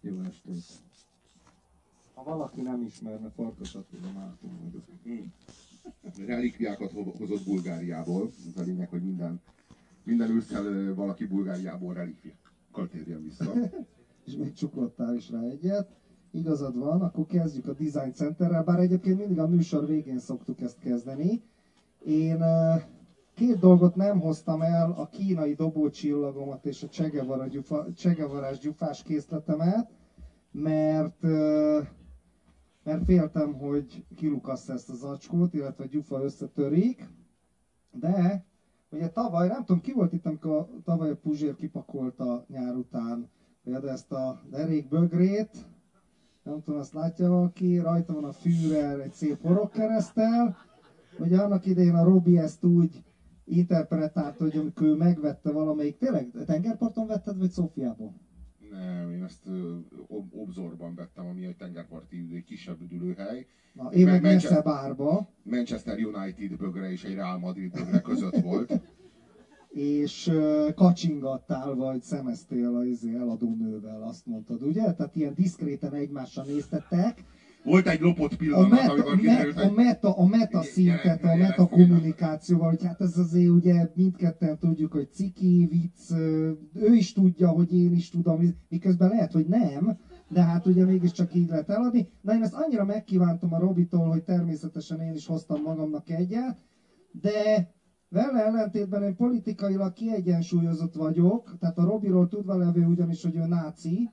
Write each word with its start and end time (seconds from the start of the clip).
Jó 0.00 0.20
estét. 0.20 0.64
Ha 2.14 2.24
valaki 2.24 2.60
nem 2.60 2.82
ismerne 2.82 3.30
Farkas 3.30 3.74
Attila 3.74 4.12
Márton 4.12 4.50
vagyok. 4.64 4.84
Hmm. 5.02 5.32
Relikviákat 6.26 6.92
ho- 6.92 7.16
hozott 7.16 7.44
Bulgáriából. 7.44 8.30
Ez 8.54 8.60
a 8.62 8.64
lényeg, 8.64 8.88
hogy 8.88 9.02
minden, 9.02 9.40
minden 10.04 10.30
ősszel 10.30 10.94
valaki 10.94 11.26
Bulgáriából 11.26 11.94
relikviákkal 11.94 12.88
térjen 12.90 13.22
vissza. 13.22 13.52
És 14.26 14.36
még 14.36 14.52
csuklottál 14.52 15.14
is 15.14 15.30
rá 15.30 15.40
egyet. 15.42 15.88
Igazad 16.30 16.76
van, 16.76 17.00
akkor 17.02 17.26
kezdjük 17.26 17.66
a 17.66 17.72
Design 17.72 18.12
Centerrel, 18.12 18.62
bár 18.64 18.78
egyébként 18.78 19.18
mindig 19.18 19.38
a 19.38 19.46
műsor 19.46 19.86
végén 19.86 20.18
szoktuk 20.18 20.60
ezt 20.60 20.78
kezdeni. 20.78 21.42
Én 22.06 22.40
ö, 22.40 22.74
két 23.38 23.58
dolgot 23.58 23.94
nem 23.94 24.20
hoztam 24.20 24.62
el, 24.62 24.90
a 24.90 25.08
kínai 25.08 25.54
dobócsillagomat 25.54 26.66
és 26.66 26.82
a 26.82 26.88
Csegevara 26.88 27.46
gyufa, 27.46 27.92
Csegevarás 27.92 28.58
gyufás 28.58 29.02
készletemet, 29.02 29.90
mert 30.50 31.22
mert 32.82 33.04
féltem, 33.04 33.52
hogy 33.52 34.04
kilukassz 34.16 34.68
ezt 34.68 34.90
az 34.90 35.02
acskót, 35.02 35.54
illetve 35.54 35.84
a 35.84 35.86
gyufa 35.86 36.22
összetörik, 36.22 37.08
de 37.92 38.44
ugye 38.90 39.08
tavaly, 39.08 39.48
nem 39.48 39.64
tudom, 39.64 39.80
ki 39.80 39.92
volt 39.92 40.12
itt, 40.12 40.26
amikor 40.26 40.66
tavaly 40.84 41.10
a 41.10 41.16
Puzsér 41.16 41.54
kipakolta 41.54 42.44
nyár 42.48 42.74
után, 42.74 43.30
például 43.64 43.90
ezt 43.90 44.12
a 44.12 44.40
derék 44.50 44.88
bögrét, 44.88 45.56
nem 46.42 46.62
tudom, 46.62 46.80
azt 46.80 46.92
látja 46.94 47.28
valaki, 47.28 47.78
rajta 47.78 48.12
van 48.12 48.24
a 48.24 48.32
Führer 48.32 49.00
egy 49.00 49.12
szép 49.12 49.42
horogkeresztel, 49.42 50.56
ugye 51.18 51.38
annak 51.38 51.66
idején 51.66 51.94
a 51.94 52.04
Robi 52.04 52.38
ezt 52.38 52.64
úgy 52.64 53.02
interpretálta, 53.48 54.44
hogy 54.44 54.56
amikor 54.56 54.86
ő 54.86 54.94
megvette 54.94 55.50
valamelyik, 55.50 55.96
tényleg 55.96 56.30
tengerparton 56.44 57.06
vetted, 57.06 57.38
vagy 57.38 57.50
Szófiában? 57.50 58.20
Nem, 58.70 59.10
én 59.10 59.22
ezt 59.22 59.48
ob- 60.06 60.32
Obzorban 60.34 60.94
vettem, 60.94 61.26
ami 61.26 61.44
egy 61.44 61.56
tengerparti 61.56 62.28
egy 62.34 62.44
kisebb 62.44 62.80
üdülőhely. 62.80 63.46
Na, 63.72 63.88
én 63.92 64.04
meg 64.04 64.20
messze 64.20 64.60
bárba, 64.60 65.28
Manchester 65.42 65.98
United 65.98 66.56
bögre 66.56 66.90
és 66.90 67.04
egy 67.04 67.14
Real 67.14 67.38
Madrid 67.38 67.70
bögre 67.70 67.98
között 67.98 68.36
volt. 68.36 68.80
és 69.68 70.26
ö, 70.26 70.68
kacsingattál, 70.74 71.74
vagy 71.74 72.02
szemeztél 72.02 72.74
a 72.74 72.84
izé, 72.84 73.14
eladó 73.14 73.54
nővel, 73.54 74.02
azt 74.02 74.26
mondtad, 74.26 74.62
ugye? 74.62 74.92
Tehát 74.92 75.16
ilyen 75.16 75.34
diszkréten 75.34 75.92
egymásra 75.94 76.42
néztetek. 76.42 77.24
Volt 77.68 77.88
egy 77.88 78.00
lopott 78.00 78.32
A 78.32 78.36
pillanat, 78.36 78.70
meta, 78.70 78.92
amikor 78.92 79.16
kiderült, 79.16 79.58
a 79.58 79.70
meta, 79.70 80.16
a 80.16 80.26
meta 80.26 80.62
szintet, 80.62 81.24
a 81.24 81.36
meta 81.36 81.66
kommunikációval, 81.66 82.68
hogy 82.68 82.84
hát 82.84 83.00
ez 83.00 83.18
azért 83.18 83.50
ugye 83.50 83.90
mindketten 83.94 84.58
tudjuk, 84.58 84.92
hogy 84.92 85.12
ciki, 85.12 85.68
vicc, 85.70 86.12
ő 86.74 86.94
is 86.94 87.12
tudja, 87.12 87.48
hogy 87.48 87.72
én 87.72 87.92
is 87.92 88.08
tudom, 88.08 88.40
miközben 88.68 89.08
lehet, 89.08 89.32
hogy 89.32 89.46
nem, 89.46 89.98
de 90.28 90.42
hát 90.42 90.66
ugye 90.66 90.84
mégiscsak 90.84 91.34
így 91.34 91.48
lehet 91.48 91.70
eladni. 91.70 92.08
Na 92.20 92.34
én 92.34 92.42
ezt 92.42 92.54
annyira 92.54 92.84
megkívántam 92.84 93.52
a 93.52 93.58
Robitól, 93.58 94.08
hogy 94.08 94.22
természetesen 94.22 95.00
én 95.00 95.14
is 95.14 95.26
hoztam 95.26 95.62
magamnak 95.62 96.10
egyet, 96.10 96.58
de 97.12 97.70
vele 98.08 98.44
ellentétben 98.44 99.02
én 99.02 99.16
politikailag 99.16 99.92
kiegyensúlyozott 99.92 100.94
vagyok, 100.94 101.56
tehát 101.58 101.78
a 101.78 101.84
Robiról 101.84 102.28
tudva 102.28 102.56
levő 102.56 102.84
ugyanis, 102.84 103.22
hogy 103.22 103.36
ő 103.36 103.46
náci, 103.46 104.10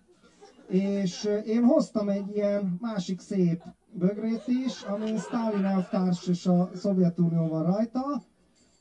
és 0.67 1.29
én 1.45 1.63
hoztam 1.63 2.09
egy 2.09 2.35
ilyen 2.35 2.77
másik 2.81 3.19
szép 3.19 3.63
bögrét 3.91 4.47
is, 4.47 4.81
amin 4.81 5.17
Stalin 5.17 5.65
elvtárs 5.65 6.27
és 6.27 6.45
a 6.45 6.69
Szovjetunió 6.73 7.47
van 7.47 7.63
rajta, 7.63 8.23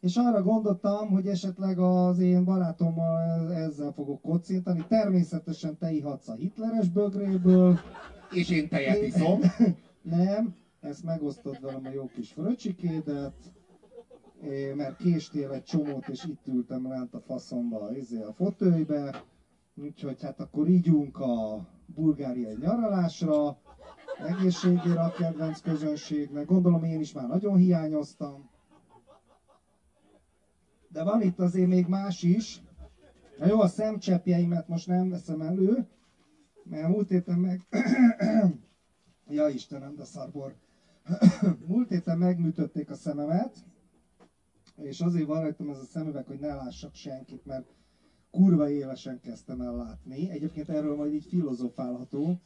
és 0.00 0.16
arra 0.16 0.42
gondoltam, 0.42 1.08
hogy 1.08 1.26
esetleg 1.26 1.78
az 1.78 2.18
én 2.18 2.44
barátommal 2.44 3.52
ezzel 3.52 3.92
fogok 3.92 4.22
kocintani. 4.22 4.84
Természetesen 4.88 5.78
te 5.78 5.90
ihatsz 5.90 6.28
a 6.28 6.34
hitleres 6.34 6.88
bögréből. 6.88 7.78
és 8.30 8.50
én 8.50 8.68
tejet 8.68 9.02
iszom. 9.02 9.40
Nem, 10.02 10.54
ezt 10.80 11.04
megosztod 11.04 11.60
velem 11.60 11.86
a 11.86 11.90
jó 11.90 12.10
kis 12.14 12.32
fröcsikédet, 12.32 13.34
mert 14.74 14.96
késtél 14.96 15.50
egy 15.50 15.62
csomót, 15.62 16.08
és 16.08 16.24
itt 16.24 16.46
ültem 16.46 16.88
lent 16.88 17.14
a 17.14 17.20
faszomba, 17.20 17.96
izé, 17.96 18.22
a 18.22 18.32
fotőibe, 18.32 19.24
úgyhogy 19.74 20.22
hát 20.22 20.40
akkor 20.40 20.68
ígyunk 20.68 21.18
a 21.18 21.66
bulgáriai 21.86 22.56
nyaralásra, 22.60 23.58
egészségére 24.18 25.00
a 25.00 25.12
kedvenc 25.12 25.60
közönségnek, 25.60 26.46
gondolom 26.46 26.84
én 26.84 27.00
is 27.00 27.12
már 27.12 27.28
nagyon 27.28 27.56
hiányoztam. 27.56 28.50
De 30.88 31.04
van 31.04 31.22
itt 31.22 31.38
azért 31.38 31.68
még 31.68 31.86
más 31.86 32.22
is. 32.22 32.62
Na 33.38 33.46
jó, 33.46 33.60
a 33.60 33.68
szemcseppjeimet 33.68 34.68
most 34.68 34.86
nem 34.86 35.08
veszem 35.08 35.40
elő, 35.40 35.88
mert 36.62 36.88
múlt 36.88 37.08
héten 37.08 37.38
meg... 37.38 37.60
ja 39.28 39.48
Istenem, 39.48 39.94
de 39.96 40.04
szarbor. 40.04 40.54
múlt 41.66 41.88
héten 41.88 42.18
megműtötték 42.18 42.90
a 42.90 42.94
szememet, 42.94 43.64
és 44.76 45.00
azért 45.00 45.26
van 45.26 45.40
rajtam 45.40 45.70
ez 45.70 45.78
a 45.78 45.84
szemüveg, 45.84 46.26
hogy 46.26 46.38
ne 46.38 46.54
lássak 46.54 46.94
senkit, 46.94 47.44
mert 47.44 47.66
kurva 48.34 48.68
élesen 48.68 49.20
kezdtem 49.20 49.60
el 49.60 49.76
látni. 49.76 50.30
Egyébként 50.30 50.68
erről 50.68 50.94
majd 50.94 51.12
így 51.12 51.24
filozofálható, 51.24 52.40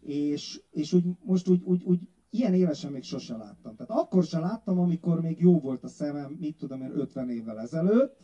és, 0.00 0.60
és 0.70 0.92
úgy, 0.92 1.04
most 1.24 1.48
úgy, 1.48 1.62
úgy, 1.64 1.82
úgy 1.84 1.98
ilyen 2.30 2.54
élesen 2.54 2.92
még 2.92 3.02
sose 3.02 3.36
láttam. 3.36 3.76
Tehát 3.76 4.02
akkor 4.02 4.24
se 4.24 4.38
láttam, 4.38 4.78
amikor 4.78 5.20
még 5.20 5.40
jó 5.40 5.60
volt 5.60 5.84
a 5.84 5.88
szemem, 5.88 6.36
mit 6.40 6.56
tudom 6.56 6.82
én, 6.82 6.90
50 6.94 7.28
évvel 7.28 7.60
ezelőtt, 7.60 8.16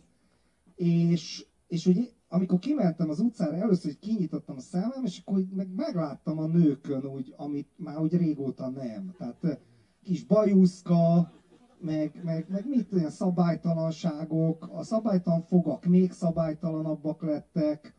és, 0.74 1.46
és 1.66 1.86
úgy, 1.86 2.12
amikor 2.28 2.58
kimentem 2.58 3.08
az 3.08 3.20
utcára, 3.20 3.56
először 3.56 3.90
hogy 3.90 4.08
kinyitottam 4.08 4.56
a 4.56 4.60
szemem, 4.60 5.04
és 5.04 5.22
akkor 5.24 5.44
meg 5.50 5.74
megláttam 5.74 6.38
a 6.38 6.46
nőkön 6.46 7.06
úgy, 7.06 7.34
amit 7.36 7.68
már 7.76 7.98
úgy 8.00 8.16
régóta 8.16 8.68
nem. 8.68 9.14
Tehát 9.18 9.44
eh, 9.44 9.58
kis 10.02 10.24
bajuszka, 10.24 11.32
meg, 11.80 12.20
meg, 12.24 12.46
meg 12.48 12.68
mit 12.68 12.92
olyan 12.92 13.10
szabálytalanságok, 13.10 14.68
a 14.72 14.82
szabálytalan 14.82 15.42
fogak 15.42 15.84
még 15.86 16.12
szabálytalanabbak 16.12 17.22
lettek, 17.22 17.94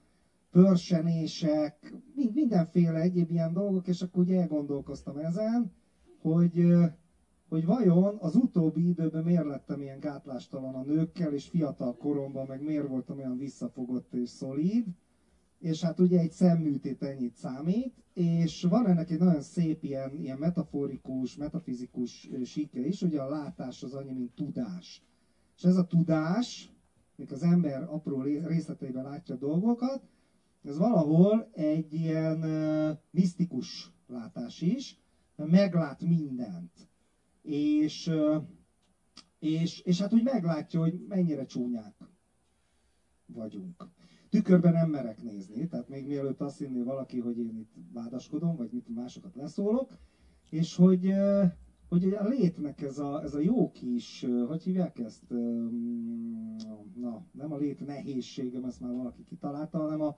pörsenések, 0.51 1.93
mind, 2.15 2.33
mindenféle 2.33 2.99
egyéb 2.99 3.31
ilyen 3.31 3.53
dolgok, 3.53 3.87
és 3.87 4.01
akkor 4.01 4.23
ugye 4.23 4.39
elgondolkoztam 4.39 5.17
ezen, 5.17 5.71
hogy, 6.21 6.73
hogy 7.49 7.65
vajon 7.65 8.17
az 8.19 8.35
utóbbi 8.35 8.87
időben 8.87 9.23
miért 9.23 9.45
lettem 9.45 9.81
ilyen 9.81 9.99
gátlástalan 9.99 10.75
a 10.75 10.83
nőkkel, 10.83 11.33
és 11.33 11.47
fiatal 11.47 11.97
koromban 11.97 12.45
meg 12.45 12.63
miért 12.63 12.87
voltam 12.87 13.17
olyan 13.17 13.37
visszafogott 13.37 14.13
és 14.13 14.29
szolíd, 14.29 14.85
és 15.59 15.81
hát 15.81 15.99
ugye 15.99 16.19
egy 16.19 16.31
szemműtét 16.31 17.03
ennyit 17.03 17.35
számít, 17.35 17.93
és 18.13 18.63
van 18.63 18.87
ennek 18.87 19.09
egy 19.09 19.19
nagyon 19.19 19.41
szép 19.41 19.83
ilyen, 19.83 20.15
ilyen 20.15 20.37
metaforikus, 20.37 21.35
metafizikus 21.35 22.29
síkja 22.43 22.85
is, 22.85 22.99
hogy 23.01 23.15
a 23.15 23.29
látás 23.29 23.83
az 23.83 23.93
annyi, 23.93 24.11
mint 24.13 24.35
tudás. 24.35 25.03
És 25.57 25.63
ez 25.63 25.75
a 25.75 25.87
tudás, 25.87 26.71
mikor 27.15 27.35
az 27.35 27.43
ember 27.43 27.83
apró 27.83 28.21
ré- 28.21 28.45
részleteiben 28.47 29.03
látja 29.03 29.35
a 29.35 29.37
dolgokat, 29.37 30.07
ez 30.63 30.77
valahol 30.77 31.49
egy 31.51 31.93
ilyen 31.93 32.43
uh, 32.43 32.97
misztikus 33.11 33.91
látás 34.07 34.61
is, 34.61 34.99
mert 35.35 35.51
meglát 35.51 36.03
mindent. 36.03 36.89
És, 37.41 38.07
uh, 38.07 38.43
és, 39.39 39.79
és 39.79 40.01
hát 40.01 40.13
úgy 40.13 40.23
meglátja, 40.23 40.79
hogy 40.79 41.05
mennyire 41.07 41.45
csúnyák 41.45 41.95
vagyunk. 43.25 43.87
Tükörben 44.29 44.73
nem 44.73 44.89
merek 44.89 45.21
nézni, 45.21 45.67
tehát 45.67 45.89
még 45.89 46.07
mielőtt 46.07 46.41
azt 46.41 46.57
hinné 46.57 46.81
valaki, 46.81 47.19
hogy 47.19 47.37
én 47.37 47.57
itt 47.57 47.73
vádaskodom, 47.93 48.55
vagy 48.55 48.69
mit 48.71 48.95
másokat 48.95 49.35
leszólok, 49.35 49.97
és 50.49 50.75
hogy, 50.75 51.13
hogy 51.89 52.13
a 52.13 52.27
létnek 52.27 52.81
ez 52.81 52.97
a, 52.97 53.23
ez 53.23 53.33
a 53.33 53.39
jó 53.39 53.71
kis, 53.71 54.25
hogy 54.47 54.63
hívják 54.63 54.99
ezt, 54.99 55.23
um, 55.29 56.55
na, 56.95 57.25
nem 57.31 57.51
a 57.51 57.57
lét 57.57 57.85
nehézségem, 57.85 58.63
ezt 58.65 58.79
már 58.79 58.91
valaki 58.91 59.23
kitalálta, 59.23 59.77
hanem 59.77 60.01
a, 60.01 60.17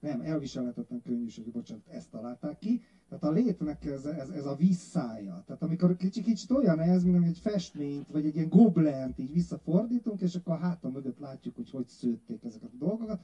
nem, 0.00 0.20
elviselhetetlen 0.20 1.02
könnyűség, 1.02 1.52
bocsánat, 1.52 1.86
ezt 1.88 2.10
találták 2.10 2.58
ki. 2.58 2.82
Tehát 3.08 3.24
a 3.24 3.30
létnek 3.30 3.84
ez, 3.84 4.04
ez, 4.04 4.28
ez 4.28 4.46
a 4.46 4.54
visszája. 4.54 5.42
Tehát 5.46 5.62
amikor 5.62 5.96
kicsit, 5.96 6.24
kicsit 6.24 6.50
olyan 6.50 6.80
ez, 6.80 7.04
mint 7.04 7.26
egy 7.26 7.38
festményt, 7.38 8.08
vagy 8.10 8.26
egy 8.26 8.34
ilyen 8.34 8.48
goblent 8.48 9.18
így 9.18 9.32
visszafordítunk, 9.32 10.20
és 10.20 10.34
akkor 10.34 10.54
a 10.54 10.58
hátam 10.58 10.92
mögött 10.92 11.18
látjuk, 11.18 11.56
hogy 11.56 11.70
hogy 11.70 11.88
szőtték 11.88 12.44
ezeket 12.44 12.70
a 12.72 12.76
dolgokat. 12.78 13.20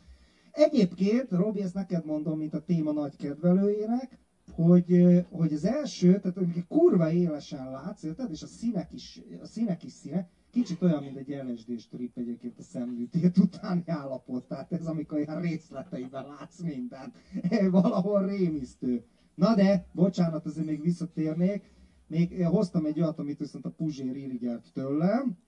Egyébként, 0.52 1.30
Robi, 1.30 1.62
ezt 1.62 1.74
neked 1.74 2.04
mondom, 2.04 2.38
mint 2.38 2.54
a 2.54 2.64
téma 2.64 2.92
nagy 2.92 3.16
kedvelőjének, 3.16 4.18
hogy, 4.54 5.24
hogy 5.30 5.52
az 5.52 5.64
első, 5.64 6.18
tehát 6.18 6.36
amikor 6.36 6.66
kurva 6.68 7.10
élesen 7.10 7.70
látsz, 7.70 8.02
érted? 8.02 8.30
és 8.30 8.42
a 8.42 8.46
színek 8.46 8.92
is, 8.92 9.20
a 9.40 9.46
színek 9.46 9.82
is 9.82 9.92
színek, 9.92 10.30
kicsit 10.50 10.82
olyan, 10.82 11.02
mint 11.02 11.16
egy 11.16 11.42
LSD-s 11.46 11.88
trip 11.88 12.16
egyébként 12.16 12.58
a 12.58 12.62
szemműtét 12.62 13.38
utáni 13.38 13.82
állapot, 13.86 14.46
tehát 14.46 14.72
ez 14.72 14.86
amikor 14.86 15.18
ilyen 15.18 15.40
részleteiben 15.40 16.26
látsz 16.26 16.60
mindent, 16.60 17.14
valahol 17.70 18.26
rémisztő. 18.26 19.04
Na 19.34 19.54
de, 19.54 19.86
bocsánat, 19.92 20.46
azért 20.46 20.66
még 20.66 20.80
visszatérnék, 20.80 21.70
még 22.06 22.30
én 22.30 22.46
hoztam 22.46 22.86
egy 22.86 23.00
olyat, 23.00 23.18
amit 23.18 23.38
viszont 23.38 23.64
a 23.64 23.70
Puzsér 23.70 24.16
irigyelt 24.16 24.72
tőlem, 24.72 25.38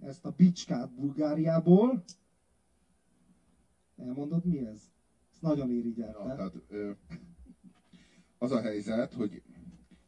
ezt 0.00 0.24
a 0.24 0.34
bicskát 0.36 0.94
Bulgáriából. 0.94 2.04
Elmondod 3.96 4.44
mi 4.44 4.58
ez? 4.58 4.90
Ezt 5.30 5.42
nagyon 5.42 5.68
Ja, 5.68 5.74
irigyelte. 5.74 6.34
tehát, 6.34 6.54
ö, 6.68 6.90
az 8.38 8.50
a 8.52 8.60
helyzet, 8.60 9.12
hogy 9.12 9.42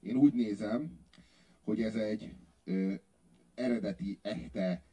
én 0.01 0.17
úgy 0.17 0.33
nézem, 0.33 0.99
hogy 1.65 1.81
ez 1.83 1.95
egy 1.95 2.35
ö, 2.65 2.95
eredeti, 3.55 4.19
echte 4.23 4.85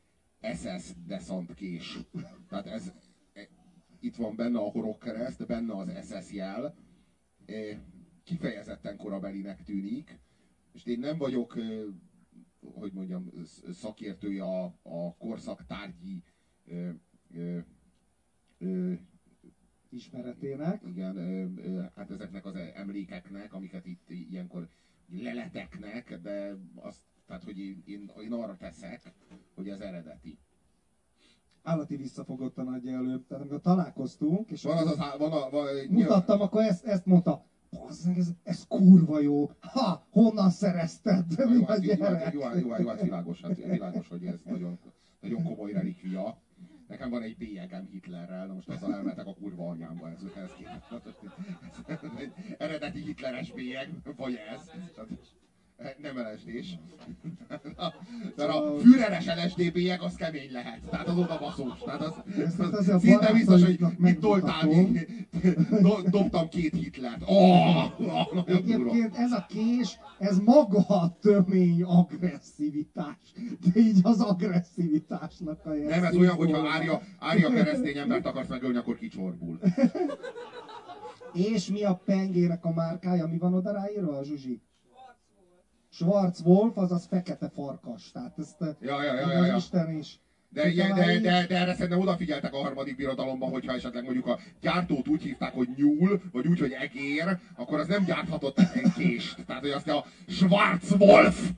SS 0.54 0.92
deszantkés. 1.06 2.00
Tehát 2.48 2.66
ez, 2.66 2.92
e, 3.34 3.48
itt 4.00 4.16
van 4.16 4.36
benne 4.36 4.57
a 4.57 4.69
horogkereszt, 4.69 5.46
benne 5.46 5.75
az 5.75 6.07
SS 6.10 6.31
jel, 6.31 6.75
e, 7.46 7.84
kifejezetten 8.24 8.98
korabelinek 8.98 9.63
tűnik, 9.63 10.19
és 10.74 10.86
én 10.86 11.00
nem 11.00 11.18
vagyok, 11.18 11.56
ö, 11.56 11.88
hogy 12.74 12.94
mondjam, 12.94 13.31
szakértője 13.72 14.44
a, 14.44 14.63
a 14.81 15.16
korszak 15.18 15.66
tárgyi 15.66 16.24
ö, 16.66 16.89
ö, 17.34 17.60
ö, 18.63 18.94
ismeretének. 19.89 20.81
Igen, 20.86 21.15
ö, 21.18 21.45
ö, 21.56 21.81
hát 21.95 22.12
ezeknek 22.12 22.45
az 22.45 22.56
emlékeknek, 22.74 23.54
amiket 23.54 23.86
itt 23.86 24.10
ilyenkor 24.10 24.68
leleteknek, 25.10 26.19
de 26.21 26.56
azt, 26.75 27.01
tehát, 27.27 27.44
hogy 27.44 27.60
én, 27.60 27.83
én, 27.86 28.12
én 28.24 28.33
arra 28.33 28.56
teszek, 28.57 29.13
hogy 29.56 29.68
ez 29.69 29.80
eredeti. 29.80 30.38
Állati 31.63 31.95
visszafogott 31.95 32.57
a 32.57 32.63
nagy 32.63 32.88
előbb, 32.88 33.27
tehát 33.27 33.44
amikor 33.44 33.62
találkoztunk, 33.62 34.51
és 34.51 34.63
van 34.63 34.77
az 34.77 34.88
az, 34.88 34.98
van 35.18 35.31
a, 35.31 35.50
van, 35.50 35.68
mutattam, 35.89 36.42
akkor 36.42 36.63
ezt, 36.63 36.86
ezt 36.86 37.06
mondta, 37.06 37.45
Bazzeg, 37.80 38.18
ez, 38.18 38.30
ez 38.44 38.68
kurva 38.68 39.19
jó. 39.19 39.50
Ha, 39.60 40.07
honnan 40.10 40.50
szerezted? 40.50 41.25
Jó, 41.38 41.65
hát, 41.65 41.83
jó, 41.83 42.04
hát, 42.04 42.33
jó, 42.33 42.42
hát, 42.42 42.62
jó, 42.62 42.88
hát, 42.88 43.01
világos, 43.01 43.42
hát 43.42 43.56
világos, 43.56 44.07
hogy 44.07 44.25
ez 44.25 44.42
nagyon, 44.45 44.80
nagyon 45.19 45.44
komoly 45.44 45.71
relikvia. 45.71 46.42
Nekem 46.88 47.10
van 47.10 47.22
egy 47.22 47.38
bélyegem 47.38 47.88
Hitlerrel, 47.92 48.48
na 48.48 48.54
most 48.54 48.70
azzal 48.70 48.94
elmetek 48.94 49.28
a 49.28 49.34
kurva 49.34 49.70
anyámba, 49.70 50.10
ez, 50.10 50.22
ez, 50.36 50.52
ez, 51.88 52.02
ez 52.04 52.10
egy 52.18 52.34
eredeti 52.58 53.00
hitleres 53.00 53.52
bélyeg, 53.52 53.90
vagy 54.16 54.40
ez. 54.54 54.72
Nem 55.98 56.18
LSD-s. 56.18 56.76
Mert 58.36 58.50
a 58.50 58.80
Führeres 58.80 59.26
LSD 59.26 59.72
bélyeg 59.72 60.02
az 60.02 60.16
kemény 60.16 60.52
lehet. 60.52 60.82
Tehát 60.90 61.08
az 61.08 61.18
oda 61.18 61.38
baszós. 61.40 61.80
Tehát 61.80 62.02
az, 62.02 62.14
az, 62.58 62.90
az 62.90 63.02
szinte 63.02 63.34
biztos, 63.34 63.64
hogy 63.64 63.80
mit 63.98 64.20
toltál 64.20 64.66
még. 64.66 65.23
Dobtam 66.10 66.50
két 66.50 66.74
Hitlert. 66.74 67.22
Oh, 67.25 68.00
oh, 68.00 68.44
Egyébként 68.45 69.16
ez 69.16 69.31
a 69.31 69.45
kés, 69.50 70.00
ez 70.19 70.40
maga 70.40 70.80
a 70.80 71.18
tömény 71.22 71.84
agresszivitás. 71.84 73.34
De 73.74 73.80
így 73.80 74.00
az 74.04 74.22
agresszivitásnak 74.22 75.66
a 75.66 75.69
Nem, 75.69 76.04
ez 76.04 76.16
olyan, 76.16 76.36
hogyha 76.36 76.69
Ária, 76.69 77.01
Ária 77.19 77.50
keresztény 77.50 77.98
embert 77.98 78.25
akarsz 78.25 78.50
megölni, 78.50 78.78
akkor 78.78 78.98
kicsorbul. 78.98 79.60
És 81.34 81.68
mi 81.68 81.84
a 81.84 82.01
pengének 82.06 82.66
a 82.66 82.74
márkája? 82.74 83.28
Mi 83.28 83.38
van 83.38 83.54
oda 83.54 83.72
ráírva, 83.72 84.18
a 84.18 84.24
Zsuzsi? 84.24 84.62
Schwarzwolf, 85.89 86.78
azaz 86.78 87.06
fekete 87.06 87.50
farkas. 87.50 88.12
Tehát 88.12 88.39
ezt 88.39 88.56
ja, 88.60 89.04
ja, 89.04 89.13
ja, 89.13 89.31
ja, 89.31 89.46
ja. 89.46 89.56
Isten 89.56 89.98
is. 89.98 90.19
De, 90.54 90.72
de, 90.74 90.94
de, 90.96 91.20
de, 91.20 91.46
de 91.48 91.58
erre 91.58 91.74
szerintem 91.74 92.00
odafigyeltek 92.00 92.54
a 92.54 92.58
harmadik 92.58 92.96
birodalomban, 92.96 93.50
hogyha 93.50 93.74
esetleg 93.74 94.04
mondjuk 94.04 94.28
a 94.28 94.40
gyártót 94.62 95.08
úgy 95.08 95.22
hívták, 95.22 95.54
hogy 95.54 95.68
nyúl, 95.76 96.22
vagy 96.32 96.48
úgy, 96.48 96.60
hogy 96.60 96.72
egér, 96.72 97.38
akkor 97.56 97.80
az 97.80 97.88
nem 97.88 98.06
gyárthatott 98.06 98.60
egy 98.60 98.94
kést. 98.98 99.46
Tehát, 99.46 99.62
hogy 99.62 99.72
azt 99.72 99.88
a 99.90 100.06
Schwarzwolf 100.28 101.50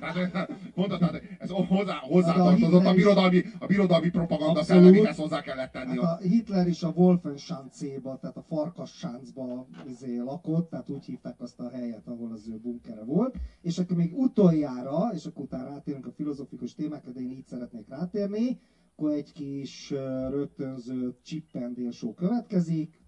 tehát 0.00 0.48
mondta, 0.74 0.98
tehát 0.98 1.22
ez 1.38 1.50
hozzá, 1.50 1.98
hozzátartozott 2.02 2.84
a, 2.84 2.88
a, 2.88 2.94
birodalmi, 2.94 3.42
a 3.58 3.66
birodalmi 3.66 4.10
propaganda 4.10 4.62
szelleméhez 4.62 5.16
hozzá 5.16 5.40
kellett 5.40 5.72
tenni. 5.72 6.00
Hát 6.00 6.20
a 6.20 6.22
Hitler 6.22 6.66
is 6.66 6.82
a 6.82 6.88
Wolfenschanzéba, 6.88 8.18
tehát 8.18 8.36
a 8.36 8.42
Farkassáncba 8.42 9.66
izé 9.88 10.18
lakott, 10.18 10.70
tehát 10.70 10.88
úgy 10.90 11.04
hívták 11.04 11.40
azt 11.40 11.60
a 11.60 11.70
helyet, 11.70 12.06
ahol 12.06 12.32
az 12.32 12.48
ő 12.48 12.58
bunkere 12.58 13.04
volt. 13.04 13.34
És 13.62 13.78
akkor 13.78 13.96
még 13.96 14.18
utoljára, 14.18 15.10
és 15.14 15.26
akkor 15.26 15.42
utána 15.42 15.68
rátérünk 15.68 16.06
a 16.06 16.12
filozofikus 16.12 16.74
témákra, 16.74 17.10
de 17.10 17.20
én 17.20 17.30
így 17.30 17.46
szeretnék 17.46 17.88
rátérni, 17.88 18.60
akkor 18.96 19.10
egy 19.10 19.32
kis 19.32 19.90
rögtönző 20.30 21.16
csippendél 21.22 21.90
show 21.90 22.14
következik. 22.14 23.05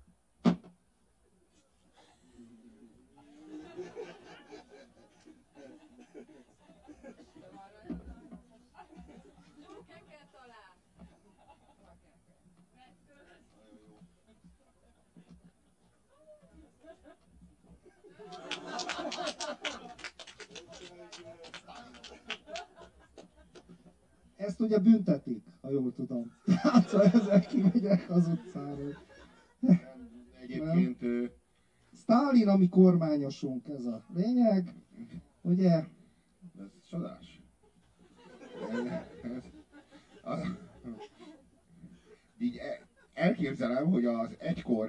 Ezt 24.49 24.61
ugye 24.61 24.79
büntetik, 24.79 25.43
ha 25.61 25.71
jól 25.71 25.93
tudom. 25.93 26.33
Hát, 26.63 26.91
ha 26.91 27.03
ezek 27.03 27.47
kimegyek 27.47 28.11
az 28.11 28.27
utcára. 28.27 29.03
Egyébként... 30.41 31.01
Nem. 31.01 31.31
Stalin, 31.93 32.49
ami 32.49 32.69
kormányosunk, 32.69 33.69
ez 33.69 33.85
a 33.85 34.05
lényeg. 34.15 34.75
Ugye? 35.41 35.85
Ez 36.59 36.81
csodás. 36.91 37.41
Így 42.39 42.57
e- 42.57 42.89
elképzelem, 43.19 43.87
hogy 43.87 44.05
az 44.05 44.37
egykor 44.39 44.89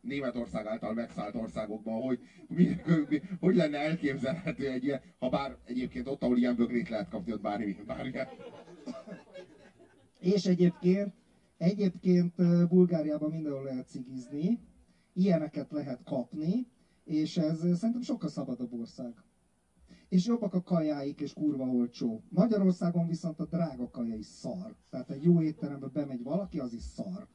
Németország 0.00 0.66
által 0.66 0.92
megszállt 0.94 1.34
országokban, 1.34 2.02
hogy 2.02 2.18
mi, 2.48 2.76
mi, 3.08 3.20
hogy 3.40 3.54
lenne 3.54 3.78
elképzelhető 3.78 4.68
egy 4.70 4.84
ilyen, 4.84 5.00
ha 5.18 5.28
bár 5.28 5.56
egyébként 5.64 6.06
ott, 6.08 6.22
ahol 6.22 6.38
ilyen 6.38 6.56
bögrét 6.56 6.88
lehet 6.88 7.08
kapni, 7.08 7.32
ott 7.32 7.40
bármi, 7.40 7.76
bármi. 7.86 8.10
És 10.18 10.46
egyébként, 10.46 11.12
egyébként 11.56 12.34
Bulgáriában 12.68 13.30
mindenhol 13.30 13.62
lehet 13.62 13.88
cigizni, 13.88 14.60
ilyeneket 15.12 15.70
lehet 15.70 16.02
kapni, 16.04 16.66
és 17.04 17.36
ez 17.36 17.58
szerintem 17.58 18.00
sokkal 18.00 18.28
szabadabb 18.28 18.72
ország. 18.72 19.14
És 20.08 20.26
jobbak 20.26 20.54
a 20.54 20.62
kajáik, 20.62 21.20
és 21.20 21.32
kurva 21.32 21.64
olcsó. 21.64 22.22
Magyarországon 22.28 23.06
viszont 23.06 23.40
a 23.40 23.44
drága 23.44 23.90
kaja 23.90 24.14
is 24.14 24.26
szar. 24.26 24.76
Tehát 24.90 25.10
egy 25.10 25.22
jó 25.22 25.42
étterembe 25.42 25.86
bemegy 25.86 26.22
valaki, 26.22 26.58
az 26.58 26.72
is 26.72 26.82
szar. 26.82 27.28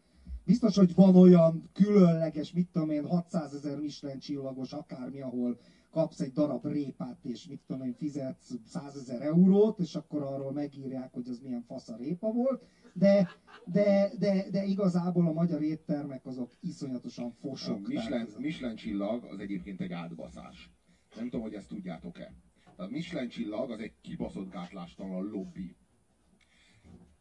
Biztos, 0.45 0.75
hogy 0.75 0.95
van 0.95 1.15
olyan 1.15 1.69
különleges, 1.73 2.53
mit 2.53 2.69
tudom 2.71 2.89
én, 2.89 3.05
600 3.05 3.53
ezer 3.53 3.79
Michelin 3.79 4.19
csillagos, 4.19 4.73
akármi, 4.73 5.21
ahol 5.21 5.59
kapsz 5.95 6.19
egy 6.19 6.31
darab 6.31 6.65
répát, 6.65 7.17
és 7.23 7.47
mit 7.47 7.61
tudom 7.67 7.85
én, 7.85 7.93
fizetsz 7.93 8.53
100 8.65 8.95
ezer 8.95 9.21
eurót, 9.21 9.79
és 9.79 9.95
akkor 9.95 10.21
arról 10.21 10.51
megírják, 10.51 11.13
hogy 11.13 11.27
az 11.27 11.39
milyen 11.39 11.61
fasz 11.61 11.89
a 11.89 11.95
répa 11.95 12.31
volt, 12.31 12.63
de, 12.93 13.29
de, 13.65 14.11
de, 14.19 14.49
de 14.51 14.63
igazából 14.63 15.27
a 15.27 15.31
magyar 15.31 15.61
éttermek 15.61 16.25
azok 16.25 16.51
iszonyatosan 16.59 17.31
fosok. 17.31 17.85
A 17.85 17.87
Michelin, 17.87 18.27
Michelin 18.37 18.75
csillag 18.75 19.23
az 19.23 19.39
egyébként 19.39 19.81
egy 19.81 19.91
átbaszás. 19.91 20.69
Nem 21.15 21.23
tudom, 21.23 21.41
hogy 21.41 21.53
ezt 21.53 21.67
tudjátok-e. 21.67 22.33
Tehát 22.75 22.91
Michelin 22.91 23.29
csillag 23.29 23.71
az 23.71 23.79
egy 23.79 23.93
kibaszott 24.01 24.51
gátlástalan 24.51 25.23
lobby. 25.23 25.75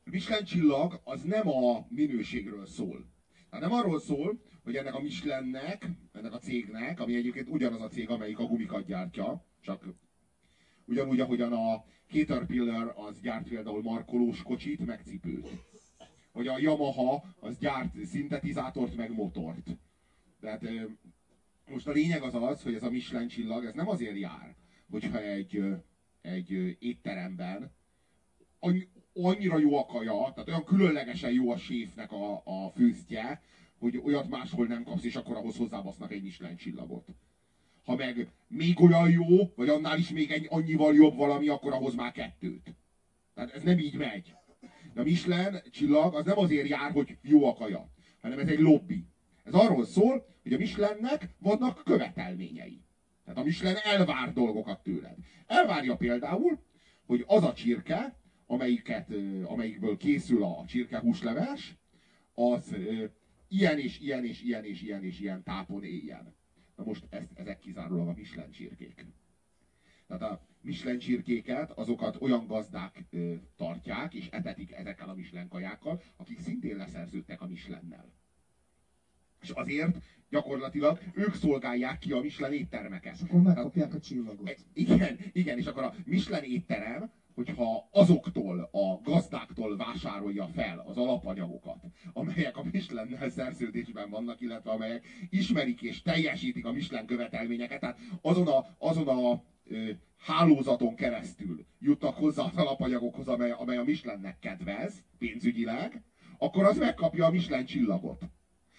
Michelin 0.04 0.44
csillag 0.44 1.00
az 1.04 1.22
nem 1.22 1.48
a 1.48 1.86
minőségről 1.88 2.66
szól 2.66 3.12
Hát 3.54 3.62
nem 3.62 3.72
arról 3.72 4.00
szól, 4.00 4.40
hogy 4.64 4.76
ennek 4.76 4.94
a 4.94 5.00
Michelinnek, 5.00 5.88
ennek 6.12 6.32
a 6.32 6.38
cégnek, 6.38 7.00
ami 7.00 7.16
egyébként 7.16 7.48
ugyanaz 7.48 7.80
a 7.80 7.88
cég, 7.88 8.08
amelyik 8.08 8.38
a 8.38 8.44
gumikat 8.44 8.86
gyártja, 8.86 9.44
csak 9.60 9.84
ugyanúgy, 10.84 11.20
ahogyan 11.20 11.52
a 11.52 11.84
Caterpillar 12.10 12.92
az 12.96 13.20
gyárt 13.20 13.48
például 13.48 13.82
markolós 13.82 14.42
kocsit, 14.42 14.86
meg 14.86 15.00
cipőt. 15.04 15.48
Hogy 16.32 16.46
a 16.46 16.58
Yamaha 16.58 17.24
az 17.40 17.58
gyárt 17.58 18.04
szintetizátort, 18.04 18.96
meg 18.96 19.14
motort. 19.14 19.66
Tehát 20.40 20.62
most 21.68 21.86
a 21.86 21.92
lényeg 21.92 22.22
az 22.22 22.34
az, 22.34 22.62
hogy 22.62 22.74
ez 22.74 22.82
a 22.82 22.90
Michelin 22.90 23.28
csillag, 23.28 23.64
ez 23.64 23.74
nem 23.74 23.88
azért 23.88 24.18
jár, 24.18 24.56
hogyha 24.90 25.22
egy, 25.22 25.64
egy 26.20 26.76
étteremben 26.78 27.72
annyira 29.12 29.58
jó 29.58 29.76
a 29.78 29.86
kaja, 29.86 30.32
tehát 30.34 30.48
olyan 30.48 30.64
különlegesen 30.64 31.32
jó 31.32 31.50
a 31.50 31.56
séfnek 31.56 32.12
a, 32.12 32.42
a 32.44 32.70
főztje, 32.74 33.42
hogy 33.84 34.00
olyat 34.04 34.28
máshol 34.28 34.66
nem 34.66 34.82
kapsz, 34.82 35.04
és 35.04 35.16
akkor 35.16 35.36
ahhoz 35.36 35.56
hozzábasznak 35.56 36.12
egy 36.12 36.22
Michelin 36.22 36.56
csillagot. 36.56 37.08
Ha 37.84 37.96
meg 37.96 38.28
még 38.48 38.80
olyan 38.80 39.10
jó, 39.10 39.52
vagy 39.56 39.68
annál 39.68 39.98
is 39.98 40.10
még 40.10 40.30
egy 40.30 40.46
annyival 40.50 40.94
jobb 40.94 41.16
valami, 41.16 41.48
akkor 41.48 41.72
ahhoz 41.72 41.94
már 41.94 42.12
kettőt. 42.12 42.74
Tehát 43.34 43.52
ez 43.52 43.62
nem 43.62 43.78
így 43.78 43.94
megy. 43.94 44.34
De 44.94 45.00
a 45.00 45.04
Michelin 45.04 45.60
csillag 45.70 46.14
az 46.14 46.24
nem 46.24 46.38
azért 46.38 46.68
jár, 46.68 46.92
hogy 46.92 47.18
jó 47.22 47.44
a 47.44 47.54
kaja, 47.54 47.90
hanem 48.20 48.38
ez 48.38 48.48
egy 48.48 48.58
lobby. 48.58 49.06
Ez 49.44 49.54
arról 49.54 49.84
szól, 49.84 50.26
hogy 50.42 50.52
a 50.52 50.58
Michelinnek 50.58 51.28
vannak 51.38 51.82
követelményei. 51.84 52.82
Tehát 53.24 53.40
a 53.40 53.44
Michelin 53.44 53.76
elvár 53.84 54.32
dolgokat 54.32 54.82
tőled. 54.82 55.16
Elvárja 55.46 55.96
például, 55.96 56.58
hogy 57.06 57.24
az 57.26 57.42
a 57.44 57.52
csirke, 57.52 58.18
amelyiket, 58.46 59.10
amelyikből 59.44 59.96
készül 59.96 60.42
a 60.42 60.64
csirkehúsleves, 60.66 61.76
az 62.34 62.76
ilyen 63.54 63.78
és 63.78 64.00
ilyen 64.00 64.24
és 64.24 64.42
ilyen 64.42 64.64
és 64.64 64.82
ilyen 64.82 65.04
és 65.04 65.20
ilyen 65.20 65.42
tápon 65.42 65.84
éljen. 65.84 66.34
Na 66.76 66.84
most 66.84 67.06
ezt, 67.10 67.30
ezek, 67.34 67.58
kizár, 67.58 67.58
kizárólag 67.58 68.08
a 68.08 68.12
Michelin 68.12 68.50
csirkék. 68.50 69.06
Tehát 70.06 70.22
a 70.22 70.46
Michelin 70.60 70.98
csirkéket, 70.98 71.70
azokat 71.70 72.16
olyan 72.20 72.46
gazdák 72.46 73.04
ö, 73.10 73.34
tartják, 73.56 74.14
és 74.14 74.28
etetik 74.30 74.72
ezekkel 74.72 75.08
a 75.08 75.14
Michelin 75.14 75.48
kajákkal, 75.48 76.02
akik 76.16 76.38
szintén 76.38 76.76
leszerződtek 76.76 77.40
a 77.40 77.46
Michelin-nel. 77.46 78.12
És 79.40 79.50
azért 79.50 79.96
gyakorlatilag 80.28 81.00
ők 81.14 81.34
szolgálják 81.34 81.98
ki 81.98 82.12
a 82.12 82.20
Michelin 82.20 82.60
éttermeket. 82.60 83.14
És 83.14 83.20
akkor 83.20 83.42
megkapják 83.42 83.94
a 83.94 84.00
csillagot. 84.00 84.66
Igen, 84.72 85.18
igen, 85.32 85.58
és 85.58 85.66
akkor 85.66 85.82
a 85.82 85.94
Michelin 86.04 86.52
étterem, 86.52 87.10
hogyha 87.34 87.88
azoktól 87.90 88.68
a 88.72 89.10
gazdáktól 89.10 89.76
vásárolja 89.76 90.46
fel 90.46 90.84
az 90.86 90.96
alapanyagokat, 90.96 91.84
amelyek 92.12 92.56
a 92.56 92.64
Michelin 92.72 93.30
szerződésben 93.30 94.10
vannak, 94.10 94.40
illetve 94.40 94.70
amelyek 94.70 95.06
ismerik 95.30 95.82
és 95.82 96.02
teljesítik 96.02 96.64
a 96.64 96.72
Michelin 96.72 97.06
követelményeket, 97.06 97.80
tehát 97.80 97.98
azon 98.22 98.46
a, 98.46 98.66
azon 98.78 99.08
a 99.08 99.42
ö, 99.64 99.90
hálózaton 100.18 100.94
keresztül 100.94 101.66
jutnak 101.78 102.14
hozzá 102.14 102.42
az 102.42 102.56
alapanyagokhoz, 102.56 103.28
amely, 103.28 103.50
amely 103.50 103.76
a 103.76 103.84
Michelinnek 103.84 104.38
kedvez 104.38 105.04
pénzügyileg, 105.18 106.02
akkor 106.38 106.64
az 106.64 106.78
megkapja 106.78 107.26
a 107.26 107.30
Michelin 107.30 107.66
csillagot. 107.66 108.22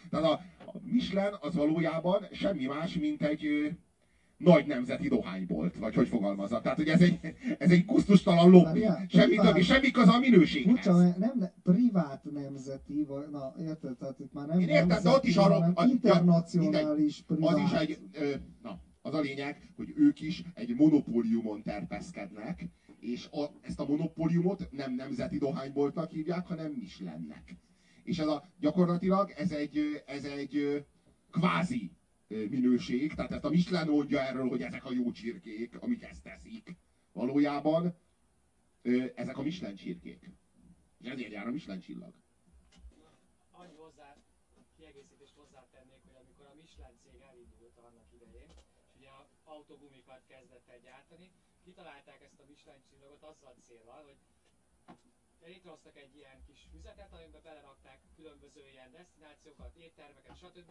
Tehát 0.09 0.25
a, 0.25 0.31
a 0.65 0.79
Michelin 0.81 1.37
az 1.39 1.55
valójában 1.55 2.27
semmi 2.31 2.65
más, 2.65 2.93
mint 2.93 3.21
egy 3.21 3.69
nagy 4.37 4.65
nemzeti 4.65 5.07
dohánybolt, 5.07 5.75
vagy 5.77 5.95
hogy 5.95 6.07
fogalmazza. 6.07 6.61
Tehát, 6.61 6.77
hogy 6.77 6.87
ez 6.87 7.01
egy, 7.01 7.19
ez 7.57 7.71
egy 7.71 7.85
kusztustalan 7.85 8.49
lobby. 8.49 8.85
Semmi 9.07 9.35
többi, 9.35 9.61
semmi 9.61 9.91
köze 9.91 10.11
a 10.11 10.19
minőséghez. 10.19 10.85
Mert 10.85 11.17
nem 11.17 11.33
ne- 11.39 11.51
privát 11.63 12.23
nemzeti, 12.31 13.03
vagy, 13.03 13.29
na 13.31 13.53
érted, 13.59 13.97
tehát 13.97 14.19
itt 14.19 14.33
már 14.33 14.47
nem 14.47 14.59
Én 14.59 14.67
értem, 14.67 14.87
de 14.87 14.93
nemzeti, 14.93 15.15
ott 15.15 15.25
is 15.25 15.35
arról- 15.35 15.59
hanem 15.59 15.73
a- 15.75 15.83
ja, 15.83 15.89
internacionális 15.89 17.23
privát. 17.27 17.53
Az 17.55 17.59
is 17.61 17.71
egy, 17.71 17.97
ö, 18.11 18.33
na, 18.61 18.79
az 19.01 19.13
a 19.13 19.19
lényeg, 19.19 19.73
hogy 19.75 19.93
ők 19.95 20.21
is 20.21 20.43
egy 20.53 20.75
monopóliumon 20.75 21.61
terpeszkednek, 21.63 22.65
és 22.99 23.27
a, 23.31 23.43
ezt 23.61 23.79
a 23.79 23.85
monopóliumot 23.87 24.67
nem 24.71 24.93
nemzeti 24.95 25.37
dohányboltnak 25.37 26.11
hívják, 26.11 26.47
hanem 26.47 26.71
Michelinnek. 26.71 27.57
És 28.03 28.19
ez 28.19 28.27
a, 28.27 28.43
gyakorlatilag 28.59 29.33
ez 29.37 29.51
egy, 29.51 30.03
ez 30.05 30.23
egy 30.23 30.85
kvázi 31.31 31.91
minőség, 32.27 33.13
tehát 33.13 33.31
ezt 33.31 33.43
a 33.43 33.49
Michelin 33.49 33.91
mondja 33.91 34.19
erről, 34.19 34.47
hogy 34.47 34.61
ezek 34.61 34.85
a 34.85 34.91
jó 34.91 35.11
csirkék, 35.11 35.81
amik 35.81 36.03
ezt 36.03 36.23
teszik. 36.23 36.75
Valójában 37.11 37.95
ezek 39.15 39.37
a 39.37 39.41
Michelin 39.41 39.75
csirkék. 39.75 40.29
És 41.01 41.07
ezért 41.09 41.31
jár 41.31 41.47
a 41.47 41.51
Michelin 41.51 41.81
csillag. 41.81 42.13
annyi 43.51 43.75
hozzá, 43.75 44.17
kiegészítést 44.77 45.33
hozzátennék, 45.35 46.01
hogy 46.07 46.15
amikor 46.23 46.45
a 46.45 46.55
Michelin 46.61 46.97
cég 47.03 47.21
elindult 47.21 47.77
annak 47.77 48.07
idején, 48.13 48.49
és 48.49 48.93
ugye 48.97 49.09
a 49.09 49.27
autogumikat 49.43 50.21
kezdett 50.27 50.67
el 50.69 50.79
gyártani, 50.79 51.31
kitalálták 51.63 52.21
ezt 52.21 52.39
a 52.39 52.45
Michelin 52.47 52.81
csillagot 52.89 53.23
azzal 53.23 53.53
a 53.57 53.61
célral, 53.67 54.03
hogy 54.03 54.17
létrehoztak 55.45 55.97
egy 55.97 56.15
ilyen 56.15 56.39
kis 56.47 56.67
füzetet, 56.71 57.13
amiben 57.13 57.41
belerakták 57.43 57.99
különböző 58.15 58.61
ilyen 58.69 58.91
destinációkat, 58.91 59.75
éttermeket, 59.75 60.37
stb. 60.37 60.69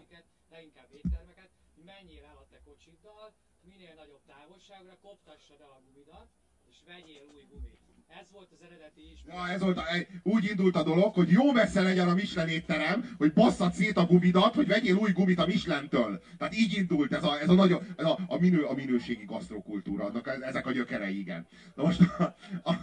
leginkább 0.51 0.91
éttermeket, 0.99 1.51
hogy 1.75 1.85
menjél 1.85 2.25
el 2.25 2.37
a 2.37 2.47
te 2.51 2.61
kocsiddal, 2.65 3.35
minél 3.61 3.95
nagyobb 3.95 4.25
távolságra, 4.27 4.99
koptassad 5.03 5.61
el 5.61 5.71
a 5.71 5.83
gumidat, 5.85 6.29
és 6.71 6.77
vegyél 6.87 7.23
új 7.35 7.45
gumit. 7.51 7.85
Ez 8.21 8.31
volt 8.31 8.53
az 8.53 8.63
eredeti 8.63 9.11
is. 9.13 9.21
Ja, 9.27 9.49
ez 9.49 9.61
volt 9.61 9.79
a, 9.79 9.85
úgy 10.23 10.45
indult 10.45 10.77
a 10.77 10.83
dolog, 10.83 11.15
hogy 11.15 11.29
jó 11.29 11.53
messze 11.53 11.83
legyen 11.83 12.09
a 12.09 12.15
Michelin 12.15 12.55
étterem, 12.55 13.15
hogy 13.19 13.33
basszad 13.33 13.73
szét 13.73 13.97
a 13.97 14.07
gumidat, 14.07 14.55
hogy 14.55 14.67
vegyél 14.67 14.97
új 14.97 15.13
gumit 15.13 15.39
a 15.39 15.47
Michelin-től. 15.47 16.23
Tehát 16.39 16.57
így 16.57 16.77
indult 16.77 17.13
ez 17.13 17.25
a, 17.25 17.41
ez 17.41 17.49
a, 17.49 17.55
nagyon, 17.55 17.95
ez 17.97 18.05
a, 18.05 18.19
a, 18.27 18.39
minő, 18.39 18.65
a 18.65 18.75
minőségi 18.75 19.25
gasztrokultúra, 19.25 20.13
ezek 20.41 20.67
a 20.67 20.73
gyökerei, 20.73 21.19
igen. 21.19 21.47
Na 21.75 21.83
most 21.83 22.01
a, 22.01 22.23
a, 22.65 22.75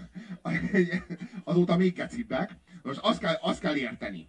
azóta 1.44 1.78
még 1.78 1.94
kecibbek. 1.94 2.58
Most 2.84 3.00
azt 3.00 3.20
kell, 3.20 3.36
azt 3.42 3.60
kell 3.60 3.76
érteni, 3.76 4.28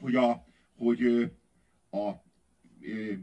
hogy 0.00 0.14
a, 0.14 0.44
hogy 0.76 1.32
a 1.90 2.26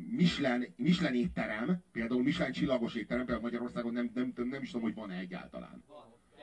Michelin, 0.09 0.74
Michelin 0.77 1.21
étterem, 1.21 1.83
például 1.91 2.24
Michelin 2.24 2.53
csillagos 2.53 2.95
étterem, 2.95 3.25
például 3.25 3.45
Magyarországon 3.45 3.93
nem, 3.93 4.12
nem, 4.13 4.33
nem, 4.35 4.62
is 4.62 4.71
tudom, 4.71 4.83
hogy 4.83 4.95
van-e 4.95 5.17
egyáltalán. 5.17 5.83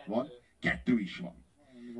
Van. 0.06 0.28
Kettő 0.60 0.98
is 0.98 1.16
van. 1.16 1.44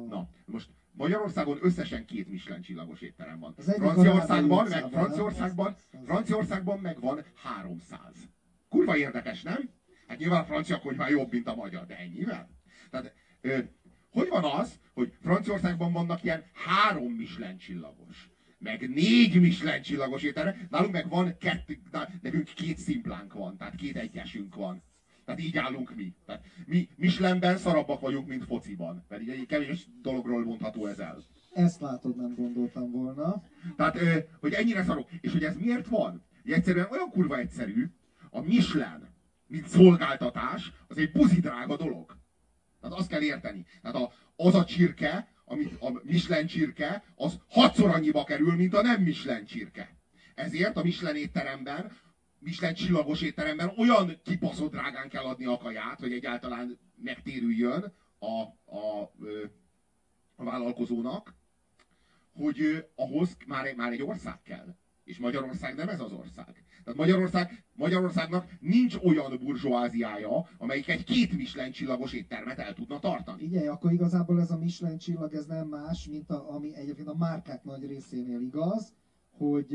Na, 0.09 0.29
most 0.45 0.71
Magyarországon 0.93 1.59
összesen 1.61 2.05
két 2.05 2.29
Michelin 2.29 2.63
csillagos 2.63 3.01
étterem 3.01 3.39
van. 3.39 3.55
Franciaországban 3.57 4.69
meg, 4.69 4.89
Franciaországban. 4.91 5.77
Franciaországban 6.05 6.79
meg 6.79 7.01
van 7.01 7.25
300. 7.35 7.99
Kurva 8.69 8.97
érdekes, 8.97 9.43
nem? 9.43 9.71
Hát 10.07 10.19
nyilván 10.19 10.41
a 10.41 10.45
francia 10.45 10.81
konyha 10.81 11.09
jobb, 11.09 11.33
mint 11.33 11.47
a 11.47 11.55
magyar, 11.55 11.87
de 11.87 11.99
ennyivel? 11.99 12.51
Tehát, 12.91 13.15
hogy 14.11 14.29
van 14.29 14.45
az, 14.45 14.81
hogy 14.95 15.13
Franciaországban 15.23 15.93
vannak 15.93 16.25
ilyen 16.25 16.45
három 16.53 17.13
Michelin 17.13 17.59
csillagos, 17.59 18.31
meg 18.59 18.91
négy 18.91 19.41
Michelin 19.41 19.83
csillagos 19.83 20.23
étterem, 20.23 20.67
nálunk 20.71 20.93
meg 20.93 21.09
van 21.09 21.37
kettő, 21.39 21.81
nekünk 22.23 22.45
két 22.45 22.79
szimplánk 22.79 23.33
van, 23.33 23.57
tehát 23.57 23.75
két 23.75 23.97
egyesünk 23.97 24.55
van. 24.55 24.83
Tehát 25.25 25.41
így 25.41 25.57
állunk 25.57 25.95
mi. 25.95 26.15
Tehát 26.27 26.45
mi 26.67 26.89
Michelinben 26.97 27.57
szarabbak 27.57 28.01
vagyunk, 28.01 28.29
mint 28.29 28.45
fociban. 28.45 29.05
Pedig 29.09 29.29
egy 29.29 29.47
kevés 29.47 29.87
dologról 30.03 30.45
mondható 30.45 30.87
ez 30.87 30.99
el. 30.99 31.23
Ezt 31.53 31.81
látod, 31.81 32.17
nem 32.17 32.35
gondoltam 32.35 32.91
volna. 32.91 33.43
Tehát, 33.77 33.99
hogy 34.41 34.53
ennyire 34.53 34.83
szarok. 34.83 35.09
És 35.21 35.33
hogy 35.33 35.45
ez 35.45 35.57
miért 35.57 35.89
van? 35.89 36.25
Ugye 36.45 36.55
egyszerűen 36.55 36.87
olyan 36.91 37.11
kurva 37.11 37.39
egyszerű, 37.39 37.91
a 38.31 38.41
Michelin, 38.41 39.09
mint 39.47 39.69
szolgáltatás, 39.69 40.73
az 40.89 40.99
egy 40.99 41.13
buzi 41.13 41.41
drága 41.41 41.77
dolog. 41.77 42.17
Tehát 42.83 42.99
azt 42.99 43.09
kell 43.09 43.23
érteni. 43.23 43.67
Tehát 43.83 43.97
a, 43.97 44.13
az 44.37 44.55
a 44.55 44.65
csirke, 44.65 45.33
amit 45.45 45.81
a 45.81 46.01
Michelin 46.03 46.47
csirke, 46.47 47.05
az 47.15 47.39
hatszor 47.49 47.91
annyiba 47.91 48.25
kerül, 48.25 48.57
mint 48.57 48.75
a 48.75 48.83
nem 48.83 49.03
Michelin 49.03 49.45
csirke. 49.45 49.97
Ezért 50.35 50.77
a 50.77 50.83
Michelin 50.83 51.23
étteremben, 51.23 51.97
Michelin 52.39 52.75
csillagos 52.75 53.23
étteremben 53.23 53.73
olyan 53.77 54.21
kibaszott 54.25 54.71
drágán 54.71 55.09
kell 55.09 55.25
adni 55.25 55.45
a 55.45 55.57
kaját, 55.57 55.99
hogy 55.99 56.13
egyáltalán 56.13 56.79
megtérüljön 57.03 57.95
a, 58.19 58.41
a, 58.77 59.13
a 60.37 60.45
vállalkozónak, 60.45 61.35
hogy 62.33 62.87
ahhoz 62.95 63.37
már, 63.47 63.75
már 63.75 63.93
egy 63.93 64.03
ország 64.03 64.43
kell. 64.43 64.77
És 65.05 65.19
Magyarország 65.19 65.75
nem 65.75 65.89
ez 65.89 66.01
az 66.01 66.13
ország. 66.13 66.65
Tehát 66.85 66.99
Magyarország, 66.99 67.65
Magyarországnak 67.73 68.51
nincs 68.61 68.97
olyan 69.03 69.39
burzsóáziája, 69.39 70.49
amelyik 70.59 70.89
egy 70.89 71.05
két 71.05 71.33
Michelin 71.33 71.73
csillagos 71.73 72.13
éttermet 72.13 72.59
el 72.59 72.75
tudna 72.75 72.99
tartani. 72.99 73.39
Figyelj, 73.39 73.67
akkor 73.67 73.93
igazából 73.93 74.41
ez 74.41 74.51
a 74.51 74.59
Michelin 74.59 74.99
csillag, 74.99 75.35
ez 75.35 75.47
nem 75.47 75.69
más, 75.69 76.07
mint 76.07 76.31
a, 76.31 76.55
ami 76.55 76.77
egyébként 76.77 77.09
a 77.09 77.17
márkák 77.17 77.65
nagy 77.65 77.87
részénél 77.87 78.41
igaz, 78.41 78.93
hogy, 79.31 79.67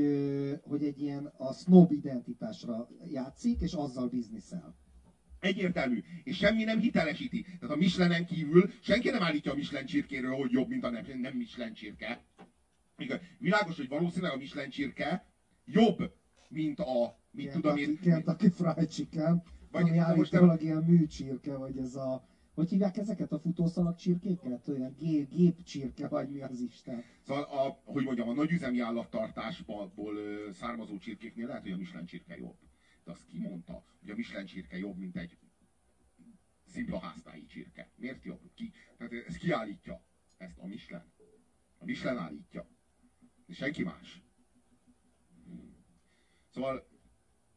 hogy 0.61 0.83
egy 0.83 1.01
ilyen 1.01 1.33
a 1.37 1.53
snob 1.53 1.91
identitásra 1.91 2.87
játszik, 3.11 3.61
és 3.61 3.73
azzal 3.73 4.07
bizniszel. 4.07 4.75
Egyértelmű. 5.39 6.03
És 6.23 6.37
semmi 6.37 6.63
nem 6.63 6.79
hitelesíti. 6.79 7.41
Tehát 7.41 7.75
a 7.75 7.77
Michelinen 7.77 8.25
kívül 8.25 8.69
senki 8.81 9.09
nem 9.09 9.23
állítja 9.23 9.51
a 9.51 9.55
Michelin 9.55 9.85
csirkéről, 9.85 10.35
hogy 10.35 10.51
jobb, 10.51 10.67
mint 10.67 10.83
a 10.83 10.89
nem, 10.89 11.03
nem 11.21 11.33
Michelin 11.33 11.73
csirke. 11.73 12.25
Igaz, 12.97 13.19
világos, 13.39 13.75
hogy 13.75 13.87
valószínűleg 13.87 14.33
a 14.33 14.37
Michelin 14.37 14.69
csirke 14.69 15.25
jobb, 15.65 16.11
mint 16.47 16.79
a, 16.79 17.17
mit 17.31 17.51
tudom 17.51 17.77
én, 17.77 17.99
Kentucky 17.99 18.49
Fried 18.49 18.89
Chicken, 18.89 19.43
Vagy- 19.71 19.81
ami 19.81 19.97
állítólag 19.97 20.61
ilyen 20.61 20.83
műcsirke, 20.83 21.55
vagy 21.55 21.77
ez 21.77 21.95
a... 21.95 22.27
Hogy 22.53 22.69
hívják 22.69 22.97
ezeket 22.97 23.31
a 23.31 23.39
futószalag 23.39 23.95
csirkéket? 23.95 24.67
Olyan 24.67 24.95
gép, 24.99 25.29
gépcsirke, 25.29 26.07
vagy 26.07 26.29
mi 26.29 26.41
az 26.41 26.59
Isten? 26.59 27.03
Szóval, 27.21 27.43
a, 27.43 27.81
hogy 27.83 28.03
mondjam, 28.03 28.29
a 28.29 28.33
nagyüzemi 28.33 28.79
állattartásból 28.79 30.15
ö, 30.15 30.49
származó 30.51 30.97
csirkéknél 30.97 31.47
lehet, 31.47 31.61
hogy 31.61 31.71
a 31.71 31.77
Michelin 31.77 32.05
csirke 32.05 32.37
jobb. 32.37 32.57
De 33.03 33.11
azt 33.11 33.25
ki 33.25 33.37
mondta, 33.39 33.83
hogy 33.99 34.09
a 34.09 34.15
Michelin 34.15 34.45
csirke 34.45 34.77
jobb, 34.77 34.97
mint 34.97 35.15
egy 35.17 35.37
szimpla 36.65 36.99
háztáji 36.99 37.45
csirke. 37.45 37.91
Miért 37.95 38.23
jobb? 38.23 38.39
Ki? 38.53 38.71
Tehát 38.97 39.13
ez 39.27 39.35
ki 39.35 39.51
állítja? 39.51 40.01
Ezt 40.37 40.57
a 40.59 40.65
Michelin. 40.67 41.11
A 41.77 41.85
Michelin 41.85 42.19
állítja. 42.19 42.67
De 43.45 43.53
senki 43.53 43.83
más. 43.83 44.21
Szóval 46.57 46.87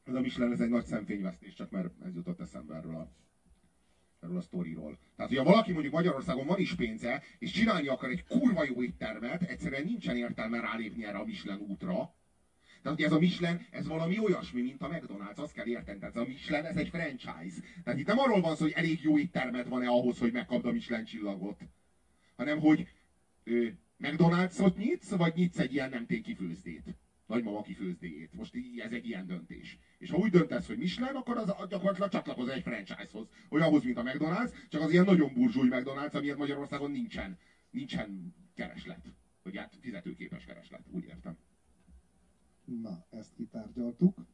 ez 0.05 0.15
a 0.15 0.21
Michelin, 0.21 0.53
ez 0.53 0.61
egy 0.61 0.69
nagy 0.69 0.85
szemfényvesztés, 0.85 1.55
csak 1.55 1.71
mert 1.71 1.95
ez 2.05 2.15
jutott 2.15 2.41
eszembe 2.41 2.75
erről 2.75 2.95
a 2.95 3.11
erről 4.21 4.37
a 4.37 4.41
sztoriról. 4.41 4.99
Tehát, 5.17 5.31
hogyha 5.31 5.51
valaki 5.51 5.73
mondjuk 5.73 5.95
Magyarországon 5.95 6.47
van 6.47 6.59
is 6.59 6.75
pénze, 6.75 7.23
és 7.39 7.51
csinálni 7.51 7.89
akar 7.89 8.11
egy 8.11 8.25
kurva 8.25 8.65
jó 8.65 8.83
éttermet, 8.83 9.43
egyszerűen 9.43 9.85
nincsen 9.85 10.17
értelme 10.17 10.61
rálépni 10.61 11.05
erre 11.05 11.19
a 11.19 11.25
Michelin 11.25 11.67
útra. 11.69 12.15
Tehát 12.83 12.99
ugye 12.99 13.07
ez 13.07 13.13
a 13.13 13.19
Michelin, 13.19 13.67
ez 13.71 13.87
valami 13.87 14.19
olyasmi, 14.19 14.63
mint 14.63 14.83
a 14.83 14.89
McDonald's, 14.89 15.37
azt 15.37 15.53
kell 15.53 15.67
érteni. 15.67 15.99
Tehát 15.99 16.17
ez 16.17 16.23
a 16.23 16.27
Michelin, 16.27 16.65
ez 16.65 16.77
egy 16.77 16.89
franchise. 16.89 17.61
Tehát 17.85 17.99
itt 17.99 18.07
nem 18.07 18.19
arról 18.19 18.41
van 18.41 18.57
szó, 18.57 18.63
hogy 18.63 18.75
elég 18.77 19.03
jó 19.03 19.19
éttermed 19.19 19.69
van-e 19.69 19.89
ahhoz, 19.89 20.19
hogy 20.19 20.33
megkapd 20.33 20.67
a 20.67 20.73
Michelin 20.73 21.05
csillagot, 21.05 21.61
hanem 22.37 22.59
hogy 22.59 22.89
ö, 23.45 23.67
McDonald's-ot 23.99 24.77
nyitsz, 24.77 25.11
vagy 25.11 25.35
nyitsz 25.35 25.59
egy 25.59 25.73
ilyen 25.73 25.91
nem 25.91 26.07
kifőzdét. 26.07 26.95
Nagymama 27.31 27.63
kifőzdéjét. 27.63 28.33
Most 28.33 28.55
ez 28.77 28.93
egy 28.93 29.07
ilyen 29.07 29.27
döntés. 29.27 29.79
És 29.99 30.11
ha 30.11 30.17
úgy 30.17 30.31
döntesz, 30.31 30.67
hogy 30.67 30.79
Michelin, 30.79 31.15
akkor 31.15 31.37
az 31.37 31.55
gyakorlatilag 31.69 32.11
csatlakozol 32.11 32.53
egy 32.53 32.63
franchise-hoz. 32.63 33.29
Olyanhoz, 33.49 33.85
mint 33.85 33.97
a 33.97 34.03
McDonald's, 34.03 34.53
csak 34.69 34.81
az 34.81 34.91
ilyen 34.91 35.05
nagyon 35.05 35.33
burzsúly 35.35 35.69
McDonald's, 35.71 36.13
amiért 36.13 36.39
Magyarországon 36.39 36.91
nincsen, 36.91 37.39
nincsen 37.71 38.35
kereslet. 38.55 39.13
Vagy 39.43 39.57
hát 39.57 39.77
fizetőképes 39.81 40.45
kereslet, 40.45 40.87
úgy 40.91 41.05
értem. 41.05 41.37
Na, 42.65 43.07
ezt 43.11 43.35
kitárgyaltuk. 43.35 44.27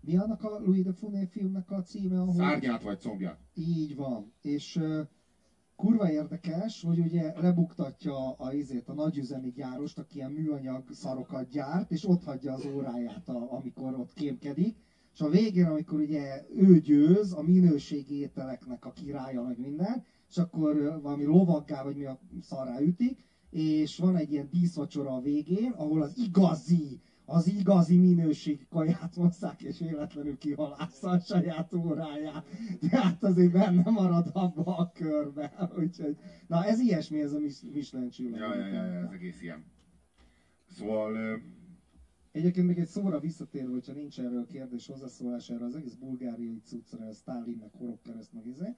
Mi 0.00 0.16
annak 0.16 0.42
a 0.42 0.58
Louis 0.58 0.82
de 0.82 0.92
Funé 0.92 1.26
filmnek 1.26 1.70
a 1.70 1.82
címe? 1.82 2.20
Ahol... 2.20 2.34
Szárnyát 2.34 2.82
vagy 2.82 3.00
combját. 3.00 3.40
Így 3.54 3.94
van. 3.94 4.32
És 4.42 4.76
uh, 4.76 5.06
kurva 5.76 6.10
érdekes, 6.10 6.82
hogy 6.82 6.98
ugye 6.98 7.40
lebuktatja 7.40 8.32
a, 8.32 8.52
izét, 8.52 8.88
a 8.88 8.94
nagyüzemi 8.94 9.50
gyárost, 9.50 9.98
aki 9.98 10.16
ilyen 10.16 10.30
műanyag 10.30 10.92
szarokat 10.92 11.48
gyárt, 11.48 11.90
és 11.90 12.08
ott 12.08 12.24
hagyja 12.24 12.52
az 12.52 12.66
óráját, 12.74 13.28
a, 13.28 13.52
amikor 13.52 13.98
ott 13.98 14.12
kémkedik. 14.12 14.76
És 15.14 15.20
a 15.20 15.28
végén, 15.28 15.66
amikor 15.66 16.00
ugye 16.00 16.44
ő 16.56 16.80
győz, 16.80 17.32
a 17.32 17.42
minőségi 17.42 18.14
ételeknek 18.14 18.84
a 18.84 18.92
királya, 18.92 19.42
meg 19.42 19.58
minden, 19.58 20.04
és 20.28 20.36
akkor 20.36 21.00
valami 21.02 21.24
lovaggá, 21.24 21.82
vagy 21.82 21.96
mi 21.96 22.04
a 22.04 22.20
szarrá 22.40 22.80
ütik, 22.80 23.24
és 23.50 23.98
van 23.98 24.16
egy 24.16 24.32
ilyen 24.32 24.48
díszvacsora 24.50 25.14
a 25.14 25.20
végén, 25.20 25.70
ahol 25.70 26.02
az 26.02 26.18
igazi 26.18 27.00
az 27.26 27.48
igazi 27.48 27.96
minőségi 27.96 28.66
kaját 28.70 29.14
hozzák, 29.14 29.62
és 29.62 29.78
véletlenül 29.78 30.38
kihalásza 30.38 31.10
a 31.10 31.18
saját 31.18 31.74
óráját. 31.74 32.46
Tehát 32.90 33.24
azért 33.24 33.52
benne 33.52 33.90
marad 33.90 34.30
abba 34.32 34.76
a 34.76 34.90
körbe. 34.94 35.52
Úgyhogy, 35.80 36.16
na 36.46 36.64
ez 36.64 36.78
ilyesmi, 36.80 37.20
ez 37.20 37.32
a 37.32 37.38
Michelin 37.72 38.10
csillag. 38.10 38.38
Ja, 38.38 38.54
ja, 38.54 38.66
ja, 38.66 38.82
ez 38.82 39.10
egész 39.12 39.42
ilyen. 39.42 39.64
Szóval... 40.70 41.42
Egyébként 42.32 42.66
még 42.66 42.78
egy 42.78 42.86
szóra 42.86 43.20
visszatérve, 43.20 43.72
hogyha 43.72 43.92
nincs 43.92 44.20
erről 44.20 44.46
kérdés, 44.46 44.86
hozzászólás 44.86 45.50
erre 45.50 45.64
az 45.64 45.74
egész 45.74 45.94
bulgáriai 45.94 46.60
cuccra, 46.64 47.06
a 47.06 47.12
Stalin, 47.12 47.56
meg 47.60 47.70
horogkereszt, 47.72 48.32
meg 48.32 48.46
izé. 48.46 48.74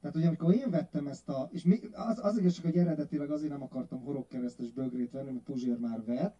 Tehát, 0.00 0.18
hogy 0.18 0.24
amikor 0.26 0.54
én 0.54 0.70
vettem 0.70 1.06
ezt 1.06 1.28
a, 1.28 1.48
és 1.52 1.62
mi, 1.62 1.78
az, 1.92 2.18
az 2.22 2.38
igazság, 2.38 2.64
hogy 2.64 2.76
eredetileg 2.76 3.30
azért 3.30 3.50
nem 3.50 3.62
akartam 3.62 4.00
horogkeresztes 4.00 4.70
bögrét 4.70 5.10
venni, 5.10 5.30
mert 5.30 5.44
Puzsér 5.44 5.78
már 5.78 6.04
vett, 6.04 6.36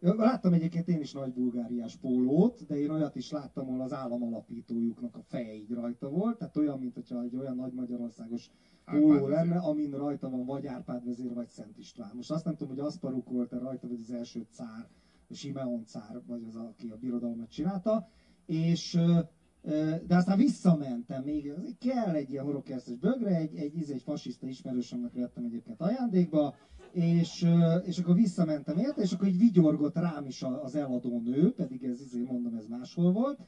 Láttam 0.00 0.52
egyébként 0.52 0.88
én 0.88 1.00
is 1.00 1.12
nagy 1.12 1.32
bulgáriás 1.32 1.96
pólót, 1.96 2.66
de 2.66 2.78
én 2.78 2.90
olyat 2.90 3.16
is 3.16 3.30
láttam, 3.30 3.68
ahol 3.68 3.80
az 3.80 3.92
állam 3.92 4.22
alapítójuknak 4.22 5.16
a 5.16 5.22
feje 5.22 5.54
így 5.54 5.70
rajta 5.70 6.08
volt, 6.08 6.38
tehát 6.38 6.56
olyan, 6.56 6.78
mint 6.78 6.94
hogyha 6.94 7.22
egy 7.22 7.36
olyan 7.36 7.56
nagy 7.56 7.72
magyarországos 7.72 8.50
póló 8.84 9.26
lenne, 9.26 9.58
amin 9.58 9.90
rajta 9.90 10.30
van 10.30 10.44
vagy 10.44 10.66
Árpád 10.66 11.04
vezér, 11.04 11.34
vagy 11.34 11.48
Szent 11.48 11.78
István. 11.78 12.10
Most 12.14 12.30
azt 12.30 12.44
nem 12.44 12.56
tudom, 12.56 12.76
hogy 12.76 12.84
Aszparuk 12.84 13.28
volt-e 13.28 13.58
rajta, 13.58 13.88
vagy 13.88 14.00
az 14.00 14.10
első 14.10 14.46
cár, 14.50 14.88
Simeon 15.30 15.84
cár, 15.84 16.20
vagy 16.26 16.44
az, 16.48 16.56
aki 16.56 16.88
a 16.88 16.96
birodalmat 16.96 17.50
csinálta, 17.50 18.08
és 18.46 18.98
de 20.06 20.16
aztán 20.16 20.38
visszamentem, 20.38 21.22
még 21.24 21.52
kell 21.78 22.14
egy 22.14 22.30
ilyen 22.30 22.44
horogkeresztes 22.44 22.96
bögre, 22.96 23.36
egy, 23.36 23.56
egy, 23.56 23.90
egy 23.90 24.02
fasiszta 24.02 24.46
ismerősömnek 24.46 25.12
vettem 25.12 25.44
egyébként 25.44 25.80
ajándékba, 25.80 26.54
és, 26.92 27.46
és 27.84 27.98
akkor 27.98 28.14
visszamentem 28.14 28.78
érte, 28.78 29.02
és 29.02 29.12
akkor 29.12 29.28
így 29.28 29.38
vigyorgott 29.38 29.94
rám 29.94 30.26
is 30.26 30.42
az 30.42 30.74
eladó 30.74 31.20
nő, 31.20 31.52
pedig 31.52 31.84
ez 31.84 32.00
izé 32.00 32.22
mondom, 32.22 32.54
ez 32.54 32.66
máshol 32.66 33.12
volt, 33.12 33.38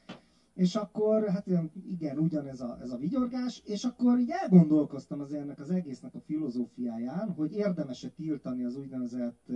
és 0.53 0.75
akkor, 0.75 1.27
hát 1.27 1.47
igen, 1.87 2.17
ugyanez 2.17 2.61
a, 2.61 2.77
ez 2.81 2.91
a 2.91 2.97
vigyorgás, 2.97 3.61
és 3.65 3.83
akkor 3.83 4.19
így 4.19 4.29
elgondolkoztam 4.29 5.19
az 5.19 5.33
ennek 5.33 5.59
az 5.59 5.69
egésznek 5.69 6.15
a 6.15 6.19
filozófiáján, 6.19 7.29
hogy 7.31 7.53
érdemes-e 7.53 8.09
tiltani 8.09 8.63
az 8.63 8.75
úgynevezett 8.75 9.51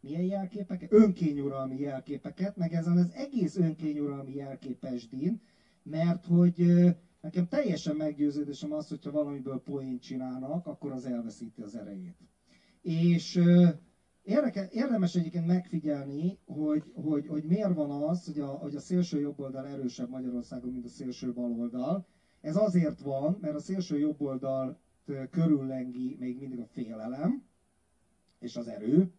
milyen 0.00 0.22
jelképeket? 0.22 0.92
Önkényuralmi 0.92 1.78
jelképeket, 1.78 2.56
meg 2.56 2.72
ezen 2.72 2.96
az 2.96 3.10
egész 3.14 3.56
önkényuralmi 3.56 4.34
jelképesdin, 4.34 5.40
mert 5.82 6.26
hogy 6.26 6.84
nekem 7.20 7.48
teljesen 7.48 7.96
meggyőződésem 7.96 8.72
az, 8.72 8.88
hogyha 8.88 9.10
valamiből 9.10 9.62
poént 9.62 10.02
csinálnak, 10.02 10.66
akkor 10.66 10.92
az 10.92 11.06
elveszíti 11.06 11.62
az 11.62 11.76
erejét. 11.76 12.16
És 12.84 13.40
érdeke, 14.22 14.68
érdemes 14.70 15.14
egyébként 15.14 15.46
megfigyelni, 15.46 16.38
hogy, 16.44 16.82
hogy, 16.94 17.26
hogy 17.26 17.44
miért 17.44 17.74
van 17.74 17.90
az, 17.90 18.24
hogy 18.24 18.38
a, 18.38 18.46
hogy 18.46 18.74
a 18.74 18.80
szélső 18.80 19.20
jobboldal 19.20 19.66
erősebb 19.66 20.08
Magyarországon, 20.08 20.72
mint 20.72 20.84
a 20.84 20.88
szélső 20.88 21.32
baloldal. 21.32 22.06
Ez 22.40 22.56
azért 22.56 23.00
van, 23.00 23.38
mert 23.40 23.54
a 23.54 23.58
szélső 23.58 23.98
jobboldal 23.98 24.80
körüllengi 25.30 26.16
még 26.18 26.38
mindig 26.38 26.58
a 26.58 26.66
félelem 26.66 27.44
és 28.38 28.56
az 28.56 28.68
erő, 28.68 29.12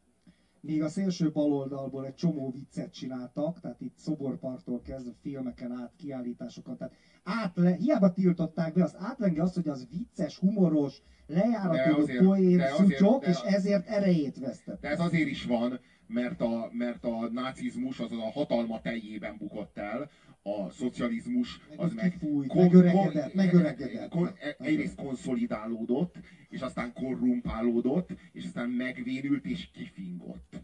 míg 0.60 0.82
a 0.82 0.88
szélső 0.88 1.32
baloldalból 1.32 2.06
egy 2.06 2.14
csomó 2.14 2.52
viccet 2.52 2.94
csináltak, 2.94 3.60
tehát 3.60 3.82
itt 3.82 3.98
szoborpartól 3.98 4.82
kezdve 4.82 5.14
filmeken 5.22 5.72
át, 5.72 5.96
kiállításokat, 5.96 6.78
tehát 6.78 6.96
átle, 7.26 7.76
hiába 7.76 8.12
tiltották 8.12 8.74
be, 8.74 8.84
az 8.84 8.96
átlengi 9.00 9.40
az, 9.40 9.54
hogy 9.54 9.68
az 9.68 9.88
vicces, 9.90 10.38
humoros, 10.38 11.02
lejáratodó 11.28 12.26
poén, 12.26 12.62
szucsok, 12.68 13.28
és 13.28 13.38
ezért 13.46 13.88
erejét 13.88 14.38
vesztett. 14.40 14.82
De 14.82 14.90
ez 14.90 15.00
azért 15.00 15.30
is 15.30 15.46
van, 15.46 15.80
mert 16.08 16.42
a, 16.42 16.70
mert 16.72 17.04
a 17.04 17.30
nácizmus 17.32 18.00
az 18.00 18.12
a 18.12 18.32
hatalma 18.32 18.82
teljében 18.82 19.38
bukott 19.38 19.78
el, 19.78 20.10
a 20.44 20.70
szocializmus 20.70 21.60
az 21.78 21.94
meg, 21.94 22.12
kifújt, 22.12 22.50
kon, 22.50 22.64
megöregedett, 22.64 23.34
megöregedett. 23.34 24.10
Kon, 24.10 24.30
e- 24.40 24.56
egyrészt 24.60 24.96
konszolidálódott, 24.96 26.16
és 26.50 26.62
aztán 26.62 26.94
korrumpálódott, 26.94 28.10
és 28.32 28.44
aztán 28.44 28.70
megvénült 28.70 29.46
és 29.46 29.70
kifingott. 29.74 30.56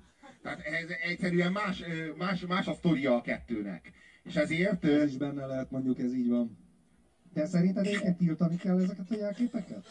Tehát 0.42 0.60
ez 0.60 0.90
egyszerűen 1.10 1.52
más, 1.52 1.84
más, 2.18 2.46
más 2.46 2.68
a 2.68 2.74
sztoria 2.74 3.16
a 3.16 3.22
kettőnek. 3.22 3.92
És 4.24 4.36
ezért... 4.36 4.86
Ez 4.86 5.08
is 5.08 5.18
benne 5.18 5.46
lehet, 5.46 5.72
mondjuk 5.72 6.00
ez 6.00 6.14
így 6.14 6.30
van. 6.30 6.58
De 7.34 7.46
szerinted 7.46 7.86
egyébként 7.86 8.18
tiltani 8.18 8.56
kell 8.56 8.82
ezeket 8.82 9.12
a 9.12 9.16
jelképeket? 9.16 9.86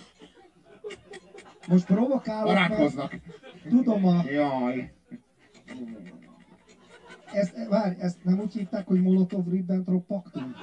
Most 1.68 1.86
provokálok, 1.86 2.44
Barátkoznak. 2.44 3.18
Tudom 3.68 4.06
a... 4.06 4.24
Jaj. 4.30 4.92
Ezt, 7.32 7.68
várj, 7.68 8.00
ezt 8.00 8.24
nem 8.24 8.40
úgy 8.40 8.52
hívták, 8.52 8.86
hogy 8.86 9.02
Molotov-Ribbentrop 9.02 10.06
paktum? 10.06 10.54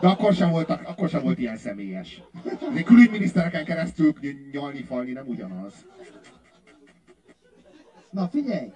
De 0.00 0.08
akkor 0.08 0.34
sem, 0.34 0.50
volt, 0.50 0.70
akkor 0.70 1.08
sem 1.08 1.22
volt 1.22 1.38
ilyen 1.38 1.56
személyes. 1.56 2.22
De 2.74 2.82
külügyminisztereken 2.82 3.64
keresztül 3.64 4.12
nyalni, 4.52 4.82
falni 4.82 5.12
nem 5.12 5.26
ugyanaz. 5.26 5.86
Na 8.10 8.28
figyelj! 8.28 8.72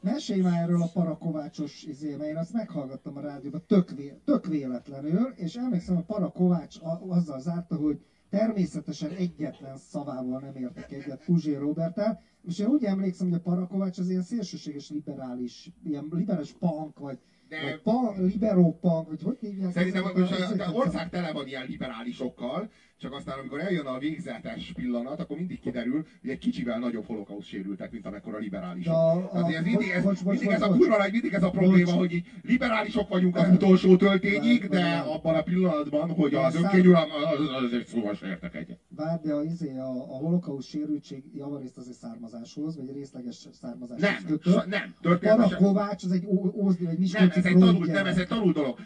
Mesélj 0.00 0.40
már 0.40 0.62
erről 0.62 0.82
a 0.82 0.90
Parakovácsos 0.92 1.82
izé, 1.82 2.16
mert 2.16 2.30
én 2.30 2.36
azt 2.36 2.52
meghallgattam 2.52 3.16
a 3.16 3.20
rádióban 3.20 3.62
tök, 3.66 3.90
vé, 3.90 4.20
tök 4.24 4.46
véletlenül, 4.46 5.32
és 5.36 5.54
emlékszem, 5.56 5.96
a 5.96 6.00
Parakovács 6.00 6.76
azzal 7.08 7.40
zárta, 7.40 7.76
hogy 7.76 7.98
természetesen 8.30 9.10
egyetlen 9.10 9.76
szavával 9.76 10.40
nem 10.40 10.56
értek 10.56 10.92
egyet 10.92 11.24
Puzsé 11.24 11.54
Robertel, 11.54 12.22
és 12.48 12.58
én 12.58 12.66
úgy 12.66 12.84
emlékszem, 12.84 13.28
hogy 13.28 13.38
a 13.38 13.42
Parakovács 13.42 13.98
az 13.98 14.08
ilyen 14.08 14.22
szélsőséges 14.22 14.90
liberális, 14.90 15.70
ilyen 15.84 16.08
liberális 16.12 16.52
punk, 16.52 16.98
vagy 16.98 17.18
de... 17.48 17.80
Pa, 17.82 18.14
liberó 18.18 18.78
punk, 18.80 19.08
vagy 19.08 19.22
hogy 19.22 19.38
hívják? 19.40 19.72
Szerintem 19.72 20.02
most 20.02 20.60
az 20.60 20.72
ország 20.72 21.10
tele 21.10 21.32
van 21.32 21.46
ilyen 21.46 21.66
liberálisokkal, 21.66 22.70
csak 23.00 23.12
aztán 23.12 23.38
amikor 23.38 23.60
eljön 23.60 23.86
a 23.86 23.98
végzetes 23.98 24.72
pillanat, 24.72 25.20
akkor 25.20 25.36
mindig 25.36 25.60
kiderül, 25.60 26.06
hogy 26.20 26.30
egy 26.30 26.38
kicsivel 26.38 26.78
nagyobb 26.78 27.06
holokauszt 27.06 27.48
sérültek, 27.48 27.92
mint 27.92 28.06
amekkora 28.06 28.38
liberálisok. 28.38 28.94
A, 28.94 29.32
a, 29.32 29.52
ez 29.52 29.64
mindig, 29.64 29.88
ez, 29.88 30.02
bocs, 30.02 30.24
bocs, 30.24 30.40
mindig 30.40 30.48
bocs, 30.48 30.56
ez 30.56 30.62
a 30.62 30.76
kurva 30.76 31.08
mindig 31.10 31.32
ez 31.32 31.42
a 31.42 31.50
probléma, 31.50 31.92
hogy 31.92 32.12
így 32.12 32.26
liberálisok 32.42 33.08
vagyunk 33.08 33.36
az 33.36 33.48
utolsó 33.48 33.96
töltényig, 33.96 34.68
de 34.68 34.96
abban 34.96 35.34
a 35.34 35.42
pillanatban, 35.42 36.10
hogy 36.10 36.34
az 36.34 36.54
önkényuralom, 36.54 37.10
az, 37.10 37.64
az 37.64 37.72
egy 37.72 37.86
szóval 37.86 38.14
se 38.14 38.26
értek 38.26 38.54
egyet. 38.54 38.78
Várj, 38.88 39.22
de 39.22 39.32
a, 39.32 39.42
izé, 39.42 39.76
a, 39.78 39.90
a 39.90 40.16
holokauszt 40.16 40.68
sérültség 40.68 41.24
javarészt 41.34 41.76
az 41.76 41.88
egy 41.88 41.94
származáshoz, 41.94 42.76
vagy 42.76 42.92
részleges 42.94 43.48
származáshoz 43.52 44.10
nem, 44.10 44.24
kötött. 44.26 44.66
Nem, 44.66 44.94
történetesen. 45.00 45.58
Kovács, 45.58 46.04
az 46.04 46.12
egy 46.12 46.26
ózdi, 46.54 46.84
vagy 46.84 47.10
nem, 47.12 47.30
ez 47.34 47.44
egy 47.44 47.58
tanult, 47.58 47.92
nem, 47.92 48.06
ez 48.06 48.18
egy 48.18 48.28
tanult 48.28 48.54
dolog. 48.54 48.78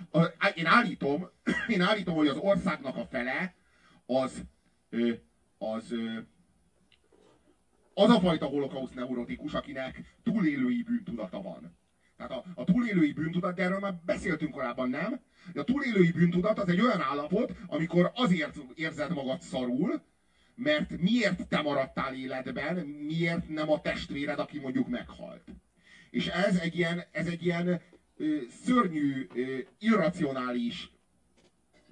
Én 0.55 0.67
állítom, 0.67 1.29
én 1.75 1.81
állítom, 1.81 2.15
hogy 2.15 2.27
az 2.27 2.37
országnak 2.37 2.97
a 2.97 3.07
fele 3.11 3.55
az, 4.07 4.45
az, 5.59 5.95
az 7.95 8.11
a 8.11 8.21
fajta 8.21 8.47
holokauszt 8.47 8.95
neurotikus, 8.95 9.55
akinek 9.55 10.17
túlélői 10.23 10.83
bűntudata 10.83 11.43
van. 11.43 11.77
Tehát 12.17 12.33
a, 12.33 12.45
a 12.55 12.65
túlélői 12.65 13.13
bűntudat, 13.13 13.55
de 13.55 13.63
erről 13.63 13.79
már 13.79 13.95
beszéltünk 14.05 14.53
korábban, 14.53 14.89
nem? 14.89 15.21
De 15.53 15.61
a 15.61 15.65
túlélői 15.65 16.13
bűntudat 16.13 16.59
az 16.59 16.69
egy 16.69 16.81
olyan 16.81 17.01
állapot, 17.01 17.53
amikor 17.67 18.11
azért 18.15 18.59
érzed 18.75 19.15
magad 19.15 19.41
szarul, 19.41 20.03
mert 20.55 21.01
miért 21.01 21.49
te 21.49 21.63
maradtál 21.63 22.15
életben, 22.15 22.77
miért 22.87 23.49
nem 23.49 23.71
a 23.71 23.81
testvéred, 23.81 24.39
aki 24.39 24.59
mondjuk 24.59 24.89
meghalt. 24.89 25.43
És 26.11 26.27
ez 26.27 26.59
egy 26.59 26.77
ilyen, 26.77 27.05
ez 27.11 27.27
egy 27.27 27.45
ilyen 27.45 27.81
ö, 28.17 28.37
szörnyű, 28.65 29.27
ö, 29.35 29.59
irracionális 29.79 30.91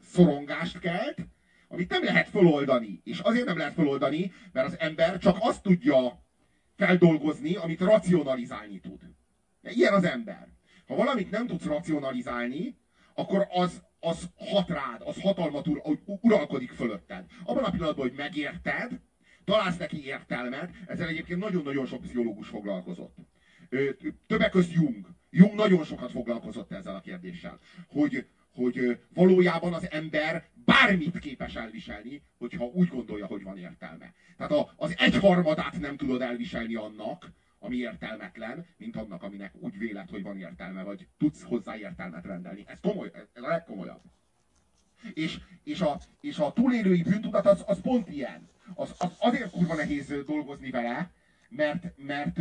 szorongást 0.02 0.78
kelt, 0.78 1.26
amit 1.72 1.90
nem 1.90 2.04
lehet 2.04 2.28
feloldani. 2.28 3.00
És 3.04 3.18
azért 3.18 3.46
nem 3.46 3.56
lehet 3.56 3.74
feloldani, 3.74 4.32
mert 4.52 4.66
az 4.66 4.78
ember 4.78 5.18
csak 5.18 5.36
azt 5.40 5.62
tudja 5.62 6.24
feldolgozni, 6.76 7.54
amit 7.54 7.80
racionalizálni 7.80 8.80
tud. 8.80 9.00
Ilyen 9.62 9.94
az 9.94 10.04
ember. 10.04 10.48
Ha 10.86 10.94
valamit 10.94 11.30
nem 11.30 11.46
tudsz 11.46 11.64
racionalizálni, 11.64 12.76
akkor 13.14 13.46
az, 13.50 13.82
az 14.00 14.28
hat 14.36 14.68
rád, 14.68 15.02
az 15.04 15.20
hatalmat 15.20 15.66
ur, 15.66 15.80
uralkodik 16.04 16.70
fölötted. 16.70 17.24
Abban 17.44 17.64
a 17.64 17.70
pillanatban, 17.70 18.08
hogy 18.08 18.16
megérted, 18.16 19.00
találsz 19.44 19.76
neki 19.76 20.04
értelmet, 20.04 20.70
ezzel 20.86 21.08
egyébként 21.08 21.40
nagyon-nagyon 21.40 21.86
sok 21.86 22.00
pszichológus 22.00 22.48
foglalkozott. 22.48 23.16
Többek 24.26 24.50
között 24.50 24.72
Jung. 24.72 25.06
Jung 25.30 25.54
nagyon 25.54 25.84
sokat 25.84 26.10
foglalkozott 26.10 26.72
ezzel 26.72 26.94
a 26.94 27.00
kérdéssel, 27.00 27.58
hogy, 27.88 28.26
hogy 28.54 28.98
valójában 29.14 29.72
az 29.72 29.90
ember 29.90 30.48
bármit 30.64 31.18
képes 31.18 31.54
elviselni, 31.54 32.22
hogyha 32.38 32.64
úgy 32.64 32.88
gondolja, 32.88 33.26
hogy 33.26 33.42
van 33.42 33.58
értelme. 33.58 34.14
Tehát 34.36 34.72
az 34.76 34.94
egyharmadát 34.98 35.80
nem 35.80 35.96
tudod 35.96 36.22
elviselni 36.22 36.74
annak, 36.74 37.30
ami 37.58 37.76
értelmetlen, 37.76 38.66
mint 38.76 38.96
annak, 38.96 39.22
aminek 39.22 39.52
úgy 39.60 39.78
véled, 39.78 40.10
hogy 40.10 40.22
van 40.22 40.38
értelme, 40.38 40.82
vagy 40.82 41.06
tudsz 41.18 41.42
hozzá 41.42 41.76
értelmet 41.76 42.24
rendelni. 42.24 42.64
Ez 42.66 42.80
komoly, 42.80 43.10
ez 43.14 43.42
a 43.42 43.48
legkomolyabb. 43.48 44.02
És, 45.14 45.38
és, 45.64 45.80
a, 45.80 46.00
és 46.20 46.38
a 46.38 46.52
túlélői 46.52 47.02
bűntudat 47.02 47.46
az, 47.46 47.62
az 47.66 47.80
pont 47.80 48.08
ilyen. 48.08 48.48
Az, 48.74 48.94
az 48.98 49.12
azért 49.18 49.50
kurva 49.50 49.74
nehéz 49.74 50.14
dolgozni 50.26 50.70
vele, 50.70 51.10
mert, 51.48 51.92
mert, 51.96 52.38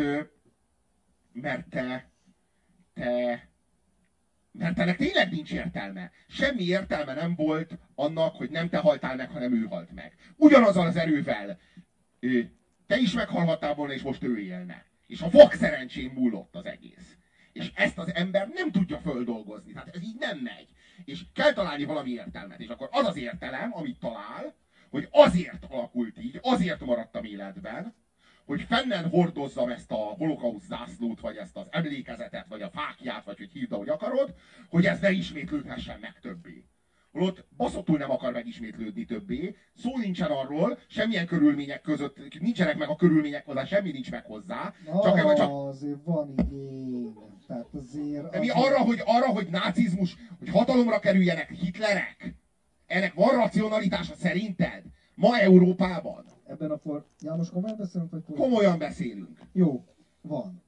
mert 1.32 1.69
te, 1.69 2.10
te, 2.93 3.51
mert 4.52 4.80
ennek 4.80 4.98
tényleg 4.98 5.32
nincs 5.32 5.52
értelme. 5.52 6.12
Semmi 6.28 6.64
értelme 6.64 7.14
nem 7.14 7.36
volt 7.36 7.78
annak, 7.96 8.36
hogy 8.36 8.50
nem 8.50 8.70
te 8.70 8.78
haltál 8.78 9.16
meg, 9.16 9.30
hanem 9.30 9.54
ő 9.54 9.66
halt 9.66 9.92
meg. 9.92 10.16
Ugyanazzal 10.36 10.88
az 10.88 10.96
erővel 10.96 11.60
te 12.88 12.98
is 12.98 13.14
meghalhattál 13.14 13.76
volna, 13.76 13.94
és 13.94 14.02
most 14.02 14.24
ő 14.24 14.40
élne. 14.40 14.86
És 15.08 15.22
a 15.22 15.30
vak 15.30 15.54
szerencsén 15.54 16.12
múlott 16.16 16.56
az 16.56 16.66
egész. 16.66 17.18
És 17.54 17.72
ezt 17.76 17.98
az 17.98 18.14
ember 18.14 18.48
nem 18.54 18.72
tudja 18.72 18.98
földolgozni. 18.98 19.72
Tehát 19.72 19.96
ez 19.96 20.02
így 20.02 20.18
nem 20.20 20.38
megy. 20.38 20.68
És 21.06 21.24
kell 21.34 21.54
találni 21.54 21.84
valami 21.84 22.10
értelmet. 22.10 22.60
És 22.60 22.68
akkor 22.68 22.90
az 22.92 23.06
az 23.06 23.18
értelem, 23.18 23.74
amit 23.74 24.00
talál, 24.00 24.56
hogy 24.90 25.08
azért 25.12 25.66
alakult 25.70 26.18
így, 26.20 26.40
azért 26.42 26.86
maradtam 26.86 27.24
életben, 27.24 27.96
hogy 28.52 28.62
fennen 28.62 29.10
hordozzam 29.10 29.70
ezt 29.70 29.92
a 29.92 29.96
holokauszt 29.96 30.68
zászlót, 30.68 31.20
vagy 31.20 31.36
ezt 31.36 31.58
az 31.58 31.68
emlékezetet, 31.70 32.46
vagy 32.48 32.62
a 32.62 32.70
fákját, 32.70 33.24
vagy 33.24 33.38
hogy 33.38 33.52
hívd, 33.52 33.72
ahogy 33.72 33.90
akarod, 33.90 34.34
hogy 34.70 34.86
ez 34.86 35.00
ne 35.00 35.12
ismétlődhessen 35.12 35.98
meg 36.02 36.20
többé 36.22 36.66
holott 37.12 37.46
baszottul 37.58 37.98
nem 37.98 38.12
akar 38.12 38.32
megismétlődni 38.32 39.06
többé, 39.06 39.56
szó 39.76 39.98
nincsen 39.98 40.32
arról, 40.32 40.78
semmilyen 40.88 41.26
körülmények 41.26 41.82
között, 41.82 42.40
nincsenek 42.40 42.78
meg 42.78 42.90
a 42.90 42.96
körülmények 42.96 43.46
hozzá, 43.46 43.66
semmi 43.66 43.92
nincs 43.92 44.12
meg 44.12 44.26
hozzá. 44.26 44.74
Na, 44.86 45.02
csak, 45.02 45.36
csak... 45.36 45.50
azért 45.52 46.04
van 46.04 46.34
igény. 46.38 47.14
Tehát 47.48 47.68
azért... 47.74 48.30
De 48.30 48.40
mi 48.40 48.50
arra, 48.50 48.78
hogy, 48.78 49.02
arra, 49.06 49.28
hogy 49.28 49.48
nácizmus, 49.48 50.16
hogy 50.40 50.50
hatalomra 50.50 51.00
kerüljenek 51.00 51.50
Hitlerek? 51.50 52.36
Ennek 52.88 53.14
van 53.14 53.36
racionalitása 53.36 54.16
szerinted? 54.16 54.84
Ma 55.16 55.40
Európában? 55.40 56.26
Ebben 56.52 56.72
a 56.72 56.78
for... 56.78 57.06
János, 57.20 57.50
komolyan 57.50 57.78
beszélünk? 57.78 58.12
Vagy 58.12 58.24
komolyan 58.36 58.78
beszélünk. 58.78 59.40
Jó, 59.52 59.86
van. 60.22 60.64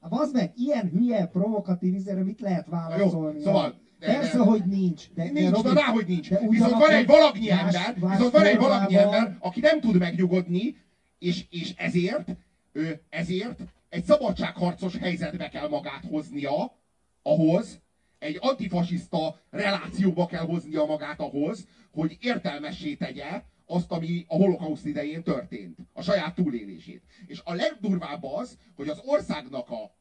Hát 0.00 0.12
az 0.12 0.32
meg, 0.32 0.52
ilyen 0.56 0.88
hülye, 0.88 1.26
provokatív 1.26 1.94
izére 1.94 2.22
mit 2.22 2.40
lehet 2.40 2.66
válaszolni? 2.66 3.38
Jó, 3.38 3.44
szóval 3.44 3.74
de, 3.98 4.06
Persze, 4.06 4.36
de, 4.38 4.44
hogy 4.44 4.64
nincs. 4.64 5.10
De, 5.14 5.30
nincs, 5.30 5.62
de, 5.62 5.72
de 5.72 5.84
hogy 5.84 6.06
nincs. 6.06 6.30
De 6.30 6.48
viszont 6.48 6.72
van 6.72 6.90
egy 6.90 7.06
valagnyi 7.06 7.50
ember, 7.50 7.96
más 7.98 8.16
viszont 8.16 8.32
van 8.32 8.44
egy 8.44 8.56
valagnyi 8.56 8.96
ember, 8.96 9.36
aki 9.40 9.60
nem 9.60 9.80
tud 9.80 9.98
megnyugodni, 9.98 10.76
és, 11.18 11.44
és 11.50 11.74
ezért, 11.76 12.36
ő, 12.72 13.00
ezért 13.08 13.60
egy 13.88 14.04
szabadságharcos 14.04 14.96
helyzetbe 14.96 15.48
kell 15.48 15.68
magát 15.68 16.04
hoznia, 16.08 16.76
ahhoz, 17.22 17.80
egy 18.18 18.38
antifasiszta 18.40 19.40
relációba 19.50 20.26
kell 20.26 20.44
hoznia 20.44 20.84
magát 20.84 21.20
ahhoz, 21.20 21.66
hogy 21.92 22.16
értelmessé 22.20 22.94
tegye 22.94 23.42
azt, 23.66 23.90
ami 23.90 24.24
a 24.28 24.34
holokauszt 24.34 24.86
idején 24.86 25.22
történt, 25.22 25.78
a 25.92 26.02
saját 26.02 26.34
túlélését. 26.34 27.02
És 27.26 27.40
a 27.44 27.54
legdurvább 27.54 28.22
az, 28.24 28.58
hogy 28.74 28.88
az 28.88 29.00
országnak 29.04 29.70
a 29.70 29.94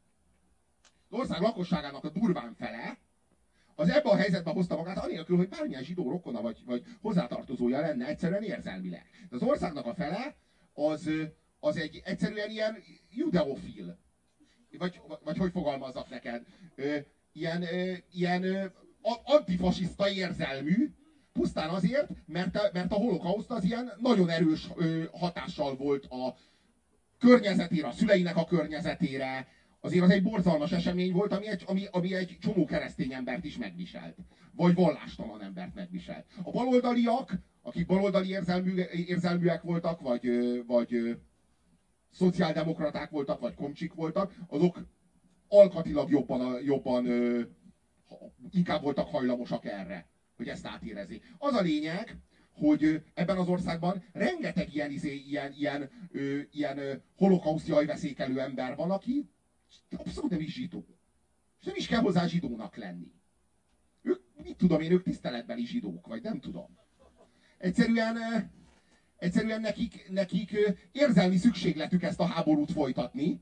az 1.10 1.18
ország 1.20 1.42
lakosságának 1.42 2.04
a 2.04 2.10
durván 2.10 2.54
fele 2.54 2.98
az 3.76 3.90
ebben 3.90 4.14
a 4.14 4.16
helyzetben 4.16 4.54
hozta 4.54 4.76
magát, 4.76 4.98
anélkül, 4.98 5.38
hogy 5.38 5.50
bármilyen 5.50 5.84
zsidó 5.84 6.10
rokona 6.10 6.42
vagy, 6.42 6.62
vagy 6.66 6.84
hozzátartozója 7.02 7.80
lenne 7.80 8.08
egyszerűen 8.08 8.44
érzelmileg. 8.44 9.06
De 9.30 9.36
az 9.36 9.42
országnak 9.42 9.86
a 9.86 9.94
fele 9.94 10.36
az, 10.74 11.10
az 11.60 11.78
egy 11.78 12.02
egyszerűen 12.06 12.50
ilyen 12.50 12.78
judeofil. 13.10 13.98
Vagy, 14.78 15.02
vagy 15.24 15.38
hogy 15.38 15.52
fogalmazzak 15.52 16.10
neked? 16.10 16.46
Ilyen, 17.32 17.66
ilyen 18.12 18.74
antifasiszta 19.24 20.10
érzelmű, 20.10 20.94
pusztán 21.36 21.70
azért, 21.70 22.10
mert, 22.26 22.74
mert 22.74 22.92
a 22.92 22.96
holokauszt 22.96 23.52
az 23.52 23.64
ilyen 23.64 23.92
nagyon 23.98 24.30
erős 24.30 24.70
hatással 25.12 25.76
volt 25.76 26.06
a 26.06 26.36
környezetére, 27.18 27.88
a 27.88 27.92
szüleinek 27.92 28.36
a 28.36 28.46
környezetére, 28.46 29.48
azért 29.80 30.04
az 30.04 30.10
egy 30.10 30.24
borzalmas 30.24 30.72
esemény 30.72 31.12
volt, 31.12 31.32
ami 31.32 31.48
egy, 31.48 31.64
ami, 31.68 31.86
ami 31.92 32.14
egy 32.14 32.38
csomó 32.40 32.66
keresztény 32.66 33.14
embert 33.14 33.44
is 33.44 33.58
megviselt. 33.58 34.18
Vagy 34.52 34.74
vallástalan 34.74 35.42
embert 35.42 35.74
megviselt. 35.74 36.26
A 36.44 36.52
baloldaliak, 36.52 37.32
akik 37.62 37.86
baloldali 37.86 38.30
érzelmű, 38.30 38.82
érzelműek 38.92 39.62
voltak, 39.62 40.02
vagy, 40.02 40.30
vagy 40.68 41.18
szociáldemokraták 42.12 43.10
voltak, 43.10 43.40
vagy 43.40 43.54
komcsik 43.54 43.94
voltak, 43.94 44.34
azok 44.48 44.88
alkatilag 45.48 46.10
jobban, 46.10 46.62
jobban 46.64 47.06
inkább 48.52 48.82
voltak 48.82 49.08
hajlamosak 49.08 49.66
erre, 49.66 50.10
hogy 50.36 50.48
ezt 50.48 50.66
átérezni. 50.66 51.22
Az 51.38 51.54
a 51.54 51.62
lényeg, 51.62 52.18
hogy 52.52 53.04
ebben 53.14 53.38
az 53.38 53.48
országban 53.48 54.04
rengeteg 54.12 54.74
ilyen, 54.74 54.92
izé, 54.92 55.16
ilyen, 55.16 55.54
ilyen, 55.54 55.90
ilyen, 56.12 56.50
ilyen 56.52 57.04
holokauszt 57.18 57.68
jajveszékelő 57.68 58.40
ember 58.40 58.76
van, 58.76 58.92
aki 58.92 59.30
abszolút 59.98 60.32
nem 60.32 60.40
is 60.40 60.54
zsidó. 60.54 60.86
És 61.60 61.66
nem 61.66 61.76
is 61.76 61.88
kell 61.88 62.02
hozzá 62.02 62.28
zsidónak 62.28 62.76
lenni. 62.76 63.12
Ők, 64.02 64.22
mit 64.44 64.58
tudom 64.58 64.82
én, 64.82 64.92
ők 64.92 65.04
tiszteletbeli 65.04 65.66
zsidók, 65.66 66.08
vagy 66.08 66.22
nem 66.22 66.40
tudom. 66.40 66.78
Egyszerűen, 67.58 68.18
egyszerűen 69.18 69.62
nekik, 69.62 70.10
nekik 70.10 70.58
érzelmi 70.92 71.38
szükségletük 71.38 72.04
ezt 72.04 72.20
a 72.20 72.26
háborút 72.26 72.72
folytatni, 72.72 73.42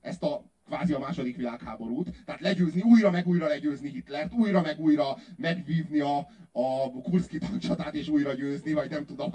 ezt 0.00 0.22
a 0.22 0.51
kvázi 0.72 0.92
a 0.92 0.98
második 0.98 1.36
világháborút, 1.36 2.24
tehát 2.24 2.40
legyőzni, 2.40 2.80
újra 2.80 3.10
meg 3.10 3.26
újra 3.26 3.46
legyőzni 3.46 3.90
Hitlert, 3.90 4.32
újra 4.32 4.60
meg 4.60 4.80
újra 4.80 5.16
megvívni 5.36 6.00
a, 6.00 6.18
a 6.52 6.90
Kurszki 7.02 7.38
tancsatát, 7.38 7.94
és 7.94 8.08
újra 8.08 8.32
győzni, 8.32 8.72
vagy 8.72 8.90
nem 8.90 9.04
tudom, 9.04 9.32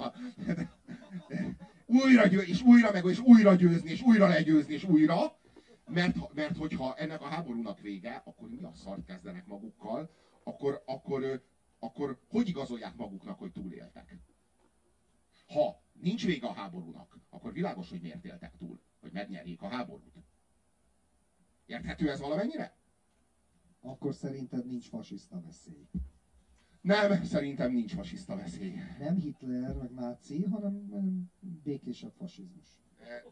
újra 1.86 2.26
győ, 2.26 2.40
és 2.40 2.62
újra 2.62 2.92
meg, 2.92 3.04
és 3.04 3.18
újra 3.18 3.54
győzni, 3.54 3.90
és 3.90 4.02
újra 4.02 4.28
legyőzni, 4.28 4.74
és 4.74 4.84
újra, 4.84 5.38
mert, 5.86 6.34
mert 6.34 6.56
hogyha 6.56 6.94
ennek 6.96 7.20
a 7.20 7.26
háborúnak 7.28 7.80
vége, 7.80 8.22
akkor 8.24 8.48
mi 8.48 8.62
a 8.62 8.72
szart 8.74 9.04
kezdenek 9.04 9.46
magukkal, 9.46 10.10
akkor, 10.44 10.82
akkor, 10.86 11.44
akkor 11.78 12.18
hogy 12.28 12.48
igazolják 12.48 12.96
maguknak, 12.96 13.38
hogy 13.38 13.52
túléltek? 13.52 14.18
Ha 15.46 15.82
nincs 15.92 16.26
vége 16.26 16.46
a 16.46 16.52
háborúnak, 16.52 17.18
akkor 17.30 17.52
világos, 17.52 17.90
hogy 17.90 18.00
miért 18.00 18.24
éltek 18.24 18.56
túl, 18.58 18.80
hogy 19.00 19.12
megnyerjék 19.12 19.62
a 19.62 19.68
háborút. 19.68 20.27
Érthető 21.68 22.10
ez 22.10 22.20
valamennyire? 22.20 22.76
Akkor 23.80 24.14
szerinted 24.14 24.66
nincs 24.66 24.88
fasiszta 24.88 25.40
veszély. 25.40 25.88
Nem, 26.80 27.24
szerintem 27.24 27.72
nincs 27.72 27.94
fasiszta 27.94 28.36
veszély. 28.36 28.74
Nem 28.98 29.16
Hitler, 29.16 29.74
meg 29.74 29.90
náci, 29.90 30.44
hanem 30.44 30.90
békésebb 31.62 32.12
fasizmus. 32.18 32.66
E, 33.00 33.24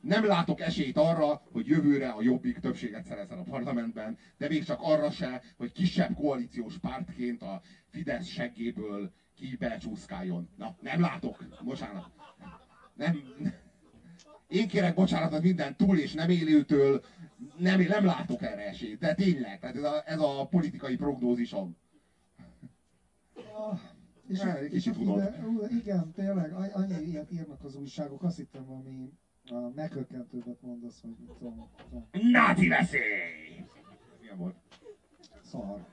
nem 0.00 0.24
látok 0.24 0.60
esélyt 0.60 0.96
arra, 0.96 1.42
hogy 1.52 1.66
jövőre 1.66 2.10
a 2.10 2.22
Jobbik 2.22 2.58
többséget 2.58 3.04
szerezzen 3.04 3.38
a 3.38 3.42
parlamentben, 3.42 4.18
de 4.36 4.48
még 4.48 4.64
csak 4.64 4.80
arra 4.82 5.10
se, 5.10 5.42
hogy 5.56 5.72
kisebb 5.72 6.14
koalíciós 6.14 6.78
pártként 6.78 7.42
a 7.42 7.62
Fidesz 7.88 8.26
seggéből 8.26 9.12
ki 9.34 9.56
becsúszkáljon. 9.56 10.48
Na, 10.56 10.76
nem 10.80 11.00
látok. 11.00 11.44
Bocsánat. 11.64 12.10
Nem. 12.94 13.22
Én 14.48 14.68
kérek 14.68 14.94
bocsánatot 14.94 15.42
minden 15.42 15.76
túl 15.76 15.98
és 15.98 16.12
nem 16.12 16.30
élőtől. 16.30 17.04
Nem, 17.58 17.80
nem 17.80 18.04
látok 18.04 18.42
erre 18.42 18.66
esélyt. 18.66 18.98
De 18.98 19.14
tényleg, 19.14 19.58
tehát 19.58 19.76
ez 19.76 19.82
a, 19.82 20.02
ez 20.06 20.20
a 20.20 20.46
politikai 20.50 20.96
prognózisom. 20.96 21.76
Ah, 23.34 23.78
és, 24.28 24.40
és, 24.70 24.86
és 24.86 24.96
ide, 24.98 25.44
igen, 25.68 26.12
tényleg, 26.12 26.52
annyi 26.52 27.02
ilyet 27.02 27.32
írnak 27.32 27.64
az 27.64 27.76
újságok, 27.76 28.22
azt 28.22 28.36
hittem 28.36 28.64
valami 28.66 29.12
a 29.50 29.72
meghökkentőbbet 29.74 30.62
mondasz, 30.62 31.00
hogy 31.00 31.14
mit 31.18 31.30
tudom. 31.38 31.70
Náci 32.12 32.68
veszély! 32.68 33.64
Milyen 34.20 34.36
volt? 34.36 34.56
Szar. 35.42 35.86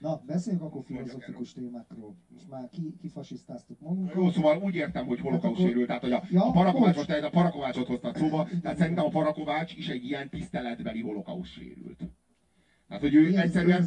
Na, 0.00 0.22
beszéljünk 0.26 0.64
akkor 0.64 0.82
filozofikus 0.84 1.52
témákról. 1.52 2.16
Most 2.28 2.48
már 2.48 2.68
ki, 2.68 2.96
kifasisztáztuk 3.00 3.80
magunkat. 3.80 4.14
Jó, 4.14 4.30
szóval 4.30 4.62
úgy 4.62 4.74
értem, 4.74 5.06
hogy 5.06 5.20
holokauszt 5.20 5.58
Hát 5.58 5.66
sérült, 5.68 5.86
tehát 5.86 6.02
hogy 6.02 6.12
a, 6.12 6.22
Ja, 6.30 6.44
a 6.44 6.50
Parakovácsot, 6.50 7.06
bocs. 7.06 7.22
a 7.22 7.30
Parakovácsot 7.30 7.86
hoztad 7.86 8.16
szóba, 8.16 8.48
tehát 8.62 8.76
szerintem 8.76 9.04
a 9.04 9.08
Parakovács 9.08 9.76
is 9.76 9.88
egy 9.88 10.04
ilyen 10.04 10.28
tiszteletbeli 10.28 11.00
holokauszt 11.00 11.52
sérült. 11.52 12.02
Tehát, 12.88 13.02
hogy 13.02 13.14
ő 13.14 13.22
Érz- 13.24 13.36
egyszerűen... 13.36 13.86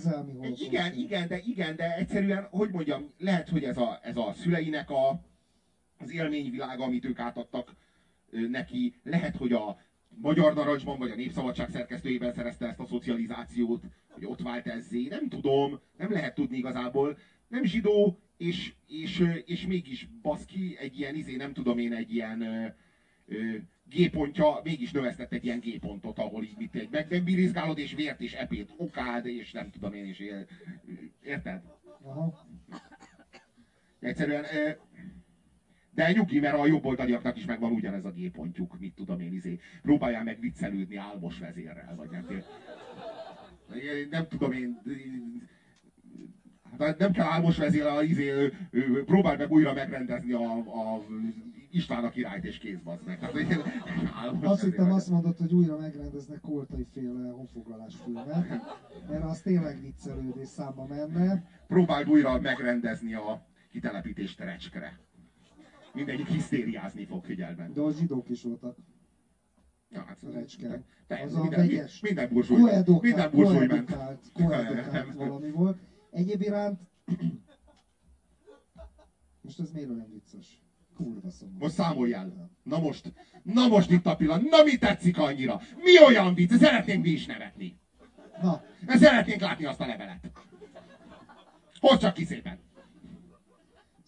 Igen, 0.67 0.93
igen, 0.93 1.27
de 1.27 1.39
igen, 1.39 1.75
de 1.75 1.95
egyszerűen, 1.95 2.47
hogy 2.51 2.69
mondjam, 2.71 3.13
lehet, 3.17 3.49
hogy 3.49 3.63
ez 3.63 3.77
a, 3.77 3.99
ez 4.01 4.17
a 4.17 4.33
szüleinek 4.33 4.89
a, 4.89 5.21
az 5.97 6.11
élményvilága, 6.11 6.83
amit 6.83 7.05
ők 7.05 7.19
átadtak 7.19 7.75
neki, 8.49 8.95
lehet, 9.03 9.35
hogy 9.35 9.51
a 9.51 9.77
Magyar 10.21 10.53
Narancsban, 10.53 10.97
vagy 10.97 11.11
a 11.11 11.15
Népszabadság 11.15 11.69
szerkesztőjében 11.69 12.33
szerezte 12.33 12.67
ezt 12.67 12.79
a 12.79 12.85
szocializációt, 12.85 13.83
hogy 14.09 14.25
ott 14.25 14.41
vált 14.41 14.67
ezzé, 14.67 15.07
nem 15.07 15.29
tudom, 15.29 15.79
nem 15.97 16.11
lehet 16.11 16.35
tudni 16.35 16.57
igazából. 16.57 17.17
Nem 17.47 17.63
zsidó, 17.63 18.19
és, 18.37 18.73
és, 18.87 19.23
és 19.45 19.67
mégis 19.67 20.07
baszki, 20.21 20.77
egy 20.79 20.99
ilyen, 20.99 21.15
izé, 21.15 21.35
nem 21.35 21.53
tudom 21.53 21.77
én, 21.77 21.93
egy 21.93 22.13
ilyen 22.13 22.41
ö, 22.41 22.65
ö, 23.25 23.55
G-pontja, 23.89 24.59
mégis 24.63 24.91
növesztett 24.91 25.33
egy 25.33 25.45
ilyen 25.45 25.59
G-pontot, 25.59 26.19
ahol 26.19 26.43
így 26.43 26.57
mit 26.57 26.75
egy 26.75 26.89
meg 26.91 27.09
nem 27.09 27.23
birizgálod, 27.23 27.77
és 27.77 27.93
vért, 27.93 28.21
és 28.21 28.33
epét 28.33 28.73
okád, 28.77 29.25
és 29.25 29.51
nem 29.51 29.69
tudom 29.69 29.93
én, 29.93 30.15
él, 30.19 30.47
érted? 31.23 31.61
Aha. 32.01 32.47
Egyszerűen, 33.99 34.43
ö, 34.43 34.69
de 35.93 36.11
nyugi, 36.11 36.39
mert 36.39 36.57
a 36.57 36.65
jobboldaliaknak 36.65 37.37
is 37.37 37.45
megvan 37.45 37.71
ugyanez 37.71 38.05
a 38.05 38.11
G-pontjuk, 38.11 38.79
mit 38.79 38.93
tudom 38.93 39.19
én, 39.19 39.33
izé. 39.33 39.59
Próbáljál 39.81 40.23
meg 40.23 40.39
viccelődni 40.39 40.95
álmos 40.95 41.39
vezérrel, 41.39 41.93
vagy 41.95 42.09
nem 42.09 42.25
tudom. 42.25 42.41
Nem 44.09 44.27
tudom 44.27 44.51
én, 44.51 44.81
hát 46.79 46.97
nem 46.97 47.11
kell 47.11 47.25
álmos 47.25 47.57
vezérrel, 47.57 48.03
izé, 48.03 48.29
ö, 48.29 48.47
ö, 48.69 49.03
próbálj 49.03 49.37
meg 49.37 49.51
újra 49.51 49.73
megrendezni 49.73 50.31
a, 50.31 50.57
a 50.57 51.05
István 51.69 52.03
a 52.03 52.09
királyt 52.09 52.43
és 52.43 52.57
kész 52.57 52.79
bazd 52.79 53.05
meg. 53.05 53.19
Álmos 54.13 54.45
Azt 54.45 54.63
hittem 54.63 54.91
azt 54.91 55.09
mondod, 55.09 55.37
hogy 55.37 55.53
újra 55.53 55.77
megrendeznek 55.77 56.39
Koltai 56.39 56.85
féle 56.93 57.29
honfoglalás 57.29 57.95
filmet, 58.03 58.47
mert 59.09 59.23
az 59.23 59.41
tényleg 59.41 59.81
viccelődés 59.81 60.47
számba 60.47 60.85
menne. 60.85 61.43
próbáld 61.67 62.09
újra 62.09 62.39
megrendezni 62.39 63.13
a 63.13 63.45
kitelepítést 63.71 64.39
Recskre. 64.39 64.99
Mindegyik 65.93 66.27
hisztériázni 66.27 67.05
fog 67.05 67.23
figyelmen. 67.25 67.73
De 67.73 67.81
ott 67.81 67.97
zsidók 67.97 68.29
is 68.29 68.41
voltak. 68.41 68.77
Ja, 69.89 70.03
hát, 70.03 70.17
Recske. 70.33 70.83
a 71.07 71.41
minden, 71.41 71.49
vegyes. 71.49 71.99
minden 71.99 72.29
burzsúj, 72.29 72.57
minden 72.57 72.83
Koedukált, 72.85 73.31
burzsúj 73.31 73.65
ment. 73.65 73.95
koedukált 74.33 75.13
valami 75.23 75.49
volt. 75.51 75.77
Egyéb 76.11 76.41
iránt... 76.41 76.79
Most 79.41 79.59
ez 79.59 79.71
miért 79.71 79.89
olyan 79.89 80.09
vicces? 80.11 80.61
Kurva 80.95 81.29
szomorú. 81.29 81.57
Most 81.59 81.73
számolj 81.73 82.13
el. 82.13 82.51
Na 82.63 82.79
most, 82.79 83.13
na 83.43 83.67
most 83.67 83.91
itt 83.91 84.05
a 84.05 84.15
pillanat. 84.15 84.49
Na 84.49 84.63
mi 84.63 84.77
tetszik 84.77 85.17
annyira? 85.17 85.61
Mi 85.75 85.99
olyan 86.05 86.33
vicc? 86.33 86.53
Szeretnénk 86.53 87.03
mi 87.03 87.09
is 87.09 87.25
nevetni. 87.25 87.79
Na, 88.41 88.63
Szeretnénk 88.87 89.41
látni 89.41 89.65
azt 89.65 89.79
a 89.79 89.85
levelet. 89.85 90.31
Hozd 91.79 91.99
csak 92.01 92.13
ki 92.13 92.23
szépen. 92.25 92.59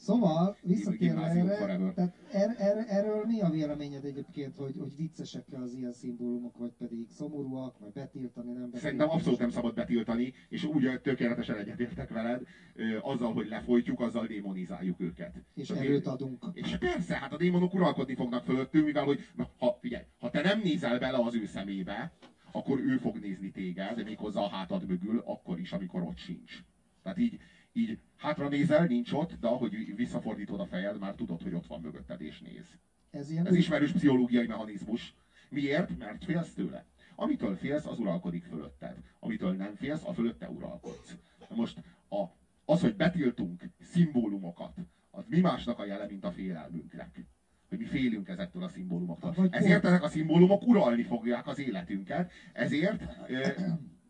Szóval, 0.05 0.57
visszatérve 0.61 1.21
erre, 1.21 1.91
tehát 1.93 2.13
er, 2.31 2.55
er, 2.57 2.85
erről 2.87 3.23
mi 3.25 3.41
a 3.41 3.49
véleményed 3.49 4.05
egyébként, 4.05 4.55
hogy, 4.55 4.77
hogy 4.79 4.95
viccesek 4.95 5.45
az 5.51 5.73
ilyen 5.73 5.93
szimbólumok, 5.93 6.57
vagy 6.57 6.71
pedig 6.77 7.09
szomorúak, 7.09 7.77
vagy 7.79 7.91
betiltani, 7.91 8.45
nem 8.45 8.53
betiltani? 8.53 8.81
Szerintem 8.81 9.09
abszolút 9.09 9.39
nem 9.39 9.49
szabad 9.49 9.73
betiltani, 9.73 10.33
és 10.49 10.63
úgy 10.63 11.01
tökéletesen 11.01 11.57
egyetértek 11.57 12.09
veled, 12.09 12.41
ö, 12.73 12.97
azzal, 13.01 13.33
hogy 13.33 13.47
lefolytjuk, 13.47 13.99
azzal 13.99 14.25
démonizáljuk 14.25 14.99
őket. 14.99 15.35
És 15.53 15.67
Tehát 15.67 15.83
erőt 15.83 16.07
adunk. 16.07 16.45
És 16.53 16.77
persze, 16.77 17.15
hát 17.15 17.33
a 17.33 17.37
démonok 17.37 17.73
uralkodni 17.73 18.15
fognak 18.15 18.43
fölöttünk, 18.43 18.85
mivel 18.85 19.03
hogy, 19.03 19.19
ha, 19.57 19.77
figyelj, 19.81 20.03
ha 20.19 20.29
te 20.29 20.41
nem 20.41 20.61
nézel 20.61 20.99
bele 20.99 21.17
az 21.17 21.35
ő 21.35 21.45
szemébe, 21.45 22.11
akkor 22.51 22.79
ő 22.79 22.97
fog 22.97 23.17
nézni 23.17 23.51
téged, 23.51 24.03
méghozzá 24.03 24.41
a 24.41 24.49
hátad 24.49 24.87
mögül, 24.87 25.21
akkor 25.25 25.59
is, 25.59 25.71
amikor 25.71 26.01
ott 26.01 26.17
sincs. 26.17 26.63
Tehát 27.03 27.17
így, 27.17 27.39
így 27.75 27.99
hátra 28.17 28.49
nézel, 28.49 28.85
nincs 28.85 29.11
ott, 29.11 29.39
de 29.39 29.47
ahogy 29.47 29.95
visszafordítod 29.95 30.59
a 30.59 30.65
fejed, 30.65 30.99
már 30.99 31.15
tudod, 31.15 31.41
hogy 31.41 31.53
ott 31.53 31.67
van 31.67 31.81
mögötted 31.81 32.21
és 32.21 32.41
néz. 32.41 32.77
Ez 33.09 33.29
ilyen 33.31 33.45
Ez 33.47 33.55
ismerős 33.55 33.91
pszichológiai 33.91 34.47
mechanizmus. 34.47 35.15
Miért? 35.49 35.97
Mert 35.97 36.23
félsz 36.23 36.53
tőle. 36.53 36.85
Amitől 37.15 37.55
félsz, 37.55 37.85
az 37.85 37.99
uralkodik 37.99 38.43
fölötted. 38.43 38.97
Amitől 39.19 39.53
nem 39.53 39.75
félsz, 39.75 40.05
a 40.05 40.13
fölötte 40.13 40.49
uralkodsz. 40.49 41.17
Most 41.55 41.77
a, 42.09 42.23
az, 42.65 42.81
hogy 42.81 42.95
betiltunk 42.95 43.63
szimbólumokat, 43.79 44.77
az 45.11 45.25
mi 45.27 45.39
másnak 45.39 45.79
a 45.79 45.85
jele, 45.85 46.05
mint 46.05 46.23
a 46.23 46.31
félelmünknek. 46.31 47.25
Hogy 47.69 47.77
mi 47.77 47.85
félünk 47.85 48.27
ezektől 48.27 48.63
a 48.63 48.67
szimbólumoktól. 48.67 49.31
Vagy 49.31 49.53
Ezért 49.53 49.71
pont- 49.71 49.85
ezek 49.85 50.03
a 50.03 50.07
szimbólumok 50.07 50.67
uralni 50.67 51.03
fogják 51.03 51.47
az 51.47 51.59
életünket. 51.59 52.31
Ezért 52.53 53.03
ö, 53.27 53.47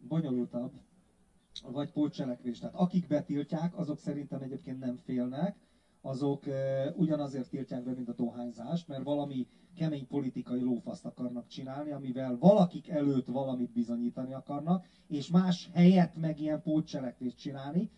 bonyolultabb, 0.08 0.74
vagy 1.72 1.92
pótcselekvés. 1.92 2.60
Tehát 2.60 2.76
akik 2.76 3.08
betiltják, 3.08 3.78
azok 3.78 3.98
szerintem 4.00 4.42
egyébként 4.42 4.80
nem 4.80 4.98
félnek, 4.98 5.58
azok 6.02 6.48
e, 6.48 6.92
ugyanazért 6.96 7.50
tiltják 7.50 7.84
be, 7.84 7.94
mint 7.94 8.10
a 8.10 8.14
dohányzást, 8.14 8.88
mert 8.88 9.04
valami 9.04 9.48
kemény 9.76 10.08
politikai 10.08 10.62
lófaszt 10.62 11.06
akarnak 11.06 11.48
csinálni, 11.48 11.92
amivel 11.92 12.38
valakik 12.38 12.90
előtt 12.90 13.28
valamit 13.28 13.72
bizonyítani 13.72 14.34
akarnak, 14.34 14.86
és 15.08 15.30
más 15.30 15.70
helyett 15.74 16.18
meg 16.18 16.40
ilyen 16.40 16.62
pótcselekvést 16.62 17.38
csinálni, 17.38 17.90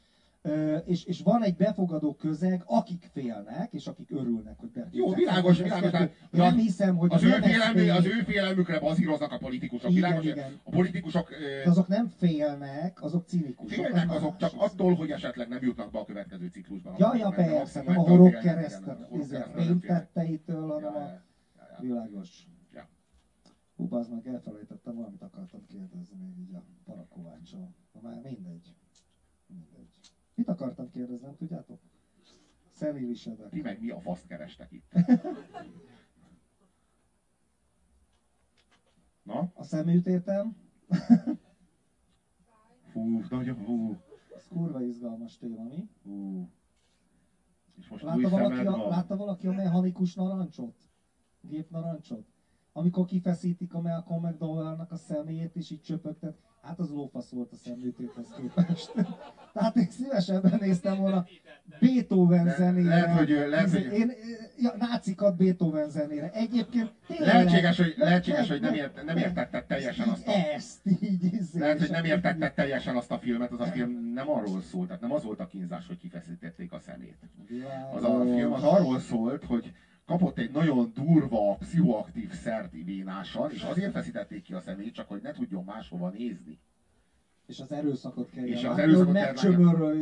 és, 0.86 1.03
és 1.05 1.21
van 1.21 1.43
egy 1.43 1.55
befogadó 1.55 2.13
közeg, 2.15 2.62
akik 2.65 3.10
félnek, 3.13 3.73
és 3.73 3.88
akik 3.88 4.12
örülnek, 4.12 4.57
hogy 4.60 4.69
betiltják. 4.69 5.05
Jó, 5.05 5.13
világos, 5.13 5.57
világos, 5.62 5.91
de- 5.91 6.12
Nem 6.31 6.55
hiszem, 6.55 6.95
hogy 6.97 7.13
az, 7.13 7.23
az 7.23 7.29
ő 7.29 7.39
félelmű, 7.41 7.89
az 7.89 8.05
ő 8.05 8.21
félelmükre 8.25 8.79
bazíroznak 8.79 9.31
a 9.31 9.38
politikusok. 9.38 9.91
Igen, 9.91 10.01
Világos, 10.10 10.25
igen. 10.25 10.60
a 10.63 10.69
politikusok 10.69 11.29
De 11.63 11.69
azok 11.69 11.88
nem 11.88 12.07
félnek, 12.07 13.03
azok 13.03 13.27
cinikusok. 13.27 13.86
Félnek 13.86 14.10
az 14.10 14.15
azok 14.15 14.39
más. 14.39 14.51
csak 14.51 14.62
attól, 14.62 14.95
hogy 14.95 15.12
esetleg 15.12 15.47
nem 15.47 15.60
jutnak 15.62 15.91
be 15.91 15.99
a 15.99 16.05
következő 16.05 16.47
ciklusban. 16.47 16.95
Ja, 16.97 17.15
ja, 17.15 17.29
Mert 17.29 17.49
persze, 17.51 17.83
nem 17.83 17.97
a 17.97 18.01
horog 18.01 18.38
keresztet, 18.39 19.07
izé, 19.13 19.38
fénytetteitől, 19.55 20.67
hanem 20.67 20.81
Ja, 20.81 20.89
a 20.89 21.01
ja, 21.01 21.21
ja, 21.57 21.67
ja. 21.71 21.77
világos. 21.81 22.47
Ja. 22.73 22.89
Hú, 23.75 23.88
az 23.95 24.07
meg 24.07 24.27
elfelejtettem, 24.27 24.95
valamit 24.95 25.21
akartam 25.21 25.65
kérdezni 25.67 26.17
még 26.17 26.38
így 26.39 26.55
a 26.55 26.63
parakovácsról. 26.86 27.73
Na 27.93 27.99
már 28.10 28.13
mindegy. 28.23 28.75
Mindegy. 29.47 29.89
Mit 30.38 30.47
akartam 30.47 30.89
kérdezni, 30.89 31.36
tudjátok? 31.38 31.80
Szenilisedek. 32.69 33.50
Ti 33.50 33.62
meg 33.62 33.80
mi 33.82 33.89
a 33.89 34.00
faszt 34.00 34.28
kerestek 34.28 34.71
itt? 34.71 34.91
Na? 39.23 39.52
A 39.54 39.63
szeműtétem, 39.63 40.56
Fú, 42.91 43.19
nagyon 43.30 43.56
fú, 43.56 43.95
az 44.36 44.47
kurva 44.47 44.82
izgalmas 44.82 45.38
téma, 45.38 45.63
mi? 45.63 45.89
fú. 46.02 46.50
És 47.76 47.88
most 47.88 48.04
Látta 48.04 48.30
valaki, 48.30 48.65
a, 48.65 48.71
van. 48.71 48.89
látta 48.89 49.15
valaki 49.15 49.47
a 49.47 49.52
mechanikus 49.52 50.15
narancsot? 50.15 50.76
Gép 51.41 51.69
narancsot? 51.69 52.26
Amikor 52.71 53.06
kifeszítik 53.06 53.73
a 53.73 53.82
Malcolm 53.82 54.26
McDowell-nak 54.26 54.91
a 54.91 54.95
szemét, 54.95 55.56
és 55.56 55.69
így 55.69 55.82
csöpögtet, 55.82 56.41
hát 56.67 56.80
az 56.80 56.89
lófasz 56.89 57.30
volt 57.30 57.51
a 57.51 57.56
szemlőtéthez 57.56 58.27
képest. 58.38 58.91
Tehát 59.53 59.75
én 59.75 59.88
szívesebben 59.89 60.58
néztem 60.60 60.97
volna 60.97 61.25
Beethoven 61.80 62.53
zenére. 62.58 62.89
lehet, 62.89 63.17
hogy- 63.17 63.30
lehet, 63.49 63.65
Izé, 63.67 63.84
hogy- 63.84 63.97
Én, 63.99 64.12
ja, 64.58 64.73
nácikat 64.77 65.38
Beethoven 65.38 65.89
zenére. 65.89 66.32
Egyébként 66.34 66.91
tényleg... 67.08 67.27
Lehetséges, 67.27 67.77
hogy, 67.77 67.93
lehetséges, 67.97 68.49
hogy 68.49 68.62
nem, 68.62 68.73
ért, 68.73 69.03
nem 69.06 69.17
értetted 69.17 69.65
teljesen 69.65 70.10
azt 70.10 70.27
a... 70.27 70.32
Ezt, 70.32 70.80
így, 71.01 71.23
izé, 71.34 71.60
Lehet, 71.60 71.80
hogy 71.80 71.89
nem 71.89 72.06
értetted 72.06 72.53
teljesen 72.53 72.95
azt 72.95 73.12
a 73.12 73.17
filmet, 73.17 73.51
az 73.51 73.60
a 73.60 73.65
film 73.65 74.12
nem 74.13 74.30
arról 74.30 74.62
szólt, 74.62 74.88
tehát 74.88 75.01
nem 75.01 75.12
az 75.12 75.23
volt 75.23 75.39
a 75.39 75.47
kínzás, 75.47 75.88
hogy 75.88 75.97
kifeszítették 75.97 76.71
a 76.71 76.80
szemét. 76.80 77.17
Az 77.95 78.03
a 78.03 78.21
film 78.36 78.53
az 78.53 78.63
arról 78.63 78.99
szólt, 78.99 79.43
hogy 79.43 79.71
kapott 80.08 80.38
egy 80.38 80.52
nagyon 80.52 80.91
durva, 80.93 81.56
pszichoaktív 81.56 82.32
szert 82.32 82.72
vénásan, 82.72 83.52
és 83.52 83.62
azért 83.62 83.91
feszítették 83.91 84.41
ki 84.41 84.54
a 84.54 84.60
szemét, 84.60 84.93
csak 84.93 85.08
hogy 85.08 85.22
ne 85.22 85.32
tudjon 85.32 85.63
máshova 85.63 86.10
nézni. 86.10 86.60
És 87.46 87.60
az 87.60 87.72
erőszakot 87.72 88.30
kell 88.30 88.46
És 88.46 88.63
az 88.63 88.78
erőszakot 88.78 89.13
kell 89.13 89.34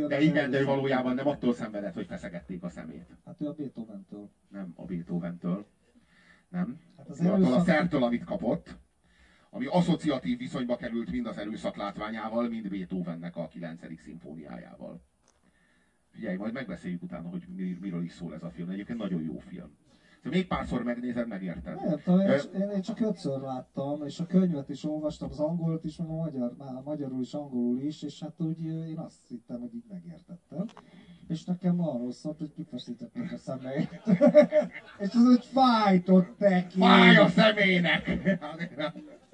De 0.07 0.21
igen, 0.21 0.33
de 0.33 0.41
ő 0.41 0.43
erőszak. 0.55 0.65
valójában 0.65 1.15
nem 1.15 1.27
attól 1.27 1.53
szenvedett, 1.53 1.93
hogy 1.93 2.05
feszegették 2.05 2.63
a 2.63 2.69
szemét. 2.69 3.05
Hát 3.25 3.41
ő 3.41 3.47
a 3.47 3.53
Beethoven-től. 3.53 4.29
Nem 4.49 4.73
a 4.75 4.85
Beethoven-től. 4.85 5.65
Nem. 6.49 6.79
Hát 6.97 7.09
az 7.09 7.19
Ő 7.21 7.23
attól 7.25 7.35
a 7.43 7.45
erőszak... 7.45 7.65
szertől, 7.65 8.03
amit 8.03 8.23
kapott, 8.23 8.77
ami 9.49 9.65
asszociatív 9.65 10.37
viszonyba 10.37 10.75
került 10.75 11.11
mind 11.11 11.25
az 11.25 11.37
erőszak 11.37 11.75
látványával, 11.75 12.49
mind 12.49 12.69
Beethovennek 12.69 13.35
a 13.35 13.47
9. 13.47 13.99
szimfóniájával. 14.01 15.01
Figyelj, 16.09 16.35
majd 16.37 16.53
megbeszéljük 16.53 17.01
utána, 17.03 17.29
hogy 17.29 17.43
mi- 17.55 17.77
miről 17.81 18.03
is 18.03 18.11
szól 18.11 18.33
ez 18.33 18.43
a 18.43 18.49
film. 18.49 18.69
Egyébként 18.69 18.99
nagyon 18.99 19.21
jó 19.23 19.37
film. 19.39 19.75
Még 20.29 20.47
párszor 20.47 20.83
megnézed, 20.83 21.27
megérted. 21.27 22.01
Tudom, 22.03 22.19
én, 22.19 22.27
Ö, 22.27 22.35
én, 22.57 22.69
én 22.69 22.81
csak 22.81 22.99
ötször 22.99 23.41
láttam, 23.41 24.05
és 24.05 24.19
a 24.19 24.25
könyvet 24.25 24.69
is 24.69 24.83
olvastam, 24.83 25.29
az 25.29 25.39
angolt 25.39 25.83
is, 25.83 25.97
meg 25.97 26.09
a 26.09 26.13
magyar, 26.15 26.55
már 26.57 26.81
magyarul 26.83 27.21
is, 27.21 27.33
angolul 27.33 27.79
is, 27.79 28.03
és 28.03 28.19
hát 28.19 28.41
úgy 28.41 28.61
én 28.63 28.97
azt 28.97 29.27
hittem, 29.27 29.59
hogy 29.59 29.75
így 29.75 29.85
megértettem. 29.89 30.65
És 31.27 31.43
nekem 31.43 31.81
arról 31.81 32.11
szólt, 32.11 32.37
hogy 32.37 32.51
kifeszítették 32.53 33.31
a 33.31 33.37
szemeit. 33.37 33.89
és 35.03 35.09
az 35.13 35.25
úgy 35.27 35.45
fájtott 35.45 36.39
neki. 36.39 36.79
Fáj 36.79 37.15
a 37.15 37.27
szemének! 37.27 38.11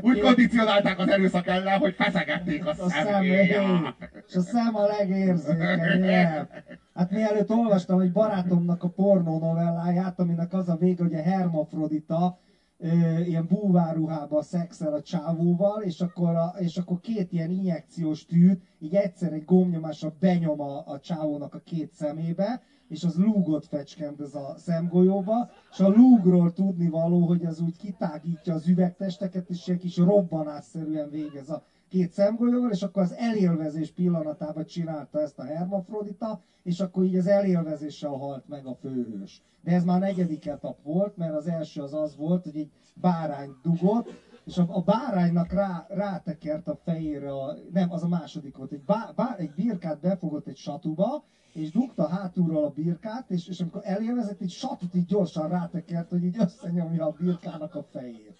Úgy 0.00 0.20
kondicionálták 0.20 0.98
az 0.98 1.08
erőszak 1.08 1.46
ellen, 1.46 1.78
hogy 1.78 1.94
feszegették 1.94 2.66
a 2.66 2.70
a 2.70 2.74
szemét. 2.74 3.52
szemét. 3.52 3.94
És 4.28 4.34
a 4.34 4.40
szem 4.40 4.76
a 4.76 4.86
legérzékenyebb. 4.86 6.48
Hát 6.94 7.10
mielőtt 7.10 7.50
olvastam 7.50 8.00
egy 8.00 8.12
barátomnak 8.12 8.82
a 8.82 8.88
pornó 8.88 9.38
novelláját, 9.38 10.20
aminek 10.20 10.52
az 10.52 10.68
a 10.68 10.76
vége, 10.76 11.02
hogy 11.02 11.14
a 11.14 11.22
hermafrodita 11.22 12.38
ö, 12.78 13.18
ilyen 13.18 13.46
búváruhába 13.46 14.42
szexel 14.42 14.92
a 14.92 15.02
csávóval, 15.02 15.82
és 15.82 16.00
akkor, 16.00 16.34
a, 16.34 16.54
és 16.58 16.76
akkor 16.76 17.00
két 17.00 17.32
ilyen 17.32 17.50
injekciós 17.50 18.26
tűt 18.26 18.62
így 18.78 18.94
egyszer 18.94 19.32
egy 19.32 19.44
gombnyomásra 19.44 20.14
benyom 20.20 20.60
a, 20.60 20.82
a 20.86 21.00
csávónak 21.00 21.54
a 21.54 21.62
két 21.64 21.92
szemébe, 21.92 22.62
és 22.88 23.04
az 23.04 23.16
lúgot 23.16 23.66
fecskend 23.66 24.20
ez 24.20 24.34
a 24.34 24.54
szemgolyóba, 24.58 25.50
és 25.70 25.80
a 25.80 25.88
lúgról 25.88 26.52
tudni 26.52 26.88
való, 26.88 27.26
hogy 27.26 27.44
az 27.44 27.60
úgy 27.60 27.76
kitágítja 27.76 28.54
az 28.54 28.68
üvegtesteket, 28.68 29.50
és 29.50 29.66
ilyen 29.66 29.78
kis 29.78 29.96
robbanásszerűen 29.96 31.10
végez 31.10 31.50
a 31.50 31.62
két 31.88 32.12
szemgolyóval, 32.12 32.70
és 32.70 32.82
akkor 32.82 33.02
az 33.02 33.12
elélvezés 33.12 33.90
pillanatában 33.90 34.64
csinálta 34.64 35.20
ezt 35.20 35.38
a 35.38 35.44
hermafrodita, 35.44 36.40
és 36.62 36.80
akkor 36.80 37.04
így 37.04 37.16
az 37.16 37.26
elélvezéssel 37.26 38.10
halt 38.10 38.48
meg 38.48 38.66
a 38.66 38.74
főhős. 38.74 39.42
De 39.62 39.72
ez 39.72 39.84
már 39.84 40.00
negyedik 40.00 40.46
etap 40.46 40.82
volt, 40.82 41.16
mert 41.16 41.34
az 41.34 41.46
első 41.46 41.82
az 41.82 41.94
az 41.94 42.16
volt, 42.16 42.42
hogy 42.42 42.56
egy 42.56 42.70
bárány 42.94 43.50
dugott, 43.62 44.08
és 44.44 44.56
a, 44.56 44.66
a 44.68 44.80
báránynak 44.80 45.52
rá, 45.52 45.86
rátekert 45.88 46.68
a 46.68 46.78
fejére, 46.84 47.32
a, 47.32 47.56
nem, 47.72 47.90
az 47.90 48.02
a 48.02 48.08
második 48.08 48.56
volt, 48.56 48.72
egy, 48.72 48.82
bá, 48.82 49.12
bá, 49.16 49.34
egy 49.38 49.50
birkát 49.54 50.00
befogott 50.00 50.46
egy 50.46 50.56
satuba, 50.56 51.24
és 51.52 51.70
dugta 51.70 52.08
hátulról 52.08 52.64
a 52.64 52.70
birkát, 52.70 53.30
és, 53.30 53.48
és 53.48 53.60
amikor 53.60 53.80
elélvezett, 53.84 54.40
egy 54.40 54.50
satut 54.50 54.94
így 54.94 55.04
gyorsan 55.04 55.48
rátekert, 55.48 56.10
hogy 56.10 56.24
így 56.24 56.36
összenyomja 56.38 57.06
a 57.06 57.16
birkának 57.18 57.74
a 57.74 57.82
fejét. 57.82 58.36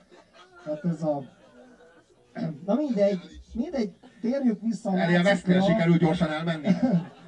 Tehát 0.65 0.85
ez 0.85 1.03
a... 1.03 1.23
Na 2.67 2.75
mindegy, 2.75 3.21
mindegy, 3.55 3.95
térjük 4.21 4.61
vissza 4.61 4.91
a 4.91 4.99
Elélveztél, 4.99 5.55
nácikra. 5.55 5.75
sikerült 5.75 6.01
gyorsan 6.01 6.31
elmenni? 6.31 6.69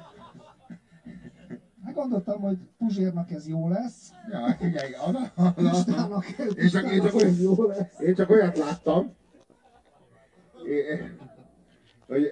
Hát 1.97 2.05
gondoltam, 2.09 2.41
hogy 2.41 2.57
Puzsérnak 2.77 3.31
ez 3.31 3.47
jó 3.47 3.67
lesz, 3.69 4.11
Ja, 4.31 4.55
figyelj, 4.59 4.93
az 4.93 5.15
a, 5.15 5.51
az 5.55 5.65
a, 5.65 5.69
Pistának, 5.69 6.25
Én 6.55 6.69
csak, 6.69 6.91
én, 6.91 7.01
csak, 7.01 7.11
Pistának 7.11 7.21
ez 7.21 7.41
jó 7.41 7.63
lesz. 7.63 7.99
én 7.99 8.15
csak 8.15 8.29
olyat 8.29 8.57
láttam, 8.57 9.13
hogy 12.07 12.31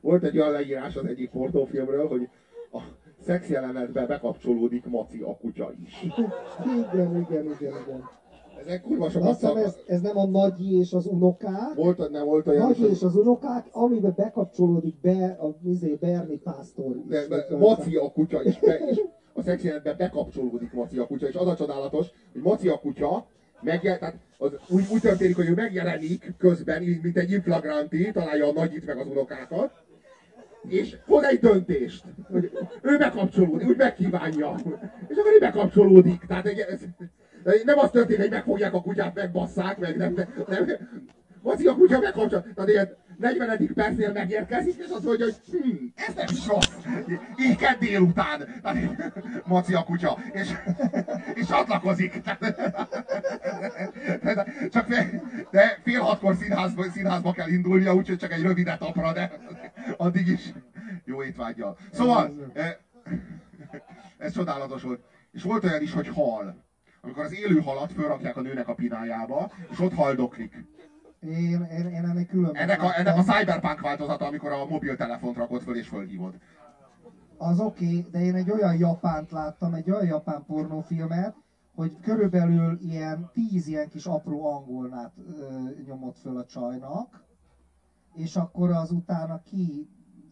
volt 0.00 0.22
egy 0.22 0.38
olyan 0.38 0.52
leírás 0.52 0.96
az 0.96 1.04
egyik 1.06 1.30
portófilmről, 1.30 2.08
hogy 2.08 2.28
a 2.72 2.78
szex 3.20 3.48
jelenetbe 3.48 4.06
bekapcsolódik 4.06 4.84
Maci 4.84 5.20
a 5.20 5.36
kutya 5.36 5.72
is. 5.84 6.02
Igen, 6.02 7.16
igen, 7.20 7.46
igen, 7.50 7.76
igen. 7.86 8.08
Ezek 8.60 8.82
kurva 8.82 9.04
Azt 9.04 9.14
sokat 9.14 9.28
hiszem 9.28 9.56
ez, 9.56 9.78
ez 9.86 10.00
nem 10.00 10.18
a 10.18 10.26
nagyi 10.26 10.78
és 10.78 10.92
az 10.92 11.06
unokák, 11.06 11.74
Volt, 11.74 12.10
nem 12.10 12.24
volt 12.24 12.46
olyan, 12.46 12.66
Nagyi 12.66 12.90
és 12.90 13.02
az 13.02 13.16
unokák, 13.16 13.66
amiben 13.72 14.14
bekapcsolódik 14.16 15.00
be 15.00 15.36
a 15.40 15.56
izé, 15.64 15.94
Berni 16.00 16.36
Pásztor 16.36 16.96
is. 16.96 17.02
de, 17.08 17.26
de, 17.26 17.56
Maci 17.56 17.96
a 17.96 18.12
kutya 18.12 18.42
is, 18.42 18.58
be, 18.58 18.78
és 18.90 19.00
a 19.32 19.42
szex 19.42 19.62
jelenetbe 19.62 19.94
bekapcsolódik 19.94 20.72
Maci 20.72 20.98
a 20.98 21.06
kutya, 21.06 21.26
és 21.26 21.34
az 21.34 21.46
a 21.46 21.56
csodálatos, 21.56 22.06
hogy 22.32 22.42
Maci 22.42 22.68
a 22.68 22.78
kutya 22.78 23.26
megjel, 23.60 23.98
tehát 23.98 24.18
az 24.38 24.52
úgy, 24.68 24.84
úgy 24.92 25.00
történik, 25.00 25.36
hogy 25.36 25.48
ő 25.48 25.54
megjelenik 25.54 26.34
közben, 26.38 26.82
mint 26.82 27.16
egy 27.16 27.30
inflagranti, 27.30 28.10
találja 28.12 28.46
a 28.48 28.52
nagyit 28.52 28.86
meg 28.86 28.98
az 28.98 29.06
unokákat, 29.06 29.72
és 30.68 30.96
hoz 31.06 31.24
egy 31.24 31.38
döntést, 31.38 32.04
hogy 32.30 32.50
ő 32.82 32.98
bekapcsolódik, 32.98 33.68
úgy 33.68 33.76
megkívánja, 33.76 34.54
és 35.08 35.16
akkor 35.16 35.32
ő 35.32 35.38
bekapcsolódik. 35.40 36.24
Tehát 36.26 36.46
egy, 36.46 36.58
ez, 36.58 36.80
nem 37.64 37.78
az 37.78 37.90
történik, 37.90 38.20
hogy 38.20 38.30
megfogják 38.30 38.74
a 38.74 38.82
kutyát, 38.82 39.14
megbasszák, 39.14 39.78
meg 39.78 39.96
nem, 39.96 40.14
nem, 40.48 40.66
Maci 41.42 41.66
a 41.66 41.74
kutya 41.74 42.00
megkapcsol, 42.00 42.46
tehát 42.54 42.70
ilyen 42.70 42.96
40. 43.16 43.70
percnél 43.74 44.12
megérkezik, 44.12 44.74
és 44.78 44.90
azt 44.90 45.04
mondja, 45.04 45.24
hogy 45.24 45.36
hm, 45.50 45.84
ez 45.94 46.14
nem 46.14 46.26
is 46.30 46.46
rossz. 46.46 46.68
Kell 47.58 47.76
délután. 47.78 48.60
Tehát, 48.62 49.68
a 49.74 49.84
kutya, 49.84 50.18
és, 50.32 50.48
és 51.34 51.46
csatlakozik. 51.46 52.20
Csak 54.70 54.86
fél, 54.86 55.22
de 55.50 55.78
fél 55.82 56.00
hatkor 56.00 56.34
színházba, 56.34 56.84
színházba 56.90 57.32
kell 57.32 57.48
indulnia, 57.48 57.94
úgyhogy 57.94 58.18
csak 58.18 58.32
egy 58.32 58.42
rövid 58.42 58.68
etapra, 58.68 59.12
de 59.12 59.32
addig 59.96 60.26
is 60.26 60.52
jó 61.04 61.22
étvágyjal. 61.22 61.76
Szóval, 61.92 62.50
eh, 62.52 62.76
ez 64.18 64.32
csodálatos 64.32 64.82
volt. 64.82 65.00
És 65.32 65.42
volt 65.42 65.64
olyan 65.64 65.82
is, 65.82 65.92
hogy 65.92 66.08
hal. 66.08 66.68
Amikor 67.00 67.24
az 67.24 67.32
élő 67.34 67.60
halat 67.60 67.92
fölrakják 67.92 68.36
a 68.36 68.40
nőnek 68.40 68.68
a 68.68 68.74
pinájába, 68.74 69.50
és 69.70 69.80
ott 69.80 69.92
haldoklik. 69.92 70.64
Én, 71.20 71.62
én, 71.62 71.86
én 71.86 72.04
ennél 72.04 72.26
különben 72.26 72.62
Ennek 72.62 72.82
a, 72.82 72.98
ennek 72.98 73.16
a 73.16 73.22
cyberpunk 73.22 73.80
változata, 73.80 74.26
amikor 74.26 74.52
a 74.52 74.64
mobiltelefont 74.64 75.36
rakod 75.36 75.62
föl 75.62 75.76
és 75.76 75.88
fölhívod. 75.88 76.34
Az 77.36 77.60
oké, 77.60 77.96
okay, 77.96 78.10
de 78.10 78.20
én 78.22 78.34
egy 78.34 78.50
olyan 78.50 78.76
japánt 78.76 79.30
láttam, 79.30 79.74
egy 79.74 79.90
olyan 79.90 80.04
japán 80.04 80.44
pornófilmet, 80.46 81.34
hogy 81.74 82.00
körülbelül 82.00 82.78
ilyen 82.80 83.30
tíz 83.32 83.66
ilyen 83.66 83.88
kis 83.88 84.06
apró 84.06 84.44
angolnát 84.44 85.12
ö, 85.38 85.68
nyomott 85.84 86.18
föl 86.18 86.36
a 86.36 86.44
csajnak, 86.44 87.22
és 88.14 88.36
akkor 88.36 88.70
az 88.70 88.90
utána 88.90 89.42
ki 89.42 89.88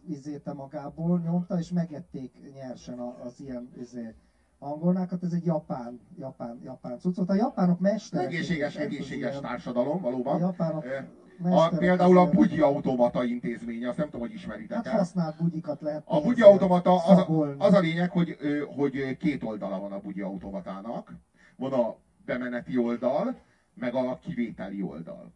izéte 0.09 0.53
magából 0.53 1.21
nyomta, 1.21 1.59
és 1.59 1.71
megették 1.71 2.31
nyersen 2.55 2.99
a- 2.99 3.25
az 3.25 3.41
ilyen 3.41 3.71
izé, 3.77 4.15
angolnákat. 4.59 5.23
Ez 5.23 5.33
egy 5.33 5.45
japán, 5.45 6.01
japán, 6.19 6.61
japán 6.63 6.99
cucc. 6.99 7.19
A 7.27 7.35
japánok 7.35 7.79
mesterek. 7.79 8.27
Egészséges, 8.27 8.77
egészséges 8.77 9.31
ilyen- 9.31 9.43
társadalom, 9.43 9.97
A 9.97 10.01
valóban. 10.01 10.39
japánok 10.41 10.85
Eh, 10.85 11.05
A, 11.43 11.69
például 11.69 12.19
a. 12.19 12.29
Bugyi 12.31 12.61
Automata 12.61 13.25
intézménye, 13.25 13.89
azt 13.89 13.97
nem 13.97 14.07
tudom, 14.07 14.21
hogy 14.21 14.33
ismeritek 14.35 14.77
Hát 14.77 14.87
el. 14.87 14.93
használt 14.97 15.37
bugyikat 15.37 15.81
lehet 15.81 16.03
A 16.05 16.21
Bugyi 16.21 16.43
Automata 16.43 16.95
az 17.05 17.19
a, 17.19 17.55
az 17.59 17.73
a 17.73 17.79
lényeg, 17.79 18.11
hogy, 18.11 18.37
hogy 18.77 19.17
két 19.17 19.43
oldala 19.43 19.79
van 19.81 19.93
a 19.93 20.01
Bugyi 20.01 20.21
Automatának. 20.21 21.13
Van 21.57 21.73
a 21.73 21.97
bemeneti 22.25 22.77
oldal, 22.77 23.37
meg 23.75 23.95
a 23.95 24.19
kivételi 24.19 24.83
oldal. 24.83 25.33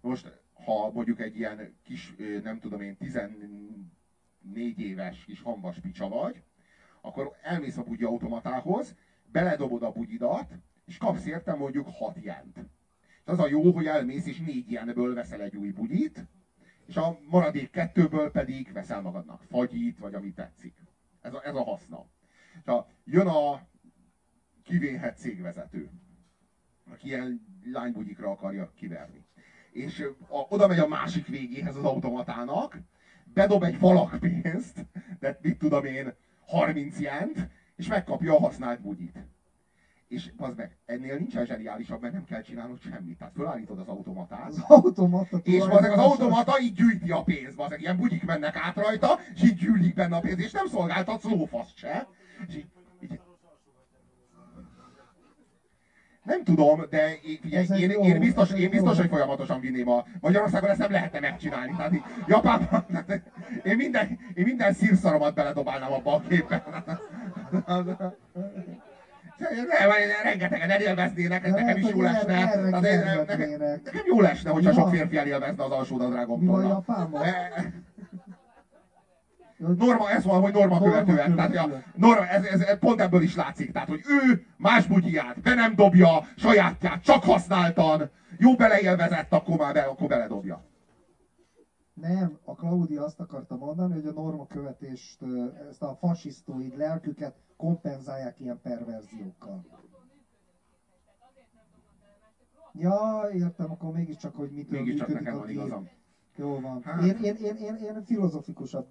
Most, 0.00 0.40
ha 0.64 0.90
mondjuk 0.92 1.20
egy 1.20 1.36
ilyen 1.36 1.76
kis, 1.84 2.14
nem 2.44 2.58
tudom 2.58 2.80
én, 2.80 2.96
14 2.96 4.78
éves 4.80 5.24
kis 5.24 5.42
hambas 5.42 5.78
picsa 5.78 6.08
vagy, 6.08 6.42
akkor 7.02 7.36
elmész 7.42 7.76
a 7.76 7.82
bugyi 7.82 8.04
automatához, 8.04 8.94
beledobod 9.32 9.82
a 9.82 9.92
bugyidat, 9.92 10.52
és 10.84 10.96
kapsz 10.96 11.26
érte 11.26 11.54
mondjuk 11.54 11.88
6 11.88 12.16
jent. 12.22 12.56
És 13.24 13.28
az 13.28 13.38
a 13.38 13.48
jó, 13.48 13.72
hogy 13.72 13.86
elmész 13.86 14.26
és 14.26 14.38
4 14.38 14.70
jenből 14.70 15.14
veszel 15.14 15.40
egy 15.40 15.56
új 15.56 15.70
bugyit, 15.70 16.26
és 16.86 16.96
a 16.96 17.18
maradék 17.28 17.70
kettőből 17.70 18.30
pedig 18.30 18.72
veszel 18.72 19.00
magadnak 19.00 19.42
fagyit, 19.42 19.98
vagy 19.98 20.14
ami 20.14 20.32
tetszik. 20.32 20.74
Ez 21.20 21.34
a, 21.34 21.44
ez 21.44 21.54
a 21.54 21.62
haszna. 21.62 22.06
És 22.60 22.66
a, 22.66 22.86
jön 23.04 23.26
a 23.26 23.60
kivéhet 24.62 25.18
cégvezető, 25.18 25.90
aki 26.92 27.06
ilyen 27.06 27.46
lánybugyikra 27.64 28.30
akarja 28.30 28.72
kiverni. 28.74 29.24
És 29.72 30.00
a, 30.28 30.46
oda 30.48 30.66
megy 30.66 30.78
a 30.78 30.88
másik 30.88 31.26
végéhez 31.26 31.76
az 31.76 31.84
automatának, 31.84 32.78
bedob 33.24 33.62
egy 33.62 33.74
falak 33.74 34.18
pénzt, 34.20 34.86
de 35.18 35.38
mit 35.42 35.58
tudom 35.58 35.84
én, 35.84 36.14
30 36.52 37.00
jent, 37.00 37.48
és 37.76 37.86
megkapja 37.86 38.34
a 38.34 38.38
használt 38.38 38.80
bugyit. 38.80 39.18
És 40.08 40.30
az 40.36 40.54
meg, 40.54 40.76
ennél 40.86 41.16
nincsen 41.16 41.44
zseniálisabb, 41.44 42.00
mert 42.00 42.12
nem 42.12 42.24
kell 42.24 42.40
csinálnod 42.40 42.80
semmit. 42.80 43.18
Tehát 43.18 43.34
fölállítod 43.34 43.78
az 43.78 43.86
automatát, 43.86 44.48
Az 44.48 44.64
automata 44.66 45.36
és 45.42 45.60
az 45.60 45.66
tulajdonosa- 45.66 46.10
automata 46.10 46.60
így 46.60 46.72
gyűjti 46.72 47.10
a 47.10 47.22
pénzt, 47.22 47.56
bazeg, 47.56 47.80
ilyen 47.80 47.96
bugyik 47.96 48.24
mennek 48.24 48.56
át 48.56 48.76
rajta, 48.76 49.18
és 49.34 49.42
így 49.42 49.54
gyűlik 49.54 49.94
benne 49.94 50.16
a 50.16 50.20
pénz, 50.20 50.38
és 50.40 50.50
nem 50.52 50.66
szolgáltatsz 50.66 51.24
lófaszt 51.24 51.76
se. 51.76 52.06
És 52.48 52.54
így, 52.54 52.66
így, 53.02 53.20
nem 56.22 56.44
tudom, 56.44 56.84
de 56.90 57.18
én, 57.22 57.38
figyelj, 57.42 57.82
én, 57.82 57.90
jó, 57.90 58.04
én, 58.04 58.18
biztos, 58.18 58.50
én 58.50 58.70
biztos, 58.70 58.96
jó. 58.96 59.00
hogy 59.00 59.10
folyamatosan 59.10 59.60
vinném 59.60 59.88
a 59.88 60.04
Magyarországon, 60.20 60.70
ezt 60.70 60.78
nem 60.78 60.90
lehetne 60.90 61.20
megcsinálni. 61.20 61.74
Tehát 61.76 61.92
így 61.92 62.02
Japánban, 62.26 62.84
én 63.64 63.76
minden, 63.76 64.18
én 64.34 64.44
minden 64.44 64.72
szírszaromat 64.72 65.34
beledobálnám 65.34 65.92
abba 65.92 66.14
a 66.14 66.22
képbe. 66.28 66.62
Nem, 67.66 67.96
rengetegen 70.22 70.70
elélveznének, 70.70 71.46
ez 71.46 71.52
nekem 71.52 71.76
is 71.76 71.88
jó 71.88 72.02
Tehát 72.02 72.84
én- 72.84 73.24
nekem, 73.26 73.50
nekem 73.84 74.02
jó 74.06 74.20
lesne, 74.20 74.50
hogyha 74.50 74.72
sok 74.72 74.88
férfi 74.88 75.16
elélvezne 75.16 75.64
az 75.64 75.70
van 76.26 76.46
tolna. 76.46 76.68
Japánban? 76.68 77.22
Norma, 79.68 80.10
ez 80.10 80.24
van, 80.24 80.40
hogy 80.40 80.52
norma, 80.52 80.78
Norma 80.78 81.02
követően. 81.02 81.34
Tehát, 81.34 81.54
ja, 81.54 81.82
norma, 81.94 82.26
ez, 82.26 82.44
ez, 82.44 82.60
ez, 82.60 82.78
pont 82.78 83.00
ebből 83.00 83.22
is 83.22 83.36
látszik. 83.36 83.72
Tehát, 83.72 83.88
hogy 83.88 84.00
ő 84.06 84.46
más 84.56 84.86
bugyját 84.86 85.40
be 85.40 85.54
nem 85.54 85.74
dobja, 85.74 86.26
sajátját 86.36 87.02
csak 87.02 87.24
használtan, 87.24 88.10
jó 88.38 88.54
beleélvezett, 88.54 89.32
akkor 89.32 89.56
már 89.56 89.72
be, 89.72 89.80
akkor 89.80 90.08
beledobja. 90.08 90.64
Nem, 91.94 92.38
a 92.44 92.54
Claudia 92.54 93.04
azt 93.04 93.20
akarta 93.20 93.56
mondani, 93.56 93.94
hogy 93.94 94.06
a 94.06 94.12
normakövetést, 94.12 95.22
ö, 95.22 95.46
ezt 95.68 95.82
a 95.82 95.96
fasisztóid 96.00 96.76
lelküket 96.76 97.34
kompenzálják 97.56 98.40
ilyen 98.40 98.60
perverziókkal. 98.62 99.64
Ja, 102.72 103.28
értem, 103.32 103.70
akkor 103.70 103.92
mégiscsak, 103.92 104.36
hogy 104.36 104.50
mitől 104.50 104.82
működik 104.82 105.28
a 105.28 105.44
igazam. 105.48 105.88
Jó 106.36 106.60
van. 106.60 106.82
Hát. 106.82 107.02
Én, 107.02 107.16
én, 107.22 107.34
én, 107.34 107.54
én, 107.56 107.74
én 107.74 108.02
filozofikusabb 108.04 108.86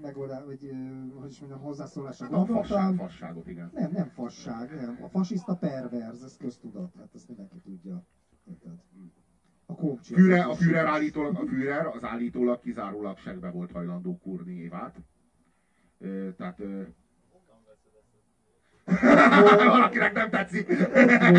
megoldás, 0.00 0.44
vagy 0.44 0.70
hogy 1.14 1.30
is 1.30 1.38
mondjam, 1.38 1.60
hozzászólásra 1.60 2.26
fasság, 2.26 2.46
gondoltam. 2.46 2.96
fasságot, 2.96 3.48
igen. 3.48 3.70
Nem, 3.74 3.90
nem 3.92 4.08
fasság, 4.08 4.74
nem. 4.74 4.98
A 5.02 5.08
fasiszta 5.08 5.56
perverz, 5.56 6.22
ez 6.22 6.36
köztudat, 6.36 6.94
hát 6.98 7.14
ezt 7.14 7.28
mindenki 7.28 7.58
tudja. 7.58 8.04
Érted? 8.48 8.72
A 9.66 9.74
komcsi. 9.74 10.14
Führer, 10.14 10.46
a 10.46 10.54
Führer 10.54 10.86
állítólag, 10.86 11.36
a 11.36 11.46
Führer 11.46 11.86
az 11.86 12.04
állítólag 12.04 12.60
kizárólag 12.60 13.18
segbe 13.18 13.50
volt 13.50 13.70
hajlandó 13.70 14.18
kurni 14.18 14.52
Évát. 14.52 15.00
Tehát 16.36 16.62
valakinek 19.66 20.12
nem 20.12 20.30
tetszik, 20.30 20.88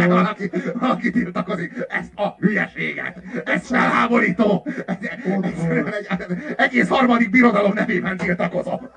valaki, 0.07 0.51
valaki 0.79 1.11
tiltakozik, 1.11 1.85
ezt 1.89 2.11
a 2.15 2.35
hülyeséget, 2.39 3.23
ez 3.45 3.67
felháborító, 3.67 4.67
egy, 4.85 5.09
egész 6.55 6.87
harmadik 6.87 7.29
birodalom 7.29 7.73
nevében 7.73 8.17
tiltakozom. 8.17 8.89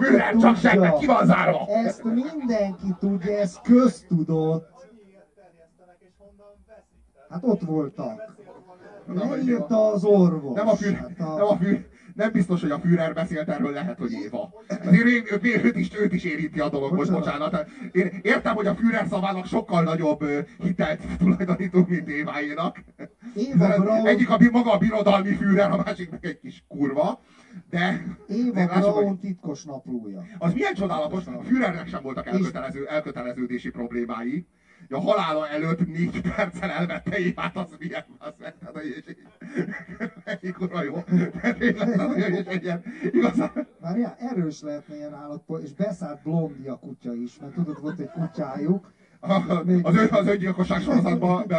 Führer 0.00 0.36
csak 0.36 0.56
segbe, 0.56 0.94
ki 0.98 1.06
van 1.06 1.26
zárva? 1.26 1.66
Ezt 1.84 2.02
mindenki 2.04 2.94
tudja, 2.98 3.38
ez 3.38 3.58
köztudott. 3.62 4.72
Hát 7.30 7.42
ott 7.42 7.60
voltak. 7.60 8.34
Leírta 9.06 9.86
az 9.86 10.04
orvos. 10.04 10.56
Nem 10.56 10.68
a 10.68 10.74
Führer, 10.74 11.00
Hát 11.00 11.36
nem 11.36 11.46
a 11.46 11.56
Führer, 11.56 11.86
nem 12.14 12.32
biztos, 12.32 12.60
hogy 12.60 12.70
a 12.70 12.78
Führer 12.78 13.14
beszélt 13.14 13.48
erről, 13.48 13.72
lehet, 13.72 13.98
hogy 13.98 14.12
Éva. 14.12 14.52
Azért 14.68 15.06
én, 15.06 15.64
őt, 15.64 15.76
is, 15.76 15.90
őt 15.98 16.12
is 16.12 16.24
érinti 16.24 16.60
a 16.60 16.68
dolog, 16.68 16.92
most 16.92 17.12
Bocsánat. 17.12 17.66
Én 17.92 18.20
értem, 18.22 18.54
hogy 18.54 18.66
a 18.66 18.74
Führer 18.74 19.06
szavának 19.06 19.46
sokkal 19.46 19.82
nagyobb 19.82 20.24
hitelt 20.62 21.00
tulajdonítunk, 21.18 21.88
mint 21.88 22.08
Éváénak. 22.08 22.84
Éva 23.34 23.78
Braun, 23.78 24.06
Egyik 24.06 24.30
a 24.30 24.38
maga 24.52 24.72
a 24.72 24.78
birodalmi 24.78 25.34
Führer, 25.34 25.70
a 25.70 25.76
másik 25.76 26.10
meg 26.10 26.24
egy 26.24 26.40
kis 26.40 26.64
kurva. 26.68 27.20
De, 27.70 28.04
Éva 28.28 28.64
lássuk, 28.64 28.84
hogy 28.84 29.02
Braun 29.02 29.18
titkos 29.18 29.64
naplója. 29.64 30.24
az 30.38 30.52
milyen 30.52 30.74
csodálatos, 30.74 31.26
a 31.26 31.42
Führernek 31.42 31.88
sem 31.88 32.02
voltak 32.02 32.26
elkötelező, 32.26 32.86
elköteleződési 32.86 33.70
problémái. 33.70 34.46
A 34.90 35.00
halála 35.00 35.48
előtt 35.48 35.86
négy 35.86 36.20
perccel 36.20 36.70
elvette 36.70 37.18
Évát, 37.18 37.56
az 37.56 37.76
milyen 37.78 38.04
hát, 38.20 38.34
hogy- 38.72 39.04
és- 39.06 39.14
Egy 40.40 40.52
kurva 40.52 40.82
jó. 40.82 41.04
Ilyen- 42.60 42.82
Igazán, 43.12 43.66
Várjál, 43.80 44.16
erős 44.18 44.60
lehetne 44.62 44.94
ilyen 44.96 45.14
állatpol, 45.14 45.60
és 45.60 45.72
beszállt 45.74 46.22
Blondi 46.22 46.66
a 46.68 46.78
kutya 46.78 47.14
is, 47.14 47.38
mert 47.40 47.52
tudod, 47.54 47.80
volt 47.80 47.98
egy 47.98 48.10
kutyájuk. 48.10 48.92
a- 49.20 49.32
az, 49.82 49.96
ön, 49.96 50.08
az 50.10 50.26
öngyilkosság 50.26 50.80
sorozatban 50.80 51.44
be, 51.46 51.56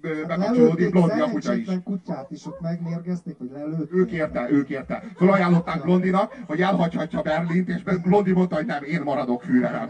be, 0.00 0.08
bekapcsolódik 0.26 0.58
Lelőtték 0.58 0.90
Blondi 0.90 1.20
a 1.20 1.30
kutya 1.30 1.54
is. 1.54 1.68
kutyát 1.84 2.30
is, 2.30 2.46
ott 2.46 2.60
megmérgezték, 2.60 3.38
hogy 3.38 3.50
lelőtték. 3.52 3.92
Ők 3.92 4.10
érte, 4.10 4.46
ők 4.50 4.68
érte. 4.70 5.02
Fölajánlották 5.16 5.82
Blondinak, 5.82 6.36
hogy 6.46 6.60
elhagyhatja 6.60 7.22
Berlint, 7.22 7.68
és 7.68 7.82
Blondi 8.02 8.32
mondta, 8.32 8.54
hogy 8.54 8.66
nem, 8.66 8.82
én 8.82 9.02
maradok 9.02 9.42
Führerem. 9.42 9.88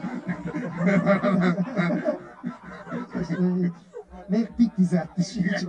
Még- 4.28 4.50
pitizett 4.56 5.16
is 5.16 5.36
így. 5.36 5.66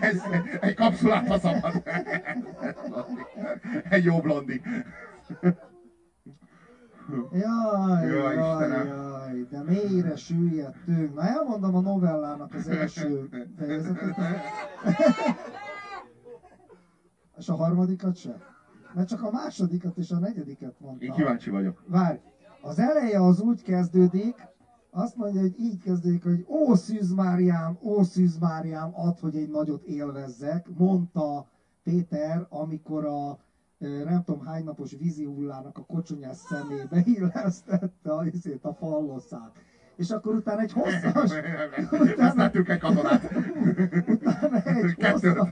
Ez, 0.00 0.20
egy 0.60 0.74
kapszulát 0.74 1.30
a 1.30 1.38
szabad. 1.38 1.82
Egy 3.88 4.04
jó 4.04 4.20
blondi. 4.20 4.60
Jaj, 7.32 8.06
Jaj, 8.06 8.34
jaj, 8.34 8.68
jaj, 8.86 9.46
de 9.50 9.62
mélyre 9.62 10.16
süllyedtünk. 10.16 11.14
Na 11.14 11.22
elmondom 11.22 11.74
a 11.74 11.80
novellának 11.80 12.54
az 12.54 12.68
első 12.68 13.28
fejezetet. 13.58 14.16
És 17.38 17.48
a 17.48 17.54
harmadikat 17.54 18.16
sem? 18.16 18.36
Mert 18.94 19.08
csak 19.08 19.22
a 19.22 19.30
másodikat 19.30 19.96
és 19.96 20.10
a 20.10 20.18
negyediket 20.18 20.80
mondtam. 20.80 21.08
Én 21.08 21.14
kíváncsi 21.14 21.50
vagyok. 21.50 21.82
Várj, 21.86 22.18
az 22.62 22.78
eleje 22.78 23.22
az 23.22 23.40
úgy 23.40 23.62
kezdődik, 23.62 24.34
azt 24.94 25.16
mondja, 25.16 25.40
hogy 25.40 25.54
így 25.58 25.82
kezdődik, 25.82 26.22
hogy 26.22 26.46
ó 26.48 26.74
Szűz 26.74 27.12
Máriám, 27.12 27.78
ó 27.82 28.02
Szűz 28.02 28.38
Máriám, 28.38 28.90
add, 28.94 29.20
hogy 29.20 29.36
egy 29.36 29.50
nagyot 29.50 29.82
élvezzek, 29.82 30.66
mondta 30.76 31.50
Péter, 31.82 32.46
amikor 32.48 33.04
a 33.04 33.38
nem 34.04 34.22
tudom 34.24 34.44
hány 34.44 34.64
napos 34.64 34.96
vízi 34.98 35.24
hullának 35.24 35.78
a 35.78 35.84
kocsonyás 35.84 36.36
szemébe 36.36 37.02
illesztette 37.04 38.12
a, 38.12 38.24
izét, 38.26 38.64
a 38.64 38.72
falloszát. 38.72 39.52
És 39.96 40.10
akkor 40.10 40.34
utána 40.34 40.60
egy 40.60 40.72
hosszas, 40.72 41.30
Vesztettünk 42.16 42.68
egy 42.68 42.78
katonát. 42.78 43.30
utána 44.06 44.62
egy 44.62 44.94
hosszas, 44.94 45.48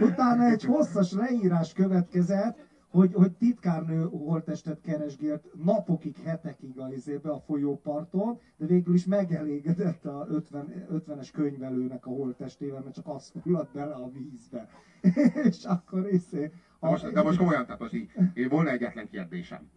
Utána 0.00 0.44
egy 0.44 0.64
hosszas 0.64 1.12
leírás 1.12 1.72
következett, 1.72 2.58
hogy, 2.92 3.14
hogy 3.14 3.32
titkárnő 3.32 4.08
holttestet 4.10 4.80
keresgélt 4.80 5.44
napokig, 5.64 6.16
hetekig 6.24 6.78
a, 6.78 6.92
izébe, 6.92 7.30
a 7.30 7.40
folyóparton, 7.40 8.40
de 8.56 8.66
végül 8.66 8.94
is 8.94 9.04
megelégedett 9.04 10.04
a 10.04 10.26
50, 10.28 10.86
50-es 10.92 11.28
könyvelőnek 11.32 12.06
a 12.06 12.10
holttestével, 12.10 12.80
mert 12.80 12.94
csak 12.94 13.08
az 13.08 13.32
fulladt 13.42 13.72
bele 13.72 13.94
a 13.94 14.10
vízbe. 14.10 14.68
És 15.48 15.64
akkor 15.64 16.08
izé... 16.12 16.50
De 16.80 16.88
most, 16.88 17.12
de 17.12 17.22
most 17.22 17.38
komolyan, 17.38 17.64
tehát 17.64 17.80
most 17.80 17.94
így, 17.94 18.10
én 18.34 18.48
volna 18.48 18.70
egyetlen 18.70 19.08
kérdésem. 19.08 19.70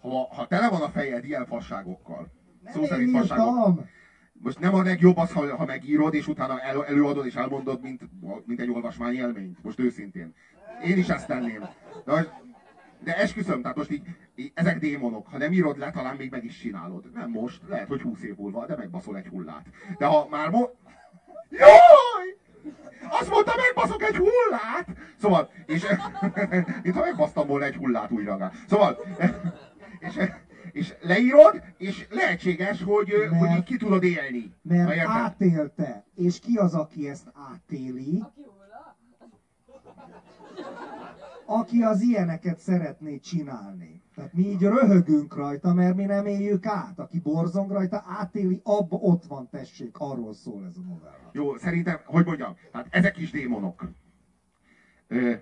Ha, 0.00 0.34
ha 0.34 0.46
tele 0.46 0.68
van 0.68 0.82
a 0.82 0.88
fejed 0.88 1.24
ilyen 1.24 1.46
fasságokkal, 1.46 2.32
Nem 2.62 2.72
szó 2.72 2.84
szerint 2.84 3.10
fasságok, 3.10 3.46
írtam! 3.46 3.86
most 4.42 4.58
nem 4.58 4.74
a 4.74 4.82
legjobb 4.82 5.16
az, 5.16 5.32
ha, 5.32 5.56
ha 5.56 5.64
megírod, 5.64 6.14
és 6.14 6.28
utána 6.28 6.60
el, 6.60 6.84
előadod 6.84 7.26
és 7.26 7.34
elmondod, 7.34 7.82
mint, 7.82 8.00
mint 8.44 8.60
egy 8.60 8.70
olvasmány 8.70 9.14
élményt. 9.14 9.62
Most 9.62 9.80
őszintén. 9.80 10.34
Én 10.84 10.98
is 10.98 11.08
ezt 11.08 11.26
tenném. 11.26 11.60
De, 12.04 12.12
most- 12.12 12.32
de 13.04 13.16
esküszöm, 13.16 13.62
tehát 13.62 13.76
most 13.76 13.90
így, 13.90 14.02
így, 14.34 14.52
ezek 14.54 14.78
démonok. 14.78 15.26
Ha 15.26 15.38
nem 15.38 15.52
írod 15.52 15.78
le, 15.78 15.90
talán 15.90 16.16
még 16.16 16.30
meg 16.30 16.44
is 16.44 16.58
csinálod. 16.58 17.04
Nem 17.14 17.30
most, 17.30 17.60
lehet, 17.68 17.88
hogy 17.88 18.00
20 18.00 18.22
év 18.22 18.36
múlva, 18.36 18.66
de 18.66 18.76
megbaszol 18.76 19.16
egy 19.16 19.26
hullát. 19.26 19.66
De 19.98 20.06
ha 20.06 20.26
már 20.30 20.50
mo... 20.50 20.60
Jaj! 21.50 22.36
Azt 23.10 23.30
mondta, 23.30 23.52
megbaszok 23.56 24.02
egy 24.02 24.16
hullát! 24.16 24.86
Szóval, 25.20 25.50
és 25.66 25.86
mintha 26.82 27.00
megbasztam 27.00 27.46
volna 27.46 27.64
egy 27.64 27.76
hullát 27.76 28.10
újra. 28.10 28.52
Szóval, 28.68 28.98
és, 30.08 30.18
és 30.72 30.94
leírod, 31.00 31.62
és 31.78 32.06
lehetséges, 32.10 32.82
hogy, 32.82 33.12
Mert- 33.30 33.38
hogy 33.38 33.56
így 33.56 33.64
ki 33.64 33.76
tudod 33.76 34.02
élni. 34.02 34.52
Mert 34.62 35.06
átélte. 35.06 36.04
És 36.14 36.38
ki 36.40 36.56
az, 36.56 36.74
aki 36.74 37.08
ezt 37.08 37.32
átéli? 37.52 38.22
Aki 38.22 38.40
az 41.82 42.00
ilyeneket 42.00 42.58
szeretné 42.58 43.18
csinálni. 43.18 44.02
Tehát 44.14 44.32
mi 44.32 44.46
így 44.46 44.60
röhögünk 44.60 45.34
rajta, 45.34 45.72
mert 45.72 45.96
mi 45.96 46.04
nem 46.04 46.26
éljük 46.26 46.66
át. 46.66 46.98
Aki 46.98 47.18
borzong 47.20 47.70
rajta, 47.70 48.04
átéli, 48.06 48.60
abba 48.64 48.96
ott 48.96 49.24
van, 49.24 49.48
tessék, 49.48 49.98
arról 49.98 50.32
szól 50.32 50.64
ez 50.64 50.76
a 50.76 50.80
novella. 50.80 51.30
Jó, 51.32 51.56
szerintem, 51.56 52.00
hogy 52.04 52.24
mondjam, 52.24 52.56
hát 52.72 52.86
ezek 52.90 53.18
is 53.18 53.30
démonok. 53.30 53.88
Ö, 55.06 55.34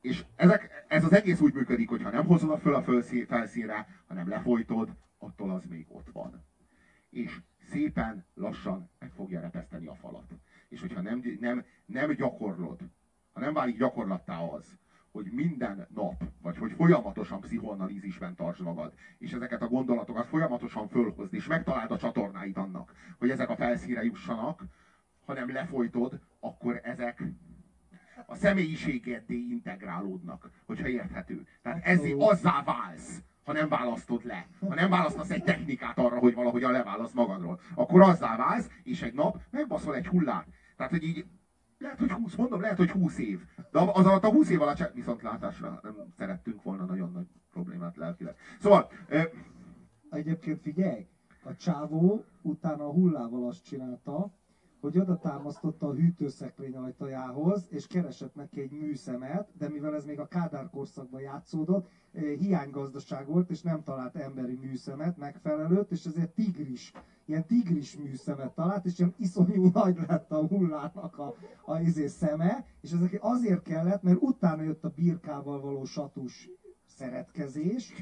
és 0.00 0.24
ezek, 0.36 0.84
ez 0.88 1.04
az 1.04 1.12
egész 1.12 1.40
úgy 1.40 1.54
működik, 1.54 1.88
hogy 1.88 2.02
ha 2.02 2.10
nem 2.10 2.26
hozod 2.26 2.60
föl 2.60 2.74
a 2.74 2.82
fölszí- 2.82 3.26
felszínre, 3.26 3.86
hanem 4.06 4.28
lefolytod, 4.28 4.96
attól 5.18 5.50
az 5.50 5.64
még 5.64 5.86
ott 5.88 6.10
van. 6.12 6.44
És 7.10 7.40
szépen, 7.70 8.26
lassan 8.34 8.90
meg 8.98 9.10
fogja 9.10 9.40
repeszteni 9.40 9.86
a 9.86 9.94
falat. 9.94 10.34
És 10.68 10.80
hogyha 10.80 11.00
nem, 11.00 11.22
nem, 11.40 11.64
nem 11.86 12.12
gyakorlod, 12.12 12.80
ha 13.34 13.40
nem 13.40 13.52
válik 13.52 13.78
gyakorlattá 13.78 14.38
az, 14.38 14.78
hogy 15.12 15.30
minden 15.32 15.86
nap, 15.94 16.24
vagy 16.42 16.56
hogy 16.56 16.72
folyamatosan 16.72 17.40
pszichoanalízisben 17.40 18.34
tartsd 18.34 18.62
magad, 18.62 18.92
és 19.18 19.32
ezeket 19.32 19.62
a 19.62 19.68
gondolatokat 19.68 20.26
folyamatosan 20.26 20.88
fölhozd, 20.88 21.34
és 21.34 21.46
megtaláld 21.46 21.90
a 21.90 21.98
csatornáit 21.98 22.56
annak, 22.56 22.92
hogy 23.18 23.30
ezek 23.30 23.48
a 23.48 23.56
felszínre 23.56 24.04
jussanak, 24.04 24.64
hanem 25.24 25.52
lefolytod, 25.52 26.20
akkor 26.40 26.80
ezek 26.82 27.22
a 28.26 28.34
személyiségeddé 28.34 29.36
integrálódnak, 29.36 30.50
hogyha 30.66 30.88
érthető. 30.88 31.46
Tehát 31.62 31.84
ez 31.84 31.98
Abszolút. 31.98 32.22
azzá 32.22 32.62
válsz, 32.62 33.22
ha 33.44 33.52
nem 33.52 33.68
választod 33.68 34.24
le. 34.24 34.46
Ha 34.60 34.74
nem 34.74 34.90
választasz 34.90 35.30
egy 35.30 35.44
technikát 35.44 35.98
arra, 35.98 36.18
hogy 36.18 36.34
valahogyan 36.34 36.72
leválasz 36.72 37.12
magadról. 37.12 37.60
Akkor 37.74 38.00
azzá 38.00 38.36
válsz, 38.36 38.70
és 38.82 39.02
egy 39.02 39.14
nap 39.14 39.40
megbaszol 39.50 39.94
egy 39.94 40.06
hullát. 40.06 40.46
Tehát, 40.76 40.92
hogy 40.92 41.04
így 41.04 41.26
Lehet, 41.84 41.98
hogy 41.98 42.10
20, 42.10 42.34
mondom, 42.34 42.60
lehet, 42.60 42.76
hogy 42.76 42.90
20 42.90 43.18
év. 43.18 43.40
De 43.70 43.78
az 43.80 44.06
alatt 44.06 44.24
a 44.24 44.30
20 44.30 44.50
év 44.50 44.62
alatt 44.62 44.92
viszont 44.92 45.22
látásra 45.22 45.80
nem 45.82 45.94
szerettünk 46.16 46.62
volna 46.62 46.84
nagyon 46.84 47.12
nagy 47.12 47.26
problémát 47.52 47.96
lelkileg. 47.96 48.36
Szóval... 48.60 48.90
Egyébként 50.10 50.60
figyelj, 50.60 51.06
a 51.42 51.56
csávó 51.56 52.24
utána 52.42 52.84
a 52.84 52.92
hullával 52.92 53.48
azt 53.48 53.64
csinálta, 53.64 54.32
hogy 54.84 54.98
oda 54.98 55.18
támasztotta 55.18 55.86
a 55.88 55.94
hűtőszekrény 55.94 56.74
ajtajához, 56.74 57.66
és 57.70 57.86
keresett 57.86 58.34
neki 58.34 58.60
egy 58.60 58.70
műszemet, 58.70 59.48
de 59.58 59.68
mivel 59.68 59.94
ez 59.94 60.04
még 60.04 60.20
a 60.20 60.26
Kádár 60.26 60.70
korszakban 60.70 61.20
játszódott, 61.20 61.88
eh, 62.12 62.22
hiánygazdaság 62.22 63.26
volt, 63.26 63.50
és 63.50 63.62
nem 63.62 63.82
talált 63.82 64.16
emberi 64.16 64.54
műszemet 64.54 65.16
megfelelőt, 65.16 65.90
és 65.90 66.04
ezért 66.04 66.34
tigris, 66.34 66.92
ilyen 67.24 67.46
tigris 67.46 67.96
műszemet 67.96 68.54
talált, 68.54 68.84
és 68.84 68.98
ilyen 68.98 69.14
iszonyú 69.18 69.70
nagy 69.74 69.98
lett 70.06 70.30
a 70.32 70.46
hullának 70.46 71.18
a, 71.18 71.34
a 71.64 71.78
izé 71.78 72.06
szeme, 72.06 72.66
és 72.80 72.92
ezek 72.92 73.18
azért 73.20 73.62
kellett, 73.62 74.02
mert 74.02 74.22
utána 74.22 74.62
jött 74.62 74.84
a 74.84 74.92
birkával 74.96 75.60
való 75.60 75.84
satus 75.84 76.50
szeretkezés. 76.94 77.92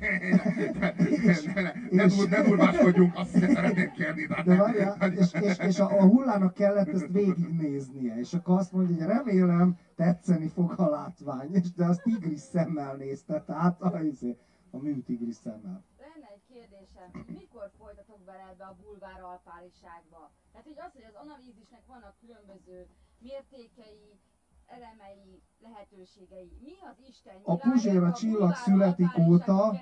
ne, 1.91 2.05
ne 2.29 2.43
durváskodjunk, 2.43 3.17
azt 3.17 3.31
szeretném 3.31 3.91
kérni. 3.91 4.27
De 4.27 4.57
várjál, 4.57 5.13
és, 5.13 5.33
és, 5.33 5.59
és 5.59 5.79
a, 5.79 6.01
a 6.01 6.07
hullának 6.07 6.55
kellett 6.55 6.89
ezt 6.89 7.09
végignéznie, 7.11 8.19
és 8.19 8.35
akkor 8.35 8.59
azt 8.59 8.73
mondja, 8.73 8.97
hogy 8.97 9.05
remélem 9.05 9.79
tetszeni 9.97 10.49
fog 10.49 10.73
a 10.77 10.89
látvány, 10.89 11.55
és 11.55 11.73
de 11.73 11.85
az 11.85 12.01
tigris 12.03 12.41
szemmel 12.41 12.97
nézte, 12.97 13.43
tehát 13.43 13.81
a, 13.81 14.03
izé, 14.03 14.37
a 14.71 14.77
mű 14.77 15.01
tigris 15.01 15.35
szemmel. 15.35 15.85
Lenne 15.99 16.29
egy 16.35 16.45
kérdésem, 16.53 17.09
mikor 17.27 17.71
folytatok 17.79 18.21
bele 18.25 18.49
ebbe 18.53 18.65
a 18.65 18.77
bulvár 18.83 19.21
alpáriságba? 19.23 20.33
Tehát 20.53 20.67
így 20.67 20.81
az, 20.87 20.93
hogy 20.93 21.07
az 21.11 21.15
analízisnek 21.25 21.83
vannak 21.87 22.15
különböző 22.21 22.87
mértékei, 23.19 24.19
elemei, 24.67 25.43
lehetőségei. 25.63 26.53
Mi 26.63 26.73
az 26.91 26.97
Isten 27.09 27.33
A 27.43 27.57
Puzséra 27.57 28.13
csillag 28.13 28.55
születik 28.55 29.19
óta 29.29 29.81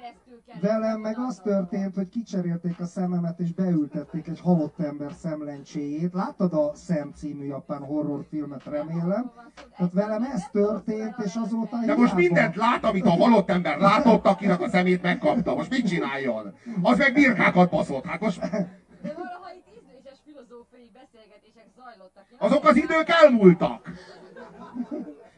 velem 0.61 1.01
meg 1.01 1.19
az 1.19 1.41
történt, 1.43 1.95
hogy 1.95 2.09
kicserélték 2.09 2.81
a 2.81 2.87
szememet 2.87 3.41
és 3.41 3.53
beültették 3.53 4.27
egy 4.29 4.41
halott 4.41 4.81
ember 4.81 5.13
szemlencséjét. 5.13 6.13
Láttad 6.13 6.53
a 6.53 6.75
Szem 6.75 7.13
című 7.13 7.45
japán 7.45 7.83
horrorfilmet, 7.83 8.65
remélem? 8.65 9.33
Tehát 9.77 9.93
velem 9.93 10.23
ez 10.23 10.49
történt, 10.53 11.15
és 11.25 11.35
azóta 11.35 11.77
De 11.87 11.95
most 11.95 12.15
mindent 12.15 12.57
lát, 12.57 12.85
amit 12.85 13.05
a 13.05 13.11
halott 13.11 13.51
ember 13.51 13.79
látott, 13.79 14.27
akinek 14.27 14.61
a 14.61 14.69
szemét 14.69 15.03
megkapta. 15.03 15.55
Most 15.55 15.71
mit 15.71 15.87
csináljon? 15.87 16.55
Az 16.83 16.99
meg 16.99 17.13
birkákat 17.13 17.71
baszott. 17.71 18.05
Hát 18.05 18.21
most... 18.21 18.41
De 18.41 19.15
valaha 19.17 19.51
itt 19.55 19.67
ízléses 19.83 20.19
filozófiai 20.25 20.91
beszélgetések 20.93 21.67
zajlottak. 21.77 22.27
Azok 22.39 22.65
az 22.65 22.77
idők 22.77 23.09
elmúltak. 23.09 23.91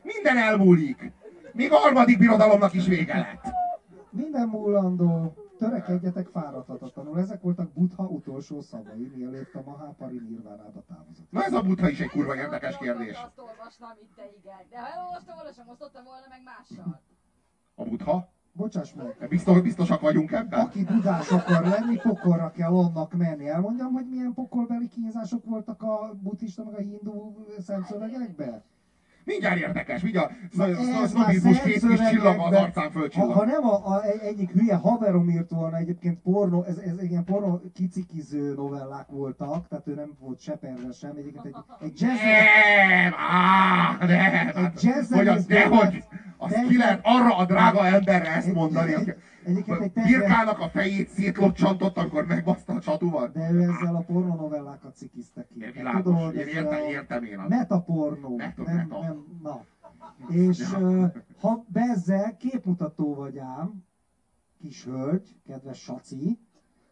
Minden 0.02 0.36
elmúlik. 0.36 1.12
Még 1.52 1.72
a 1.72 1.76
harmadik 1.76 2.18
birodalomnak 2.18 2.74
is 2.74 2.86
vége 2.86 3.16
lett. 3.16 3.54
Minden 4.10 4.48
múlandó. 4.48 5.34
Törekedjetek 5.58 6.26
fáradhatatlanul. 6.26 7.18
Ezek 7.18 7.40
voltak 7.40 7.72
Buddha 7.72 8.04
utolsó 8.04 8.60
szavai, 8.60 9.12
mielőtt 9.14 9.54
a 9.54 9.62
Mahapari 9.64 10.18
nirvánába 10.18 10.82
távozott. 10.88 11.30
Na 11.30 11.44
ez 11.44 11.52
a 11.52 11.62
Buddha 11.62 11.88
is 11.88 12.00
egy 12.00 12.08
kurva 12.08 12.36
érdekes 12.36 12.76
kérdés. 12.76 13.16
Azt 13.16 13.38
olvastam, 13.38 13.90
itt 14.02 14.14
te 14.16 14.22
igen. 14.38 14.58
De 14.70 14.80
ha 14.80 14.86
elolvastam 14.86 15.34
volna, 15.34 15.52
sem 15.52 15.68
osztottam 15.68 16.04
volna 16.04 16.26
meg 16.28 16.40
mással. 16.44 17.00
A 17.74 17.84
Buddha? 17.84 18.32
Bocsáss 18.52 18.92
meg. 18.92 19.28
Biztos, 19.28 19.60
biztosak 19.60 20.00
vagyunk 20.00 20.32
ebben? 20.32 20.60
Aki 20.60 20.84
budás 20.84 21.30
akar 21.30 21.66
lenni, 21.66 21.96
pokolra 21.96 22.50
kell 22.50 22.72
annak 22.72 23.12
menni. 23.12 23.48
Elmondjam, 23.48 23.92
hogy 23.92 24.08
milyen 24.08 24.34
pokolbeli 24.34 24.88
kínzások 24.88 25.44
voltak 25.44 25.82
a 25.82 26.14
buddhista 26.20 26.64
meg 26.64 26.74
a 26.74 26.78
hindu 26.78 27.44
szentszövegekben? 27.58 28.62
Mindjárt 29.24 29.58
érdekes, 29.58 30.02
mindjárt 30.02 30.32
sznobizmus 31.06 31.60
két 31.60 31.86
kis 31.88 32.08
csillag 32.10 32.38
az 32.38 32.52
arcán 32.54 32.90
fölcsillag. 32.90 33.32
Ha, 33.32 33.38
ha 33.38 33.44
nem 33.44 33.64
a, 33.64 33.86
a, 33.86 34.02
egyik 34.02 34.50
hülye 34.50 34.74
haverom 34.74 35.28
írt 35.30 35.50
volna 35.50 35.76
egyébként 35.76 36.18
porno, 36.18 36.62
ez, 36.62 36.76
ez 36.76 37.02
ilyen 37.02 37.24
porno 37.24 37.60
kicikiző 37.74 38.54
novellák 38.54 39.06
voltak, 39.08 39.68
tehát 39.68 39.86
ő 39.86 39.94
nem 39.94 40.12
volt 40.18 40.40
se 40.40 40.52
perve 40.52 40.92
sem, 40.92 41.16
egyébként 41.16 41.46
egy, 41.46 41.54
egy 41.80 42.00
jazz... 42.00 42.20
Nem, 42.20 43.14
áh, 43.16 43.98
nem, 43.98 44.48
egy 44.48 44.54
hát, 44.54 44.82
jazz 44.82 45.12
hogy 45.12 45.28
az, 45.28 45.46
dehogy, 45.46 46.04
az 46.42 46.66
ki 46.68 46.76
lehet 46.76 47.00
arra 47.02 47.36
a 47.36 47.44
drága 47.44 47.86
emberre 47.86 48.34
ezt 48.34 48.52
mondani, 48.52 48.92
tenger... 48.92 49.16
Birkának 50.06 50.58
a 50.58 50.68
fejét 50.68 51.08
szétlocsantott, 51.08 51.96
amikor 51.96 52.26
megbaszta 52.26 52.72
a 52.72 52.80
csatúval. 52.80 53.28
De 53.28 53.50
ő 53.50 53.60
ezzel 53.60 53.94
a 53.94 54.00
pornonovellákat 54.00 54.96
cikizte 54.96 55.46
ki. 55.46 55.70
Világos, 55.74 56.02
Tudom, 56.02 56.34
én 56.34 56.46
értem, 56.46 56.84
értem 56.88 57.24
én. 57.24 57.38
Metapornó. 57.48 58.36
Meta, 58.36 58.62
nem, 58.62 58.76
meta. 58.76 59.00
nem, 59.00 59.24
na. 59.42 59.64
És 60.28 60.74
ha 61.40 61.64
bezzel 61.68 62.36
képmutató 62.36 63.14
vagy 63.14 63.38
ám, 63.38 63.84
kis 64.60 64.84
hölgy, 64.84 65.36
kedves 65.46 65.78
saci, 65.78 66.38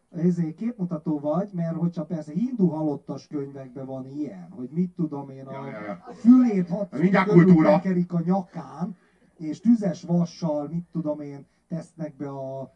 ezért 0.09 0.55
képmutató 0.55 1.19
vagy, 1.19 1.49
mert 1.53 1.75
hogyha 1.75 2.05
persze 2.05 2.31
hindu 2.31 2.67
halottas 2.67 3.27
könyvekben 3.27 3.85
van 3.85 4.05
ilyen, 4.07 4.47
hogy 4.49 4.69
mit 4.69 4.91
tudom 4.91 5.29
én, 5.29 5.45
a 5.45 5.51
ja, 5.51 5.65
ja, 5.65 5.83
ja. 5.85 6.13
fülét 6.13 6.67
hatszor 6.67 7.23
körül 7.23 7.65
a 8.07 8.21
nyakán, 8.25 8.95
és 9.45 9.59
tüzes 9.59 10.03
vassal, 10.03 10.67
mit 10.67 10.85
tudom 10.91 11.19
én, 11.19 11.45
tesznek 11.67 12.15
be 12.15 12.29
a 12.29 12.73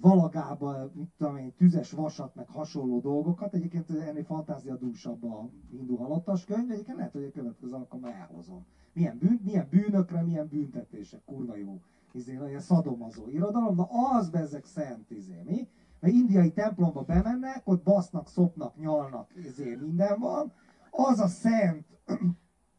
valagába, 0.00 0.90
mit 0.94 1.10
tudom 1.16 1.36
én, 1.36 1.54
tüzes 1.56 1.90
vasat, 1.90 2.34
meg 2.34 2.48
hasonló 2.48 3.00
dolgokat. 3.00 3.54
Egyébként 3.54 3.90
ennél 3.90 4.24
fantáziadúsabb 4.24 5.24
a 5.24 5.50
hindu 5.70 5.96
halottas 5.96 6.44
könyv, 6.44 6.70
egyébként 6.70 6.96
lehet, 6.96 7.12
hogy 7.12 7.24
a 7.24 7.30
következő 7.30 7.74
alkalommal 7.74 8.12
elhozom. 8.12 8.66
Milyen, 8.92 9.18
bűn, 9.18 9.40
milyen 9.44 9.66
bűnökre, 9.70 10.22
milyen 10.22 10.48
büntetések, 10.48 11.24
kurva 11.24 11.56
jó. 11.56 11.80
Izé, 12.12 12.32
ilyen 12.32 12.60
szadomazó 12.60 13.28
irodalom, 13.28 13.74
na 13.74 13.88
az 14.16 14.30
bezek 14.30 14.64
szent, 14.64 15.10
izé, 15.10 15.42
mi? 15.44 15.68
Mert 16.00 16.14
indiai 16.14 16.52
templomba 16.52 17.02
bemennek, 17.02 17.62
ott 17.64 17.82
basznak, 17.82 18.28
szopnak, 18.28 18.76
nyalnak, 18.76 19.30
izé, 19.36 19.74
minden 19.74 20.18
van. 20.18 20.52
Az 20.90 21.18
a 21.18 21.26
szent 21.26 21.86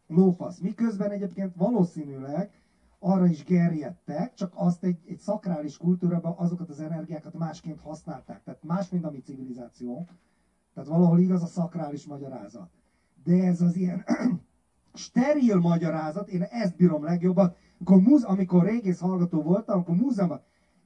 lófasz. 0.08 0.60
Miközben 0.60 1.12
egyébként 1.12 1.56
valószínűleg 1.56 2.61
arra 3.04 3.26
is 3.26 3.44
gerjedtek, 3.44 4.34
csak 4.34 4.52
azt 4.56 4.84
egy, 4.84 5.00
egy 5.08 5.18
szakrális 5.18 5.78
kultúrában 5.78 6.34
azokat 6.38 6.70
az 6.70 6.80
energiákat 6.80 7.34
másként 7.34 7.80
használták. 7.80 8.44
Tehát 8.44 8.64
más, 8.64 8.90
mint 8.90 9.06
a 9.06 9.12
mi 9.12 9.20
civilizáció. 9.20 10.08
Tehát 10.74 10.90
valahol 10.90 11.20
igaz 11.20 11.44
a 11.44 11.46
szakrális 11.46 12.06
magyarázat. 12.06 12.70
De 13.24 13.44
ez 13.44 13.62
az 13.62 13.76
ilyen 13.76 14.04
steril 14.94 15.60
magyarázat, 15.60 16.28
én 16.28 16.42
ezt 16.42 16.76
bírom 16.76 17.04
legjobban. 17.04 17.54
Amikor, 17.78 18.02
múz, 18.02 18.24
amikor 18.24 18.66
régész 18.66 19.00
hallgató 19.00 19.42
voltam, 19.42 19.80
akkor 19.80 19.96
múzeumban 19.96 20.42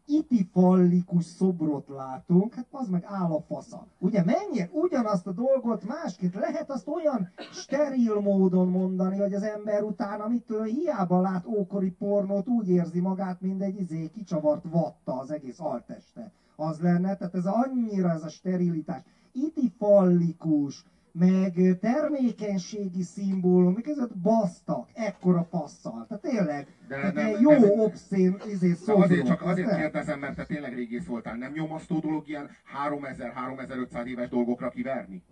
itifallikus 0.05 1.25
szobrot 1.25 1.87
látunk, 1.87 2.53
hát 2.53 2.67
az 2.71 2.87
meg 2.87 3.03
áll 3.07 3.31
a 3.31 3.41
fasza. 3.41 3.87
Ugye 3.99 4.23
mennyire 4.23 4.69
ugyanazt 4.71 5.27
a 5.27 5.31
dolgot 5.31 5.83
másként 5.83 6.33
lehet 6.33 6.69
azt 6.69 6.87
olyan 6.87 7.29
steril 7.51 8.19
módon 8.19 8.67
mondani, 8.67 9.17
hogy 9.17 9.33
az 9.33 9.43
ember 9.43 9.83
utána 9.83 10.23
amitől 10.23 10.63
hiába 10.63 11.21
lát 11.21 11.45
ókori 11.45 11.91
pornót, 11.91 12.47
úgy 12.47 12.69
érzi 12.69 12.99
magát, 12.99 13.41
mint 13.41 13.61
egy 13.61 13.79
izé 13.79 14.09
kicsavart 14.13 14.63
vatta 14.69 15.19
az 15.19 15.31
egész 15.31 15.59
alteste. 15.59 16.31
Az 16.55 16.79
lenne, 16.79 17.15
tehát 17.15 17.35
ez 17.35 17.45
annyira 17.45 18.09
ez 18.11 18.23
a 18.23 18.29
sterilitás. 18.29 19.01
Itifallikus, 19.31 20.85
meg 21.17 21.77
termékenységi 21.79 23.01
szimbólum, 23.03 23.81
között 23.81 24.17
basztak, 24.17 24.89
ekkora 24.93 25.47
passzal. 25.49 26.05
Tehát 26.07 26.23
tényleg, 26.23 26.67
de 26.87 26.95
tehát 26.95 27.13
nem, 27.13 27.29
jó 27.41 27.51
nem, 27.51 27.79
obszén 27.79 28.37
izé 28.47 28.73
szobrok. 28.73 29.03
Azért 29.03 29.27
csak 29.27 29.41
azért 29.41 29.67
nem? 29.67 29.79
kérdezem, 29.79 30.19
mert 30.19 30.35
te 30.35 30.45
tényleg 30.45 30.73
régész 30.73 31.05
voltál. 31.05 31.35
Nem 31.35 31.51
nyomasztó 31.51 31.99
dolog 31.99 32.27
ilyen 32.27 32.49
3000-3500 32.89 34.05
éves 34.05 34.29
dolgokra 34.29 34.69
kiverni? 34.69 35.23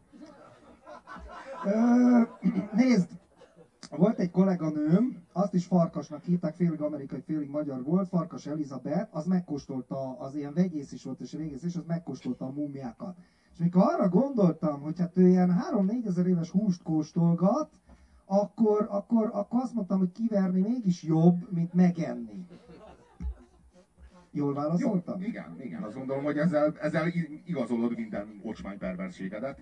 Ö, 1.66 2.22
nézd, 2.74 3.10
volt 3.90 4.20
egy 4.20 4.32
kolléganőm, 4.32 5.24
azt 5.32 5.54
is 5.54 5.66
Farkasnak 5.66 6.24
hívták, 6.24 6.56
félig 6.56 6.82
amerikai, 6.82 7.22
félig 7.22 7.50
magyar 7.50 7.84
volt, 7.84 8.08
Farkas 8.08 8.46
Elizabeth, 8.46 9.16
az 9.16 9.26
megkóstolta, 9.26 10.18
az 10.20 10.36
ilyen 10.36 10.54
vegyész 10.54 10.92
is 10.92 11.04
volt 11.04 11.20
és 11.20 11.34
régész, 11.34 11.64
és 11.64 11.76
az 11.76 11.84
megkóstolta 11.88 12.46
a 12.46 12.52
múmiákat. 12.52 13.16
És 13.54 13.60
mikor 13.60 13.82
arra 13.82 14.10
gondoltam, 14.10 14.82
hogy 14.82 15.00
hát 15.00 15.18
ő 15.18 15.28
ilyen 15.28 15.62
3-4 15.72 16.08
ezer 16.08 16.26
éves 16.26 16.50
húst 16.50 16.84
kóstolgat, 16.84 17.70
akkor, 18.26 18.88
akkor, 18.90 19.30
akkor 19.34 19.62
azt 19.62 19.74
mondtam, 19.74 19.98
hogy 19.98 20.12
kiverni 20.12 20.62
mégis 20.62 21.04
jobb, 21.04 21.52
mint 21.52 21.74
megenni. 21.74 22.46
Jól 24.32 24.54
válaszoltam? 24.54 25.22
Jó, 25.22 25.28
igen, 25.28 25.62
igen, 25.62 25.84
azt 25.84 25.96
gondolom, 25.96 26.24
hogy 26.24 26.38
ezzel, 26.38 26.78
ezzel 26.82 27.08
igazolod 27.46 27.96
minden 27.96 28.40
ocsmány 28.44 28.78
perverségedet. 28.78 29.62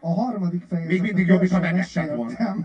A 0.00 0.08
harmadik 0.08 0.62
fejezet. 0.62 0.90
Még 0.90 1.02
mindig 1.02 1.26
jobb, 1.26 1.46
ha 1.46 1.60
megetted 1.60 2.16
volna. 2.16 2.34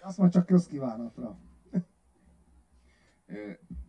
Azt 0.00 0.18
majd 0.18 0.32
csak 0.32 0.46
közkívánatra. 0.46 1.38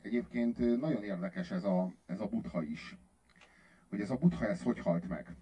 Egyébként 0.02 0.80
nagyon 0.80 1.04
érdekes 1.04 1.52
ez 1.52 1.64
a, 1.64 1.94
ez 2.06 2.20
a 2.20 2.28
butha 2.28 2.64
is 2.64 2.98
hogy 3.90 4.00
ez 4.02 4.10
a 4.10 4.16
butha 4.16 4.46
ez 4.48 4.62
hogy 4.62 4.80
halt 4.80 5.08
meg. 5.08 5.36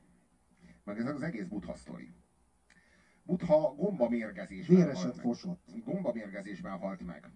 Meg 0.84 0.98
ez 0.98 1.06
az 1.06 1.22
egész 1.22 1.46
butha 1.46 1.74
sztori. 1.76 2.14
Buddha 3.24 3.74
gombamérgezésben 3.76 4.76
Véreset 4.76 5.02
halt 5.04 5.16
meg. 5.16 5.26
fosott. 5.26 5.72
Gombamérgezésben 5.86 6.78
halt 6.78 7.06
meg. 7.06 7.32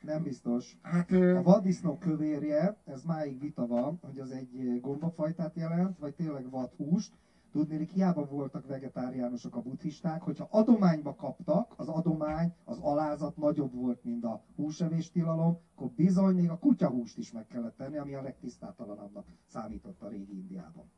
Nem 0.00 0.22
biztos. 0.22 0.76
Hát 0.82 1.10
ö, 1.10 1.36
A 1.36 1.42
vaddisznó 1.42 1.98
kövérje, 1.98 2.80
ez 2.84 3.02
máig 3.02 3.40
vita 3.40 3.66
van, 3.66 3.98
hogy 4.02 4.18
az 4.18 4.30
egy 4.30 4.80
gombafajtát 4.80 5.54
jelent, 5.56 5.98
vagy 5.98 6.14
tényleg 6.14 6.50
vadhúst. 6.50 7.12
Tudnélik, 7.54 7.90
hiába 7.90 8.26
voltak 8.26 8.66
vegetáriánusok 8.66 9.56
a 9.56 9.62
buddhisták, 9.62 10.22
hogyha 10.22 10.48
adományba 10.50 11.14
kaptak, 11.14 11.74
az 11.76 11.88
adomány, 11.88 12.54
az 12.64 12.78
alázat 12.78 13.36
nagyobb 13.36 13.72
volt, 13.72 14.04
mint 14.04 14.24
a 14.24 14.44
húsevés 14.56 15.10
tilalom, 15.10 15.58
akkor 15.74 15.90
bizony 15.90 16.34
még 16.34 16.50
a 16.50 16.58
kutyahúst 16.58 17.18
is 17.18 17.32
meg 17.32 17.46
kellett 17.46 17.76
tenni, 17.76 17.96
ami 17.96 18.14
a 18.14 18.22
legtisztátalanabbnak 18.22 19.26
számított 19.46 20.02
a 20.02 20.08
régi 20.08 20.36
Indiában. 20.36 20.90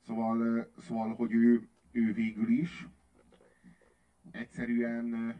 Szóval, 0.00 0.70
szóval 0.78 1.14
hogy 1.14 1.32
ő, 1.32 1.68
ő 1.90 2.12
végül 2.12 2.48
is 2.48 2.88
egyszerűen 4.30 5.36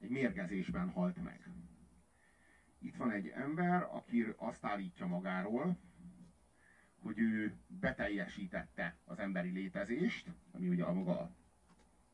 egy 0.00 0.10
mérgezésben 0.10 0.90
halt 0.90 1.22
meg. 1.22 1.50
Itt 2.78 2.96
van 2.96 3.10
egy 3.10 3.26
ember, 3.26 3.82
aki 3.92 4.24
azt 4.36 4.64
állítja 4.64 5.06
magáról, 5.06 5.76
hogy 7.04 7.18
ő 7.18 7.52
beteljesítette 7.80 8.96
az 9.04 9.18
emberi 9.18 9.50
létezést, 9.50 10.26
ami 10.52 10.68
ugye 10.68 10.84
a 10.84 10.92
maga 10.92 11.30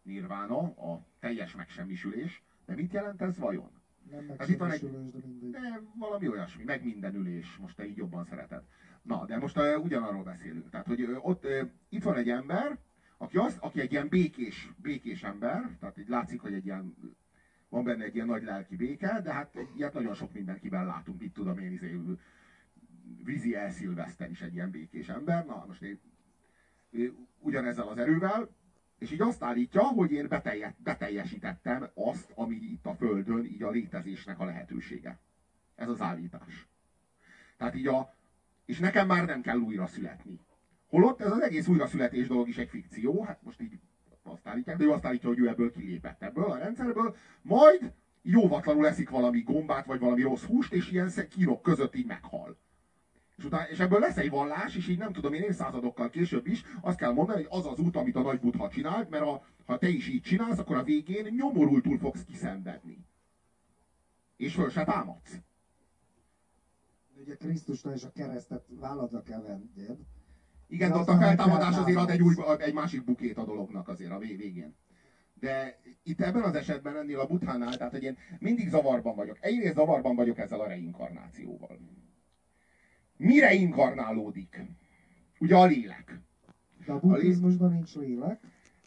nirvána, 0.03 0.59
a 0.59 1.05
teljes 1.19 1.55
megsemmisülés. 1.55 2.43
De 2.67 2.75
mit 2.75 2.93
jelent 2.93 3.23
ez 3.23 3.39
vajon? 3.39 3.71
Nem 4.11 4.29
Hát 4.39 4.49
itt 4.49 4.59
van 4.59 4.71
egy- 4.71 4.83
megsemmisülős, 4.83 5.23
de 5.23 5.29
mindegy. 5.29 5.51
De 5.61 5.81
valami 5.95 6.29
olyasmi, 6.29 6.65
meg 6.65 6.85
mindenülés, 6.85 7.57
most 7.57 7.77
te 7.77 7.87
így 7.87 7.97
jobban 7.97 8.25
szereted. 8.25 8.63
Na, 9.03 9.25
de 9.27 9.39
most 9.39 9.59
uh, 9.59 9.85
ugyanarról 9.85 10.23
beszélünk. 10.23 10.71
Tehát, 10.71 10.87
hogy 10.87 11.03
uh, 11.03 11.27
ott 11.27 11.45
uh, 11.45 11.69
itt 11.89 12.03
van 12.03 12.17
egy 12.17 12.29
ember, 12.31 12.79
aki, 13.17 13.37
azt, 13.37 13.59
aki 13.59 13.81
egy 13.81 13.93
ilyen 13.93 14.09
békés, 14.09 14.71
békés 14.77 15.23
ember, 15.23 15.77
tehát 15.81 15.99
így 15.99 16.09
látszik, 16.09 16.41
hogy 16.41 16.53
egy 16.53 16.65
ilyen, 16.65 16.95
van 17.69 17.85
benne 17.85 18.05
egy 18.05 18.15
ilyen 18.15 18.27
nagy 18.27 18.43
lelki 18.43 18.77
béke, 18.77 19.21
de 19.21 19.33
hát 19.33 19.57
ilyet 19.77 19.93
nagyon 19.95 20.15
sok 20.15 20.33
mindenkiben 20.33 20.87
látunk, 20.87 21.21
mit 21.21 21.33
tudom 21.33 21.59
én, 21.59 21.73
izé, 21.73 21.97
vízi 23.25 23.55
elszilveszter 23.55 24.31
is 24.31 24.41
egy 24.41 24.55
ilyen 24.55 24.71
békés 24.71 25.09
ember. 25.09 25.47
Na, 25.47 25.65
most 25.67 25.83
én, 25.83 26.01
ugyanezzel 27.39 27.89
az 27.89 27.99
erővel, 27.99 28.49
és 28.99 29.11
így 29.11 29.21
azt 29.21 29.43
állítja, 29.43 29.83
hogy 29.83 30.13
én 30.13 30.29
betelje, 30.29 30.75
beteljesítettem 30.79 31.91
azt, 31.95 32.33
ami 32.35 32.57
itt 32.57 32.87
a 32.87 32.95
Földön, 32.95 33.45
így 33.45 33.63
a 33.63 33.71
létezésnek 33.71 34.39
a 34.39 34.45
lehetősége. 34.45 35.19
Ez 35.75 35.89
az 35.89 36.01
állítás. 36.01 36.69
Tehát 37.57 37.75
így 37.75 37.87
a, 37.87 38.15
és 38.65 38.79
nekem 38.79 39.07
már 39.07 39.27
nem 39.27 39.41
kell 39.41 39.59
újra 39.59 39.87
születni. 39.87 40.41
Holott 40.89 41.21
ez 41.21 41.31
az 41.31 41.41
egész 41.41 41.69
újraszületés 41.69 42.27
dolog 42.27 42.49
is 42.49 42.59
egy 42.59 42.69
fikció, 42.69 43.23
hát 43.23 43.43
most 43.43 43.61
így 43.61 43.79
azt 44.23 44.47
állítják, 44.47 44.77
de 44.77 44.85
ő 44.85 44.91
azt 44.91 45.05
állítja, 45.05 45.29
hogy 45.29 45.39
ő 45.39 45.49
ebből 45.49 45.73
kilépett 45.73 46.23
ebből 46.23 46.45
a 46.45 46.59
rendszerből, 46.59 47.17
majd 47.43 47.93
jóvatlanul 48.23 48.87
eszik 48.87 49.11
valami 49.11 49.41
gombát, 49.41 49.87
vagy 49.87 50.01
valami 50.01 50.23
rossz 50.23 50.45
húst, 50.45 50.73
és 50.73 50.91
ilyen 50.91 51.11
kínok 51.29 51.63
között 51.63 51.95
így 51.95 52.07
meghal. 52.07 52.59
És, 53.41 53.47
utána, 53.47 53.69
és 53.69 53.79
ebből 53.79 53.99
lesz 53.99 54.17
egy 54.17 54.31
vallás, 54.31 54.77
és 54.77 54.89
így 54.89 54.99
nem 54.99 55.13
tudom 55.13 55.33
én 55.33 55.43
évszázadokkal 55.43 56.11
később 56.11 56.47
is 56.47 56.63
azt 56.81 56.97
kell 56.97 57.13
mondani, 57.13 57.43
hogy 57.43 57.59
az 57.59 57.67
az 57.67 57.79
út, 57.79 57.97
amit 57.97 58.17
a 58.17 58.23
nagy 58.23 58.41
Buddha 58.41 58.69
csinált, 58.69 59.11
mert 59.11 59.23
a, 59.23 59.43
ha 59.67 59.79
te 59.79 59.89
is 59.89 60.09
így 60.09 60.23
csinálsz, 60.23 60.59
akkor 60.59 60.77
a 60.77 60.83
végén 60.83 61.35
nyomorultul 61.37 61.99
fogsz 61.99 62.25
kiszenvedni. 62.25 63.05
És 64.37 64.55
föl 64.55 64.69
se 64.69 64.85
támadsz. 64.85 65.41
Ugye 67.21 67.35
Krisztusnál 67.35 67.95
is 67.95 68.05
a 68.05 68.11
keresztet 68.11 68.65
válladra 68.69 69.23
kell 69.23 69.43
venned. 69.43 69.99
Igen, 70.67 70.91
De 70.91 70.97
ott 70.97 71.09
a 71.09 71.17
feltámadás 71.17 71.77
azért 71.77 71.99
ad 71.99 72.11
egy, 72.11 72.23
új, 72.23 72.35
egy 72.59 72.75
másik 72.75 73.05
bukét 73.05 73.39
a 73.39 73.45
dolognak 73.45 73.89
azért 73.89 74.13
a 74.13 74.19
vég- 74.19 74.37
végén. 74.37 74.75
De 75.35 75.81
itt 76.03 76.21
ebben 76.21 76.43
az 76.43 76.55
esetben 76.55 76.97
ennél 76.97 77.19
a 77.19 77.27
buthánál, 77.27 77.77
tehát 77.77 77.93
hogy 77.93 78.03
én 78.03 78.17
mindig 78.39 78.69
zavarban 78.69 79.15
vagyok. 79.15 79.37
Egyrészt 79.41 79.75
zavarban 79.75 80.17
vagyok 80.17 80.39
ezzel 80.39 80.61
a 80.61 80.67
reinkarnációval. 80.67 81.79
Mi 83.21 83.39
reinkarnálódik? 83.39 84.61
Ugye 85.39 85.57
a 85.57 85.65
lélek. 85.65 86.21
De 86.87 86.93
a 86.93 86.99
buddhizmusban 86.99 87.73
nincs 87.73 87.95
lélek. 87.95 88.41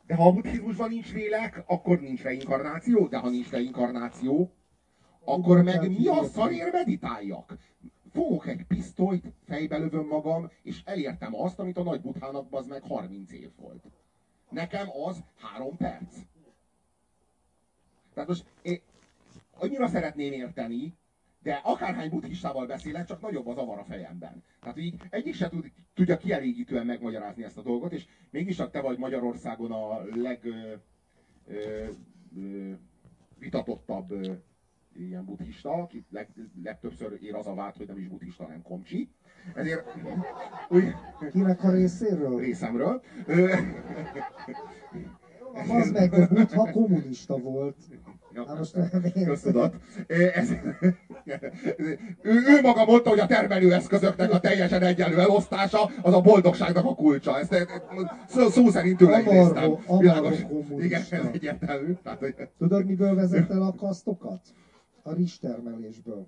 De 0.06 0.16
ha 0.16 0.28
a 0.28 0.32
buddhizmusban 0.32 0.90
nincs 0.90 1.14
lélek, 1.14 1.64
akkor 1.66 2.00
nincs 2.00 2.22
reinkarnáció, 2.22 3.08
de 3.08 3.18
ha 3.18 3.30
nincs 3.30 3.50
reinkarnáció, 3.50 4.54
akkor 5.24 5.64
meg 5.64 5.90
mi 5.90 6.08
a 6.08 6.24
szarért 6.24 6.72
meditáljak? 6.72 7.58
Fogok 8.12 8.48
egy 8.48 8.64
pisztolyt, 8.68 9.34
fejbe 9.46 9.78
lövöm 9.78 10.08
magam, 10.08 10.52
és 10.64 10.82
elértem 10.86 11.36
azt, 11.36 11.60
amit 11.60 11.78
a 11.78 11.84
nagy 11.84 12.02
buthának 12.02 12.48
az 12.50 12.68
meg 12.68 12.82
30 12.82 13.32
év 13.32 13.50
volt. 13.56 13.84
Nekem 14.50 14.88
az 15.06 15.24
három 15.38 15.78
perc. 15.78 16.18
Tehát 18.14 18.30
most 18.30 18.46
én 18.62 18.82
annyira 19.52 19.88
szeretném 19.88 20.32
érteni, 20.32 20.94
de 21.44 21.62
akárhány 21.64 22.10
buddhistával 22.10 22.66
beszélek, 22.66 23.06
csak 23.06 23.22
nagyobb 23.22 23.48
az 23.48 23.58
avar 23.58 23.80
a 23.80 23.84
fejemben. 23.84 24.44
Tehát 24.60 24.78
így 24.78 25.02
egyik 25.10 25.34
se 25.34 25.50
tud, 25.50 25.72
tudja 25.94 26.18
kielégítően 26.18 26.86
megmagyarázni 26.86 27.44
ezt 27.44 27.58
a 27.58 27.62
dolgot, 27.62 27.94
és 27.94 28.06
mégis 28.30 28.56
te 28.56 28.82
vagy 28.82 28.98
Magyarországon 28.98 29.72
a 29.72 30.04
leg 30.16 30.40
ö, 30.46 30.74
ö, 31.48 31.88
ö, 32.38 32.72
vitatottabb 33.40 34.12
ö, 34.12 34.34
ilyen 34.96 35.26
buddhista, 35.26 35.70
akit 35.72 36.06
leg, 36.10 36.30
legtöbbször 36.64 37.18
ér 37.22 37.36
az 37.36 37.48
a 37.48 37.54
vád, 37.54 37.76
hogy 37.76 37.88
nem 37.88 37.98
is 37.98 38.08
buddhista, 38.08 38.44
hanem 38.44 38.62
komcsi. 38.62 39.10
Ezért 39.56 39.94
Kinek 41.32 41.64
a 41.64 41.72
részéről? 41.72 42.40
részemről. 42.40 43.02
Ö, 43.26 43.54
Az 45.54 45.92
meg 45.92 46.14
a 46.14 46.28
buddha 46.28 46.72
kommunista 46.72 47.38
volt. 47.38 47.76
Ja, 48.34 48.56
most. 48.58 48.76
Ez, 50.08 50.50
ő, 51.78 52.00
ő 52.22 52.62
maga 52.62 52.86
mondta, 52.86 53.10
hogy 53.10 53.20
a 53.20 53.26
termelőeszközöknek 53.26 54.32
a 54.32 54.40
teljesen 54.40 54.82
egyenlő 54.82 55.20
elosztása 55.20 55.90
az 56.02 56.14
a 56.14 56.22
boldogságnak 56.22 56.86
a 56.86 56.96
kulcsa. 56.96 57.40
Ezt 57.40 57.54
eh, 57.54 57.68
szó, 58.28 58.50
szó 58.50 58.70
szerint 58.70 58.98
tőle 58.98 59.20
idéztem. 59.22 59.76
Világos. 60.00 60.40
Igen, 60.78 61.02
ez 61.10 61.26
egyértelmű. 61.34 61.94
Tehát, 62.04 62.20
hogy 62.20 62.36
Tudod, 62.58 62.86
miből 62.86 63.16
vezet 63.16 63.50
el 63.50 63.62
a 63.62 63.76
kasztokat? 63.76 64.42
A 65.04 65.14
rizstermelésből. 65.14 66.28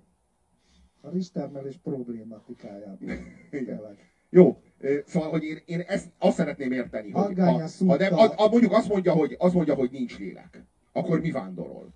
A 1.00 1.10
rizstermelés 1.10 1.78
problématikájából. 1.82 3.08
Tényleg. 3.50 4.12
Jó, 4.30 4.60
szóval, 5.06 5.30
hogy 5.30 5.42
én, 5.42 5.62
én 5.66 5.80
ezt 5.80 6.08
azt 6.18 6.36
szeretném 6.36 6.72
érteni, 6.72 7.10
hogy 7.10 7.38
ha, 7.38 7.60
ha 7.86 7.96
nem, 7.96 8.14
a, 8.14 8.32
a, 8.36 8.48
mondjuk 8.48 8.72
azt 8.72 8.88
mondja, 8.88 9.12
hogy, 9.12 9.34
azt 9.38 9.54
mondja, 9.54 9.74
hogy 9.74 9.90
nincs 9.90 10.18
lélek, 10.18 10.64
akkor 10.92 11.20
mi 11.20 11.30
vándorol? 11.30 11.94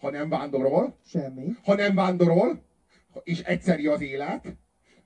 Ha 0.00 0.10
nem 0.10 0.28
vándorol, 0.28 0.96
Semmi. 1.06 1.46
ha 1.64 1.74
nem 1.74 1.94
vándorol, 1.94 2.62
és 3.22 3.40
egyszeri 3.42 3.86
az 3.86 4.00
élet, 4.00 4.56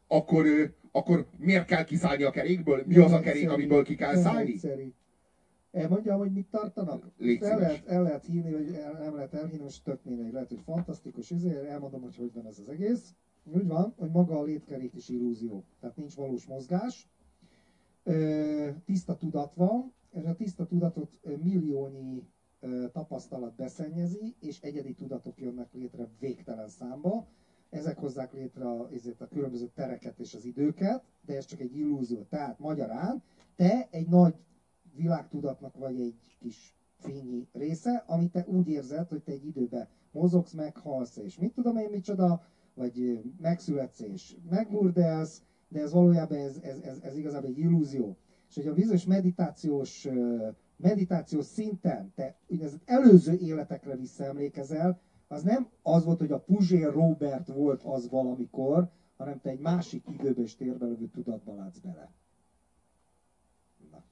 akkor, 0.09 0.47
akkor 0.93 1.27
miért 1.39 1.67
kell 1.67 1.85
kiszállni 1.85 2.23
a 2.23 2.31
kerékből? 2.31 2.83
Mi 2.87 2.97
az 2.99 3.12
a 3.12 3.21
kerék, 3.21 3.43
Egyszerű. 3.43 3.53
amiből 3.55 3.85
ki 3.85 3.95
kell 3.95 4.12
Nem 4.12 4.23
szállni? 4.23 4.51
egyszerű. 4.51 4.93
Elmondjam, 5.73 6.19
hogy 6.19 6.33
mit 6.33 6.47
tartanak? 6.51 7.05
Légy 7.19 7.43
el, 7.43 7.49
szíves. 7.57 7.61
lehet, 7.61 7.87
el 7.87 8.03
lehet 8.03 8.25
hinni, 8.27 8.53
vagy 8.53 8.75
el, 8.75 8.93
nem 8.93 9.14
lehet 9.14 9.35
elhinni, 9.35 9.62
most 9.62 9.85
tök 9.85 10.05
mindegy, 10.05 10.33
lehet, 10.33 10.49
hogy 10.49 10.61
fantasztikus, 10.64 11.31
ezért 11.31 11.64
elmondom, 11.69 12.03
hogy 12.03 12.17
hogy 12.17 12.31
van 12.35 12.47
ez 12.47 12.59
az 12.59 12.69
egész. 12.69 13.14
Úgy 13.53 13.66
van, 13.66 13.94
hogy 13.97 14.11
maga 14.11 14.38
a 14.38 14.42
létkerék 14.42 14.94
is 14.94 15.09
illúzió, 15.09 15.64
tehát 15.80 15.97
nincs 15.97 16.14
valós 16.14 16.47
mozgás, 16.47 17.09
tiszta 18.84 19.16
tudat 19.16 19.55
van, 19.55 19.92
és 20.11 20.24
a 20.24 20.34
tiszta 20.34 20.66
tudatot 20.66 21.20
milliónyi 21.42 22.22
tapasztalat 22.92 23.55
beszennyezi, 23.55 24.34
és 24.40 24.61
egyedi 24.61 24.94
tudatok 24.94 25.38
jönnek 25.38 25.72
létre 25.72 26.09
végtelen 26.18 26.68
számba. 26.68 27.26
Ezek 27.70 27.99
hozzák 27.99 28.32
létre 28.32 28.68
a, 28.68 28.88
ezért 28.92 29.20
a 29.20 29.28
különböző 29.28 29.70
tereket 29.74 30.18
és 30.18 30.34
az 30.34 30.44
időket, 30.44 31.05
de 31.20 31.36
ez 31.36 31.44
csak 31.44 31.61
egy 31.61 31.76
illúzió. 31.76 32.22
Tehát 32.22 32.59
magyarán 32.59 33.22
te 33.57 33.88
egy 33.90 34.09
nagy 34.09 34.34
világtudatnak 34.94 35.76
vagy 35.76 36.01
egy 36.01 36.14
kis 36.38 36.76
fényi 36.99 37.49
része, 37.53 38.05
amit 38.07 38.32
te 38.32 38.44
úgy 38.49 38.68
érzed, 38.68 39.09
hogy 39.09 39.22
te 39.22 39.32
egy 39.32 39.47
időben 39.47 39.88
mozogsz, 40.11 40.53
meghalsz, 40.53 41.16
és 41.16 41.38
mit 41.38 41.53
tudom 41.55 41.76
én 41.76 41.90
micsoda, 41.90 42.47
vagy 42.77 43.22
megszületsz 43.41 44.01
és 44.01 44.37
megburdelsz, 44.51 45.43
de 45.68 45.81
ez 45.81 45.93
valójában 45.93 46.39
ez, 46.39 46.59
ez, 46.62 46.79
ez, 46.79 46.99
ez 47.03 47.16
igazából 47.16 47.49
egy 47.49 47.59
illúzió. 47.59 48.16
És 48.49 48.55
hogy 48.55 48.66
a 48.66 48.74
bizonyos 48.74 49.05
meditációs, 49.05 50.09
meditációs 50.77 51.45
szinten 51.45 52.12
te 52.14 52.37
úgynevezett 52.47 52.83
előző 52.85 53.33
életekre 53.33 53.97
visszaemlékezel, 53.97 55.01
az 55.29 55.43
nem 55.43 55.68
az 55.83 56.05
volt, 56.05 56.18
hogy 56.18 56.33
a 56.33 56.41
Puzsér 56.41 56.93
Robert 56.93 57.49
volt 57.49 57.83
az 57.83 58.09
valamikor, 58.09 58.91
hanem 59.16 59.41
te 59.41 59.51
egy 59.51 59.61
másik 59.61 60.05
időbe 60.09 60.43
és 60.43 60.57
térbe 60.57 60.87
lövő 60.87 61.07
tudatba 61.07 61.55
látsz 61.55 61.79
bele. 61.79 62.12
Na. 63.91 64.05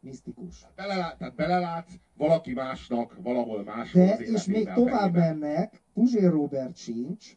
Misztikus. 0.00 0.66
Belelát, 0.74 1.18
tehát 1.18 1.34
belelátsz 1.34 1.98
valaki 2.16 2.52
másnak, 2.52 3.18
valahol 3.22 3.64
máshol 3.64 4.04
De, 4.04 4.16
és 4.16 4.44
még 4.44 4.72
tovább 4.72 5.14
mennek, 5.14 5.82
Puzsér 5.92 6.30
Robert 6.30 6.76
sincs, 6.76 7.36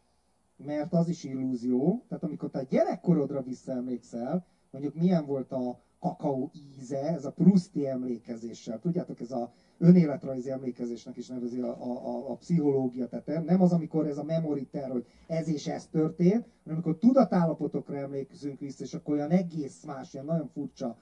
mert 0.65 0.93
az 0.93 1.07
is 1.07 1.23
illúzió. 1.23 2.03
Tehát 2.07 2.23
amikor 2.23 2.49
te 2.49 2.59
a 2.59 2.65
gyerekkorodra 2.69 3.41
visszaemlékszel, 3.41 4.45
mondjuk 4.71 4.95
milyen 4.95 5.25
volt 5.25 5.51
a 5.51 5.79
kakaó 5.99 6.51
íze, 6.77 6.97
ez 6.97 7.25
a 7.25 7.31
Pruszti 7.31 7.87
emlékezéssel. 7.87 8.79
Tudjátok, 8.79 9.19
ez 9.19 9.31
a 9.31 9.51
önéletrajzi 9.77 10.49
emlékezésnek 10.49 11.17
is 11.17 11.27
nevezi 11.27 11.59
a, 11.59 11.67
a, 11.67 11.91
a, 11.91 12.31
a 12.31 12.35
pszichológia. 12.35 13.07
Tehát 13.07 13.45
nem 13.45 13.61
az, 13.61 13.73
amikor 13.73 14.07
ez 14.07 14.17
a 14.17 14.23
memory 14.23 14.65
terror, 14.65 14.91
hogy 14.91 15.05
ez 15.27 15.47
és 15.47 15.67
ez 15.67 15.87
történt, 15.87 16.45
hanem 16.63 16.77
amikor 16.77 16.97
tudatállapotokra 16.97 17.97
emlékezünk 17.97 18.59
vissza, 18.59 18.83
és 18.83 18.93
akkor 18.93 19.13
olyan 19.13 19.29
egész 19.29 19.83
más, 19.83 20.13
ilyen 20.13 20.25
nagyon 20.25 20.47
furcsa 20.47 20.97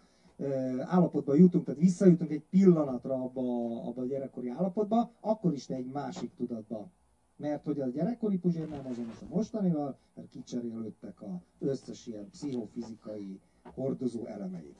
állapotba 0.79 1.35
jutunk, 1.35 1.65
tehát 1.65 1.79
visszajutunk 1.79 2.31
egy 2.31 2.43
pillanatra 2.49 3.13
abba, 3.13 3.41
abba 3.87 4.01
a 4.01 4.05
gyerekkori 4.05 4.49
állapotba, 4.49 5.11
akkor 5.19 5.53
is 5.53 5.65
te 5.65 5.75
egy 5.75 5.91
másik 5.91 6.33
tudatba. 6.35 6.91
Mert 7.39 7.65
hogy 7.65 7.79
a 7.79 7.87
gyerekkori 7.87 8.37
puzsér 8.37 8.69
nem 8.69 8.85
azonos 8.85 9.21
a 9.21 9.35
mostanival, 9.35 9.97
mert 10.15 10.29
kicserélődtek 10.29 11.21
az 11.21 11.67
összes 11.67 12.07
ilyen 12.07 12.29
pszichofizikai 12.29 13.39
hordozó 13.63 14.25
elemeit. 14.25 14.75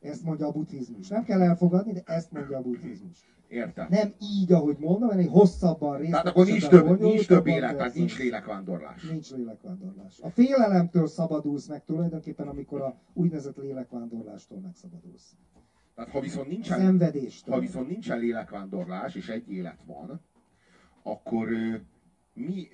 Ezt 0.00 0.22
mondja 0.22 0.46
a 0.46 0.52
buddhizmus. 0.52 1.08
Nem 1.08 1.24
kell 1.24 1.40
elfogadni, 1.40 1.92
de 1.92 2.02
ezt 2.04 2.32
mondja 2.32 2.56
a 2.56 2.62
buddhizmus. 2.62 3.32
Értem. 3.48 3.86
Nem 3.90 4.14
így, 4.20 4.52
ahogy 4.52 4.76
mondom, 4.78 5.08
hanem 5.08 5.26
hosszabban 5.26 5.96
részletesebben. 5.96 6.10
Tehát 6.10 6.26
akkor 6.26 6.46
nincs 6.46 6.68
több, 6.68 7.00
nincs 7.00 7.26
több 7.26 7.46
élet, 7.46 7.76
tehát 7.76 7.94
nincs 7.94 8.18
lélekvándorlás. 8.18 9.10
Nincs 9.10 9.30
lélekvándorlás. 9.30 10.20
A 10.20 10.30
félelemtől 10.30 11.06
szabadulsz 11.06 11.66
meg 11.66 11.84
tulajdonképpen, 11.84 12.48
amikor 12.48 12.80
a 12.80 12.98
úgynevezett 13.12 13.56
lélekvándorlástól 13.56 14.58
megszabadulsz. 14.58 15.36
Tehát 15.94 16.10
ha 16.10 16.20
viszont 16.20 16.48
nincsen, 16.48 17.00
ha 17.46 17.58
viszont 17.58 17.88
nincsen 17.88 18.18
lélekvándorlás, 18.18 19.14
és 19.14 19.28
egy 19.28 19.50
élet 19.50 19.78
van, 19.86 20.20
akkor 21.06 21.48
mi, 22.32 22.68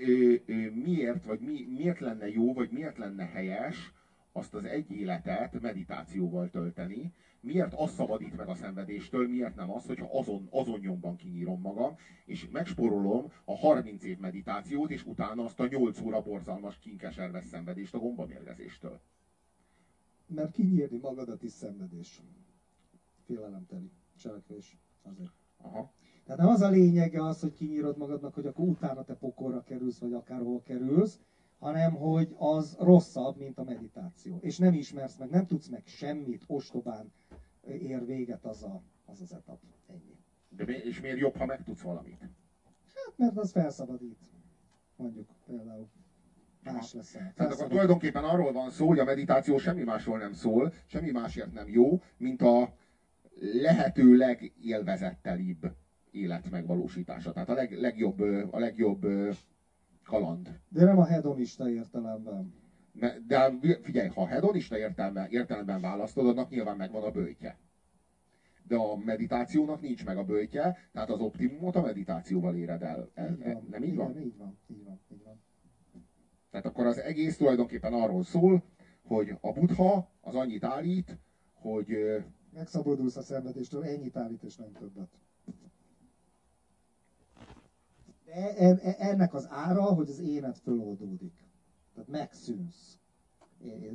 miért, 0.75 1.25
vagy 1.25 1.41
mi, 1.41 1.67
miért 1.77 2.01
lenne 2.01 2.29
jó, 2.29 2.53
vagy 2.53 2.71
miért 2.71 2.99
lenne 2.99 3.25
helyes 3.25 3.93
azt 4.33 4.55
az 4.55 4.65
egy 4.65 4.91
életet 4.91 5.61
meditációval 5.61 6.51
tölteni, 6.51 7.13
miért 7.41 7.75
az 7.75 7.93
szabadít 7.93 8.37
meg 8.37 8.49
a 8.49 8.55
szenvedéstől, 8.55 9.29
miért 9.29 9.57
nem 9.57 9.71
az, 9.71 9.87
hogyha 9.87 10.19
azon, 10.19 10.49
azon 10.51 10.79
nyomban 10.81 11.17
kinyírom 11.17 11.61
magam, 11.61 11.97
és 12.25 12.49
megsporolom 12.51 13.33
a 13.45 13.57
30 13.57 14.05
év 14.05 14.19
meditációt, 14.19 14.91
és 14.91 15.07
utána 15.07 15.45
azt 15.45 15.61
a 15.61 15.67
8 15.67 16.01
óra 16.01 16.23
borzalmas 16.23 16.79
kinkeserves 16.79 17.45
szenvedést 17.45 17.95
a 17.95 17.99
gombamérgezéstől. 17.99 19.01
Mert 20.27 20.53
kinyírni 20.53 20.99
magadat 20.99 21.43
is 21.43 21.53
szenvedés. 21.53 22.23
Félelemteli 23.27 23.91
cselekvés. 24.17 24.77
Azért. 25.03 25.33
Aha. 25.57 25.93
Tehát 26.31 26.45
nem 26.45 26.55
az 26.55 26.61
a 26.63 26.69
lényege 26.69 27.25
az, 27.25 27.41
hogy 27.41 27.53
kinyírod 27.53 27.97
magadnak, 27.97 28.35
hogy 28.35 28.47
akkor 28.47 28.69
utána 28.69 29.05
te 29.05 29.15
pokorra 29.15 29.63
kerülsz, 29.63 29.99
vagy 29.99 30.13
akárhol 30.13 30.63
kerülsz, 30.63 31.21
hanem 31.59 31.93
hogy 31.93 32.35
az 32.39 32.77
rosszabb, 32.81 33.37
mint 33.37 33.59
a 33.59 33.65
meditáció. 33.65 34.39
És 34.41 34.59
nem 34.59 34.75
ismersz 34.75 35.17
meg, 35.17 35.31
nem 35.31 35.47
tudsz 35.47 35.69
meg 35.69 35.83
semmit, 35.87 36.45
ostobán 36.47 37.13
ér 37.67 38.07
véget 38.07 38.45
az 38.45 38.63
a, 38.63 38.83
az, 39.05 39.21
az 39.21 39.33
etap. 39.33 39.61
Ennyi. 39.87 40.19
De 40.49 40.65
mi, 40.65 40.73
és 40.73 41.01
miért 41.01 41.19
jobb, 41.19 41.37
ha 41.37 41.47
megtudsz 41.47 41.81
valamit? 41.81 42.21
Hát 42.21 43.15
mert 43.17 43.37
az 43.37 43.53
felszabadít. 43.53 44.19
Mondjuk 44.97 45.29
például. 45.47 45.89
Más 46.63 46.93
leszel. 46.93 47.33
Tehát 47.37 47.53
akkor 47.53 47.69
tulajdonképpen 47.69 48.25
arról 48.25 48.53
van 48.53 48.71
szó, 48.71 48.87
hogy 48.87 48.99
a 48.99 49.05
meditáció 49.05 49.59
semmi 49.59 49.83
másról 49.83 50.19
nem 50.19 50.33
szól, 50.33 50.73
semmi 50.87 51.11
másért 51.11 51.53
nem 51.53 51.69
jó, 51.69 52.03
mint 52.17 52.43
a 52.43 52.75
lehető 53.41 54.17
legélvezettelibb 54.17 55.79
élet 56.11 56.51
megvalósítása. 56.51 57.33
Tehát 57.33 57.49
a 57.49 57.55
leg, 57.55 57.73
legjobb, 57.81 58.21
a 58.51 58.59
legjobb 58.59 59.07
kaland. 60.05 60.61
De 60.69 60.85
nem 60.85 60.99
a 60.99 61.05
hedonista 61.05 61.71
értelemben. 61.71 62.55
De 63.27 63.53
figyelj, 63.83 64.09
ha 64.09 64.27
hedonista 64.27 64.79
értelme, 64.79 65.27
értelemben 65.29 65.81
választod, 65.81 66.27
annak 66.27 66.51
nyilván 66.51 66.77
megvan 66.77 67.03
a 67.03 67.11
bőjtje. 67.11 67.59
De 68.63 68.77
a 68.77 68.97
meditációnak 68.97 69.81
nincs 69.81 70.05
meg 70.05 70.17
a 70.17 70.25
bőjtje, 70.25 70.77
tehát 70.93 71.11
az 71.11 71.21
optimumot 71.21 71.77
a 71.77 71.81
meditációval 71.81 72.55
éred 72.55 72.83
el. 72.83 73.11
el, 73.15 73.31
Így 73.33 73.41
el 73.41 73.53
van. 73.55 73.67
nem 73.71 73.83
így 73.83 73.97
van? 73.97 74.11
Igen, 74.11 74.23
így 74.23 74.37
van, 74.37 74.59
így 74.67 74.85
van, 74.85 75.01
így 75.13 75.23
van. 75.25 75.43
Tehát 76.51 76.67
akkor 76.67 76.87
az 76.87 76.99
egész 76.99 77.37
tulajdonképpen 77.37 77.93
arról 77.93 78.23
szól, 78.23 78.63
hogy 79.03 79.37
a 79.41 79.53
buddha 79.53 80.11
az 80.21 80.35
annyit 80.35 80.65
állít, 80.65 81.19
hogy 81.53 81.87
Megszabadulsz 82.53 83.17
a 83.17 83.23
szenvedéstől, 83.23 83.85
ennyit 83.85 84.17
állít 84.17 84.43
és 84.43 84.57
nem 84.57 84.73
többet. 84.73 85.09
Ennek 88.99 89.35
az 89.35 89.47
ára, 89.51 89.83
hogy 89.83 90.09
az 90.09 90.19
énet 90.19 90.59
föloldódik. 90.59 91.49
Tehát 91.95 92.09
megszűnsz. 92.09 92.99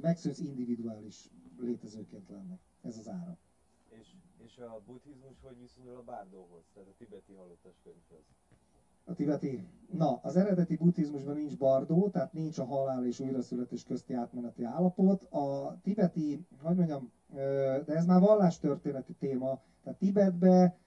Megszűnsz 0.01 0.39
individuális 0.39 1.29
létezőként 1.59 2.29
lenni. 2.29 2.59
Ez 2.81 2.97
az 2.97 3.07
ára. 3.09 3.37
És, 3.89 4.15
és 4.37 4.57
a 4.57 4.81
buddhizmus 4.85 5.41
hogy 5.41 5.59
viszonyul 5.59 5.95
a 5.95 6.03
bárdóhoz, 6.03 6.63
tehát 6.73 6.89
a 6.89 6.93
tibeti 6.97 7.33
halottas 7.33 7.79
könyvhöz? 7.83 8.23
A 9.07 9.13
tibeti, 9.13 9.67
na, 9.91 10.19
az 10.21 10.35
eredeti 10.35 10.75
buddhizmusban 10.75 11.35
nincs 11.35 11.57
bardó, 11.57 12.09
tehát 12.09 12.33
nincs 12.33 12.57
a 12.57 12.65
halál 12.65 13.05
és 13.05 13.19
újraszületés 13.19 13.83
közti 13.83 14.13
átmeneti 14.13 14.63
állapot. 14.63 15.23
A 15.23 15.77
tibeti, 15.83 16.45
hogy 16.61 16.75
mondjam, 16.75 17.11
de 17.85 17.85
ez 17.95 18.05
már 18.05 18.19
vallástörténeti 18.19 19.13
téma, 19.13 19.61
tehát 19.83 19.99
Tibetbe 19.99 20.77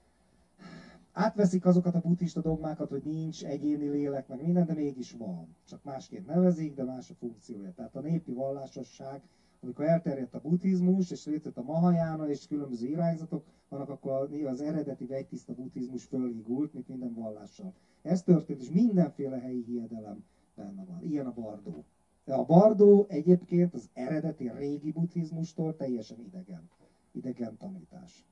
átveszik 1.19 1.65
azokat 1.65 1.95
a 1.95 1.99
buddhista 1.99 2.41
dogmákat, 2.41 2.89
hogy 2.89 3.03
nincs 3.03 3.43
egyéni 3.43 3.87
lélek, 3.89 4.27
meg 4.27 4.41
minden, 4.41 4.65
de 4.65 4.73
mégis 4.73 5.11
van. 5.11 5.55
Csak 5.65 5.83
másként 5.83 6.25
nevezik, 6.25 6.73
de 6.75 6.83
más 6.83 7.09
a 7.09 7.13
funkciója. 7.13 7.73
Tehát 7.73 7.95
a 7.95 7.99
népi 7.99 8.31
vallásosság, 8.33 9.21
amikor 9.61 9.85
elterjedt 9.85 10.35
a 10.35 10.39
buddhizmus, 10.39 11.11
és 11.11 11.25
létrejött 11.25 11.57
a 11.57 11.61
Mahajána, 11.61 12.29
és 12.29 12.47
különböző 12.47 12.87
irányzatok 12.87 13.45
vannak, 13.69 13.89
akkor 13.89 14.29
az 14.45 14.61
eredeti 14.61 15.05
vegytiszta 15.05 15.53
buddhizmus 15.53 16.03
fölhigult, 16.03 16.73
mint 16.73 16.87
minden 16.87 17.13
vallással. 17.13 17.73
Ez 18.01 18.23
történt, 18.23 18.61
és 18.61 18.71
mindenféle 18.71 19.39
helyi 19.39 19.63
hiedelem 19.63 20.23
benne 20.55 20.83
van. 20.83 21.03
Ilyen 21.03 21.25
a 21.25 21.33
bardó. 21.33 21.85
De 22.25 22.33
a 22.33 22.45
bardó 22.45 23.05
egyébként 23.09 23.73
az 23.73 23.89
eredeti 23.93 24.51
régi 24.57 24.91
buddhizmustól 24.91 25.75
teljesen 25.75 26.19
idegen. 26.19 26.69
Idegen 27.11 27.57
tanítás. 27.57 28.28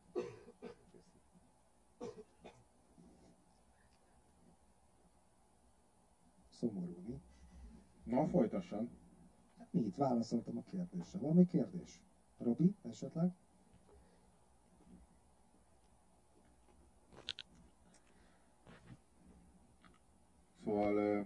Szomorú, 6.59 6.95
mi? 7.07 7.21
na 8.03 8.27
folytasson. 8.27 8.89
Mi 9.71 9.79
itt 9.81 9.95
válaszoltam 9.95 10.57
a 10.57 10.61
kérdésre. 10.61 11.19
Van 11.19 11.35
még 11.35 11.47
kérdés? 11.47 12.01
Robi, 12.37 12.75
esetleg? 12.81 13.31
Szóval 20.63 20.99
én, 20.99 21.25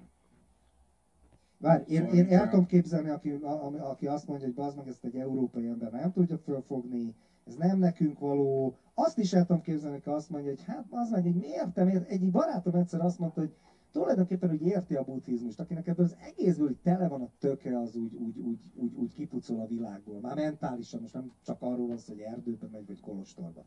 Szóval 1.61 1.79
én 1.87 2.05
inkább- 2.13 2.31
el 2.31 2.49
tudom 2.49 2.65
képzelni, 2.65 3.09
aki, 3.09 3.29
a, 3.31 3.89
aki 3.89 4.07
azt 4.07 4.27
mondja, 4.27 4.45
hogy 4.45 4.55
bazd 4.55 4.77
meg 4.77 4.87
ezt 4.87 5.03
egy 5.05 5.15
európai 5.15 5.67
ember 5.67 5.91
nem 5.91 6.11
tudja 6.11 6.37
fölfogni, 6.37 7.15
ez 7.43 7.55
nem 7.55 7.77
nekünk 7.79 8.19
való. 8.19 8.75
Azt 8.93 9.17
is 9.17 9.33
el 9.33 9.45
tudom 9.45 9.61
képzelni, 9.61 9.97
aki 9.97 10.09
azt 10.09 10.29
mondja, 10.29 10.49
hogy 10.49 10.63
hát 10.63 10.85
az 10.89 11.09
meg, 11.09 11.23
hogy 11.23 11.35
miért, 11.35 11.75
miért. 11.75 12.09
Egy 12.09 12.31
barátom 12.31 12.75
egyszer 12.75 13.01
azt 13.01 13.19
mondta, 13.19 13.39
hogy 13.39 13.55
tulajdonképpen 13.91 14.51
úgy 14.51 14.61
érti 14.61 14.95
a 14.95 15.03
buddhizmust, 15.03 15.59
akinek 15.59 15.87
ebből 15.87 16.05
az 16.05 16.15
egészből 16.19 16.67
hogy 16.67 16.77
tele 16.83 17.07
van 17.07 17.21
a 17.21 17.29
töke, 17.39 17.79
az 17.79 17.95
úgy, 17.95 18.13
úgy, 18.13 18.37
úgy, 18.37 18.71
úgy, 18.75 18.93
úgy 18.95 19.13
kipucol 19.13 19.59
a 19.59 19.67
világból. 19.67 20.19
Már 20.19 20.35
mentálisan, 20.35 21.01
most 21.01 21.13
nem 21.13 21.31
csak 21.45 21.61
arról 21.61 21.87
van 21.87 21.97
hogy 22.07 22.19
erdőbe 22.19 22.67
megy, 22.71 22.87
vagy 22.87 23.01
kolostorba. 23.01 23.65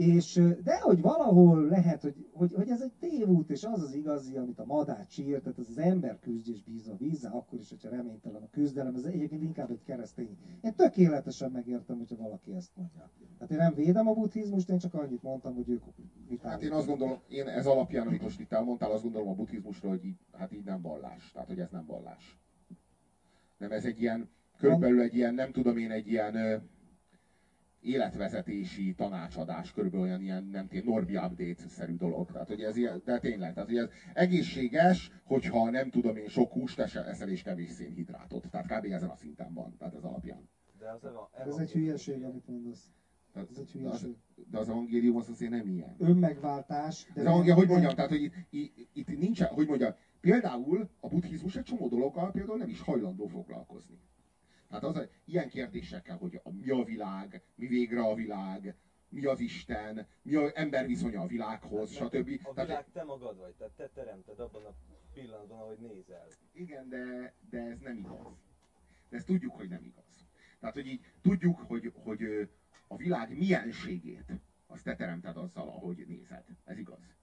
És, 0.00 0.42
de 0.62 0.80
hogy 0.80 1.00
valahol 1.00 1.66
lehet, 1.66 2.02
hogy, 2.02 2.26
hogy, 2.32 2.52
hogy 2.54 2.68
ez 2.68 2.80
egy 2.80 2.92
tévút, 2.98 3.50
és 3.50 3.64
az 3.64 3.82
az 3.82 3.94
igazi, 3.94 4.36
amit 4.36 4.58
a 4.58 4.64
madár 4.64 5.04
sír, 5.08 5.40
tehát 5.40 5.58
az 5.58 5.78
ember 5.78 6.18
küzd 6.18 6.48
és 6.48 6.62
bíz 6.62 6.88
a 6.88 6.96
vízzel, 6.98 7.32
akkor 7.32 7.58
is, 7.58 7.68
hogyha 7.68 7.88
reménytelen 7.88 8.42
a 8.42 8.50
küzdelem, 8.50 8.94
ez 8.94 9.04
egyébként 9.04 9.42
inkább 9.42 9.70
egy 9.70 9.82
keresztény. 9.82 10.36
Én 10.60 10.74
tökéletesen 10.74 11.50
megértem, 11.50 11.96
hogyha 11.96 12.16
valaki 12.16 12.52
ezt 12.52 12.70
mondja. 12.74 13.10
Tehát 13.38 13.52
én 13.52 13.58
nem 13.58 13.74
védem 13.74 14.08
a 14.08 14.12
buddhizmust, 14.12 14.70
én 14.70 14.78
csak 14.78 14.94
annyit 14.94 15.22
mondtam, 15.22 15.54
hogy 15.54 15.68
ők 15.68 15.82
mit 16.28 16.42
Hát 16.42 16.62
én 16.62 16.72
azt 16.72 16.86
gondolom, 16.86 17.18
én 17.28 17.46
ez 17.46 17.66
alapján, 17.66 18.06
amit 18.06 18.22
most 18.22 18.40
itt 18.40 18.52
elmondtál, 18.52 18.90
azt 18.90 19.02
gondolom 19.02 19.28
a 19.28 19.34
buddhizmusról, 19.34 19.90
hogy 19.90 20.04
így, 20.04 20.18
hát 20.32 20.52
így 20.52 20.64
nem 20.64 20.80
vallás. 20.80 21.30
Tehát, 21.32 21.48
hogy 21.48 21.58
ez 21.58 21.70
nem 21.70 21.84
vallás. 21.86 22.40
Nem, 23.58 23.72
ez 23.72 23.84
egy 23.84 24.00
ilyen, 24.00 24.28
körülbelül 24.56 25.00
egy 25.00 25.14
ilyen, 25.14 25.34
nem 25.34 25.52
tudom 25.52 25.76
én, 25.76 25.90
egy 25.90 26.06
ilyen 26.06 26.62
életvezetési 27.80 28.94
tanácsadás, 28.94 29.72
körülbelül 29.72 30.06
olyan 30.06 30.22
ilyen, 30.22 30.44
nem 30.44 30.68
tudom, 30.68 30.84
Norbi 30.84 31.16
update-szerű 31.16 31.94
dolog. 31.96 32.30
Tehát, 32.32 32.48
hogy 32.48 32.62
ez 32.62 32.76
ilyen, 32.76 33.02
de 33.04 33.18
tényleg, 33.18 33.52
tehát, 33.54 33.68
hogy 33.68 33.78
ez 33.78 33.88
egészséges, 34.14 35.10
hogyha 35.24 35.70
nem 35.70 35.90
tudom 35.90 36.16
én, 36.16 36.28
sok 36.28 36.52
húst 36.52 36.78
eszel 36.78 37.28
és 37.28 37.42
kevés 37.42 37.70
szénhidrátot. 37.70 38.46
Tehát 38.50 38.66
kb. 38.66 38.92
ezen 38.92 39.08
a 39.08 39.16
szinten 39.16 39.54
van, 39.54 39.76
tehát 39.78 39.94
ez 39.94 40.02
alapján. 40.02 40.48
De 40.78 40.90
az 40.90 41.04
eva, 41.04 41.30
Ez 41.32 41.56
egy 41.56 41.72
hülyeség, 41.72 42.22
amit 42.24 42.46
mondasz. 42.46 42.90
Tehát, 43.32 43.50
Ez 43.50 43.58
egy 43.58 43.82
de, 43.82 43.88
az, 43.88 44.00
hülyeség. 44.00 44.22
de 44.50 44.58
az 44.58 44.68
evangélium 44.68 45.16
az 45.16 45.28
azért 45.28 45.50
nem 45.50 45.68
ilyen. 45.68 45.94
Önmegváltás. 45.98 47.06
De 47.14 47.30
Anglia, 47.30 47.54
hogy 47.54 47.68
mondjam, 47.68 47.94
tehát 47.94 48.10
hogy 48.10 48.22
itt, 48.22 48.34
itt, 48.50 48.88
itt 48.92 49.18
nincsen, 49.18 49.48
hogy 49.48 49.66
mondjam, 49.66 49.94
például 50.20 50.88
a 51.00 51.08
buddhizmus 51.08 51.56
egy 51.56 51.62
csomó 51.64 51.88
dologgal 51.88 52.30
például 52.30 52.58
nem 52.58 52.68
is 52.68 52.80
hajlandó 52.80 53.26
foglalkozni. 53.26 53.98
Hát 54.70 54.82
az, 54.82 55.08
ilyen 55.24 55.48
kérdésekkel, 55.48 56.16
hogy 56.16 56.40
a, 56.42 56.50
mi 56.50 56.70
a 56.70 56.84
világ, 56.84 57.42
mi 57.54 57.66
végre 57.66 58.00
a 58.02 58.14
világ, 58.14 58.74
mi 59.08 59.24
az 59.24 59.40
Isten, 59.40 60.06
mi 60.22 60.34
az 60.34 60.54
ember 60.54 60.86
viszonya 60.86 61.20
a 61.20 61.26
világhoz, 61.26 61.96
Hát, 61.98 62.08
stb. 62.08 62.40
A 62.42 62.52
Tehát, 62.52 62.68
világ 62.68 62.86
te 62.92 63.02
magad 63.02 63.36
vagy, 63.38 63.54
tehát 63.54 63.72
te 63.72 63.88
teremted 63.88 64.40
abban 64.40 64.64
a 64.64 64.74
pillanatban, 65.12 65.58
ahogy 65.58 65.78
nézel. 65.78 66.26
igen, 66.52 66.88
de, 66.88 67.34
de 67.50 67.58
ez 67.58 67.78
nem 67.80 67.96
igaz. 67.96 68.26
De 69.08 69.16
ezt 69.16 69.26
tudjuk, 69.26 69.54
hogy 69.54 69.68
nem 69.68 69.84
igaz. 69.84 70.28
Tehát, 70.60 70.74
hogy 70.74 70.86
így 70.86 71.00
tudjuk, 71.22 71.58
hogy, 71.58 71.92
hogy 71.94 72.50
a 72.88 72.96
világ 72.96 73.36
mienségét 73.38 74.32
azt 74.66 74.84
te 74.84 74.94
teremted 74.96 75.36
azzal, 75.36 75.68
ahogy 75.68 76.04
nézed. 76.08 76.44
Ez 76.64 76.78
igaz. 76.78 77.14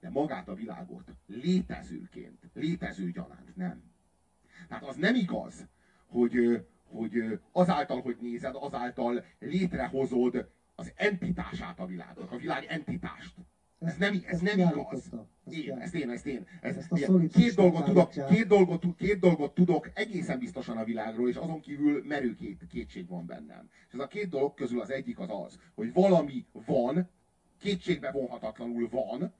De 0.00 0.10
magát 0.10 0.48
a 0.48 0.54
világot 0.54 1.10
létezőként, 1.26 2.50
létező 2.52 3.10
gyanánt 3.10 3.56
nem. 3.56 3.82
Tehát 4.68 4.82
az 4.84 4.96
nem 4.96 5.14
igaz, 5.14 5.66
hogy, 6.06 6.66
hogy 6.90 7.38
azáltal, 7.52 8.00
hogy 8.00 8.16
nézed, 8.20 8.54
azáltal 8.54 9.24
létrehozod 9.38 10.48
az 10.74 10.92
entitását 10.94 11.78
a 11.78 11.86
világnak, 11.86 12.32
a 12.32 12.36
világ 12.36 12.64
entitást. 12.68 13.34
Ez 13.78 13.96
nem, 13.96 14.22
ez 14.26 14.40
nem 14.40 14.58
igaz. 14.58 15.10
Én, 15.50 15.78
ezt 15.78 15.94
én, 15.94 16.10
ezt 16.10 16.26
én. 16.26 16.46
Ez, 16.60 16.76
Ezt 16.76 16.92
a 16.92 17.18
két, 17.32 17.54
dolgot 17.54 17.84
tudok, 17.84 18.10
két, 18.10 18.46
dolgot, 18.46 18.84
két 18.96 19.18
dolgot 19.18 19.54
tudok 19.54 19.90
egészen 19.94 20.38
biztosan 20.38 20.76
a 20.76 20.84
világról, 20.84 21.28
és 21.28 21.36
azon 21.36 21.60
kívül 21.60 22.04
merő 22.06 22.34
két, 22.34 22.66
kétség 22.66 23.08
van 23.08 23.26
bennem. 23.26 23.68
És 23.88 23.94
ez 23.94 24.00
a 24.00 24.06
két 24.06 24.28
dolog 24.28 24.54
közül 24.54 24.80
az 24.80 24.90
egyik 24.90 25.18
az 25.18 25.28
az, 25.30 25.58
hogy 25.74 25.92
valami 25.92 26.46
van, 26.52 27.10
kétségbe 27.58 28.10
vonhatatlanul 28.10 28.88
van, 28.88 29.34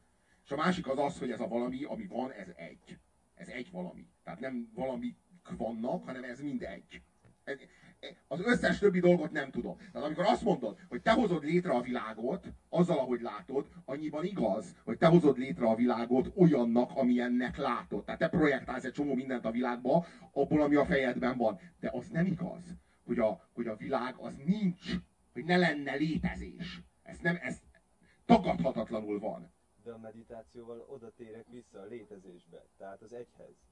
és 0.44 0.50
a 0.50 0.56
másik 0.56 0.88
az 0.88 0.98
az, 0.98 1.18
hogy 1.18 1.30
ez 1.30 1.40
a 1.40 1.48
valami, 1.48 1.84
ami 1.84 2.06
van, 2.06 2.32
ez 2.32 2.48
egy. 2.56 2.98
Ez 3.34 3.48
egy 3.48 3.70
valami. 3.70 4.06
Tehát 4.24 4.40
nem 4.40 4.70
valami 4.74 5.16
vannak, 5.56 6.04
hanem 6.04 6.24
ez 6.24 6.40
mind 6.40 6.62
egy. 6.62 7.02
Az 8.28 8.40
összes 8.40 8.78
többi 8.78 9.00
dolgot 9.00 9.30
nem 9.30 9.50
tudom. 9.50 9.76
Tehát 9.76 10.06
amikor 10.06 10.24
azt 10.24 10.42
mondod, 10.42 10.78
hogy 10.88 11.02
te 11.02 11.12
hozod 11.12 11.44
létre 11.44 11.72
a 11.72 11.80
világot, 11.80 12.46
azzal, 12.68 12.98
ahogy 12.98 13.20
látod, 13.20 13.68
annyiban 13.84 14.24
igaz, 14.24 14.74
hogy 14.84 14.98
te 14.98 15.06
hozod 15.06 15.38
létre 15.38 15.66
a 15.66 15.74
világot 15.74 16.32
olyannak, 16.36 16.90
amilyennek 16.94 17.56
látod. 17.56 18.04
Tehát 18.04 18.20
te 18.20 18.28
projektálsz 18.28 18.84
egy 18.84 18.92
csomó 18.92 19.14
mindent 19.14 19.44
a 19.44 19.50
világba, 19.50 20.06
abból, 20.32 20.62
ami 20.62 20.74
a 20.74 20.84
fejedben 20.84 21.36
van. 21.36 21.58
De 21.80 21.90
az 21.92 22.08
nem 22.08 22.26
igaz, 22.26 22.74
hogy 23.04 23.18
a, 23.18 23.48
hogy 23.52 23.66
a 23.66 23.76
világ 23.76 24.14
az 24.16 24.36
nincs, 24.44 24.94
hogy 25.32 25.44
ne 25.44 25.56
lenne 25.56 25.94
létezés. 25.94 26.80
Ez 27.02 27.18
nem, 27.18 27.38
ez 27.42 27.60
tagadhatatlanul 28.24 29.18
van. 29.18 29.52
De 29.82 29.92
a 29.92 29.98
meditációval 29.98 30.86
oda 30.88 31.10
térek 31.10 31.46
vissza 31.48 31.80
a 31.80 31.84
létezésbe, 31.84 32.66
tehát 32.76 33.02
az 33.02 33.12
egyhez. 33.12 33.69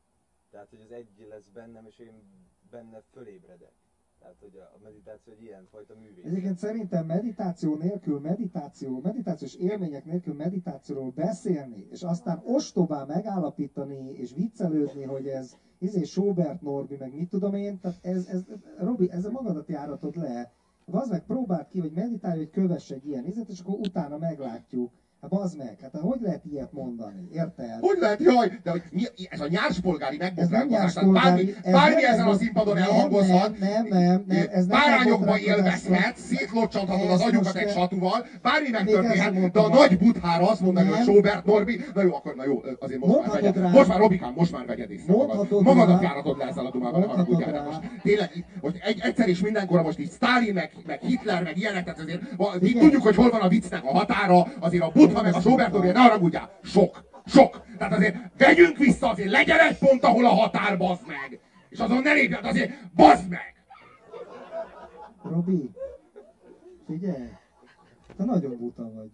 Tehát, 0.51 0.69
hogy 0.71 0.81
az 0.81 0.91
egy 0.91 1.27
lesz 1.29 1.49
bennem, 1.49 1.87
és 1.87 1.99
én 1.99 2.23
benne 2.71 3.03
fölébredek. 3.13 3.73
Tehát, 4.19 4.37
hogy 4.41 4.57
a 4.57 4.69
a 4.75 4.79
meditáció 4.83 5.33
egy 5.33 5.43
ilyen 5.43 5.67
fajta 5.71 5.95
művész. 5.95 6.25
Egyébként 6.25 6.59
szerintem 6.59 7.07
meditáció 7.07 7.75
nélkül, 7.77 8.21
meditáció, 8.21 9.01
meditációs 9.01 9.55
élmények 9.55 10.05
nélkül 10.05 10.35
meditációról 10.35 11.11
beszélni, 11.11 11.87
és 11.91 12.03
aztán 12.03 12.43
ostobán 12.45 13.07
megállapítani, 13.07 14.13
és 14.13 14.35
viccelődni, 14.35 15.03
hogy 15.03 15.29
ez 15.29 15.57
izé 15.79 16.03
Sobert 16.03 16.61
Norbi, 16.61 16.97
meg 16.97 17.15
mit 17.15 17.29
tudom 17.29 17.55
én, 17.55 17.81
tehát 17.81 17.99
ez, 18.03 18.27
ez 18.27 18.45
Robi, 18.79 19.11
ezzel 19.11 19.31
magadat 19.31 19.69
járatod 19.69 20.17
le. 20.17 20.53
Az 20.91 21.09
meg 21.09 21.25
próbáld 21.25 21.69
ki, 21.69 21.79
hogy 21.79 21.93
meditálj, 21.93 22.39
hogy 22.39 22.51
kövess 22.51 22.91
egy 22.91 23.07
ilyen 23.07 23.27
izet, 23.27 23.49
és 23.49 23.61
akkor 23.61 23.79
utána 23.79 24.19
meglátjuk. 24.19 24.93
Hát 25.21 25.31
bazd 25.31 25.57
meg, 25.59 25.79
hát 25.83 25.91
hogy 26.01 26.19
lehet 26.21 26.43
ilyet 26.51 26.73
mondani, 26.73 27.29
érted? 27.33 27.79
Hogy 27.81 27.97
lehet, 28.01 28.21
jaj, 28.21 28.61
de 28.63 28.71
hogy 28.71 28.83
mi, 28.91 29.03
ez 29.31 29.41
a 29.41 29.49
nyárspolgári 29.49 30.17
megbotránkozás, 30.17 30.93
tehát 30.93 31.13
bármi, 31.13 31.55
ez 31.63 31.73
bármi 31.73 32.05
ezen 32.05 32.27
a 32.27 32.35
színpadon 32.35 32.77
elhangozhat, 32.77 33.59
Nem, 33.59 33.87
nem, 33.89 34.01
nem, 34.03 34.25
nem 34.27 34.47
ez 34.51 34.67
nem 34.67 34.81
bárányokba 34.81 35.39
élvezhet, 35.39 36.17
szétlocsanthatod 36.17 37.11
az 37.11 37.21
agyukat 37.21 37.45
most 37.45 37.57
egy 37.57 37.71
satúval, 37.71 38.27
bármi 38.43 38.69
megtörténhet, 38.69 39.51
de 39.51 39.61
a 39.61 39.69
nagy 39.69 39.99
buthára 39.99 40.49
azt 40.49 40.61
mondani, 40.61 40.89
hogy. 40.89 41.05
Sobert 41.05 41.45
Norbi, 41.45 41.81
na 41.95 42.03
jó, 42.03 42.15
akkor 42.15 42.35
na 42.35 42.45
jó, 42.45 42.63
azért 42.79 43.01
most 43.01 43.27
már 43.27 43.41
vegyed, 43.41 43.71
most 43.73 43.89
már 43.89 43.99
Robikám, 43.99 44.33
most 44.37 44.53
már 44.53 44.67
vegyed 44.67 44.91
észre 44.91 45.13
magad. 45.13 45.63
Magadat 45.63 46.03
járatod 46.03 46.39
le 46.39 46.45
ezzel 46.45 46.67
a 46.67 46.71
dumával, 46.71 47.01
ne 47.01 47.07
haragudjál, 47.07 47.53
de 47.53 47.61
most 47.61 47.81
tényleg, 48.03 48.45
hogy 48.61 48.79
egy, 48.85 49.01
egyszer 49.03 49.29
és 49.29 49.41
mindenkorra 49.41 49.83
most 49.83 49.99
így 49.99 50.11
Stalin, 50.11 50.55
meg, 50.55 50.71
meg 50.87 51.01
Hitler, 51.01 51.43
meg 51.43 51.57
ilyenek, 51.57 51.85
tehát 51.85 52.01
azért 52.01 52.21
tudjuk, 52.79 53.03
hogy 53.03 53.15
hol 53.15 53.31
van 53.31 53.41
a 53.41 53.49
viccnek 53.49 53.85
a 53.85 53.93
határa, 53.93 54.47
azért 54.61 54.83
a 54.83 54.91
butha, 55.09 55.23
meg 55.23 55.35
a 55.35 55.41
Sobert 55.41 55.73
Norbi, 55.73 55.87
ne 55.87 56.01
haragudjál, 56.01 56.51
sok, 56.63 57.05
sok. 57.27 57.63
Tehát 57.79 57.93
azért 57.93 58.17
vegyünk 58.39 58.77
vissza, 58.77 59.09
azért 59.11 59.31
legyen 59.31 59.59
egy 59.59 59.79
pont, 59.79 60.05
ahol 60.05 60.27
a 60.27 60.29
határ, 60.29 60.77
bazd 60.79 61.07
meg. 61.07 61.41
És 61.69 61.79
azon 61.79 62.03
ne 62.03 62.13
lépjed, 62.13 62.45
azért 62.45 62.73
bazd 62.95 63.29
meg. 63.29 63.55
Robi, 65.23 65.71
figyelj, 66.87 67.29
te 68.17 68.25
nagyon 68.25 68.57
buta 68.59 68.93
vagy. 68.95 69.11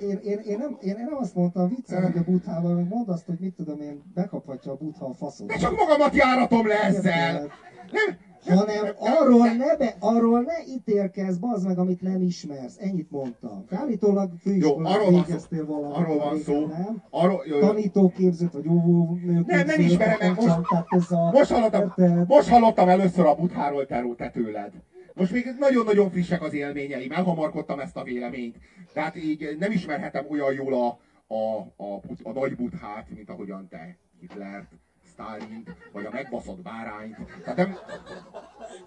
Én, 0.00 0.20
én, 0.22 0.38
én, 0.38 0.58
nem, 0.58 0.76
én, 0.80 0.96
én 0.96 1.04
nem 1.04 1.16
azt 1.16 1.34
mondtam 1.34 1.68
viccel, 1.68 2.02
hogy 2.02 2.16
a 2.16 2.22
buthával, 2.22 2.74
meg 2.74 2.88
mondd 2.88 3.08
azt, 3.08 3.26
hogy 3.26 3.38
mit 3.38 3.54
tudom 3.54 3.80
én, 3.80 4.02
bekaphatja 4.14 4.72
a 4.72 4.76
butha 4.76 5.06
a 5.06 5.14
faszot. 5.14 5.46
De 5.46 5.56
csak 5.56 5.76
magamat 5.76 6.14
járatom 6.14 6.66
le 6.66 6.82
ezzel. 6.82 7.52
Nem, 7.90 8.18
Hanem 8.46 8.84
arról 8.98 9.52
ne, 9.52 9.76
be, 9.76 9.94
arról 9.98 10.40
ne 10.40 10.72
ítélkezz, 10.74 11.36
bazd 11.36 11.66
meg, 11.66 11.78
amit 11.78 12.00
nem 12.00 12.22
ismersz. 12.22 12.76
Ennyit 12.78 13.10
mondtam. 13.10 13.64
Állítólag 13.70 14.30
főiskolát 14.40 15.08
végeztél 15.08 15.66
valamit. 15.66 15.96
Arról 15.96 16.16
van 16.18 16.38
szó. 16.38 16.66
Nem? 16.66 17.02
Arról, 17.10 17.44
jó, 17.46 17.54
jó. 17.56 17.66
Tanítóképzőt, 17.66 18.52
vagy 18.52 18.68
óvónőképzőt. 18.68 19.46
Nem, 19.46 19.66
nem 19.66 19.80
ismerem 19.80 20.16
meg, 20.20 20.34
most- 20.36 21.10
a, 21.10 21.30
Most 21.32 21.50
hallottam, 21.50 21.80
érted? 21.82 22.28
most 22.28 22.48
hallottam 22.48 22.88
először 22.88 23.26
a 23.26 23.34
butháról 23.34 23.86
te, 23.86 24.04
te 24.16 24.30
tőled. 24.30 24.72
Most 25.14 25.32
még 25.32 25.46
nagyon-nagyon 25.58 26.10
frissek 26.10 26.42
az 26.42 26.52
élményeim, 26.54 27.12
elhamarkodtam 27.12 27.80
ezt 27.80 27.96
a 27.96 28.02
véleményt. 28.02 28.56
Tehát 28.92 29.16
így 29.16 29.56
nem 29.58 29.70
ismerhetem 29.72 30.26
olyan 30.30 30.52
jól 30.52 30.74
a, 30.74 30.86
a, 31.34 31.58
a, 31.76 32.00
but- 32.06 32.20
a 32.22 32.32
nagy 32.32 32.56
buthát, 32.56 33.06
mint 33.14 33.30
ahogyan 33.30 33.68
te 33.68 33.96
Hitlert, 34.20 34.72
Stalint, 35.12 35.76
vagy 35.92 36.04
a 36.04 36.10
megbaszott 36.10 36.62
bárányt. 36.62 37.16
Tehát 37.44 37.56
nem, 37.56 37.76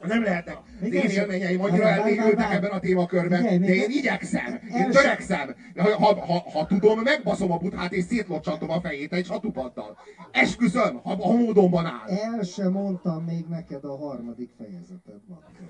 nem 0.02 0.24
lehetnek. 0.24 0.58
Az 0.82 0.88
én 0.88 0.94
Igen, 0.94 1.10
élményeim 1.10 1.62
annyira 1.62 1.88
elmélyültek 1.88 2.52
ebben 2.52 2.72
a 2.72 2.80
témakörben, 2.80 3.42
Figyelj, 3.42 3.58
de 3.58 3.68
még 3.68 3.78
én 3.78 3.90
igyekszem, 3.90 4.60
én 4.76 4.92
törekszem. 4.92 5.56
Ha, 5.76 5.96
ha, 5.96 6.26
ha, 6.26 6.50
ha 6.52 6.66
tudom, 6.66 7.00
megbaszom 7.00 7.52
a 7.52 7.58
buthát 7.58 7.92
és 7.92 8.04
szétlocsantom 8.04 8.70
a 8.70 8.82
fejét 8.82 9.14
egy 9.14 9.26
satupaddal. 9.26 9.98
Esküszöm, 10.32 11.00
ha, 11.04 11.16
ha 11.16 11.34
módonban 11.34 11.86
áll. 11.86 12.08
El 12.08 12.44
sem 12.44 12.72
mondtam 12.72 13.24
még 13.24 13.46
neked 13.48 13.84
a 13.84 13.98
harmadik 13.98 14.52
fejezetet, 14.58 15.22
bakker. 15.28 15.70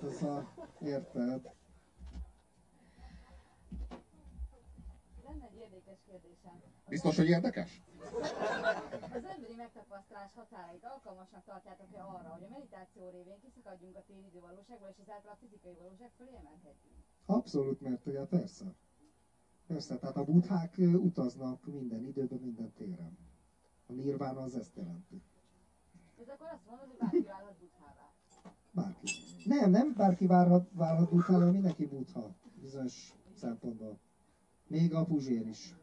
Hát 0.00 0.10
Ez 0.10 0.22
a, 0.22 0.52
érted? 0.84 1.40
Biztos, 6.88 7.16
hogy 7.16 7.28
érdekes? 7.28 7.82
Az 9.16 9.24
emberi 9.34 9.54
megtapasztalás 9.56 10.32
határait 10.34 10.84
alkalmasnak 10.84 11.44
tartjátok-e 11.44 12.04
arra, 12.04 12.28
hogy 12.28 12.44
a 12.44 12.48
meditáció 12.48 13.08
révén 13.10 13.40
kiszakadjunk 13.40 13.96
a 13.96 14.02
téridő 14.06 14.40
valóságból, 14.40 14.88
és 14.88 14.98
ezáltal 15.04 15.30
a 15.30 15.38
fizikai 15.40 15.74
valóság 15.82 16.10
fölé 16.16 16.34
emelkedjünk? 16.42 16.96
Abszolút, 17.26 17.80
mert 17.80 18.06
ugye 18.06 18.24
persze. 18.24 18.74
Persze, 19.66 19.98
tehát 19.98 20.16
a 20.16 20.24
buthák 20.24 20.78
ö, 20.78 20.92
utaznak 20.92 21.66
minden 21.66 22.04
időben, 22.04 22.38
minden 22.38 22.72
téren. 22.72 23.18
A 23.86 23.92
nirvána 23.92 24.40
az 24.42 24.56
ezt 24.56 24.76
jelenti. 24.76 25.22
Ez 26.20 26.28
akkor 26.28 26.48
azt 26.52 26.66
mondod, 26.66 26.86
hogy 26.86 26.98
bárki 26.98 27.22
válhat 27.22 27.56
buthává. 27.58 28.12
Bárki. 28.70 29.08
Nem, 29.44 29.70
nem 29.70 29.94
bárki 29.94 30.26
várhat, 30.26 30.68
várhat 30.72 31.22
hanem 31.22 31.48
mindenki 31.48 31.86
butha. 31.86 32.34
Bizonyos 32.60 33.14
szempontból. 33.34 33.98
Még 34.66 34.94
a 34.94 35.04
puzsér 35.04 35.46
is. 35.46 35.74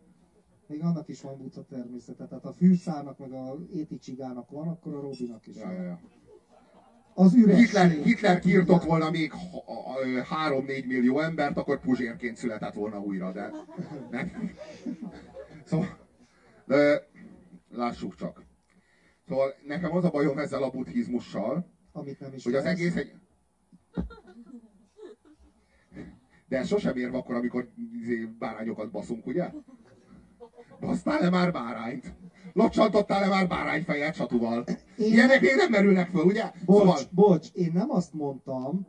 Még 0.70 0.82
annak 0.82 1.08
is 1.08 1.22
van 1.22 1.38
butha 1.38 1.64
természete. 1.64 2.26
Tehát 2.28 2.46
a 2.46 2.52
fűszának, 2.54 3.18
meg 3.18 3.32
a 3.32 3.58
éticsigának 3.74 4.50
van, 4.50 4.68
akkor 4.68 4.94
a 4.94 5.00
Robinak 5.02 5.48
is 5.48 5.56
Ja, 5.56 5.66
van. 5.66 5.74
ja. 5.74 6.00
Az 7.14 7.34
üresség. 7.36 7.66
Hitler, 7.66 7.90
Hitler 7.90 8.40
kiirtott 8.40 8.84
volna 8.84 9.10
még 9.10 9.32
3-4 10.50 10.86
millió 10.88 11.20
embert, 11.20 11.58
akkor 11.58 11.80
Puzsérként 11.80 12.38
született 12.38 12.74
volna 12.74 13.00
újra, 13.00 13.32
de 13.32 13.52
nem. 14.12 14.52
Szóval, 15.66 15.98
de, 16.66 17.08
lássuk 17.70 18.16
csak. 18.16 18.44
Szóval 19.28 19.54
nekem 19.66 19.92
az 19.96 20.04
a 20.04 20.10
bajom 20.10 20.38
ezzel 20.38 20.64
a 20.64 20.70
buddhizmussal, 20.70 21.68
Amit 21.92 22.20
nem 22.20 22.34
is 22.34 22.44
hogy 22.44 22.56
az 22.56 22.66
egész 22.66 22.96
egy... 22.96 23.14
De 26.48 26.58
ez 26.58 26.68
sosem 26.68 26.98
ér 26.98 27.10
akkor, 27.14 27.36
amikor 27.36 27.70
izé, 28.02 28.26
bárányokat 28.26 28.92
baszunk, 28.92 29.26
ugye? 29.26 29.52
Basztál-e 30.80 31.30
már 31.30 31.52
bárányt? 31.52 32.14
Locsantottál-e 32.54 33.28
már 33.28 33.48
bárányfejet 33.48 34.16
satúval? 34.16 34.64
Én- 34.98 35.12
Ilyenek 35.14 35.42
még 35.42 35.56
nem 35.56 35.70
merülnek 35.70 36.10
föl, 36.10 36.24
ugye? 36.26 36.52
Bocs, 36.66 36.80
Szóval, 36.80 37.00
bocs, 37.12 37.48
én 37.54 37.72
nem 37.72 37.92
azt 37.92 38.14
mondtam, 38.14 38.88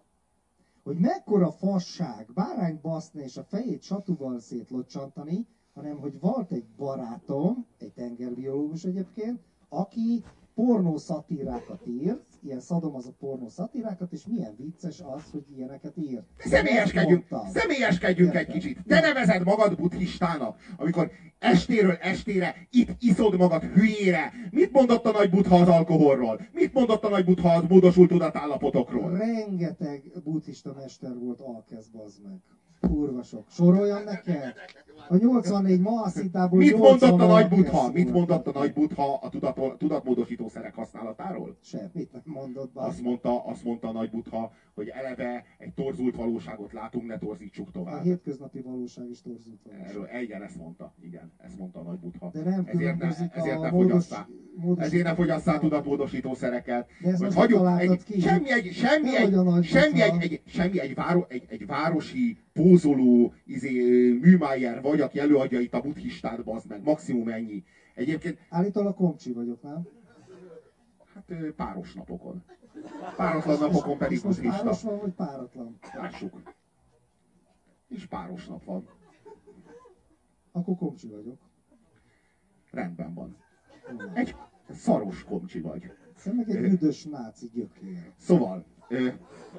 hogy 0.82 0.96
mekkora 0.98 1.50
fasság 1.50 2.26
bárány 2.34 2.78
baszni 2.82 3.22
és 3.22 3.36
a 3.36 3.42
fejét 3.42 3.82
satúval 3.82 4.38
szétlocsantani, 4.38 5.46
hanem 5.74 5.98
hogy 5.98 6.20
volt 6.20 6.52
egy 6.52 6.64
barátom, 6.76 7.66
egy 7.78 7.92
tengerbiológus 7.92 8.84
egyébként, 8.84 9.40
aki 9.68 10.24
pornó 10.54 10.96
szatírákat 10.96 11.86
írt, 11.86 12.29
ilyen 12.42 12.60
a 12.70 13.12
pornó 13.18 13.48
szatírákat, 13.48 14.12
és 14.12 14.26
milyen 14.26 14.54
vicces 14.56 15.00
az, 15.00 15.22
hogy 15.30 15.44
ilyeneket 15.56 15.96
írt. 15.96 16.24
Személyeskedjünk, 16.38 17.24
személyeskedjünk 17.52 18.34
egy 18.34 18.40
Értem. 18.40 18.54
kicsit. 18.54 18.78
Te 18.86 19.00
nevezed 19.00 19.44
magad 19.44 19.76
buddhistának, 19.76 20.60
amikor 20.76 21.10
estéről 21.38 21.94
estére 21.94 22.54
itt 22.70 22.88
iszod 22.98 23.36
magad 23.36 23.62
hülyére. 23.62 24.32
Mit 24.50 24.72
mondott 24.72 25.04
a 25.04 25.10
nagy 25.10 25.30
buddha 25.30 25.56
az 25.56 25.68
alkoholról? 25.68 26.40
Mit 26.52 26.72
mondott 26.72 27.04
a 27.04 27.08
nagy 27.08 27.24
buddha 27.24 27.48
az 27.48 27.64
módosult 27.68 28.08
tudatállapotokról? 28.08 29.16
Rengeteg 29.16 30.02
buddhista 30.24 30.74
mester 30.74 31.18
volt 31.18 31.40
alkezd, 31.40 31.92
bazd 31.92 32.22
meg. 32.22 32.40
Kurva 32.80 33.22
sok. 33.22 33.44
Soroljam 33.48 34.04
neked? 34.04 34.54
A 35.08 35.16
84 35.16 35.80
Mahaszitából 35.80 36.58
Mit 36.58 36.76
80 36.76 37.10
mondott 37.10 37.28
a 37.28 37.32
nagy 37.32 37.48
volt. 37.70 37.92
Mit 37.92 38.12
mondott 38.12 38.46
a 38.46 38.58
nagy 38.58 38.72
buddha 38.72 39.14
a 39.22 39.28
tudat, 39.28 39.78
tudatmódosító 39.78 40.48
szerek 40.48 40.74
használatáról? 40.74 41.56
Semmit 41.62 42.12
nem 42.12 42.22
mondott, 42.24 42.72
bazd 42.72 42.88
Azt 42.88 43.02
mondta, 43.02 43.44
azt 43.44 43.64
mondta 43.64 43.88
a 43.88 43.92
nagy 43.92 44.10
buddha, 44.10 44.52
hogy 44.74 44.88
eleve 44.88 45.44
egy 45.58 45.72
torzult 45.72 46.16
valóságot 46.16 46.72
látunk, 46.72 47.06
ne 47.06 47.18
torzítsuk 47.18 47.68
A 47.68 47.70
tovább. 47.70 48.02
hétköznapi 48.02 48.60
valóság 48.60 49.10
is 49.10 49.22
torzult 49.22 49.58
valóság. 49.64 49.88
Erről, 49.88 50.22
igen, 50.22 50.42
ezt 50.42 50.56
mondta. 50.56 50.94
Igen, 51.02 51.32
ezt 51.38 51.58
mondta 51.58 51.80
a 51.80 51.82
nagy 51.82 51.98
buddha. 51.98 52.30
De 52.32 52.42
nem 52.42 52.64
ezért 52.66 52.98
ne, 52.98 53.06
ezért 53.06 53.60
ne 53.60 53.68
a 53.68 53.70
módos, 53.70 53.90
fogyasszál. 53.90 54.28
módos... 54.54 54.84
Ezért 54.84 55.04
ne 55.04 55.14
fogyasszál 55.14 55.58
tudatmódosító 55.58 56.34
szereket. 56.34 56.88
De 57.02 57.08
ezt 57.10 57.32
hagyjuk, 57.32 57.68
egy, 57.78 58.04
ki. 58.04 58.20
semmi 58.20 58.52
egy, 58.52 58.72
semmi 58.72 59.16
a 59.16 59.56
egy, 59.56 59.64
semmi 59.64 60.00
egy, 60.02 60.22
egy, 60.22 60.42
semmi 60.46 60.80
egy, 60.80 60.94
váro, 60.94 61.24
egy, 61.28 61.44
egy 61.48 61.66
városi 61.66 62.38
pózoló 62.52 63.34
izé, 63.44 64.12
műmájer 64.12 64.82
vagy, 64.82 65.00
aki 65.00 65.18
előadja 65.18 65.60
itt 65.60 65.74
a 65.74 65.80
buddhistát, 65.80 66.44
bazd 66.44 66.68
meg. 66.68 66.82
Maximum 66.82 67.28
ennyi. 67.28 67.64
Egyébként, 67.94 68.38
Állítólag 68.48 68.94
komcsi 68.94 69.32
vagyok, 69.32 69.62
nem? 69.62 69.88
hát 71.14 71.52
páros 71.56 71.94
napokon. 71.94 72.42
Páratlan 73.16 73.58
napokon 73.58 73.98
pedig 73.98 74.20
most 74.24 74.36
buddhista. 74.36 74.62
páros 74.62 74.82
van, 74.82 74.98
vagy 74.98 75.12
páratlan? 75.12 75.78
Lássuk. 75.94 76.42
És 77.88 78.06
páros 78.06 78.46
nap 78.46 78.64
van. 78.64 78.88
Akkor 80.52 80.76
komcsi 80.76 81.08
vagyok. 81.08 81.38
Rendben 82.70 83.14
van. 83.14 83.36
Egy 84.14 84.34
szaros 84.70 85.24
komcsi 85.24 85.60
vagy. 85.60 85.92
Te 86.22 86.32
meg 86.32 86.50
egy 86.50 86.72
üdös 86.72 87.04
náci 87.04 87.46
gyökér. 87.52 88.12
Szóval, 88.16 88.64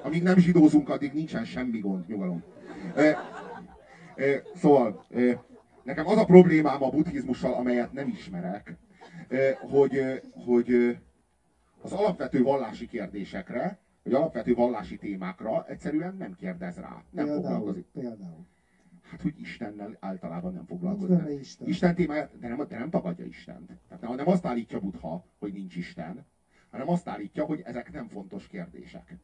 amíg 0.02 0.22
nem 0.22 0.38
zsidózunk, 0.38 0.88
addig 0.88 1.12
nincsen 1.12 1.44
semmi 1.44 1.78
gond, 1.78 2.06
nyugalom. 2.08 2.42
Szóval, 4.54 5.06
nekem 5.82 6.06
az 6.06 6.16
a 6.16 6.24
problémám 6.24 6.82
a 6.82 6.90
buddhizmussal, 6.90 7.54
amelyet 7.54 7.92
nem 7.92 8.08
ismerek, 8.08 8.76
hogy, 9.60 10.22
hogy 10.44 10.98
az 11.82 11.92
alapvető 11.92 12.42
vallási 12.42 12.86
kérdésekre, 12.86 13.78
vagy 14.02 14.12
alapvető 14.12 14.54
vallási 14.54 14.96
témákra 14.96 15.66
egyszerűen 15.68 16.16
nem 16.16 16.34
kérdez 16.36 16.76
rá. 16.76 17.02
Nem 17.10 17.24
Például, 17.24 17.42
foglalkozik. 17.42 17.86
például. 17.92 18.46
Hát, 19.10 19.22
hogy 19.22 19.40
Istennel 19.40 19.96
általában 20.00 20.52
nem 20.52 20.66
foglalkozik. 20.66 21.40
Isten. 21.40 21.68
Isten 21.68 21.94
témáját, 21.94 22.38
de 22.38 22.48
nem, 22.48 22.66
de 22.68 22.78
nem 22.78 22.90
tagadja 22.90 23.24
Istent. 23.24 23.66
Tehát 23.88 24.02
nem, 24.02 24.14
nem 24.14 24.28
azt 24.28 24.46
állítja 24.46 24.80
Buddha, 24.80 25.24
hogy 25.38 25.52
nincs 25.52 25.76
Isten, 25.76 26.26
hanem 26.72 26.88
azt 26.88 27.08
állítja, 27.08 27.44
hogy 27.44 27.62
ezek 27.64 27.92
nem 27.92 28.08
fontos 28.08 28.46
kérdések. 28.46 29.16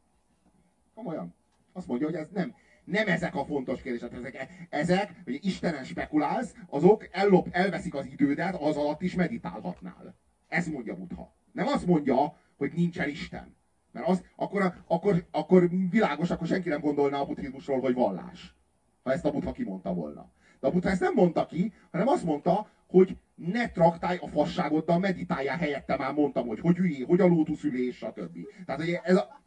Komolyan. 0.93 1.35
Azt 1.73 1.87
mondja, 1.87 2.07
hogy 2.07 2.15
ez 2.15 2.29
nem, 2.33 2.55
nem 2.83 3.07
ezek 3.07 3.35
a 3.35 3.45
fontos 3.45 3.81
kérdések. 3.81 4.13
Ezek, 4.13 4.67
ezek 4.69 5.21
hogy 5.23 5.39
Istenen 5.41 5.83
spekulálsz, 5.83 6.55
azok 6.67 7.07
ellop, 7.11 7.47
elveszik 7.51 7.95
az 7.95 8.05
idődet, 8.05 8.55
az 8.55 8.75
alatt 8.75 9.01
is 9.01 9.15
meditálhatnál. 9.15 10.15
Ez 10.47 10.67
mondja 10.67 10.95
Buddha. 10.95 11.35
Nem 11.51 11.67
azt 11.67 11.85
mondja, 11.85 12.37
hogy 12.57 12.71
nincsen 12.73 13.09
Isten. 13.09 13.57
Mert 13.91 14.07
az, 14.07 14.23
akkor, 14.35 14.73
akkor, 14.87 15.25
akkor 15.31 15.69
világos, 15.89 16.29
akkor 16.29 16.47
senki 16.47 16.69
nem 16.69 16.81
gondolná 16.81 17.19
a 17.19 17.25
buddhizmusról, 17.25 17.79
hogy 17.79 17.93
vallás. 17.93 18.55
Ha 19.03 19.11
ezt 19.11 19.25
a 19.25 19.31
Buddha 19.31 19.51
kimondta 19.51 19.93
volna. 19.93 20.31
De 20.59 20.67
a 20.67 20.71
Buddha 20.71 20.89
ezt 20.89 21.01
nem 21.01 21.13
mondta 21.13 21.45
ki, 21.45 21.73
hanem 21.91 22.07
azt 22.07 22.23
mondta, 22.23 22.69
hogy 22.87 23.17
ne 23.39 23.69
traktálj 23.69 24.17
a 24.21 24.27
fasságoddal, 24.27 24.99
meditáljál 24.99 25.57
helyette, 25.57 25.97
már 25.97 26.13
mondtam, 26.13 26.47
hogy 26.47 26.59
hogy 26.59 26.77
üljél, 26.77 27.05
hogy 27.05 27.21
a 27.21 27.25
lótuszülés, 27.25 27.95
stb. 27.95 28.37
Tehát 28.65 28.81
hogy 28.81 28.99
ez 29.03 29.15
a, 29.15 29.41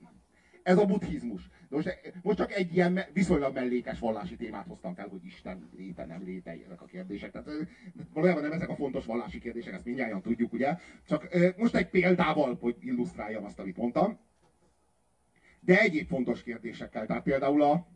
ez 0.63 0.79
a 0.79 0.85
buddhizmus. 0.85 1.49
De 1.69 1.77
most, 1.77 2.01
most 2.23 2.37
csak 2.37 2.53
egy 2.53 2.75
ilyen 2.75 3.01
viszonylag 3.13 3.55
mellékes 3.55 3.99
vallási 3.99 4.37
témát 4.37 4.67
hoztam 4.67 4.95
fel, 4.95 5.09
hogy 5.09 5.25
Isten 5.25 5.69
léte, 5.77 6.07
nem 6.07 6.23
léte, 6.25 6.51
ezek 6.51 6.83
a 6.83 6.85
kérdések. 6.85 7.31
Tehát 7.31 7.51
valójában 8.13 8.43
nem 8.43 8.53
ezek 8.53 8.69
a 8.69 8.75
fontos 8.75 9.05
vallási 9.05 9.39
kérdések, 9.39 9.75
ezt 9.75 9.85
mindjárt 9.85 10.23
tudjuk, 10.23 10.53
ugye? 10.53 10.77
Csak 11.07 11.29
most 11.57 11.75
egy 11.75 11.89
példával, 11.89 12.59
hogy 12.61 12.77
illusztráljam 12.81 13.45
azt, 13.45 13.59
amit 13.59 13.77
mondtam. 13.77 14.19
De 15.61 15.81
egyéb 15.81 16.09
fontos 16.09 16.43
kérdésekkel, 16.43 17.07
tehát 17.07 17.23
például 17.23 17.63
a, 17.63 17.87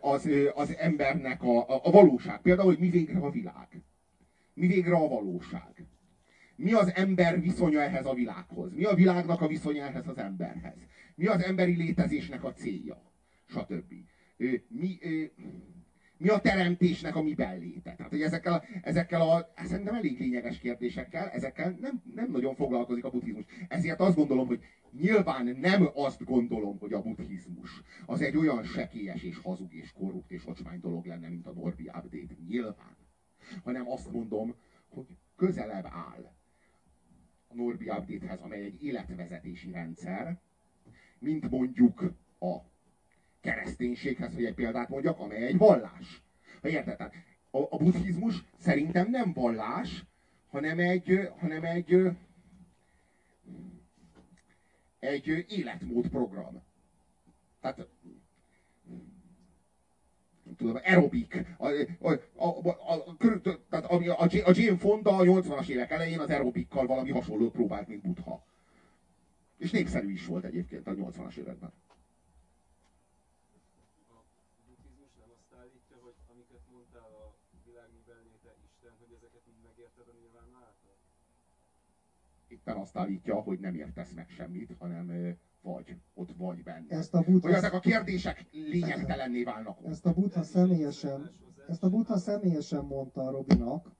az, 0.00 0.28
az 0.54 0.76
embernek 0.76 1.42
a, 1.42 1.68
a, 1.68 1.80
a 1.82 1.90
valóság. 1.90 2.40
Például, 2.40 2.68
hogy 2.68 2.78
mi 2.78 2.88
végre 2.88 3.18
a 3.18 3.30
világ. 3.30 3.82
Mi 4.58 4.66
végre 4.66 4.94
a 4.94 5.08
valóság. 5.08 5.86
Mi 6.56 6.72
az 6.72 6.94
ember 6.94 7.40
viszonya 7.40 7.80
ehhez 7.80 8.06
a 8.06 8.14
világhoz? 8.14 8.72
Mi 8.74 8.84
a 8.84 8.94
világnak 8.94 9.40
a 9.40 9.46
viszonya 9.46 9.84
ehhez 9.84 10.06
az 10.08 10.18
emberhez? 10.18 10.76
Mi 11.14 11.26
az 11.26 11.42
emberi 11.42 11.76
létezésnek 11.76 12.44
a 12.44 12.52
célja? 12.52 13.12
Stb. 13.46 13.92
Mi, 14.68 14.98
mi 16.16 16.28
a 16.28 16.38
teremtésnek 16.38 17.16
a 17.16 17.22
mi 17.22 17.34
belléte? 17.34 17.94
Tehát, 17.94 18.10
hogy 18.12 18.22
ezekkel, 18.22 18.52
a- 18.52 18.62
ezekkel 18.82 19.20
a 19.20 19.52
szerintem 19.64 19.94
elég 19.94 20.18
lényeges 20.18 20.58
kérdésekkel, 20.58 21.28
ezekkel 21.28 21.76
nem, 21.80 22.02
nem 22.14 22.30
nagyon 22.30 22.54
foglalkozik 22.54 23.04
a 23.04 23.10
buddhizmus. 23.10 23.44
Ezért 23.68 24.00
azt 24.00 24.16
gondolom, 24.16 24.46
hogy 24.46 24.60
nyilván 24.90 25.56
nem 25.60 25.88
azt 25.94 26.24
gondolom, 26.24 26.78
hogy 26.78 26.92
a 26.92 27.02
buddhizmus 27.02 27.82
az 28.06 28.20
egy 28.22 28.36
olyan 28.36 28.62
sekélyes 28.64 29.22
és 29.22 29.38
hazug 29.38 29.74
és 29.74 29.92
korrupt 29.92 30.30
és 30.30 30.46
ocsmány 30.46 30.80
dolog 30.80 31.06
lenne, 31.06 31.28
mint 31.28 31.46
a 31.46 31.52
Norbi 31.52 31.84
Update. 31.84 32.34
Nyilván. 32.48 32.96
Hanem 33.64 33.90
azt 33.90 34.12
mondom, 34.12 34.54
hogy 34.88 35.06
közelebb 35.36 35.86
áll 35.86 36.32
a 37.48 37.54
Norbi 37.54 37.88
Update-hez, 37.88 38.40
amely 38.40 38.62
egy 38.62 38.84
életvezetési 38.84 39.70
rendszer, 39.70 40.40
mint 41.18 41.50
mondjuk 41.50 42.02
a 42.40 42.56
kereszténységhez, 43.40 44.34
hogy 44.34 44.44
egy 44.44 44.54
példát 44.54 44.88
mondjak, 44.88 45.18
amely 45.18 45.46
egy 45.46 45.58
vallás. 45.58 46.22
Ha 46.62 46.68
érted? 46.68 47.00
A, 47.50 47.58
a 47.58 47.76
buddhizmus 47.76 48.44
szerintem 48.58 49.10
nem 49.10 49.32
vallás, 49.32 50.04
hanem 50.48 50.78
egy, 50.78 51.28
hanem 51.38 51.64
egy, 51.64 52.10
egy 54.98 55.44
életmódprogram. 55.48 56.62
Tehát 57.60 57.88
tudom, 60.58 60.76
aerobik. 60.84 61.44
A, 61.58 61.66
a, 62.00 62.12
a, 62.36 62.46
a, 62.68 62.94
a, 62.94 63.16
tehát 63.68 63.84
ami 63.84 64.08
a, 64.08 64.20
a 64.20 64.52
Jane 64.52 64.76
Fonda 64.76 65.16
a 65.16 65.22
80-as 65.22 65.68
évek 65.68 65.90
elején 65.90 66.18
az 66.18 66.30
aerobikkal 66.30 66.86
valami 66.86 67.10
hasonlót 67.10 67.52
próbált, 67.52 67.88
mint 67.88 68.02
Buddha. 68.02 68.44
És 69.56 69.70
népszerű 69.70 70.12
is 70.12 70.26
volt 70.26 70.44
egyébként 70.44 70.86
a 70.86 70.94
80-as 70.94 71.36
években. 71.36 71.72
Isten, 82.48 82.76
azt 82.76 82.96
állítja, 82.96 83.34
hogy 83.34 83.58
nem 83.58 83.74
értesz 83.74 84.12
meg 84.12 84.28
semmit, 84.28 84.74
hanem 84.78 85.36
vagy, 85.62 85.96
ott 86.14 86.32
vagy 86.36 86.62
benne. 86.62 86.86
Ezt 86.88 87.14
a 87.14 87.16
Hogy 87.16 87.26
Buddha, 87.32 87.56
ezek 87.56 87.72
a 87.72 87.78
kérdések 87.78 88.46
lényegtelenné 88.52 89.42
válnak. 89.42 89.78
ott. 89.80 89.86
ezt 89.90 90.06
a 90.06 90.12
Buddha 90.12 90.42
személyesen, 90.42 91.30
ezt 91.68 91.82
a 91.82 91.88
Buddha 91.88 92.16
személyesen 92.18 92.84
mondta 92.84 93.20
a 93.20 93.30
Robinak, 93.30 93.92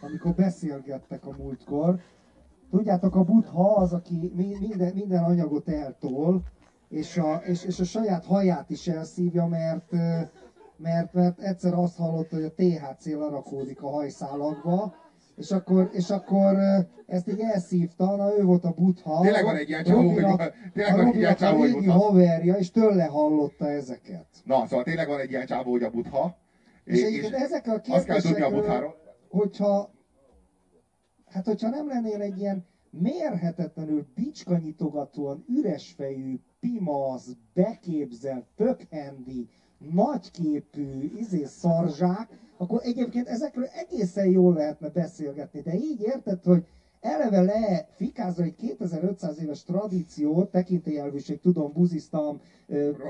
amikor 0.00 0.34
beszélgettek 0.34 1.26
a 1.26 1.36
múltkor. 1.36 2.00
Tudjátok, 2.70 3.14
a 3.14 3.24
Buddha 3.24 3.74
az, 3.74 3.92
aki 3.92 4.32
mi- 4.34 4.56
minden, 4.60 4.94
minden 4.94 5.24
anyagot 5.24 5.68
eltol, 5.68 6.42
és 6.88 7.16
a, 7.16 7.34
és, 7.34 7.64
és 7.64 7.80
a 7.80 7.84
saját 7.84 8.24
haját 8.24 8.70
is 8.70 8.88
elszívja, 8.88 9.46
mert, 9.46 9.90
mert, 10.76 11.12
mert 11.12 11.40
egyszer 11.40 11.74
azt 11.74 11.96
hallotta, 11.96 12.36
hogy 12.36 12.44
a 12.44 12.54
THC 12.54 13.06
lerakódik 13.06 13.82
a 13.82 13.90
hajszálakba, 13.90 14.94
és 15.36 15.50
akkor, 15.50 15.90
és 15.92 16.10
akkor 16.10 16.56
ezt 17.06 17.28
így 17.28 17.40
elszívta, 17.40 18.16
na 18.16 18.38
ő 18.38 18.42
volt 18.42 18.64
a 18.64 18.70
Buddha. 18.70 19.20
Tényleg 19.20 19.44
van 19.44 19.56
egy 19.56 19.68
ilyen 19.68 19.84
csávó, 19.84 20.14
tényleg 20.72 20.96
van 20.96 21.06
egy 21.06 21.16
ilyen 21.16 21.36
csávó, 21.36 21.58
hogy 21.58 21.72
Buddha. 21.72 21.92
haverja, 21.92 22.54
és 22.54 22.70
tőle 22.70 23.04
hallotta 23.04 23.70
ezeket. 23.70 24.26
Na, 24.44 24.66
szóval 24.66 24.84
tényleg 24.84 25.08
van 25.08 25.20
egy 25.20 25.30
ilyen 25.30 25.46
csávó, 25.46 25.70
hogy 25.70 25.82
a 25.82 25.90
Buddha. 25.90 26.36
És, 26.84 27.00
és, 27.00 27.22
és 27.22 27.30
ezekkel 27.30 27.82
a 27.86 27.92
azt 27.92 28.06
kell 28.06 28.20
tudni 28.20 28.40
a 28.40 28.50
Buddháról. 28.50 28.96
hogyha, 29.28 29.94
hát 31.26 31.44
hogyha 31.44 31.68
nem 31.68 31.88
lennél 31.88 32.20
egy 32.20 32.38
ilyen 32.38 32.66
mérhetetlenül 32.90 34.06
bicskanyitogatóan 34.14 35.44
üresfejű, 35.48 36.40
pimasz, 36.60 37.36
beképzelt, 37.54 38.44
tökhendi, 38.56 39.48
nagyképű, 39.92 41.12
izé 41.16 41.44
szarzsák, 41.44 42.38
akkor 42.56 42.80
egyébként 42.82 43.28
ezekről 43.28 43.64
egészen 43.64 44.26
jól 44.26 44.54
lehetne 44.54 44.88
beszélgetni. 44.88 45.60
De 45.60 45.74
így 45.74 46.00
érted, 46.00 46.42
hogy 46.44 46.64
eleve 47.00 47.40
lefikázza 47.40 48.42
egy 48.42 48.54
2500 48.54 49.42
éves 49.42 49.62
tradíciót, 49.64 50.50
tekintélyelvűség, 50.50 51.40
tudom, 51.40 51.72
buziztam, 51.72 52.40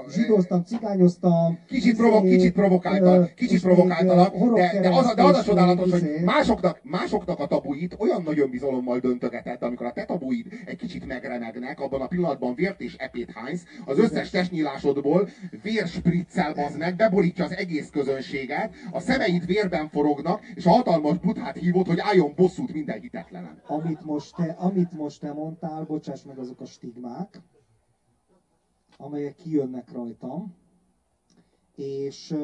zsidóztam, 0.09 0.62
cigányoztam. 0.62 1.59
Kicsit, 1.66 1.96
provo- 1.96 2.24
izé, 2.24 2.36
kicsit 2.36 2.52
provokáltal, 2.52 3.30
kicsit 3.34 3.52
és 3.52 3.61
provokáltalak, 3.61 4.34
de, 4.55 4.80
de, 4.80 4.88
az, 4.88 5.14
de 5.14 5.22
az 5.22 5.36
a 5.36 5.42
csodálatos, 5.42 5.90
hogy 5.90 6.02
izé. 6.02 6.20
másoknak, 6.24 6.80
másoknak 6.82 7.38
a 7.38 7.46
tabuit 7.46 7.96
olyan 7.98 8.22
nagy 8.22 8.38
önbizalommal 8.38 8.98
döntögeted, 8.98 9.62
amikor 9.62 9.86
a 9.86 9.92
te 9.92 10.05
tabuid 10.05 10.46
egy 10.66 10.76
kicsit 10.76 11.07
megremegnek, 11.07 11.80
abban 11.80 12.00
a 12.00 12.07
pillanatban 12.07 12.55
vért 12.55 12.80
és 12.80 12.94
epét 12.98 13.30
hánysz, 13.34 13.64
az 13.84 13.98
összes 13.98 14.30
testnyílásodból 14.30 15.28
vérspriccel 15.62 16.52
bazd 16.52 16.78
meg, 16.78 16.96
beborítja 16.96 17.44
az 17.44 17.57
egész 17.57 17.90
közönséget, 17.90 18.74
a 18.90 19.00
szemeid 19.00 19.46
vérben 19.46 19.88
forognak, 19.88 20.40
és 20.55 20.66
a 20.66 20.70
hatalmas 20.70 21.18
buthát 21.18 21.57
hívod, 21.57 21.86
hogy 21.86 21.98
álljon 22.00 22.32
bosszút 22.36 22.72
minden 22.72 23.00
hitetlenem. 23.00 23.59
amit 23.66 24.05
most, 24.05 24.34
te, 24.36 24.55
amit 24.59 24.92
most 24.92 25.20
te 25.20 25.32
mondtál, 25.32 25.84
bocsáss 25.84 26.22
meg 26.22 26.38
azok 26.38 26.61
a 26.61 26.64
stigmák, 26.64 27.40
amelyek 29.05 29.34
kijönnek 29.34 29.92
rajtam, 29.92 30.55
és, 31.74 32.34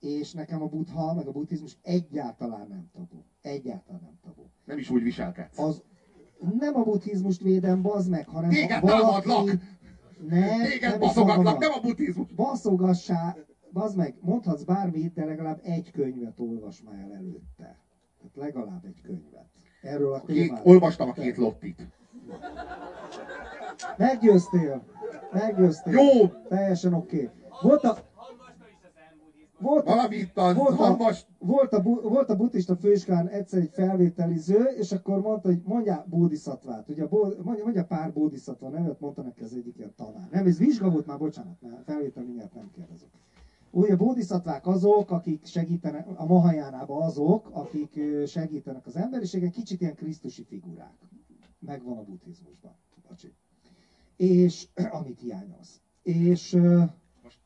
és 0.00 0.32
nekem 0.32 0.62
a 0.62 0.66
buddha, 0.66 1.14
meg 1.14 1.26
a 1.26 1.32
buddhizmus 1.32 1.76
egyáltalán 1.82 2.66
nem 2.68 2.90
tabu. 2.92 3.22
Egyáltalán 3.40 4.00
nem 4.04 4.18
tabu. 4.22 4.46
Nem 4.64 4.78
is 4.78 4.90
úgy 4.90 5.02
viselkedsz. 5.02 5.58
Az 5.58 5.82
nem 6.58 6.76
a 6.76 6.82
buddhizmust 6.82 7.42
védem, 7.42 7.82
bazd 7.82 8.10
meg, 8.10 8.28
hanem 8.28 8.50
Téged 8.50 8.80
valaki... 8.80 9.26
támadlak! 9.28 9.60
Nem, 10.28 10.62
Téged 10.62 10.90
nem 10.90 10.98
baszogatlak, 10.98 11.58
nem 11.58 11.72
a 11.72 11.80
buddhizmus! 11.80 12.32
Baszogassá, 12.32 13.36
bazd 13.72 13.96
meg, 13.96 14.14
mondhatsz 14.20 14.62
bármit, 14.62 15.12
de 15.12 15.24
legalább 15.24 15.60
egy 15.62 15.90
könyvet 15.90 16.40
olvas 16.40 16.82
már 16.82 16.98
el 16.98 17.14
előtte. 17.14 17.78
Tehát 18.18 18.34
legalább 18.34 18.84
egy 18.84 19.00
könyvet. 19.02 19.46
Erről 19.82 20.12
a 20.12 20.22
témáról. 20.22 20.64
olvastam 20.64 21.08
a 21.08 21.12
két 21.12 21.36
lottit. 21.36 21.88
Meggyőztél. 23.96 24.84
Meggyőztél. 25.32 25.92
Jó. 25.92 26.26
Teljesen 26.48 26.92
oké. 26.92 27.16
Okay. 27.16 27.30
Volt 27.62 27.84
a, 27.84 27.96
volt, 29.58 29.88
a, 29.88 30.08
volt, 30.54 30.78
a, 30.78 30.96
volt, 31.38 31.72
a, 31.72 31.82
volt 31.82 32.30
a 32.30 32.36
buddhista 32.36 32.76
főiskán 32.76 33.28
egyszer 33.28 33.60
egy 33.60 33.70
felvételiző, 33.72 34.64
és 34.64 34.92
akkor 34.92 35.20
mondta, 35.20 35.48
hogy 35.48 35.60
mondjál 35.64 36.04
bódiszatvát. 36.08 36.88
Ugye 36.88 37.06
bó- 37.06 37.34
mondja, 37.42 37.64
mondja 37.64 37.84
pár 37.84 38.12
bódiszatva 38.12 38.68
nevet, 38.68 39.00
mondta 39.00 39.22
neki 39.22 39.42
az 39.42 39.52
egyik 39.52 39.76
ilyen 39.78 39.92
tanár. 39.96 40.28
Nem, 40.30 40.46
ez 40.46 40.58
vizsga 40.58 40.90
volt 40.90 41.06
már, 41.06 41.18
bocsánat, 41.18 41.60
mert 41.60 41.84
felvétel 41.84 42.24
mindjárt 42.24 42.54
nem 42.54 42.70
kérdezek. 42.74 43.08
Ugye 43.70 43.92
a 43.92 43.96
bódiszatvák 43.96 44.66
azok, 44.66 45.10
akik 45.10 45.46
segítenek, 45.46 46.06
a 46.14 46.26
Mahajánában 46.26 47.02
azok, 47.02 47.48
akik 47.52 48.00
segítenek 48.26 48.86
az 48.86 48.96
emberiségen, 48.96 49.50
kicsit 49.50 49.80
ilyen 49.80 49.94
krisztusi 49.94 50.42
figurák. 50.42 50.94
Megvan 51.58 51.98
a 51.98 52.02
buddhizmusban. 52.02 52.76
Bocsi. 53.08 53.34
És 54.18 54.66
amit 54.98 55.20
hiányolsz. 55.20 55.80
És 56.02 56.56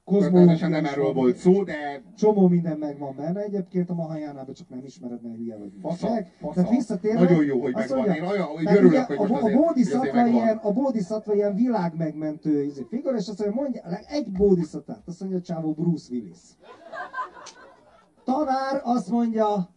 Természetesen 0.05 0.71
nem 0.71 0.85
erről 0.85 1.13
volt 1.13 1.37
szó, 1.37 1.63
de 1.63 2.03
Csomó 2.17 2.49
minden 2.49 2.79
megvan 2.79 3.17
benne 3.17 3.41
egyébként, 3.41 3.91
a 3.91 3.95
Mahajánában 3.95 4.55
csak 4.55 4.69
nem 4.69 4.85
ismered, 4.85 5.23
mert 5.23 5.37
hülye 5.37 5.57
vagy. 5.57 5.73
fasza, 5.81 6.09
fasza. 6.41 6.55
Tehát 6.55 6.71
visszatérve, 6.71 7.21
Nagyon 7.21 7.45
jó, 7.45 7.61
hogy 7.61 7.75
megvan. 7.75 7.99
mondja, 7.99 8.15
Én 8.15 8.29
olyan, 8.29 8.47
hogy 8.47 8.67
örülök, 8.67 9.05
hogy 9.05 9.19
most 9.19 9.31
a, 9.31 9.37
azért, 9.37 9.55
a 9.55 9.59
bódiszatva 9.59 10.27
ilyen, 10.27 10.57
a 10.57 10.73
bódiszatva 10.73 11.35
ilyen 11.35 11.55
világmegmentő 11.55 12.63
izé, 12.63 12.87
figura, 12.89 13.17
és 13.17 13.29
azt 13.29 13.39
mondja, 13.39 13.61
mondja 13.63 14.07
egy 14.09 14.31
bódiszatát, 14.31 15.03
azt 15.07 15.21
mondja 15.21 15.39
a 15.39 15.43
csávó 15.43 15.73
Bruce 15.73 16.13
Willis. 16.13 16.39
Tanár 18.25 18.81
azt 18.85 19.09
mondja, 19.11 19.71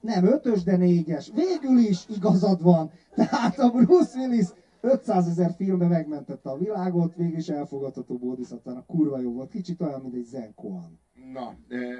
nem 0.00 0.24
ötös, 0.24 0.62
de 0.62 0.76
négyes. 0.76 1.30
Végül 1.34 1.78
is 1.78 2.06
igazad 2.16 2.62
van. 2.62 2.90
Tehát 3.14 3.58
a 3.58 3.70
Bruce 3.70 4.18
Willis 4.18 4.46
500 4.80 5.28
ezer 5.28 5.54
filmbe 5.56 5.86
megmentette 5.86 6.50
a 6.50 6.58
világot, 6.58 7.14
végül 7.14 7.38
is 7.38 7.48
elfogadható 7.48 8.18
bódiszatvának. 8.18 8.86
Kurva 8.86 9.20
jó 9.20 9.32
volt. 9.32 9.50
Kicsit 9.50 9.80
olyan, 9.80 10.00
mint 10.00 10.14
egy 10.14 10.24
Zen 10.24 10.54
Koan. 10.54 11.00
Na, 11.32 11.56
ö, 11.68 11.96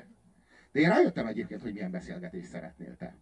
de 0.73 0.81
én 0.81 0.89
rájöttem 0.89 1.27
egyébként, 1.27 1.63
hogy 1.63 1.73
milyen 1.73 1.91
beszélgetést 1.91 2.49
szeretnél 2.49 2.97
te. 2.97 3.17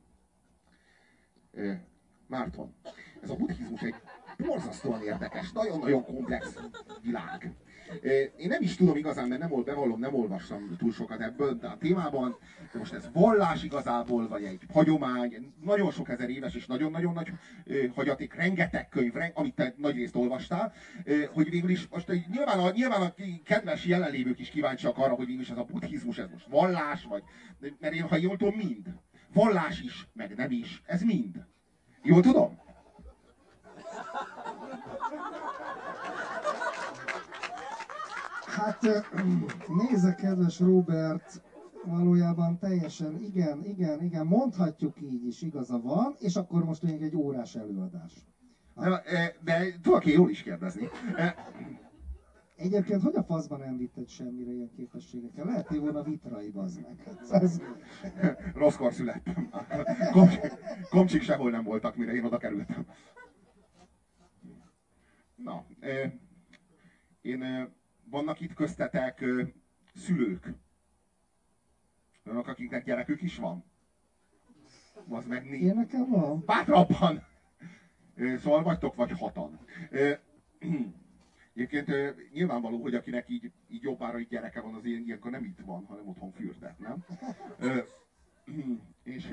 Márton, 2.26 2.74
ez 3.22 3.30
a 3.30 3.36
buddhizmus 3.36 3.82
egy 3.82 3.94
borzasztóan 4.38 5.02
érdekes, 5.02 5.52
nagyon-nagyon 5.52 6.04
komplex 6.04 6.58
világ. 7.02 7.54
Én 8.36 8.48
nem 8.48 8.62
is 8.62 8.76
tudom 8.76 8.96
igazán, 8.96 9.28
mert 9.28 9.40
nem, 9.40 9.62
bevallom, 9.64 9.98
nem 9.98 10.14
olvastam 10.14 10.76
túl 10.78 10.92
sokat 10.92 11.20
ebből, 11.20 11.54
de 11.54 11.66
a 11.66 11.76
témában, 11.76 12.36
de 12.72 12.78
most 12.78 12.92
ez 12.92 13.10
vallás 13.12 13.64
igazából, 13.64 14.28
vagy 14.28 14.44
egy 14.44 14.60
hagyomány, 14.72 15.52
nagyon 15.64 15.90
sok 15.90 16.08
ezer 16.08 16.30
éves 16.30 16.54
és 16.54 16.66
nagyon-nagyon 16.66 17.12
nagy 17.12 17.32
hagyaték, 17.94 18.34
rengeteg 18.34 18.88
könyv, 18.88 19.12
amit 19.34 19.54
te 19.54 19.74
nagyrészt 19.76 20.16
olvastál, 20.16 20.72
ö, 21.04 21.24
hogy 21.32 21.50
végül 21.50 21.70
is, 21.70 21.88
most 21.88 22.12
nyilván 22.30 22.58
a, 22.58 22.70
nyilván 22.70 23.02
a 23.02 23.14
kedves 23.44 23.84
jelenlévők 23.84 24.38
is 24.38 24.48
kíváncsiak 24.48 24.98
arra, 24.98 25.14
hogy 25.14 25.26
végül 25.26 25.42
is 25.42 25.50
ez 25.50 25.58
a 25.58 25.64
buddhizmus, 25.64 26.18
ez 26.18 26.30
most 26.30 26.46
vallás, 26.46 27.04
vagy, 27.04 27.22
mert 27.80 27.94
én, 27.94 28.02
ha 28.02 28.16
jól 28.16 28.36
tudom, 28.36 28.54
mind. 28.54 28.86
Vallás 29.32 29.80
is, 29.80 30.08
meg 30.12 30.34
nem 30.36 30.50
is, 30.50 30.82
ez 30.86 31.02
mind. 31.02 31.44
Jól 32.02 32.22
tudom? 32.22 32.65
Hát 38.56 39.04
nézze, 39.68 40.14
kedves 40.14 40.60
Robert, 40.60 41.42
valójában 41.84 42.58
teljesen, 42.58 43.18
igen, 43.22 43.64
igen, 43.64 44.02
igen, 44.02 44.26
mondhatjuk 44.26 45.00
így 45.00 45.26
is, 45.26 45.42
igaza 45.42 45.80
van, 45.80 46.14
és 46.18 46.36
akkor 46.36 46.64
most 46.64 46.82
még 46.82 47.02
egy 47.02 47.16
órás 47.16 47.54
előadás. 47.54 48.12
De, 48.74 49.02
eh, 49.02 49.32
de 49.44 49.66
én 50.04 50.16
jól 50.18 50.30
is 50.30 50.42
kérdezni. 50.42 50.88
Egyébként 52.56 53.02
hogy 53.02 53.14
a 53.14 53.22
faszban 53.22 53.58
nem 53.58 53.76
vitted 53.76 54.08
semmire 54.08 54.52
ilyen 54.52 54.70
képességekkel? 54.76 55.44
Lehet, 55.44 55.66
hogy 55.66 55.78
volna 55.78 56.02
vitrai, 56.02 56.50
bazd 56.50 56.80
meg. 56.80 57.16
Hát 57.30 57.42
ez, 57.42 57.60
Rosszkor 58.54 58.92
születtem. 58.92 59.50
Komcsik, 60.12 60.40
komcsik 60.90 61.22
sehol 61.22 61.50
nem 61.50 61.64
voltak, 61.64 61.96
mire 61.96 62.12
én 62.12 62.24
oda 62.24 62.38
kerültem. 62.38 62.86
Na, 65.34 65.66
én, 67.22 67.42
vannak 68.10 68.40
itt 68.40 68.54
köztetek 68.54 69.24
szülők. 69.94 70.52
Önök, 72.24 72.48
akiknek 72.48 72.84
gyerekük 72.84 73.22
is 73.22 73.36
van? 73.36 73.64
Az 75.08 75.26
meg 75.26 75.44
négy. 75.44 75.62
én 75.62 75.74
nekem 75.74 76.08
van. 76.08 76.42
Bátrabban! 76.44 77.22
Szóval 78.16 78.62
vagytok 78.62 78.94
vagy 78.94 79.10
hatan. 79.10 79.58
Egyébként 81.54 81.90
nyilvánvaló, 82.32 82.82
hogy 82.82 82.94
akinek 82.94 83.28
így, 83.28 83.52
így 83.68 83.82
jobbára 83.82 84.18
így 84.18 84.28
gyereke 84.28 84.60
van, 84.60 84.74
az 84.74 84.84
ilyen, 84.84 85.02
ilyenkor 85.02 85.30
nem 85.30 85.44
itt 85.44 85.60
van, 85.64 85.84
hanem 85.84 86.08
otthon 86.08 86.32
fürdet, 86.32 86.78
nem? 86.78 87.04
És 89.02 89.28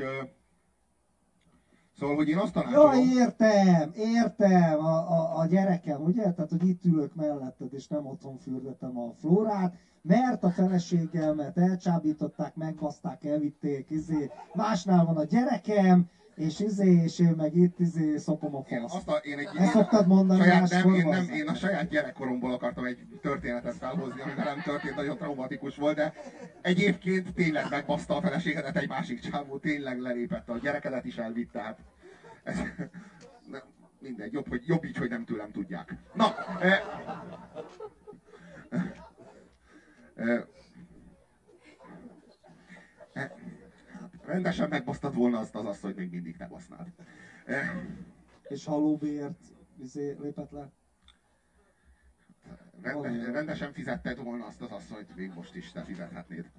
szóval, 1.99 2.15
hogy 2.15 2.29
én 2.29 2.37
azt 2.37 2.53
tanácsolom... 2.53 2.93
Jaj, 2.93 3.05
értem, 3.05 3.91
értem, 3.95 4.79
a, 4.79 5.11
a, 5.11 5.37
a 5.39 5.45
gyerekem, 5.45 6.01
ugye? 6.01 6.31
Tehát, 6.31 6.49
hogy 6.49 6.67
itt 6.67 6.85
ülök 6.85 7.15
melletted, 7.15 7.73
és 7.73 7.87
nem 7.87 8.05
otthon 8.05 8.37
fürdetem 8.37 8.97
a 8.97 9.13
flórát, 9.19 9.75
mert 10.01 10.43
a 10.43 10.49
feleségemet 10.49 11.57
elcsábították, 11.57 12.55
megbaszták, 12.55 13.23
elvitték, 13.23 13.89
izé, 13.89 14.31
másnál 14.53 15.05
van 15.05 15.17
a 15.17 15.23
gyerekem, 15.23 16.09
és 16.35 16.59
izé, 16.59 16.91
és 17.03 17.19
én 17.19 17.33
meg 17.37 17.55
itt 17.55 17.79
izé 17.79 18.17
szopom 18.17 18.55
a 18.55 18.63
Én, 18.69 18.81
faszt. 18.81 18.95
azt 18.95 19.07
a, 19.07 19.15
én 19.15 19.37
egy 19.37 19.49
Ezt 19.57 19.71
szoktad 19.71 20.07
mondani 20.07 20.39
saját, 20.39 20.69
nem, 20.69 20.93
én, 20.93 21.07
nem, 21.07 21.29
én 21.29 21.47
a 21.47 21.53
saját 21.53 21.89
gyerekkoromból 21.89 22.53
akartam 22.53 22.85
egy 22.85 22.97
történetet 23.21 23.75
felhozni, 23.75 24.21
ami 24.21 24.33
velem 24.33 24.61
történt, 24.61 24.95
nagyon 24.95 25.17
traumatikus 25.17 25.75
volt, 25.75 25.95
de 25.95 26.13
egyébként 26.61 27.33
tényleg 27.33 27.65
megbaszta 27.69 28.15
a 28.15 28.21
feleségedet 28.21 28.75
egy 28.77 28.89
másik 28.89 29.19
csávó, 29.19 29.57
tényleg 29.57 29.99
lelépett 29.99 30.49
a 30.49 30.57
gyerekedet 30.57 31.05
is 31.05 31.17
elvitte, 31.17 31.61
hát 31.61 31.79
ez, 32.43 32.57
nem, 33.51 33.61
mindegy, 33.99 34.33
jobb, 34.33 34.49
hogy, 34.49 34.67
jobb 34.67 34.85
így, 34.85 34.97
hogy 34.97 35.09
nem 35.09 35.25
tőlem 35.25 35.51
tudják. 35.51 35.95
Na, 36.13 36.35
e, 36.59 36.83
e, 40.15 40.47
e, 43.13 43.35
rendesen 44.25 44.69
megbasztad 44.69 45.13
volna 45.15 45.37
azt 45.39 45.55
az 45.55 45.65
asszonyt, 45.65 45.95
még 45.95 46.09
mindig 46.09 46.37
te 46.37 46.45
basznád. 46.47 46.87
E, 47.45 47.85
És 48.47 48.65
halóbért 48.65 49.39
izé, 49.77 50.15
lépett 50.19 50.51
le. 50.51 50.71
Rende, 52.81 53.31
rendesen 53.31 53.71
fizetted 53.73 54.23
volna 54.23 54.45
azt 54.45 54.61
az 54.61 54.71
asszonyt, 54.71 55.15
még 55.15 55.31
most 55.35 55.55
is 55.55 55.71
te 55.71 55.81
fizethetnéd. 55.83 56.51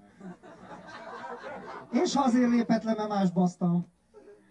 És 1.93 2.15
ha 2.15 2.23
azért 2.23 2.51
lépett 2.51 2.83
le, 2.83 2.95
mert 2.95 3.09
más 3.09 3.31
basztam. 3.31 3.93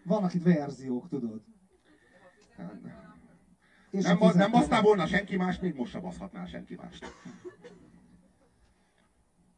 Vannak 0.03 0.34
itt 0.34 0.44
verziók, 0.44 1.07
tudod. 1.07 1.41
És 3.90 4.03
Nem, 4.03 4.18
ba- 4.18 4.19
nem 4.19 4.31
fizettem- 4.31 4.52
basztál 4.52 4.81
volna 4.81 5.06
senki 5.06 5.35
mást, 5.38 5.61
még 5.61 5.76
most 5.76 5.91
se 5.91 5.99
baszhatnál 5.99 6.45
senki 6.45 6.76
mást. 6.76 7.06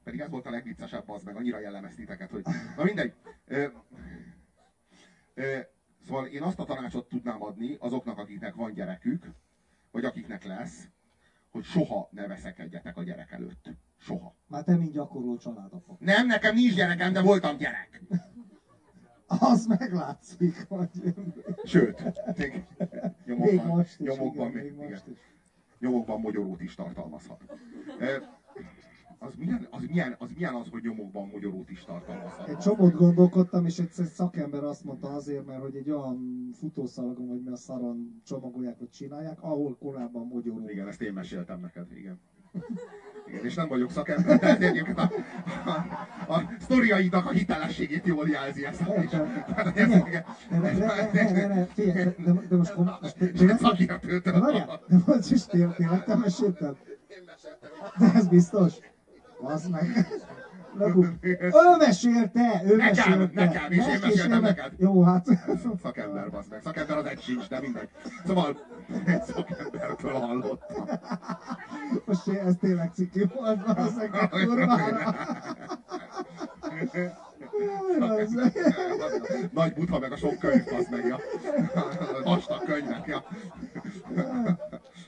Pedig 0.05 0.19
ez 0.19 0.29
volt 0.29 0.45
a 0.45 0.49
legviccesebb, 0.49 1.09
az 1.09 1.23
meg 1.23 1.35
annyira 1.35 1.59
jellemez 1.59 1.95
titeket, 1.95 2.31
hogy... 2.31 2.43
Na 2.77 2.83
mindegy. 2.83 3.13
Ö, 3.45 3.67
ö, 5.33 5.57
Szóval 6.07 6.25
én 6.25 6.41
azt 6.41 6.59
a 6.59 6.63
tanácsot 6.63 7.07
tudnám 7.09 7.43
adni 7.43 7.75
azoknak, 7.79 8.17
akiknek 8.17 8.55
van 8.55 8.73
gyerekük, 8.73 9.25
vagy 9.91 10.05
akiknek 10.05 10.43
lesz, 10.43 10.87
hogy 11.49 11.63
soha 11.63 12.09
ne 12.11 12.27
veszekedjetek 12.27 12.97
a 12.97 13.03
gyerek 13.03 13.31
előtt. 13.31 13.69
Soha. 13.97 14.35
Már 14.47 14.63
te 14.63 14.75
mind 14.75 14.91
gyakorló 14.91 15.37
családapa. 15.37 15.95
Nem, 15.99 16.27
nekem 16.27 16.55
nincs 16.55 16.75
gyerekem, 16.75 17.13
de 17.13 17.21
voltam 17.21 17.57
gyerek. 17.57 18.01
Az 19.27 19.65
meglátszik, 19.65 20.65
hogy 20.67 20.89
Sőt, 21.63 22.03
még 22.37 22.65
még 22.77 23.37
nyomokban, 23.37 23.67
most 23.67 23.99
is, 23.99 24.07
nyomokban, 24.07 24.49
igen, 24.49 24.63
még, 24.63 24.71
még 24.71 24.79
igen, 24.79 24.89
most 24.89 25.07
is. 25.07 25.17
nyomokban 25.79 26.19
mogyorót 26.19 26.61
is 26.61 26.75
tartalmazhat. 26.75 27.43
E, 29.25 29.27
Az 29.27 29.33
milyen, 29.37 29.67
az, 29.69 29.83
milyen, 29.87 30.15
az 30.17 30.29
milyen 30.35 30.53
az, 30.53 30.67
hogy 30.71 30.81
nyomokban 30.83 31.27
mogyorót 31.27 31.69
is 31.69 31.83
tartalmazhat? 31.83 32.47
Egy 32.47 32.57
csomót 32.57 32.93
gondolkodtam, 32.93 33.65
és 33.65 33.79
egyszer 33.79 34.05
szakember 34.05 34.63
azt 34.63 34.83
mondta 34.83 35.07
azért, 35.07 35.45
mert 35.45 35.61
hogy 35.61 35.75
egy 35.75 35.89
olyan 35.91 36.49
futószalagon, 36.59 37.27
vagy 37.27 37.41
mi 37.43 37.51
a 37.51 37.55
szaron 37.55 38.21
csomagolják, 38.25 38.79
vagy 38.79 38.89
csinálják, 38.89 39.41
ahol 39.41 39.77
korábban 39.77 40.27
mogyoró. 40.27 40.69
Igen, 40.69 40.87
ezt 40.87 41.01
én 41.01 41.13
meséltem 41.13 41.59
neked, 41.59 41.91
igen. 41.97 42.19
Igen, 43.27 43.45
és 43.45 43.55
nem 43.55 43.67
vagyok 43.67 43.91
szakember, 43.91 44.39
de 44.39 44.47
ez 44.47 44.61
egyébként 44.61 44.97
a, 44.97 45.11
a, 45.65 46.33
a 46.33 46.41
sztoriaidnak 46.59 47.25
a 47.25 47.31
hitelességét 47.31 48.05
jól 48.05 48.27
jelzi 48.29 48.65
ezt 48.65 48.81
figyelj, 48.81 49.07
de, 52.49 52.55
most, 52.55 52.73
Szakértőtől. 53.59 54.39
de 54.87 54.97
most 55.05 55.31
is 55.31 55.45
tél- 55.45 55.75
tényleg 55.75 56.03
te 56.03 56.15
mesélted? 56.15 56.75
De 57.99 58.11
ez 58.13 58.27
biztos? 58.27 58.73
Az 59.45 59.67
meg. 59.67 60.07
Ő 60.79 61.77
mesélte, 61.77 62.61
ő 62.65 62.75
Nekem, 62.75 63.09
mesélte. 63.09 63.43
nekem, 63.45 63.71
és 63.71 63.77
én 63.87 63.99
meséltem 64.01 64.41
neked. 64.41 64.71
Jó, 64.77 65.01
hát. 65.03 65.25
Szakember, 65.81 66.29
bazd 66.29 66.49
meg. 66.49 66.61
Szakember 66.63 66.97
az 66.97 67.05
egy 67.05 67.21
sincs, 67.21 67.47
de 67.49 67.59
mindegy. 67.61 67.89
Szóval 68.25 68.57
egy 69.05 69.23
szakembertől 69.23 70.11
hallottam. 70.13 70.85
Most 72.05 72.27
én- 72.27 72.35
ez 72.45 72.53
tényleg 72.59 72.91
ciki 72.93 73.25
volt, 73.35 73.59
az 73.77 73.95
meg 73.95 74.13
a 74.13 74.29
kurvára. 74.29 75.15
Nagy 79.51 79.73
butha 79.73 79.99
meg 79.99 80.11
a 80.11 80.15
sok 80.15 80.37
könyv, 80.39 80.63
az 80.79 80.87
meg, 80.91 81.05
ja. 81.05 81.19
Vastag 82.23 82.63
könyvek, 82.63 83.05
ja. 83.07 83.23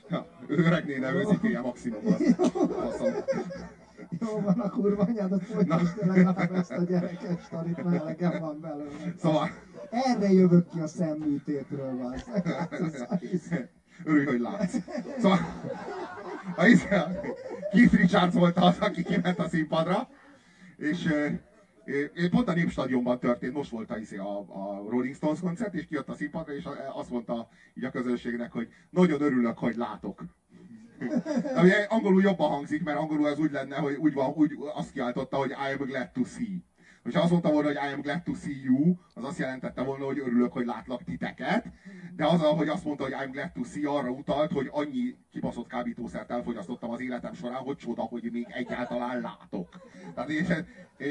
ja. 0.08 0.26
Öreg 0.46 0.84
néne 0.86 1.12
őzítéje 1.12 1.60
maximum 1.60 2.00
az. 2.06 2.34
Faszom. 2.38 3.12
Jó 4.20 4.40
van 4.40 4.60
a 4.60 4.70
kurva 4.70 5.02
anyádat, 5.02 5.42
folytasd 5.42 6.06
legalább 6.06 6.52
ezt 6.52 6.70
a 6.70 6.82
gyerekes 6.82 7.42
sztorit, 7.44 7.84
mert 7.84 8.02
elegem 8.02 8.40
van 8.40 8.60
belőle. 8.60 9.14
Szóval, 9.18 9.48
Erre 9.90 10.32
jövök 10.32 10.68
ki 10.68 10.80
a 10.80 10.86
szemműtétről, 10.86 11.96
van. 11.96 12.14
örülj, 14.04 14.24
hogy 14.24 14.40
látsz. 14.40 14.76
Szóval, 15.18 15.38
a, 16.56 16.64
a 16.94 17.08
Keith 17.72 17.94
Richards 17.94 18.34
volt 18.34 18.56
az, 18.56 18.78
aki 18.78 19.02
kiment 19.02 19.38
a 19.38 19.48
színpadra, 19.48 20.08
és 20.76 21.08
pont 22.30 22.48
a 22.48 22.52
Népstadionban 22.52 23.18
történt, 23.18 23.54
most 23.54 23.70
volt 23.70 23.90
a, 23.90 23.98
izé 23.98 24.16
a, 24.16 24.38
a 24.38 24.84
Rolling 24.88 25.14
Stones 25.14 25.40
koncert, 25.40 25.74
és 25.74 25.86
kijött 25.86 26.08
a 26.08 26.14
színpadra, 26.14 26.54
és 26.54 26.68
azt 26.92 27.10
mondta 27.10 27.48
így 27.74 27.84
a 27.84 27.90
közönségnek, 27.90 28.52
hogy 28.52 28.68
nagyon 28.90 29.20
örülök, 29.20 29.58
hogy 29.58 29.76
látok. 29.76 30.24
Ami 31.58 31.70
angolul 31.88 32.22
jobban 32.22 32.50
hangzik, 32.50 32.82
mert 32.84 32.98
angolul 32.98 33.26
az 33.26 33.38
úgy 33.38 33.50
lenne, 33.52 33.76
hogy 33.76 33.94
úgy, 33.94 34.12
van, 34.12 34.32
úgy 34.34 34.52
azt 34.74 34.92
kiáltotta, 34.92 35.36
hogy 35.36 35.50
I 35.50 35.72
am 35.80 35.86
glad 35.86 36.10
to 36.10 36.24
see. 36.24 36.62
Hogyha 37.02 37.20
azt 37.20 37.30
mondta 37.30 37.50
volna, 37.52 37.66
hogy 37.68 37.76
I 37.90 37.92
am 37.94 38.00
glad 38.00 38.22
to 38.22 38.34
see 38.34 38.62
you, 38.62 38.94
az 39.14 39.24
azt 39.24 39.38
jelentette 39.38 39.82
volna, 39.82 40.04
hogy 40.04 40.18
örülök, 40.18 40.52
hogy 40.52 40.66
látlak 40.66 41.04
titeket. 41.04 41.66
De 42.16 42.26
az, 42.26 42.40
hogy 42.40 42.68
azt 42.68 42.84
mondta, 42.84 43.04
hogy 43.04 43.12
I'm 43.12 43.30
glad 43.30 43.52
to 43.52 43.62
see, 43.62 43.88
arra 43.90 44.10
utalt, 44.10 44.52
hogy 44.52 44.68
annyi 44.70 45.16
kibaszott 45.30 45.66
kábítószert 45.66 46.30
elfogyasztottam 46.30 46.90
az 46.90 47.00
életem 47.00 47.34
során, 47.34 47.62
hogy 47.62 47.76
csoda, 47.76 48.02
hogy 48.02 48.28
még 48.32 48.46
egyáltalán 48.48 49.20
látok. 49.20 49.68
Tehát 50.14 50.30
és, 50.30 50.46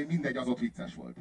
mindegy, 0.07 0.37
az 0.37 0.47
ott 0.47 0.59
vicces 0.59 0.95
volt. 0.95 1.17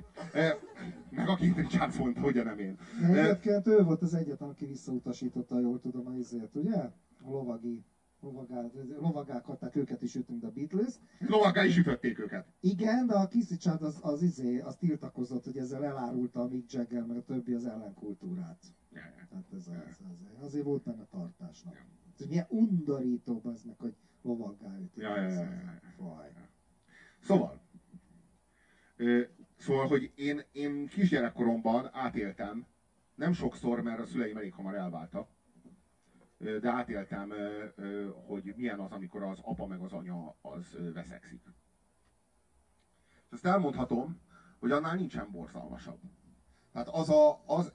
Meg 1.11 1.29
a 1.29 1.37
Keith 1.37 1.57
Richards 1.57 1.97
mondta, 1.97 2.21
hogy 2.21 2.45
nem 2.45 2.59
én. 2.59 2.79
Eh, 3.03 3.25
Egyébként 3.25 3.67
ő 3.67 3.83
volt 3.83 4.03
az 4.03 4.15
egyetlen, 4.15 4.49
aki 4.49 4.67
visszautasította, 4.67 5.61
jól 5.61 5.81
tudom, 5.81 6.07
a 6.07 6.15
izért, 6.19 6.55
ugye? 6.55 6.77
A 7.25 7.31
lovagi 7.31 7.85
lovagál, 8.27 8.71
lovagákat, 8.99 9.77
őket 9.77 10.03
is 10.03 10.15
ütünk, 10.15 10.41
de 10.41 10.47
a 10.47 10.51
Beatles. 10.51 10.95
Lovagá 11.19 11.65
is 11.65 11.77
ütötték 11.77 12.19
őket. 12.19 12.47
Igen, 12.61 13.07
de 13.07 13.15
a 13.15 13.27
Kisicsát 13.27 13.83
az, 13.83 13.99
az, 14.01 14.23
izé, 14.23 14.59
az 14.59 14.77
tiltakozott, 14.77 15.45
hogy 15.45 15.57
ezzel 15.57 15.85
elárulta 15.85 16.41
a 16.41 16.49
Mick 16.49 16.73
Jagger, 16.73 17.05
meg 17.05 17.17
a 17.17 17.25
többi 17.25 17.53
az 17.53 17.67
ellenkultúrát. 17.67 18.65
Tehát 18.93 19.53
ez, 19.53 19.69
az, 19.69 20.01
az, 20.11 20.45
azért 20.45 20.65
volt 20.65 20.83
benne 20.83 21.05
tartásnak. 21.05 21.87
Ez 22.19 22.27
milyen 22.27 22.47
undorító 22.49 23.41
az 23.45 23.63
meg, 23.63 23.79
hogy 23.79 23.95
lovaggá 24.23 24.79
ütik. 24.79 25.03
Ja, 25.03 25.17
ja, 25.17 25.29
ja, 25.29 25.41
ja, 25.41 26.27
ja. 26.35 26.49
Szóval, 27.21 27.61
ö, 28.97 29.21
szóval, 29.57 29.87
hogy 29.87 30.13
én, 30.15 30.43
én 30.53 30.87
kisgyerekkoromban 30.87 31.89
átéltem, 31.93 32.67
nem 33.15 33.33
sokszor, 33.33 33.83
mert 33.83 34.01
a 34.01 34.07
szüleim 34.07 34.37
elég 34.37 34.53
hamar 34.53 34.75
elváltak, 34.75 35.29
de 36.39 36.71
átéltem, 36.71 37.33
hogy 38.27 38.53
milyen 38.57 38.81
az, 38.81 38.91
amikor 38.91 39.23
az 39.23 39.39
apa 39.43 39.67
meg 39.67 39.81
az 39.81 39.93
anya 39.93 40.37
az 40.41 40.77
veszekszik. 40.95 41.43
És 43.27 43.33
azt 43.33 43.47
elmondhatom, 43.47 44.21
hogy 44.59 44.71
annál 44.71 44.95
nincsen 44.95 45.31
borzalmasabb. 45.31 46.01
Tehát 46.73 46.89
az 46.89 47.09
a, 47.11 47.43
az, 47.47 47.73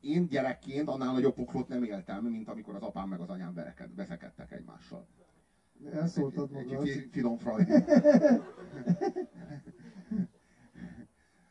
én 0.00 0.26
gyerekként 0.26 0.88
annál 0.88 1.12
nagyobb 1.12 1.34
poklot 1.34 1.68
nem 1.68 1.82
éltem, 1.82 2.24
mint 2.24 2.48
amikor 2.48 2.74
az 2.74 2.82
apám 2.82 3.08
meg 3.08 3.20
az 3.20 3.28
anyám 3.28 3.54
vereked, 3.54 3.94
veszekedtek 3.94 4.52
egymással. 4.52 5.06
Elszóltad 5.92 6.50
magad. 6.50 6.88
Fi- 6.88 7.08
Finom 7.12 7.36
Freud. 7.38 7.68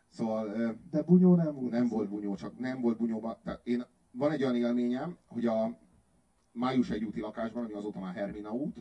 Szóval 0.09 0.75
De 0.91 1.01
bunyó 1.01 1.35
nem 1.35 1.53
volt. 1.53 1.71
nem 1.71 1.87
volt 1.87 2.09
bunyó, 2.09 2.35
csak 2.35 2.59
nem 2.59 2.81
volt 2.81 2.97
bunyóban. 2.97 3.37
Tehát 3.43 3.59
én, 3.63 3.85
van 4.11 4.31
egy 4.31 4.43
olyan 4.43 4.55
élményem, 4.55 5.17
hogy 5.25 5.45
a 5.45 5.77
május 6.55 6.89
egy 6.89 7.03
úti 7.03 7.19
lakásban, 7.19 7.63
ami 7.63 7.73
azóta 7.73 7.99
már 7.99 8.13
Hermina 8.13 8.51
út, 8.51 8.77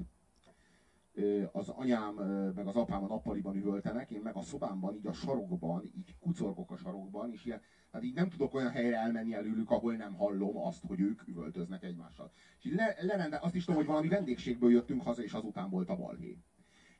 az 1.53 1.69
anyám 1.69 2.15
meg 2.55 2.67
az 2.67 2.77
apám 2.77 3.03
a 3.03 3.07
nappaliban 3.07 3.57
üvöltenek, 3.57 4.11
én 4.11 4.21
meg 4.21 4.37
a 4.37 4.43
szobámban, 4.43 4.95
így 4.95 5.07
a 5.07 5.13
sarokban, 5.13 5.91
így 5.97 6.17
kucorgok 6.21 6.71
a 6.71 6.77
sarokban, 6.77 7.33
és 7.33 7.45
ilyen, 7.45 7.61
tehát 7.91 8.07
így 8.07 8.15
nem 8.15 8.29
tudok 8.29 8.55
olyan 8.55 8.71
helyre 8.71 8.97
elmenni 8.97 9.35
előlük, 9.35 9.71
ahol 9.71 9.95
nem 9.97 10.15
hallom 10.15 10.57
azt, 10.57 10.85
hogy 10.87 11.01
ők 11.01 11.29
üvöltöznek 11.29 11.83
egymással. 11.83 12.31
És 12.59 12.65
így 12.65 12.75
le, 12.75 12.97
lerende, 13.01 13.39
azt 13.43 13.55
is 13.55 13.65
tudom, 13.65 13.81
hogy 13.81 13.89
valami 13.89 14.09
vendégségből 14.09 14.71
jöttünk 14.71 15.03
haza, 15.03 15.23
és 15.23 15.33
azután 15.33 15.71
volt 15.71 15.89
a 15.89 15.97
balhé. 15.97 16.39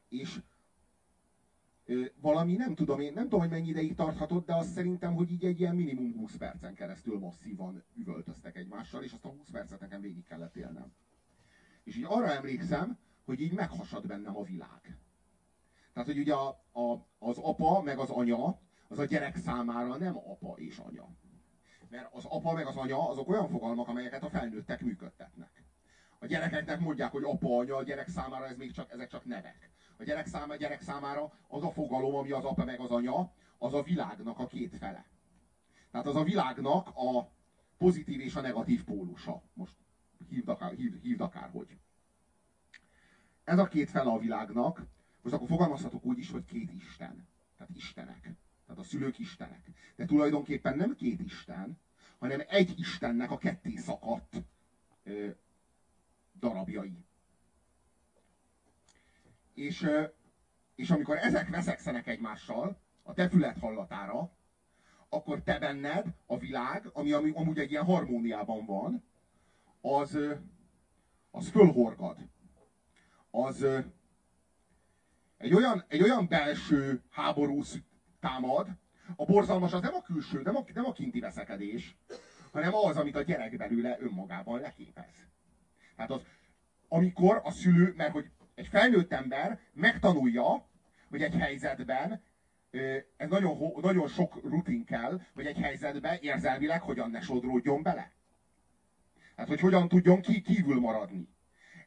És 0.09 0.41
valami, 2.21 2.57
nem 2.57 2.75
tudom 2.75 3.01
én, 3.01 3.13
nem 3.13 3.23
tudom, 3.23 3.41
hogy 3.41 3.51
mennyi 3.51 3.69
ideig 3.69 3.95
tarthatott, 3.95 4.47
de 4.47 4.55
azt 4.55 4.73
szerintem, 4.73 5.15
hogy 5.15 5.31
így 5.31 5.45
egy 5.45 5.61
ilyen 5.61 5.75
minimum 5.75 6.17
20 6.17 6.37
percen 6.37 6.75
keresztül 6.75 7.19
masszívan 7.19 7.85
üvöltöztek 7.97 8.57
egymással, 8.57 9.03
és 9.03 9.13
azt 9.13 9.25
a 9.25 9.29
20 9.29 9.51
percet 9.51 9.81
nekem 9.81 10.01
végig 10.01 10.25
kellett 10.25 10.57
élnem. 10.57 10.93
És 11.85 11.97
így 11.97 12.05
arra 12.09 12.33
emlékszem, 12.33 12.99
hogy 13.25 13.41
így 13.41 13.53
meghasad 13.53 14.07
bennem 14.07 14.37
a 14.37 14.43
világ. 14.43 14.99
Tehát, 15.93 16.09
hogy 16.09 16.19
ugye 16.19 16.35
a, 16.35 16.49
a, 16.73 17.07
az 17.19 17.39
apa 17.39 17.83
meg 17.83 17.99
az 17.99 18.11
anya, 18.11 18.61
az 18.89 18.99
a 18.99 19.05
gyerek 19.05 19.37
számára 19.37 19.97
nem 19.97 20.17
apa 20.17 20.55
és 20.57 20.79
anya. 20.79 21.09
Mert 21.91 22.15
az 22.15 22.25
apa 22.25 22.53
meg 22.53 22.67
az 22.67 22.77
anya 22.77 23.09
azok 23.09 23.29
olyan 23.29 23.49
fogalmak, 23.49 23.89
amelyeket 23.89 24.23
a 24.23 24.29
felnőttek 24.29 24.81
működtetnek. 24.81 25.65
A 26.19 26.27
gyerekeknek 26.27 26.81
mondják, 26.81 27.11
hogy 27.11 27.23
apa, 27.25 27.59
anya, 27.59 27.77
a 27.77 27.83
gyerek 27.83 28.09
számára 28.09 28.47
ez 28.47 28.57
még 28.57 28.73
csak, 28.73 28.93
ezek 28.93 29.09
csak 29.09 29.25
nevek. 29.25 29.71
A 29.97 30.03
gyerek, 30.03 30.27
száma, 30.27 30.57
gyerek 30.57 30.81
számára 30.81 31.33
az 31.49 31.63
a 31.63 31.71
fogalom, 31.71 32.15
ami 32.15 32.31
az 32.31 32.45
apa 32.45 32.65
meg 32.65 32.81
az 32.81 32.91
anya, 32.91 33.33
az 33.59 33.75
a 33.75 33.83
világnak 33.83 34.39
a 34.39 34.47
két 34.47 34.77
fele. 34.77 35.05
Tehát 35.91 36.07
az 36.07 36.17
a 36.17 36.23
világnak 36.23 36.89
a 36.95 37.31
pozitív 37.79 38.21
és 38.21 38.35
a 38.35 38.41
negatív 38.41 38.85
pólusa. 38.85 39.43
Most 39.53 39.77
hívd, 40.29 40.49
akár, 40.49 40.73
hívd, 40.73 41.03
hívd 41.03 41.21
akárhogy. 41.21 41.79
Ez 43.45 43.59
a 43.59 43.69
két 43.69 43.91
fele 43.91 44.11
a 44.11 44.19
világnak, 44.19 44.87
most 45.23 45.35
akkor 45.35 45.49
fogalmazhatok 45.49 46.05
úgy 46.05 46.19
is, 46.19 46.31
hogy 46.31 46.45
két 46.45 46.73
Isten. 46.73 47.29
Tehát 47.57 47.77
Istenek. 47.77 48.21
Tehát 48.67 48.81
a 48.81 48.83
szülők 48.83 49.19
Istenek. 49.19 49.71
De 49.97 50.05
tulajdonképpen 50.05 50.77
nem 50.77 50.95
két 50.95 51.21
Isten, 51.21 51.79
hanem 52.19 52.43
egy 52.49 52.79
Istennek 52.79 53.31
a 53.31 53.39
ketté 53.39 53.77
szakadt 53.77 54.43
ö, 55.03 55.29
darabjai. 56.39 57.05
És, 59.55 59.87
és 60.75 60.91
amikor 60.91 61.17
ezek 61.17 61.49
veszekszenek 61.49 62.07
egymással, 62.07 62.81
a 63.03 63.13
te 63.13 63.29
füled 63.29 63.59
hallatára, 63.59 64.33
akkor 65.09 65.43
te 65.43 65.59
benned 65.59 66.07
a 66.27 66.39
világ, 66.39 66.91
ami, 66.93 67.13
ami 67.13 67.31
amúgy 67.31 67.59
egy 67.59 67.71
ilyen 67.71 67.85
harmóniában 67.85 68.65
van, 68.65 69.05
az, 69.81 70.19
az 71.31 71.49
fölhorgad. 71.49 72.19
Az 73.31 73.67
egy 75.37 75.55
olyan, 75.55 75.85
egy 75.89 76.03
olyan 76.03 76.29
belső 76.29 77.03
háború 77.11 77.63
támad, 78.21 78.69
a 79.17 79.25
borzalmas 79.25 79.73
az 79.73 79.81
nem 79.81 79.95
a 79.95 80.03
külső, 80.03 80.43
nem 80.43 80.57
a, 80.57 80.65
nem 80.75 80.85
a 80.85 80.93
kinti 80.93 81.21
veszekedés, 81.21 81.97
hanem 82.53 82.75
az, 82.75 82.97
amit 82.97 83.17
a 83.17 83.23
gyerek 83.23 83.57
belőle 83.57 83.97
önmagában 84.01 84.61
leképez. 84.61 85.29
Tehát 85.97 86.11
az, 86.11 86.23
amikor 86.89 87.41
a 87.45 87.51
szülő, 87.51 87.93
mert 87.97 88.13
hogy 88.13 88.31
egy 88.55 88.67
felnőtt 88.67 89.13
ember 89.13 89.61
megtanulja, 89.73 90.69
hogy 91.09 91.23
egy 91.23 91.35
helyzetben 91.35 92.23
ez 93.17 93.29
nagyon, 93.29 93.73
nagyon 93.81 94.09
sok 94.09 94.43
rutin 94.43 94.85
kell, 94.85 95.21
hogy 95.35 95.47
egy 95.47 95.57
helyzetben 95.57 96.19
érzelmileg 96.21 96.83
hogyan 96.83 97.11
ne 97.11 97.21
sodródjon 97.21 97.83
bele. 97.83 98.13
Hát, 99.37 99.49
hogy 99.49 99.61
hogyan 99.61 99.89
tudjon 99.89 100.21
ki 100.21 100.41
kívül 100.41 100.81
maradni. 100.81 101.29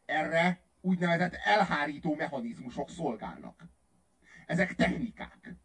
Erre 0.06 0.62
úgynevezett 0.82 1.34
elhárító 1.34 2.16
mechanizmusok 2.16 2.90
szolgálnak. 2.90 3.64
Ezek 4.46 4.76
technikák. 4.76 5.56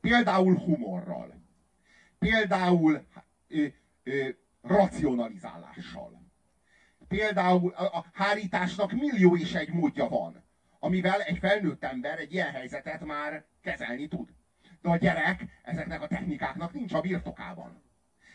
Például 0.00 0.56
humorral. 0.56 1.42
Például 2.18 3.06
ö, 3.48 3.66
ö, 4.02 4.28
racionalizálással. 4.62 6.27
Például 7.08 7.72
a, 7.72 7.96
a 7.96 8.04
hárításnak 8.12 8.92
millió 8.92 9.36
és 9.36 9.54
egy 9.54 9.72
módja 9.72 10.08
van, 10.08 10.44
amivel 10.78 11.20
egy 11.20 11.38
felnőtt 11.38 11.84
ember 11.84 12.18
egy 12.18 12.32
ilyen 12.32 12.50
helyzetet 12.50 13.04
már 13.04 13.44
kezelni 13.60 14.08
tud. 14.08 14.28
De 14.82 14.88
a 14.88 14.96
gyerek 14.96 15.44
ezeknek 15.62 16.02
a 16.02 16.06
technikáknak 16.06 16.72
nincs 16.72 16.92
a 16.92 17.00
birtokában. 17.00 17.82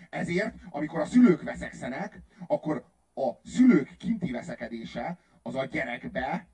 Ezért, 0.09 0.55
amikor 0.69 0.99
a 0.99 1.05
szülők 1.05 1.43
veszekszenek, 1.43 2.21
akkor 2.47 2.85
a 3.15 3.31
szülők 3.43 3.97
kinti 3.97 4.31
veszekedése 4.31 5.17
az 5.41 5.55
a 5.55 5.65
gyerekbe 5.65 6.47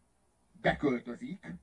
beköltözik, 0.61 1.53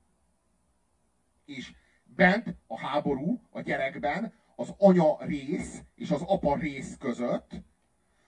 és 1.45 1.73
bent 2.05 2.57
a 2.67 2.79
háború 2.79 3.41
a 3.51 3.61
gyerekben 3.61 4.33
az 4.57 4.75
anya 4.79 5.25
rész 5.25 5.83
és 5.95 6.11
az 6.11 6.23
apa 6.23 6.57
rész 6.57 6.97
között 6.99 7.51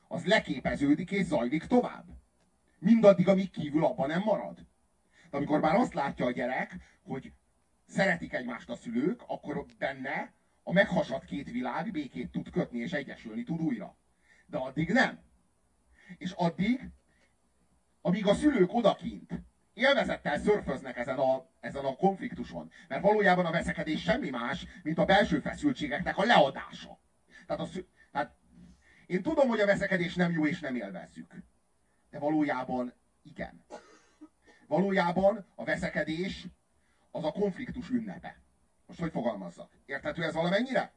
az 0.08 0.24
leképeződik 0.24 1.10
és 1.10 1.24
zajlik 1.24 1.64
tovább. 1.64 2.06
Mindaddig, 2.78 3.28
amíg 3.28 3.50
kívül 3.50 3.84
abban 3.84 4.08
nem 4.08 4.22
marad. 4.22 4.66
De 5.30 5.36
amikor 5.36 5.60
már 5.60 5.74
azt 5.74 5.94
látja 5.94 6.26
a 6.26 6.30
gyerek, 6.30 6.76
hogy 7.02 7.32
szeretik 7.86 8.32
egymást 8.32 8.70
a 8.70 8.76
szülők, 8.76 9.22
akkor 9.26 9.66
benne 9.78 10.32
a 10.62 10.72
meghasadt 10.72 11.24
két 11.24 11.50
világ 11.50 11.90
békét 11.90 12.30
tud 12.30 12.50
kötni 12.50 12.78
és 12.78 12.92
egyesülni 12.92 13.42
tud 13.42 13.60
újra. 13.60 13.96
De 14.46 14.58
addig 14.58 14.92
nem. 14.92 15.20
És 16.18 16.30
addig, 16.30 16.90
amíg 18.00 18.26
a 18.26 18.34
szülők 18.34 18.74
odakint 18.74 19.32
élvezettel 19.74 20.38
szörföznek 20.38 20.96
ezen 20.96 21.18
a, 21.18 21.46
ezen 21.60 21.84
a 21.84 21.96
konfliktuson, 21.96 22.70
mert 22.88 23.02
valójában 23.02 23.46
a 23.46 23.50
veszekedés 23.50 24.02
semmi 24.02 24.30
más, 24.30 24.66
mint 24.82 24.98
a 24.98 25.04
belső 25.04 25.40
feszültségeknek 25.40 26.16
a 26.16 26.24
leadása. 26.24 26.98
Tehát, 27.46 27.62
a 27.62 27.68
én 29.08 29.22
tudom, 29.22 29.48
hogy 29.48 29.60
a 29.60 29.66
veszekedés 29.66 30.14
nem 30.14 30.32
jó 30.32 30.46
és 30.46 30.60
nem 30.60 30.74
élvezzük. 30.74 31.32
De 32.10 32.18
valójában 32.18 32.92
igen. 33.22 33.64
Valójában 34.66 35.46
a 35.54 35.64
veszekedés 35.64 36.46
az 37.10 37.24
a 37.24 37.32
konfliktus 37.32 37.90
ünnepe. 37.90 38.40
Most 38.86 39.00
hogy 39.00 39.10
fogalmazzak? 39.10 39.70
Érthető 39.86 40.22
ez 40.22 40.34
valamennyire? 40.34 40.92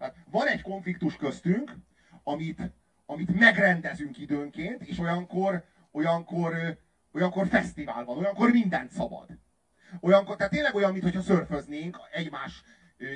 Hát 0.00 0.16
van 0.30 0.46
egy 0.46 0.62
konfliktus 0.62 1.16
köztünk, 1.16 1.76
amit, 2.22 2.60
amit 3.06 3.38
megrendezünk 3.38 4.18
időnként, 4.18 4.82
és 4.82 4.98
olyankor, 4.98 5.64
olyankor, 5.90 6.78
olyankor 7.12 7.46
fesztivál 7.46 8.04
van, 8.04 8.18
olyankor 8.18 8.50
mindent 8.50 8.90
szabad. 8.90 9.28
Olyankor, 10.00 10.36
tehát 10.36 10.52
tényleg 10.52 10.74
olyan, 10.74 10.92
mintha 10.92 11.20
szörföznénk 11.20 11.98
egymás 12.12 12.62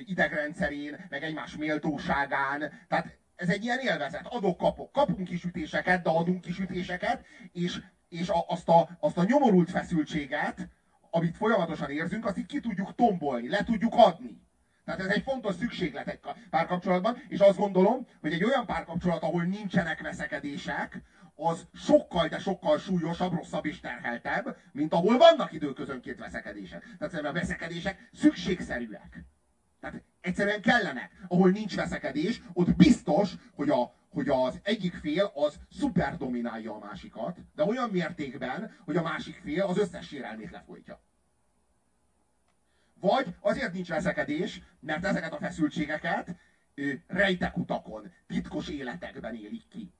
idegrendszerén, 0.06 1.06
meg 1.08 1.22
egymás 1.22 1.56
méltóságán. 1.56 2.72
Tehát 2.88 3.18
ez 3.36 3.48
egy 3.48 3.64
ilyen 3.64 3.78
élvezet. 3.78 4.26
Adok, 4.26 4.56
kapok. 4.56 4.92
Kapunk 4.92 5.28
kisütéseket, 5.28 6.02
de 6.02 6.10
adunk 6.10 6.40
kisütéseket, 6.40 7.24
és, 7.52 7.80
és 8.08 8.28
a, 8.28 8.44
azt, 8.48 8.68
a, 8.68 8.88
azt 9.00 9.18
a 9.18 9.24
nyomorult 9.24 9.70
feszültséget, 9.70 10.68
amit 11.10 11.36
folyamatosan 11.36 11.90
érzünk, 11.90 12.26
azt 12.26 12.38
így 12.38 12.46
ki 12.46 12.60
tudjuk 12.60 12.94
tombolni, 12.94 13.48
le 13.48 13.64
tudjuk 13.64 13.94
adni. 13.94 14.44
Tehát 14.84 15.00
ez 15.00 15.06
egy 15.06 15.22
fontos 15.22 15.54
szükséglet 15.54 16.08
egy 16.08 16.20
párkapcsolatban, 16.50 17.22
és 17.28 17.40
azt 17.40 17.58
gondolom, 17.58 18.06
hogy 18.20 18.32
egy 18.32 18.44
olyan 18.44 18.66
párkapcsolat, 18.66 19.22
ahol 19.22 19.42
nincsenek 19.42 20.00
veszekedések, 20.00 21.02
az 21.34 21.66
sokkal, 21.74 22.28
de 22.28 22.38
sokkal 22.38 22.78
súlyosabb, 22.78 23.32
rosszabb 23.32 23.66
és 23.66 23.80
terheltebb, 23.80 24.56
mint 24.72 24.92
ahol 24.92 25.18
vannak 25.18 25.52
időközönként 25.52 26.18
veszekedések. 26.18 26.84
Tehát 26.98 27.24
a 27.24 27.32
veszekedések 27.32 28.08
szükségszerűek. 28.12 29.24
Tehát 29.80 30.02
egyszerűen 30.20 30.62
kellenek. 30.62 31.12
Ahol 31.28 31.50
nincs 31.50 31.76
veszekedés, 31.76 32.42
ott 32.52 32.76
biztos, 32.76 33.34
hogy, 33.54 33.70
a, 33.70 33.94
hogy 34.08 34.28
az 34.28 34.60
egyik 34.62 34.94
fél 34.94 35.30
az 35.34 35.58
szuper 35.70 36.16
dominálja 36.16 36.74
a 36.74 36.78
másikat, 36.78 37.38
de 37.54 37.64
olyan 37.64 37.90
mértékben, 37.90 38.76
hogy 38.84 38.96
a 38.96 39.02
másik 39.02 39.40
fél 39.42 39.62
az 39.62 39.78
összes 39.78 40.06
sérelmét 40.06 40.50
lefolytja. 40.50 41.00
Vagy 43.00 43.34
azért 43.40 43.72
nincs 43.72 43.88
veszekedés, 43.88 44.62
mert 44.80 45.04
ezeket 45.04 45.32
a 45.32 45.38
feszültségeket 45.38 46.36
rejtek 47.06 47.56
utakon, 47.56 48.12
titkos 48.26 48.68
életekben 48.68 49.34
élik 49.34 49.68
ki. 49.68 49.92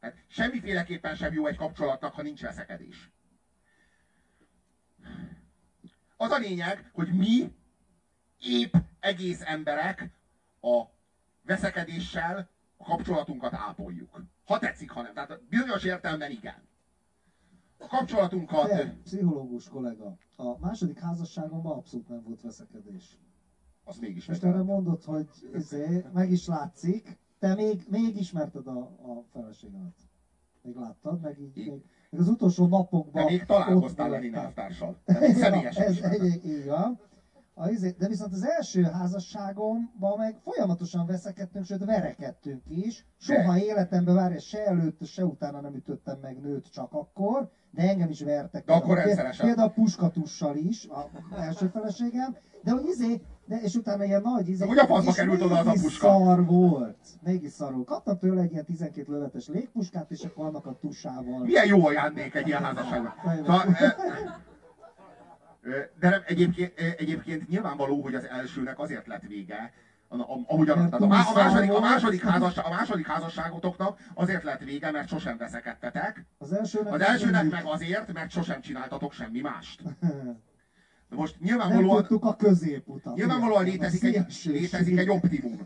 Hát 0.00 0.16
semmiféleképpen 0.28 1.14
sem 1.14 1.32
jó 1.32 1.46
egy 1.46 1.56
kapcsolatnak, 1.56 2.14
ha 2.14 2.22
nincs 2.22 2.40
veszekedés. 2.40 3.10
Az 6.16 6.30
a 6.30 6.38
lényeg, 6.38 6.90
hogy 6.92 7.12
mi 7.12 7.52
épp 8.40 8.74
egész 9.00 9.40
emberek 9.44 10.10
a 10.60 10.82
veszekedéssel 11.42 12.48
a 12.76 12.84
kapcsolatunkat 12.84 13.54
ápoljuk. 13.54 14.20
Ha 14.44 14.58
tetszik, 14.58 14.90
ha 14.90 15.02
nem. 15.02 15.14
Tehát 15.14 15.42
bizonyos 15.48 15.84
értelemben 15.84 16.30
igen. 16.30 16.66
A 17.78 17.86
kapcsolatunkat... 17.86 18.68
Te, 18.68 18.96
pszichológus 19.02 19.68
kollega, 19.68 20.16
a 20.36 20.58
második 20.58 20.98
házasságomban 20.98 21.76
abszolút 21.76 22.08
nem 22.08 22.22
volt 22.22 22.40
veszekedés. 22.40 23.18
Azt 23.84 24.00
mégis 24.00 24.26
Most 24.26 24.44
erre 24.44 24.62
mondod, 24.62 25.04
hogy 25.04 25.28
izé, 25.54 26.04
meg 26.12 26.30
is 26.30 26.46
látszik, 26.46 27.18
te 27.38 27.54
még, 27.54 27.86
még 27.88 28.16
ismerted 28.16 28.66
a, 28.66 28.78
a 28.80 29.24
feleségemet. 29.32 29.94
Még 30.62 30.74
láttad, 30.74 31.20
meg 31.20 31.40
így, 31.40 31.56
még, 31.56 31.82
még 32.10 32.20
az 32.20 32.28
utolsó 32.28 32.66
napokban... 32.66 33.24
De 33.24 33.30
még 33.30 33.44
találkoztál 33.44 34.10
Lenin 34.10 34.34
elvtársal. 34.34 35.00
Személyesen 35.06 35.86
ez, 35.86 35.98
egy, 36.00 36.44
így 36.44 36.66
van. 36.66 37.00
A, 37.58 37.68
izé, 37.68 37.94
de 37.98 38.08
viszont 38.08 38.32
az 38.32 38.44
első 38.44 38.82
házasságomban 38.82 40.18
meg 40.18 40.36
folyamatosan 40.42 41.06
veszekedtünk, 41.06 41.64
sőt 41.64 41.84
verekedtünk 41.84 42.62
is. 42.68 43.06
Soha 43.18 43.52
de. 43.52 43.64
életemben 43.64 44.14
várja, 44.14 44.40
se 44.40 44.66
előtt, 44.66 45.06
se 45.06 45.24
utána 45.24 45.60
nem 45.60 45.74
ütöttem 45.74 46.18
meg 46.22 46.40
nőt 46.40 46.72
csak 46.72 46.92
akkor, 46.92 47.50
de 47.70 47.82
engem 47.82 48.08
is 48.08 48.22
vertek. 48.22 48.64
De 48.64 48.72
akkor 48.72 48.96
rendszeresen. 48.96 49.46
Például 49.46 49.68
a 49.68 49.72
puskatussal 49.72 50.56
is, 50.56 50.86
a 50.86 51.10
első 51.36 51.66
feleségem, 51.66 52.36
de 52.62 52.70
hogy 52.70 52.84
izé, 52.84 53.20
de 53.46 53.60
és 53.60 53.74
utána 53.74 54.04
ilyen 54.04 54.22
nagy 54.22 54.48
izé, 54.48 54.66
hogy 54.66 54.78
a 54.78 54.86
faszba 54.86 55.12
került 55.12 55.42
oda 55.42 55.58
az 55.58 55.66
a 55.66 55.70
puska? 55.70 56.06
szar 56.06 56.46
volt. 56.46 56.96
Mégis 57.22 57.52
szar 57.52 57.74
volt. 57.74 57.86
Kaptam 57.86 58.18
tőle 58.18 58.42
egy 58.42 58.52
ilyen 58.52 58.64
12 58.64 59.12
lövetes 59.12 59.48
légpuskát, 59.48 60.10
és 60.10 60.22
akkor 60.22 60.46
annak 60.46 60.66
a 60.66 60.78
tusával. 60.80 61.38
Milyen 61.38 61.66
jó 61.66 61.86
ajándék 61.86 62.34
egy 62.34 62.46
ilyen 62.46 62.62
házasságban. 62.62 63.14
De 65.98 66.08
nem, 66.08 66.22
egyébként, 66.26 66.78
egyébként 66.78 67.48
nyilvánvaló, 67.48 68.02
hogy 68.02 68.14
az 68.14 68.24
elsőnek 68.28 68.78
azért 68.78 69.06
lett 69.06 69.22
vége, 69.22 69.72
ahogy 70.08 70.68
a, 70.68 70.88
a, 70.90 71.02
a, 71.02 71.06
második, 71.06 71.72
a, 71.72 71.80
második 71.80 72.22
házas, 72.22 72.56
a 72.56 72.68
második 72.68 73.06
házasságotoknak 73.06 73.98
azért 74.14 74.42
lett 74.42 74.60
vége, 74.60 74.90
mert 74.90 75.08
sosem 75.08 75.36
veszekedtetek. 75.36 76.26
Az 76.38 76.52
elsőnek, 76.52 76.92
az 76.92 77.00
elsőnek 77.00 77.50
meg 77.50 77.64
azért, 77.64 78.12
mert 78.12 78.30
sosem 78.30 78.60
csináltatok 78.60 79.12
semmi 79.12 79.40
mást. 79.40 79.82
De 81.08 81.16
most 81.16 81.40
nyilvánvalóan... 81.40 82.06
Nem 82.08 82.18
a 82.20 82.36
középutat. 82.36 83.14
Nyilvánvalóan 83.14 83.64
létezik 83.64 84.02
egy, 84.02 84.40
létezik 84.44 84.98
egy 84.98 85.08
optimum. 85.08 85.60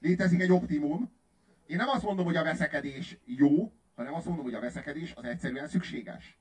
Létezik 0.00 0.40
egy 0.40 0.52
optimum. 0.52 1.12
Én 1.66 1.76
nem 1.76 1.88
azt 1.88 2.02
mondom, 2.02 2.24
hogy 2.24 2.36
a 2.36 2.42
veszekedés 2.42 3.18
jó, 3.24 3.72
hanem 3.94 4.14
azt 4.14 4.26
mondom, 4.26 4.44
hogy 4.44 4.54
a 4.54 4.60
veszekedés 4.60 5.12
az 5.16 5.24
egyszerűen 5.24 5.68
szükséges. 5.68 6.38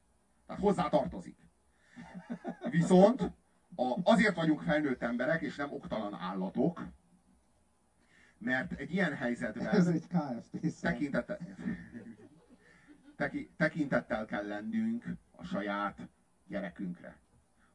Tehát 0.48 0.62
hozzá 0.62 0.90
tartozik. 0.90 1.49
Viszont 2.70 3.22
a, 3.76 4.00
azért 4.04 4.36
vagyunk 4.36 4.62
felnőtt 4.62 5.02
emberek, 5.02 5.42
és 5.42 5.56
nem 5.56 5.72
oktalan 5.72 6.14
állatok, 6.14 6.88
mert 8.38 8.72
egy 8.72 8.92
ilyen 8.92 9.16
helyzetben 9.16 9.68
Ez 9.68 9.88
egy 9.88 10.08
KFT 10.08 10.82
tekintettel, 10.82 11.38
teki, 13.16 13.50
tekintettel 13.58 14.26
kell 14.26 14.48
lennünk 14.48 15.06
a 15.32 15.44
saját 15.44 16.10
gyerekünkre. 16.48 17.18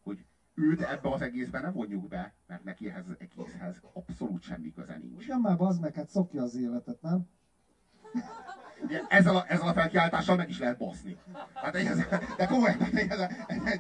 Hogy 0.03 0.25
őt 0.55 0.81
ebbe 0.81 1.11
az 1.11 1.21
egészben 1.21 1.63
nem 1.63 1.73
vonjuk 1.73 2.09
be, 2.09 2.35
mert 2.47 2.65
neki 2.65 2.89
ehhez 2.89 3.09
az 3.09 3.17
egészhez 3.19 3.77
abszolút 3.93 4.43
semmi 4.43 4.73
köze 4.73 4.97
nincs. 4.97 5.25
Igen, 5.25 5.41
már 5.41 5.57
bazd 5.57 5.81
meg, 5.81 5.95
hát 5.95 6.09
szokja 6.09 6.43
az 6.43 6.57
életet, 6.57 7.01
nem? 7.03 7.29
Ezzel 9.09 9.37
a, 9.37 9.45
ezzel 9.49 9.67
a 9.69 9.73
felkiáltással 9.73 10.37
meg 10.37 10.49
is 10.49 10.59
lehet 10.59 10.77
baszni. 10.77 11.17
Hát 11.55 11.75
ez, 11.75 11.99
de 12.37 12.47
komolyan, 12.47 12.79
tehát 12.79 13.11
ez, 13.11 13.19
ez, 13.47 13.79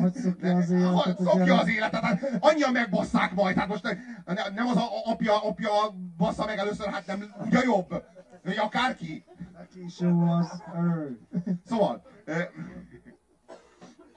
Hogy 0.00 0.14
szokja 0.14 0.56
az 0.56 0.70
életet 0.70 1.16
hogy 1.16 1.26
szokja 1.26 1.58
az 1.58 1.68
életet, 1.68 2.00
hát 2.00 2.36
annyian 2.40 2.72
megbasszák 2.72 3.34
majd, 3.34 3.56
hát 3.56 3.68
most 3.68 3.82
ne- 4.24 4.48
nem 4.54 4.66
az 4.66 4.76
a 4.76 4.86
apja, 5.04 5.42
apja 5.42 5.70
bassza 6.16 6.44
meg 6.44 6.58
először, 6.58 6.86
hát 6.88 7.06
nem, 7.06 7.34
ugye 7.44 7.60
jobb, 7.64 8.04
hogy 8.44 8.56
akárki. 8.56 9.24
Neki 9.58 9.84
is 9.84 10.00
jó 10.00 10.28
az. 10.28 10.62
Ő. 10.76 11.18
Szóval, 11.64 12.02
ö, 12.24 12.40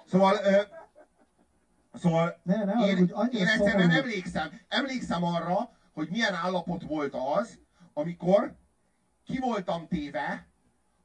szóval, 0.06 0.36
ö, 0.44 0.62
szóval 1.94 2.40
Ne, 2.44 2.64
ne, 2.64 2.88
én, 2.88 2.98
úgy 2.98 3.34
én 3.34 3.48
egyszerűen 3.48 3.90
szomorú. 3.90 4.00
emlékszem, 4.00 4.50
emlékszem 4.68 5.24
arra, 5.24 5.70
hogy 5.94 6.08
milyen 6.10 6.34
állapot 6.34 6.84
volt 6.84 7.16
az, 7.38 7.60
amikor 7.94 8.56
ki 9.30 9.40
voltam 9.40 9.88
téve 9.88 10.48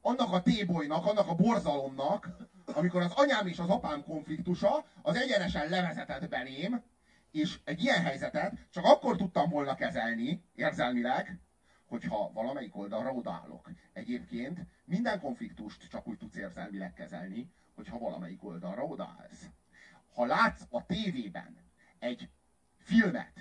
annak 0.01 0.33
a 0.33 0.43
tébolynak, 0.43 1.07
annak 1.07 1.29
a 1.29 1.35
borzalomnak, 1.35 2.29
amikor 2.67 3.03
az 3.03 3.13
anyám 3.13 3.47
és 3.47 3.59
az 3.59 3.69
apám 3.69 4.03
konfliktusa 4.05 4.85
az 5.03 5.17
egyenesen 5.17 5.69
levezetett 5.69 6.29
belém, 6.29 6.83
és 7.31 7.59
egy 7.65 7.83
ilyen 7.83 8.03
helyzetet 8.03 8.53
csak 8.71 8.85
akkor 8.85 9.17
tudtam 9.17 9.51
volna 9.51 9.75
kezelni, 9.75 10.43
érzelmileg, 10.55 11.39
hogyha 11.87 12.31
valamelyik 12.33 12.77
oldalra 12.77 13.11
odaállok. 13.11 13.71
Egyébként 13.93 14.67
minden 14.85 15.21
konfliktust 15.21 15.89
csak 15.89 16.07
úgy 16.07 16.19
tudsz 16.19 16.37
érzelmileg 16.37 16.93
kezelni, 16.93 17.51
hogyha 17.75 17.99
valamelyik 17.99 18.45
oldalra 18.45 18.85
odaállsz. 18.85 19.49
Ha 20.15 20.25
látsz 20.27 20.67
a 20.71 20.87
tévében 20.87 21.57
egy 21.99 22.29
filmet, 22.79 23.33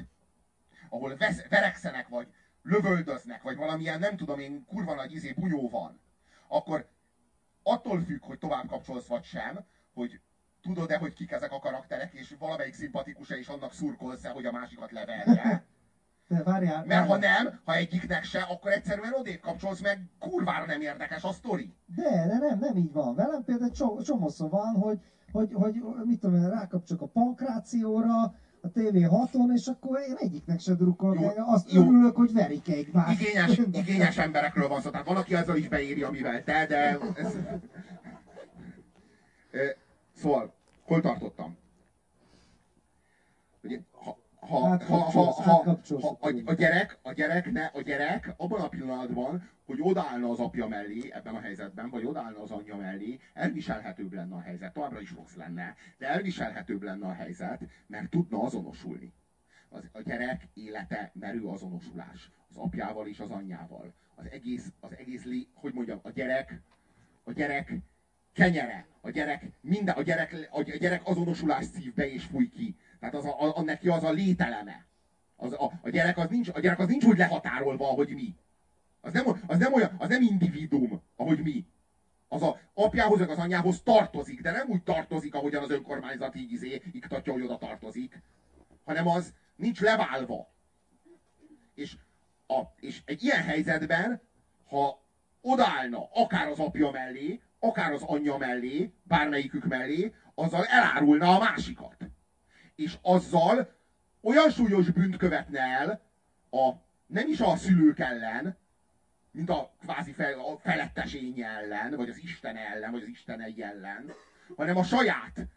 ahol 0.89 1.17
verekszenek, 1.49 2.07
vagy 2.07 2.27
lövöldöznek, 2.63 3.41
vagy 3.41 3.57
valamilyen, 3.57 3.99
nem 3.99 4.17
tudom 4.17 4.39
én, 4.39 4.65
kurva 4.65 4.95
nagy 4.95 5.13
izé 5.13 5.31
bunyó 5.31 5.69
van, 5.69 5.99
akkor 6.47 6.89
attól 7.63 8.01
függ, 8.01 8.23
hogy 8.23 8.37
tovább 8.37 8.67
kapcsolsz 8.67 9.07
vagy 9.07 9.23
sem, 9.23 9.65
hogy 9.93 10.21
tudod-e, 10.61 10.97
hogy 10.97 11.13
kik 11.13 11.31
ezek 11.31 11.51
a 11.51 11.59
karakterek, 11.59 12.13
és 12.13 12.35
valamelyik 12.39 12.73
szimpatikus-e, 12.73 13.35
és 13.35 13.47
annak 13.47 13.73
szurkolsz-e, 13.73 14.29
hogy 14.29 14.45
a 14.45 14.51
másikat 14.51 14.91
leverje. 14.91 15.65
De 16.27 16.43
várjál. 16.43 16.85
Mert 16.85 17.07
ha 17.07 17.17
nem, 17.17 17.61
ha 17.65 17.73
egyiknek 17.73 18.23
se, 18.23 18.41
akkor 18.41 18.71
egyszerűen 18.71 19.13
odébb 19.13 19.39
kapcsolsz, 19.39 19.79
meg 19.79 19.99
kurvára 20.19 20.65
nem 20.65 20.81
érdekes 20.81 21.23
a 21.23 21.31
sztori. 21.31 21.73
De, 21.85 22.27
de 22.27 22.37
nem, 22.37 22.59
nem 22.59 22.77
így 22.77 22.91
van. 22.91 23.15
Velem 23.15 23.43
például 23.43 23.71
csomó, 23.71 24.01
csomószor 24.01 24.49
van, 24.49 24.75
hogy, 24.75 24.99
hogy, 25.31 25.53
hogy, 25.53 25.81
mit 26.03 26.19
tudom 26.19 26.35
én, 26.35 26.49
rákapcsolok 26.49 27.01
a 27.01 27.07
pankrációra, 27.07 28.35
a 28.63 28.71
TV6-on, 28.71 29.53
és 29.53 29.67
akkor 29.67 29.99
én 29.99 30.15
egyiknek 30.15 30.59
se 30.59 30.73
drukkolok. 30.73 31.35
Jó, 31.37 31.43
Azt 31.45 31.71
jó. 31.71 31.81
örülök, 31.81 32.15
hogy 32.15 32.33
verik 32.33 32.67
egymást. 32.67 33.21
Igényes, 33.21 33.57
igényes 33.87 34.17
emberekről 34.17 34.67
van 34.67 34.81
szó, 34.81 34.89
tehát 34.89 35.05
van, 35.05 35.15
aki 35.15 35.35
azzal 35.35 35.57
is 35.57 35.67
beéri, 35.67 36.03
amivel 36.03 36.43
te, 36.43 36.65
de... 36.65 36.97
Ez... 37.21 37.33
Szóval, 40.15 40.53
hol 40.85 41.01
tartottam? 41.01 41.57
Ugye, 43.63 43.79
ha, 43.91 44.17
ha, 44.47 44.57
ha, 44.57 44.67
ha, 44.67 44.73
Átkapcsolsz, 44.73 45.35
ha, 45.35 45.51
átkapcsolsz 45.51 46.03
ha 46.03 46.17
a, 46.19 46.31
a, 46.45 46.53
gyerek, 46.53 46.97
a, 47.01 47.11
gyerek 47.11 47.51
ne, 47.51 47.65
a 47.65 47.81
gyerek 47.81 48.33
abban 48.37 48.61
a 48.61 48.67
pillanatban, 48.67 49.49
hogy 49.65 49.77
odaállna 49.81 50.29
az 50.29 50.39
apja 50.39 50.67
mellé 50.67 51.11
ebben 51.11 51.35
a 51.35 51.39
helyzetben, 51.39 51.89
vagy 51.89 52.05
odaállna 52.05 52.41
az 52.41 52.51
anyja 52.51 52.75
mellé, 52.75 53.19
elviselhetőbb 53.33 54.13
lenne 54.13 54.35
a 54.35 54.41
helyzet. 54.41 54.73
Továbbra 54.73 55.01
is 55.01 55.13
rossz 55.13 55.35
lenne, 55.35 55.75
de 55.97 56.07
elviselhetőbb 56.07 56.83
lenne 56.83 57.07
a 57.07 57.13
helyzet, 57.13 57.61
mert 57.87 58.09
tudna 58.09 58.41
azonosulni. 58.41 59.13
Az, 59.69 59.89
a 59.91 60.01
gyerek 60.01 60.47
élete 60.53 61.11
merő 61.13 61.45
azonosulás. 61.45 62.31
Az 62.49 62.57
apjával 62.57 63.07
és 63.07 63.19
az 63.19 63.29
anyjával. 63.29 63.93
Az 64.15 64.25
egész, 64.31 64.71
az 64.79 64.91
egész 64.97 65.23
lé, 65.23 65.47
hogy 65.53 65.73
mondjam, 65.73 65.99
a 66.01 66.09
gyerek, 66.09 66.61
a 67.23 67.31
gyerek 67.31 67.73
kenyere, 68.33 68.85
a 69.01 69.09
gyerek, 69.09 69.51
minden, 69.61 69.95
a 69.95 70.01
gyerek, 70.01 70.47
a 70.51 70.61
gyerek 70.61 71.01
azonosulás 71.03 71.65
szív 71.65 71.93
be 71.93 72.11
és 72.11 72.23
fúj 72.23 72.49
ki. 72.49 72.75
Tehát 73.03 73.17
az 73.17 73.25
a, 73.25 73.57
a, 73.57 73.61
neki 73.61 73.87
az 73.87 74.03
a 74.03 74.11
lételeme. 74.11 74.85
Az, 75.35 75.53
a, 75.53 75.71
a, 75.81 75.89
gyerek 75.89 76.17
az 76.17 76.29
nincs, 76.29 76.49
a 76.53 76.59
gyerek 76.59 76.79
az 76.79 76.87
nincs 76.87 77.03
úgy 77.03 77.17
lehatárolva, 77.17 77.89
ahogy 77.89 78.09
mi. 78.09 78.35
Az 79.01 79.13
nem, 79.13 79.25
az 79.47 79.57
nem 79.57 79.73
olyan, 79.73 79.95
az 79.97 80.09
nem 80.09 80.21
individuum, 80.21 81.01
ahogy 81.15 81.39
mi. 81.41 81.65
Az 82.27 82.41
a 82.41 82.59
apjához, 82.73 83.19
meg 83.19 83.29
az 83.29 83.37
anyjához 83.37 83.81
tartozik, 83.81 84.41
de 84.41 84.51
nem 84.51 84.69
úgy 84.69 84.83
tartozik, 84.83 85.35
ahogyan 85.35 85.63
az 85.63 85.69
önkormányzat 85.69 86.35
így 86.35 86.51
izé, 86.51 86.81
iktatja, 86.91 87.33
hogy 87.33 87.41
oda 87.41 87.57
tartozik, 87.57 88.21
hanem 88.83 89.07
az 89.07 89.33
nincs 89.55 89.81
leválva. 89.81 90.51
És, 91.73 91.97
a, 92.47 92.61
és 92.79 93.01
egy 93.05 93.23
ilyen 93.23 93.43
helyzetben, 93.43 94.21
ha 94.67 95.01
odaállna 95.41 96.09
akár 96.13 96.47
az 96.47 96.59
apja 96.59 96.91
mellé, 96.91 97.41
akár 97.59 97.91
az 97.91 98.01
anyja 98.01 98.37
mellé, 98.37 98.93
bármelyikük 99.03 99.65
mellé, 99.65 100.13
azzal 100.35 100.65
elárulna 100.65 101.35
a 101.35 101.39
másikat. 101.39 102.11
És 102.75 102.97
azzal 103.01 103.73
olyan 104.21 104.51
súlyos 104.51 104.91
bűnt 104.91 105.17
követne 105.17 105.59
el 105.59 106.01
a, 106.49 106.71
nem 107.05 107.27
is 107.27 107.39
a 107.39 107.55
szülők 107.55 107.99
ellen, 107.99 108.57
mint 109.31 109.49
a 109.49 109.73
kvázi 109.79 110.11
fel, 110.11 110.39
a 110.39 110.57
felettesénye 110.57 111.47
ellen, 111.47 111.95
vagy 111.95 112.09
az 112.09 112.17
Isten 112.17 112.55
ellen, 112.55 112.91
vagy 112.91 113.01
az 113.01 113.07
Istenei 113.07 113.63
ellen, 113.63 114.13
hanem 114.55 114.77
a 114.77 114.83
saját, 114.83 115.47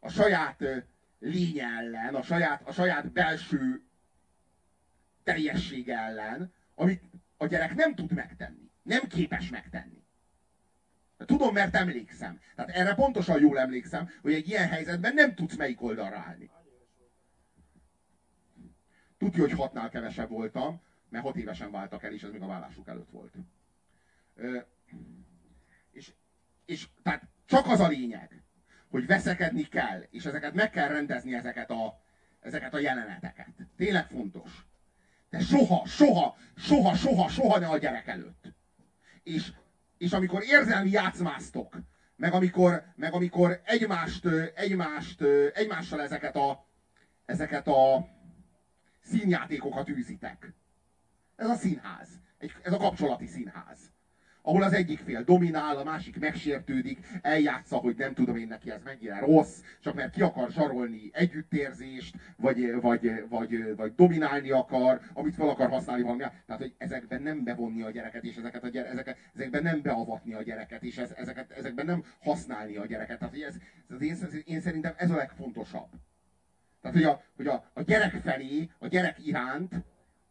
a 0.00 0.08
saját 0.08 0.60
ö, 0.60 0.76
lénye 1.18 1.66
ellen, 1.66 2.14
a 2.14 2.22
saját, 2.22 2.68
a 2.68 2.72
saját 2.72 3.12
belső 3.12 3.82
teljessége 5.22 5.98
ellen, 5.98 6.52
amit 6.74 7.02
a 7.36 7.46
gyerek 7.46 7.74
nem 7.74 7.94
tud 7.94 8.12
megtenni. 8.12 8.70
Nem 8.82 9.06
képes 9.06 9.50
megtenni. 9.50 10.01
Tudom, 11.24 11.54
mert 11.54 11.74
emlékszem. 11.74 12.40
Tehát 12.56 12.70
erre 12.70 12.94
pontosan 12.94 13.40
jól 13.40 13.58
emlékszem, 13.58 14.10
hogy 14.22 14.32
egy 14.32 14.48
ilyen 14.48 14.68
helyzetben 14.68 15.14
nem 15.14 15.34
tudsz 15.34 15.56
melyik 15.56 15.82
oldalra 15.82 16.16
állni. 16.16 16.50
Tudja, 19.18 19.40
hogy 19.40 19.52
hatnál 19.52 19.88
kevesebb 19.88 20.28
voltam, 20.28 20.80
mert 21.08 21.24
hat 21.24 21.36
évesen 21.36 21.70
váltak 21.70 22.02
el, 22.02 22.12
és 22.12 22.22
ez 22.22 22.30
még 22.30 22.42
a 22.42 22.46
vállásuk 22.46 22.88
előtt 22.88 23.10
volt. 23.10 23.34
Ö, 24.34 24.58
és, 25.90 26.12
és 26.64 26.88
tehát 27.02 27.28
csak 27.46 27.66
az 27.66 27.80
a 27.80 27.88
lényeg, 27.88 28.42
hogy 28.88 29.06
veszekedni 29.06 29.62
kell, 29.62 30.02
és 30.10 30.24
ezeket 30.24 30.54
meg 30.54 30.70
kell 30.70 30.88
rendezni, 30.88 31.34
ezeket 31.34 31.70
a, 31.70 32.00
ezeket 32.40 32.74
a 32.74 32.78
jeleneteket. 32.78 33.54
Tényleg 33.76 34.06
fontos. 34.06 34.66
De 35.30 35.40
soha, 35.40 35.86
soha, 35.86 36.36
soha, 36.56 36.94
soha, 36.94 37.28
soha 37.28 37.58
ne 37.58 37.66
a 37.66 37.78
gyerek 37.78 38.06
előtt. 38.06 38.52
És, 39.22 39.52
és 40.02 40.12
amikor 40.12 40.42
érzelmi 40.42 40.90
játszmáztok, 40.90 41.76
meg 42.16 42.32
amikor, 42.32 42.84
meg 42.96 43.12
amikor 43.12 43.60
egymást, 43.64 44.26
egymást, 44.54 45.22
egymással 45.54 46.00
ezeket 46.00 46.36
a, 46.36 46.66
ezeket 47.24 47.66
a 47.66 48.08
színjátékokat 49.02 49.88
űzitek. 49.88 50.54
Ez 51.36 51.48
a 51.48 51.54
színház. 51.54 52.08
Egy, 52.38 52.52
ez 52.62 52.72
a 52.72 52.76
kapcsolati 52.76 53.26
színház. 53.26 53.91
Ahol 54.42 54.62
az 54.62 54.72
egyik 54.72 54.98
fél 54.98 55.22
dominál, 55.22 55.76
a 55.76 55.84
másik 55.84 56.18
megsértődik, 56.18 56.98
eljátsza, 57.22 57.76
hogy 57.76 57.96
nem 57.96 58.14
tudom 58.14 58.36
én 58.36 58.46
neki 58.46 58.70
ez 58.70 58.82
mennyire 58.84 59.18
rossz, 59.18 59.60
csak 59.80 59.94
mert 59.94 60.12
ki 60.12 60.22
akar 60.22 60.50
zsarolni 60.50 61.10
együttérzést, 61.12 62.16
vagy, 62.36 62.80
vagy, 62.80 63.24
vagy, 63.28 63.76
vagy 63.76 63.94
dominálni 63.94 64.50
akar, 64.50 65.00
amit 65.12 65.34
fel 65.34 65.48
akar 65.48 65.68
használni 65.68 66.02
valami. 66.02 66.20
Tehát, 66.20 66.62
hogy 66.62 66.74
ezekben 66.78 67.22
nem 67.22 67.44
bevonni 67.44 67.82
a 67.82 67.90
gyereket, 67.90 68.24
és 68.24 68.36
ezeket 68.36 68.64
a 68.64 68.68
gyere, 68.68 68.88
ezeket, 68.88 69.16
ezekben 69.34 69.62
nem 69.62 69.82
beavatni 69.82 70.34
a 70.34 70.42
gyereket, 70.42 70.82
és 70.82 70.96
ez, 70.98 71.12
ezeket, 71.16 71.50
ezekben 71.50 71.86
nem 71.86 72.04
használni 72.20 72.76
a 72.76 72.86
gyereket. 72.86 73.18
Tehát, 73.18 73.34
hogy 73.34 73.42
ez, 73.42 73.56
ez 73.88 74.02
én, 74.02 74.42
én 74.44 74.60
szerintem 74.60 74.94
ez 74.96 75.10
a 75.10 75.16
legfontosabb. 75.16 75.88
Tehát, 76.80 76.96
hogy 76.96 77.06
a, 77.06 77.22
hogy 77.36 77.46
a, 77.46 77.70
a 77.74 77.82
gyerek 77.82 78.20
felé, 78.22 78.68
a 78.78 78.86
gyerek 78.86 79.26
iránt 79.26 79.74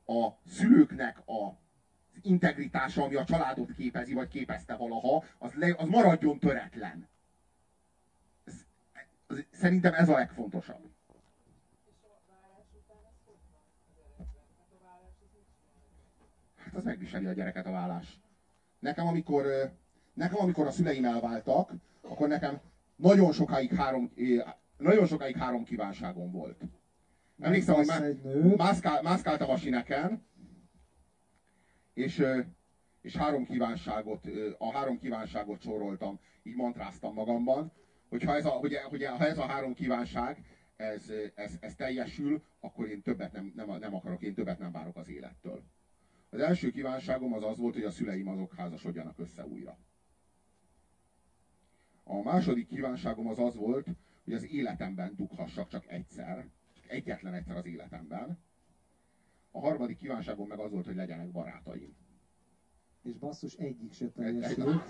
a 0.06 0.30
szülőknek 0.48 1.18
a 1.18 1.60
integritása, 2.22 3.04
ami 3.04 3.16
a 3.16 3.24
családot 3.24 3.74
képezi, 3.74 4.14
vagy 4.14 4.28
képezte 4.28 4.76
valaha, 4.76 5.24
az, 5.38 5.54
le, 5.54 5.76
az 5.78 5.88
maradjon 5.88 6.40
töretlen. 6.40 7.08
Ez, 8.44 8.54
az, 9.28 9.46
szerintem 9.52 9.94
ez 9.94 10.10
a 10.10 10.14
legfontosabb. 10.14 10.90
Hát 16.56 16.76
az 16.76 16.84
megviseli 16.84 17.26
a 17.26 17.34
gyereket 17.34 17.66
a 17.66 17.72
vállás. 17.72 18.20
Nekem 18.80 19.08
amikor, 19.08 19.46
nekem 20.14 20.40
amikor 20.40 20.68
a 20.68 20.72
szüleim 20.72 21.06
elváltak, 21.06 21.72
akkor 22.02 22.28
nekem 22.28 22.60
nagyon 22.96 23.32
sokáig 23.32 23.74
három, 23.74 24.14
nagyon 24.78 25.06
sokáig 25.06 25.38
három 25.38 25.64
kívánságom 25.64 26.32
volt. 26.32 26.62
Emlékszem, 27.40 27.76
hogy 27.76 27.86
má, 27.86 28.00
mászkál, 28.58 29.02
mászkáltam 29.02 29.50
a 29.50 29.58
sineken, 29.58 30.26
és, 31.94 32.24
és 33.02 33.16
három 33.16 33.46
kívánságot, 33.46 34.28
a 34.58 34.72
három 34.72 35.00
kívánságot 35.00 35.62
soroltam, 35.62 36.20
így 36.44 36.56
mantráztam 36.56 37.14
magamban, 37.14 37.72
hogy 38.10 38.24
ha 38.24 38.36
ez 38.36 38.46
a, 38.46 38.50
hogy, 38.50 38.76
hogy 38.76 39.04
ha 39.06 39.26
ez 39.26 39.38
a 39.38 39.46
három 39.46 39.74
kívánság, 39.74 40.46
ez, 40.76 41.12
ez, 41.36 41.58
ez 41.60 41.76
teljesül, 41.76 42.44
akkor 42.60 42.88
én 42.88 43.02
többet 43.02 43.32
nem, 43.32 43.52
nem, 43.56 43.80
nem 43.80 43.96
akarok, 43.96 44.22
én 44.22 44.34
többet 44.34 44.60
nem 44.60 44.72
várok 44.72 44.98
az 44.98 45.10
élettől. 45.10 45.64
Az 46.30 46.40
első 46.40 46.72
kívánságom 46.72 47.34
az 47.34 47.44
az 47.44 47.58
volt, 47.58 47.74
hogy 47.74 47.84
a 47.84 47.92
szüleim 47.92 48.28
azok 48.28 48.56
házasodjanak 48.56 49.20
össze 49.20 49.46
újra. 49.46 49.78
A 52.04 52.22
második 52.22 52.68
kívánságom 52.68 53.28
az 53.28 53.40
az 53.40 53.56
volt, 53.56 53.88
hogy 54.24 54.34
az 54.34 54.52
életemben 54.52 55.16
dughassak 55.16 55.70
csak 55.70 55.92
egyszer, 55.92 56.48
csak 56.74 56.90
egyetlen 56.90 57.34
egyszer 57.34 57.56
az 57.56 57.66
életemben. 57.66 58.40
A 59.52 59.60
harmadik 59.60 59.98
kívánságom 59.98 60.48
meg 60.48 60.60
az 60.60 60.72
volt, 60.72 60.86
hogy 60.86 60.96
legyenek 60.96 61.32
barátaim. 61.32 61.96
És 63.04 63.18
basszus 63.18 63.54
egyik 63.54 63.94
se 63.94 64.08
teljesült. 64.08 64.82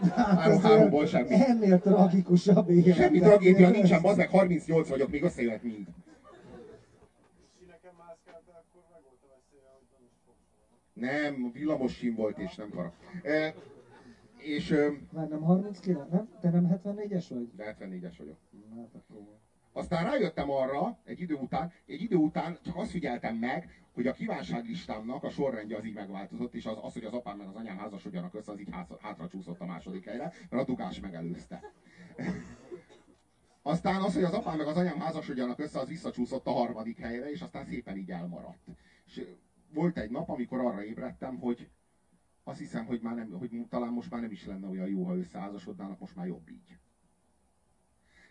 Hát 0.00 0.60
háromból 0.60 1.02
azért 1.02 1.28
semmi. 1.28 1.42
Ennél 1.44 1.78
tragikusabb 1.78 2.68
élet. 2.68 2.96
Semmi 2.96 3.18
tragédia 3.18 3.70
nincsen, 3.70 4.04
az 4.04 4.16
meg 4.16 4.28
38 4.28 4.88
vagyok, 4.88 5.10
még 5.10 5.22
összejött 5.22 5.62
mind. 5.62 5.86
Nem 10.92 11.52
villamos 11.52 11.92
sim 11.96 12.14
volt, 12.14 12.38
és 12.38 12.54
nem 12.54 12.70
para. 12.70 12.94
E, 13.22 13.54
és 14.36 14.74
Már 15.12 15.28
nem 15.28 15.42
39, 15.42 16.10
nem? 16.10 16.28
Te 16.40 16.50
nem 16.50 16.80
74-es 16.84 17.26
vagy? 17.28 17.54
de 17.56 17.76
74-es 17.80 18.14
vagyok. 18.18 18.38
Hát 18.76 18.94
akkor. 18.94 19.38
Aztán 19.72 20.04
rájöttem 20.04 20.50
arra, 20.50 20.98
egy 21.04 21.20
idő 21.20 21.34
után, 21.34 21.72
egy 21.86 22.00
idő 22.00 22.16
után 22.16 22.58
csak 22.64 22.76
azt 22.76 22.90
figyeltem 22.90 23.36
meg, 23.36 23.82
hogy 23.92 24.06
a 24.06 24.12
kívánságlistámnak 24.12 25.24
a 25.24 25.30
sorrendje 25.30 25.76
az 25.76 25.84
így 25.84 25.94
megváltozott, 25.94 26.54
és 26.54 26.66
az, 26.66 26.78
az 26.82 26.92
hogy 26.92 27.04
az 27.04 27.12
apám 27.12 27.36
meg 27.36 27.46
az 27.46 27.54
anyám 27.54 27.78
házasodjanak 27.78 28.34
össze, 28.34 28.52
az 28.52 28.60
így 28.60 28.68
hátra, 29.00 29.28
csúszott 29.28 29.60
a 29.60 29.66
második 29.66 30.04
helyre, 30.04 30.32
mert 30.50 30.62
a 30.62 30.64
dugás 30.64 31.00
megelőzte. 31.00 31.60
Aztán 33.62 34.02
az, 34.02 34.14
hogy 34.14 34.24
az 34.24 34.32
apám 34.32 34.56
meg 34.56 34.66
az 34.66 34.76
anyám 34.76 35.00
házasodjanak 35.00 35.58
össze, 35.58 35.78
az 35.78 35.88
visszacsúszott 35.88 36.46
a 36.46 36.50
harmadik 36.50 36.98
helyre, 36.98 37.30
és 37.30 37.40
aztán 37.40 37.64
szépen 37.64 37.96
így 37.96 38.10
elmaradt. 38.10 38.68
És 39.06 39.24
volt 39.72 39.98
egy 39.98 40.10
nap, 40.10 40.28
amikor 40.28 40.60
arra 40.60 40.84
ébredtem, 40.84 41.38
hogy 41.38 41.68
azt 42.44 42.58
hiszem, 42.58 42.84
hogy, 42.84 43.00
már 43.00 43.14
nem, 43.14 43.30
hogy 43.30 43.50
talán 43.68 43.92
most 43.92 44.10
már 44.10 44.20
nem 44.20 44.30
is 44.30 44.46
lenne 44.46 44.66
olyan 44.66 44.88
jó, 44.88 45.04
ha 45.04 45.16
összeházasodnának, 45.16 45.98
most 45.98 46.16
már 46.16 46.26
jobb 46.26 46.48
így. 46.48 46.78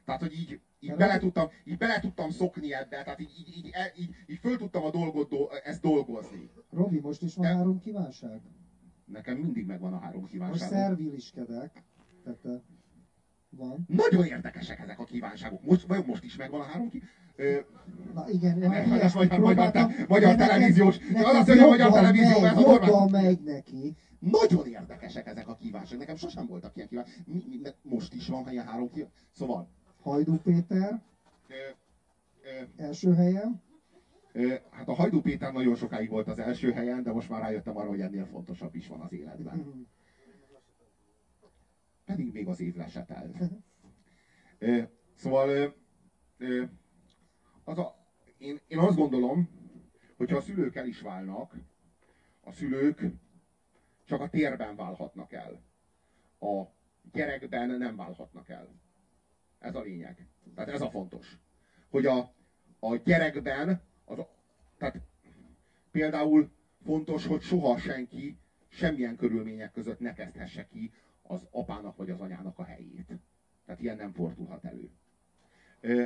Tehát, 0.06 0.22
hogy 0.22 0.34
így, 0.34 0.62
így, 0.84 0.96
bele 0.96 1.18
tudtam, 1.18 1.48
így 1.64 1.78
bele 1.78 2.00
tudtam 2.00 2.30
szokni 2.30 2.74
ebbe, 2.74 3.04
tehát 3.04 3.20
így, 3.20 3.32
így, 3.40 3.48
így, 3.58 3.66
így, 3.66 3.74
így, 3.96 4.10
így 4.28 4.38
föl 4.40 4.58
tudtam 4.58 4.84
a 4.84 4.90
dolgot, 4.90 5.30
do, 5.30 5.48
ezt 5.64 5.82
dolgozni. 5.82 6.50
Robi, 6.70 7.00
most 7.00 7.22
is 7.22 7.36
van 7.36 7.48
Ja. 7.48 7.56
három 7.56 7.80
kívánság? 7.80 8.42
Nekem 9.06 9.38
mindig 9.38 9.66
megvan 9.66 9.94
a 9.94 10.00
három 10.00 10.20
Most 10.22 10.32
kívánságom. 10.32 10.78
szerviliskedek. 10.78 11.84
Tehát 12.24 12.46
eh, 12.46 12.52
van. 13.50 13.86
Nagyon 13.88 14.26
érdekesek 14.26 14.80
ezek 14.80 15.00
a 15.00 15.04
kívánságok. 15.04 15.64
Most, 15.66 15.86
vajon 15.88 16.04
most 16.08 16.24
is 16.24 16.36
megvan 16.36 16.60
a 16.62 16.64
három 16.64 16.90
ki... 16.90 17.02
Ö, 17.36 17.60
Na 18.14 18.30
igen, 18.30 18.58
Nem, 18.58 18.72
ilyesmit 18.72 19.14
magyar- 19.14 19.40
magyar 19.40 19.72
te- 19.72 20.06
magyar 20.08 20.36
de 20.36 20.36
nekem- 20.36 20.48
televíziós- 20.48 21.00
nekem 21.00 21.26
az 21.26 21.36
azt 21.36 21.48
mondja, 21.48 21.68
magyar 21.68 21.92
televízió, 21.92 22.40
megy, 22.40 22.52
ez 22.52 22.58
a 22.58 22.62
normál- 22.62 23.10
megy 23.10 23.42
neki. 23.44 23.96
nagyon 24.20 24.68
érdekesek 24.68 25.28
ezek 25.28 25.48
a 25.48 25.56
kívánságok. 25.56 26.00
Nekem 26.00 26.16
sosem 26.16 26.46
voltak 26.48 26.76
ilyen 26.76 26.88
kívánságok. 26.88 27.76
Most 27.82 28.14
is 28.14 28.28
van 28.28 28.52
ilyen 28.52 28.66
három 28.66 28.90
kívánság. 28.90 29.18
Szóval... 29.32 29.70
Hajdú 30.02 30.38
Péter 30.38 31.02
első 32.76 33.14
helyen. 33.14 33.62
Hát 34.70 34.88
a 34.88 34.94
Hajdú 34.94 35.22
Péter 35.22 35.52
nagyon 35.52 35.76
sokáig 35.76 36.10
volt 36.10 36.28
az 36.28 36.40
első 36.40 36.72
helyen, 36.72 37.04
de 37.04 37.12
most 37.12 37.30
már 37.30 37.42
rájöttem 37.42 37.78
arra, 37.78 37.88
hogy 37.88 38.02
ennél 38.02 38.26
fontosabb 38.26 38.76
is 38.76 38.88
van 38.88 39.00
az 39.00 39.12
életben. 39.12 39.88
Pedig 42.06 42.32
még 42.32 42.48
az 42.48 42.60
év 42.60 42.76
lesetelt. 42.76 43.38
Ö, 44.58 44.82
Szóval 45.14 45.76
az 47.64 47.78
a, 47.78 47.96
én, 48.38 48.60
én 48.68 48.78
azt 48.78 48.96
gondolom, 48.98 49.50
hogyha 50.18 50.36
a 50.38 50.42
szülők 50.42 50.76
el 50.76 50.86
is 50.86 51.02
válnak, 51.02 51.56
a 52.42 52.52
szülők 52.52 53.06
csak 54.06 54.22
a 54.22 54.30
térben 54.30 54.76
válhatnak 54.76 55.32
el. 55.32 55.62
A 56.40 56.64
gyerekben 57.12 57.70
nem 57.70 57.96
válhatnak 57.96 58.50
el. 58.50 58.81
Ez 59.62 59.76
a 59.76 59.82
lényeg. 59.82 60.28
Tehát 60.56 60.70
ez 60.70 60.82
a 60.82 60.90
fontos. 60.90 61.38
Hogy 61.90 62.06
a, 62.06 62.34
a 62.80 62.96
gyerekben, 62.96 63.82
az, 64.06 64.18
tehát 64.78 65.02
például 65.92 66.52
fontos, 66.84 67.26
hogy 67.26 67.42
soha 67.42 67.78
senki 67.78 68.38
semmilyen 68.68 69.16
körülmények 69.16 69.72
között 69.72 70.00
ne 70.00 70.14
kezdhesse 70.14 70.68
ki 70.68 70.92
az 71.22 71.48
apának 71.52 71.96
vagy 71.96 72.10
az 72.10 72.20
anyának 72.20 72.60
a 72.60 72.64
helyét. 72.64 73.14
Tehát 73.66 73.82
ilyen 73.82 73.96
nem 73.96 74.12
fordulhat 74.12 74.66
elő. 74.66 74.92
Ö, 75.80 76.06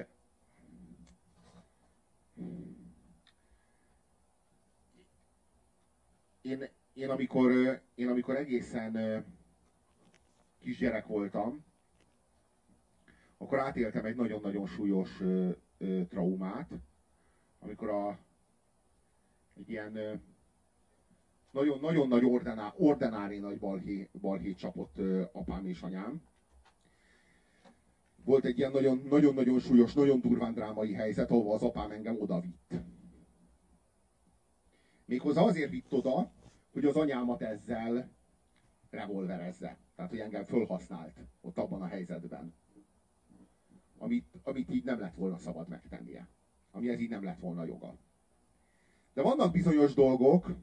Én, 6.42 6.70
én, 6.94 7.10
amikor, 7.10 7.82
én 7.96 8.08
amikor 8.08 8.36
egészen 8.36 9.26
kisgyerek 10.60 11.06
voltam, 11.08 11.66
akkor 13.38 13.60
átéltem 13.60 14.06
egy 14.06 14.16
nagyon-nagyon 14.16 14.66
súlyos 14.66 15.22
ö, 15.22 15.50
ö, 15.78 16.02
traumát, 16.06 16.70
amikor 17.60 17.90
a, 17.90 18.20
egy 19.58 19.70
ilyen 19.70 19.96
ö, 19.96 20.14
nagyon, 21.52 21.80
nagyon 21.80 22.08
nagy 22.08 22.26
ordená, 22.26 22.74
ordinári 22.78 23.38
nagy 23.38 23.60
balhé, 23.60 24.10
balhé 24.22 24.54
csapott 24.54 24.98
ö, 24.98 25.24
apám 25.32 25.66
és 25.66 25.82
anyám. 25.82 26.22
Volt 28.24 28.46
egy 28.46 28.58
ilyen 28.58 28.72
nagyon- 28.72 29.02
nagyon-nagyon 29.10 29.60
súlyos, 29.60 29.94
nagyon 29.94 30.20
durván 30.20 30.54
drámai 30.54 30.94
helyzet, 30.94 31.32
ahol 31.32 31.54
az 31.54 31.62
apám 31.62 31.92
engem 31.92 32.20
oda 32.20 32.40
vitt. 32.40 32.74
Méghozzá 35.06 35.42
azért 35.42 35.70
vitt 35.70 35.94
oda, 35.94 36.32
hogy 36.72 36.86
az 36.86 36.96
anyámat 36.96 37.42
ezzel 37.42 38.10
revolverezze. 38.90 39.78
Tehát, 39.96 40.12
hogy 40.12 40.20
engem 40.20 40.44
fölhasznált 40.44 41.20
ott 41.42 41.58
abban 41.58 41.82
a 41.82 41.86
helyzetben. 41.86 42.54
Amit, 43.98 44.26
amit 44.44 44.70
így 44.70 44.84
nem 44.84 45.00
lett 45.00 45.16
volna 45.16 45.38
szabad 45.38 45.68
megtennie. 45.68 46.28
Amihez 46.72 47.00
így 47.00 47.10
nem 47.10 47.24
lett 47.24 47.40
volna 47.40 47.66
joga. 47.66 47.98
De 49.14 49.22
vannak 49.22 49.52
bizonyos 49.52 49.94
dolgok, 49.94 50.56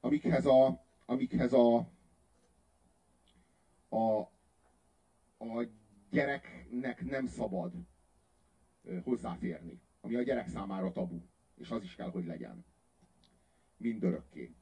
amikhez 0.00 0.46
a, 0.46 0.84
amikhez 1.06 1.52
a, 1.52 1.76
a, 3.88 4.18
a 5.38 5.66
gyereknek 6.10 7.04
nem 7.04 7.26
szabad 7.26 7.72
hozzáférni. 9.02 9.80
Ami 10.00 10.14
a 10.14 10.22
gyerek 10.22 10.48
számára 10.48 10.92
tabu. 10.92 11.20
És 11.54 11.70
az 11.70 11.82
is 11.82 11.94
kell, 11.94 12.10
hogy 12.10 12.26
legyen. 12.26 12.64
Mindörökké. 13.76 14.54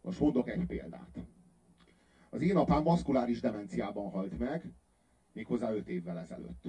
Most 0.00 0.20
mondok 0.20 0.48
egy 0.48 0.66
példát. 0.66 1.18
Az 2.30 2.40
én 2.42 2.56
apám 2.56 2.82
maszkuláris 2.82 3.40
demenciában 3.40 4.10
halt 4.10 4.38
meg, 4.38 4.72
méghozzá 5.32 5.72
5 5.72 5.88
évvel 5.88 6.18
ezelőtt. 6.18 6.64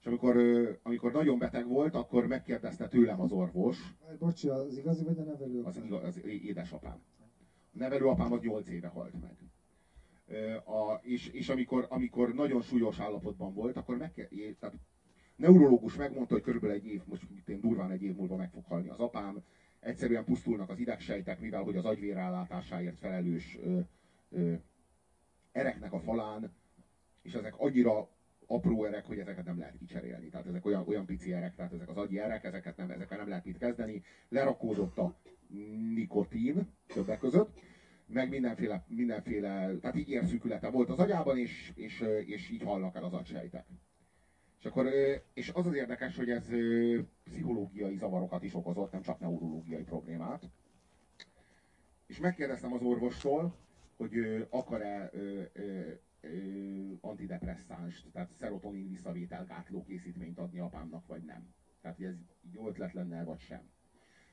És 0.00 0.06
amikor, 0.06 0.36
amikor 0.82 1.12
nagyon 1.12 1.38
beteg 1.38 1.66
volt, 1.66 1.94
akkor 1.94 2.26
megkérdezte 2.26 2.88
tőlem 2.88 3.20
az 3.20 3.32
orvos, 3.32 3.94
Bocsi, 4.18 4.48
az 4.48 4.76
igazi 4.76 5.04
vagy 5.04 5.18
a 5.18 5.22
nevelő? 5.22 5.62
az, 5.62 5.76
igaz, 5.84 6.04
az 6.04 6.24
édesapám. 6.24 7.02
A 7.20 7.78
nevelőapám 7.78 8.32
az 8.32 8.40
8 8.40 8.68
éve 8.68 8.88
halt 8.88 9.14
meg. 9.20 9.36
A, 10.64 11.00
és 11.02 11.28
és 11.28 11.48
amikor, 11.48 11.86
amikor 11.88 12.34
nagyon 12.34 12.62
súlyos 12.62 13.00
állapotban 13.00 13.54
volt, 13.54 13.76
akkor 13.76 13.96
meg, 13.96 14.28
tehát 14.60 14.74
neurológus 15.36 15.96
megmondta, 15.96 16.34
hogy 16.34 16.42
körülbelül 16.42 16.76
egy 16.76 16.86
év, 16.86 17.02
most 17.04 17.26
én 17.46 17.60
durván 17.60 17.90
egy 17.90 18.02
év 18.02 18.14
múlva 18.14 18.36
meg 18.36 18.50
fog 18.50 18.64
halni 18.64 18.88
az 18.88 18.98
apám. 18.98 19.42
Egyszerűen 19.80 20.24
pusztulnak 20.24 20.70
az 20.70 20.78
idegsejtek, 20.78 21.40
mivel 21.40 21.62
hogy 21.62 21.76
az 21.76 21.84
agyvérállátásáért 21.84 22.98
felelős 22.98 23.58
ö, 23.62 23.80
ö, 24.30 24.52
ereknek 25.52 25.92
a 25.92 26.00
falán, 26.00 26.52
és 27.24 27.34
ezek 27.34 27.54
annyira 27.58 28.08
apró 28.46 28.84
erek, 28.84 29.06
hogy 29.06 29.18
ezeket 29.18 29.44
nem 29.44 29.58
lehet 29.58 29.76
kicserélni. 29.76 30.28
Tehát 30.28 30.46
ezek 30.46 30.64
olyan, 30.66 30.84
olyan 30.86 31.06
pici 31.06 31.32
erek, 31.32 31.54
tehát 31.54 31.72
ezek 31.72 31.88
az 31.88 31.96
agyi 31.96 32.18
erek, 32.18 32.44
ezeket 32.44 32.76
nem, 32.76 32.90
ezekkel 32.90 33.18
nem 33.18 33.28
lehet 33.28 33.44
mit 33.44 33.58
kezdeni. 33.58 34.02
Lerakódott 34.28 34.98
a 34.98 35.16
nikotin 35.94 36.68
többek 36.86 37.18
között, 37.18 37.60
meg 38.06 38.28
mindenféle, 38.28 38.84
mindenféle 38.88 39.76
tehát 39.80 39.96
így 39.96 40.08
érszűkülete 40.08 40.70
volt 40.70 40.90
az 40.90 40.98
agyában, 40.98 41.38
és, 41.38 41.72
és, 41.74 42.04
és 42.26 42.50
így 42.50 42.62
halnak 42.62 42.96
el 42.96 43.04
az 43.04 43.12
agysejtek. 43.12 43.66
És, 44.58 44.64
akkor, 44.64 44.88
és 45.34 45.50
az 45.54 45.66
az 45.66 45.74
érdekes, 45.74 46.16
hogy 46.16 46.30
ez 46.30 46.48
pszichológiai 47.24 47.96
zavarokat 47.96 48.42
is 48.42 48.54
okozott, 48.54 48.92
nem 48.92 49.02
csak 49.02 49.20
neurológiai 49.20 49.82
problémát. 49.82 50.50
És 52.06 52.18
megkérdeztem 52.18 52.72
az 52.72 52.82
orvostól, 52.82 53.56
hogy 53.96 54.46
akar-e 54.50 55.10
antidepresszánst, 57.00 58.10
tehát 58.12 58.32
szerotonin 58.32 58.88
visszavételgátló 58.88 59.82
készítményt 59.82 60.38
adni 60.38 60.58
apámnak, 60.58 61.06
vagy 61.06 61.22
nem. 61.22 61.54
Tehát, 61.80 61.96
hogy 61.96 62.06
ez 62.06 62.16
jó 62.52 62.68
ötlet 62.68 62.92
lenne, 62.92 63.24
vagy 63.24 63.40
sem. 63.40 63.70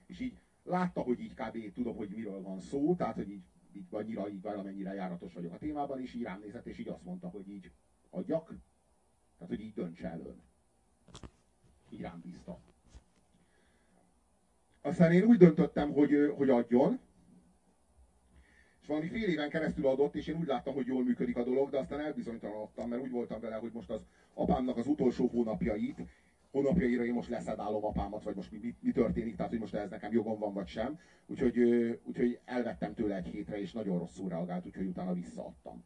És 0.06 0.20
így 0.20 0.40
látta, 0.64 1.02
hogy 1.02 1.20
így 1.20 1.34
kb. 1.34 1.74
tudom, 1.74 1.96
hogy 1.96 2.10
miről 2.10 2.42
van 2.42 2.60
szó, 2.60 2.96
tehát, 2.96 3.16
hogy 3.16 3.30
így, 3.30 3.44
így 3.74 3.88
annyira, 3.90 4.30
így 4.30 4.42
valamennyire 4.42 4.94
járatos 4.94 5.34
vagyok 5.34 5.54
a 5.54 5.58
témában, 5.58 6.02
és 6.02 6.14
így 6.14 6.24
rám 6.24 6.40
nézett, 6.40 6.66
és 6.66 6.78
így 6.78 6.88
azt 6.88 7.04
mondta, 7.04 7.28
hogy 7.28 7.50
így 7.50 7.72
adjak, 8.10 8.48
tehát, 9.38 9.56
hogy 9.56 9.60
így 9.60 9.74
döntse 9.74 10.08
el 10.08 10.20
ön. 10.20 10.42
Így 11.90 12.02
rám 12.02 12.22
bízta. 12.24 12.60
Aztán 14.82 15.12
én 15.12 15.24
úgy 15.24 15.38
döntöttem, 15.38 15.92
hogy, 15.92 16.34
hogy 16.36 16.50
adjon, 16.50 17.00
valami 18.92 19.10
fél 19.10 19.30
éven 19.30 19.50
keresztül 19.50 19.88
adott, 19.88 20.16
és 20.16 20.28
én 20.28 20.38
úgy 20.40 20.48
láttam, 20.48 20.74
hogy 20.74 20.86
jól 20.86 21.04
működik 21.04 21.38
a 21.38 21.44
dolog, 21.44 21.70
de 21.70 21.80
aztán 21.80 22.00
elbizonytalanodtam, 22.00 22.90
mert 22.90 23.02
úgy 23.02 23.12
voltam 23.12 23.40
vele, 23.40 23.56
hogy 23.56 23.72
most 23.74 23.90
az 23.90 24.02
apámnak 24.34 24.78
az 24.78 24.88
utolsó 24.88 25.28
hónapjait, 25.28 26.02
hónapjaira 26.52 27.06
én 27.06 27.14
most 27.14 27.30
leszedálom 27.30 27.86
apámat, 27.86 28.24
vagy 28.24 28.36
most 28.36 28.52
mi, 28.52 28.58
mi, 28.58 28.76
mi 28.80 28.92
történik, 28.92 29.36
tehát 29.36 29.52
hogy 29.52 29.60
most 29.60 29.74
ez 29.74 29.90
nekem 29.90 30.12
jogom 30.12 30.40
van, 30.40 30.54
vagy 30.54 30.68
sem. 30.68 31.00
Úgyhogy, 31.26 31.60
úgyhogy 32.04 32.40
elvettem 32.46 32.94
tőle 32.94 33.16
egy 33.16 33.28
hétre, 33.28 33.60
és 33.60 33.72
nagyon 33.72 34.00
rosszul 34.00 34.30
reagált, 34.30 34.66
úgyhogy 34.66 34.86
utána 34.86 35.14
visszaadtam. 35.14 35.84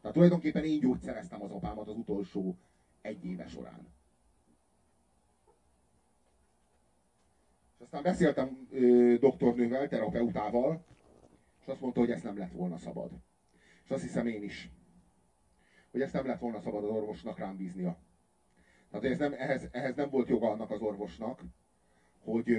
Tehát 0.00 0.16
tulajdonképpen 0.16 0.64
én 0.64 0.80
gyógyszereztem 0.80 1.42
az 1.42 1.50
apámat 1.50 1.88
az 1.88 1.96
utolsó 1.96 2.56
egy 3.00 3.24
éve 3.24 3.46
során. 3.46 3.86
És 7.74 7.80
aztán 7.80 8.02
beszéltem 8.02 8.68
ö, 8.70 9.14
doktornővel, 9.20 9.88
terapeutával, 9.88 10.84
és 11.66 11.72
azt 11.72 11.80
mondta, 11.80 12.00
hogy 12.00 12.10
ezt 12.10 12.24
nem 12.24 12.38
lett 12.38 12.52
volna 12.52 12.76
szabad. 12.76 13.10
És 13.84 13.90
azt 13.90 14.02
hiszem 14.02 14.26
én 14.26 14.42
is, 14.42 14.70
hogy 15.90 16.00
ezt 16.00 16.12
nem 16.12 16.26
lett 16.26 16.38
volna 16.38 16.60
szabad 16.60 16.84
az 16.84 16.90
orvosnak 16.90 17.38
rám 17.38 17.56
bíznia. 17.56 17.98
Tehát 18.90 19.04
ez 19.04 19.18
nem, 19.18 19.32
ehhez, 19.32 19.68
ehhez 19.72 19.94
nem 19.94 20.10
volt 20.10 20.28
joga 20.28 20.50
annak 20.50 20.70
az 20.70 20.80
orvosnak, 20.80 21.44
hogy, 22.18 22.56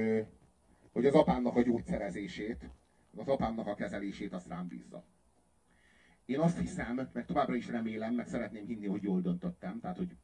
hogy 0.91 1.05
az 1.05 1.13
apámnak 1.13 1.55
a 1.55 1.61
gyógyszerezését, 1.61 2.69
az 3.15 3.27
apámnak 3.27 3.67
a 3.67 3.75
kezelését 3.75 4.33
azt 4.33 4.47
rám 4.47 4.67
bízza. 4.67 5.05
Én 6.25 6.39
azt 6.39 6.59
hiszem, 6.59 7.09
meg 7.13 7.25
továbbra 7.25 7.55
is 7.55 7.67
remélem, 7.67 8.13
meg 8.13 8.27
szeretném 8.27 8.65
hinni, 8.65 8.87
hogy 8.87 9.03
jól 9.03 9.21
döntöttem, 9.21 9.79
tehát 9.79 9.97
hogy 9.97 10.17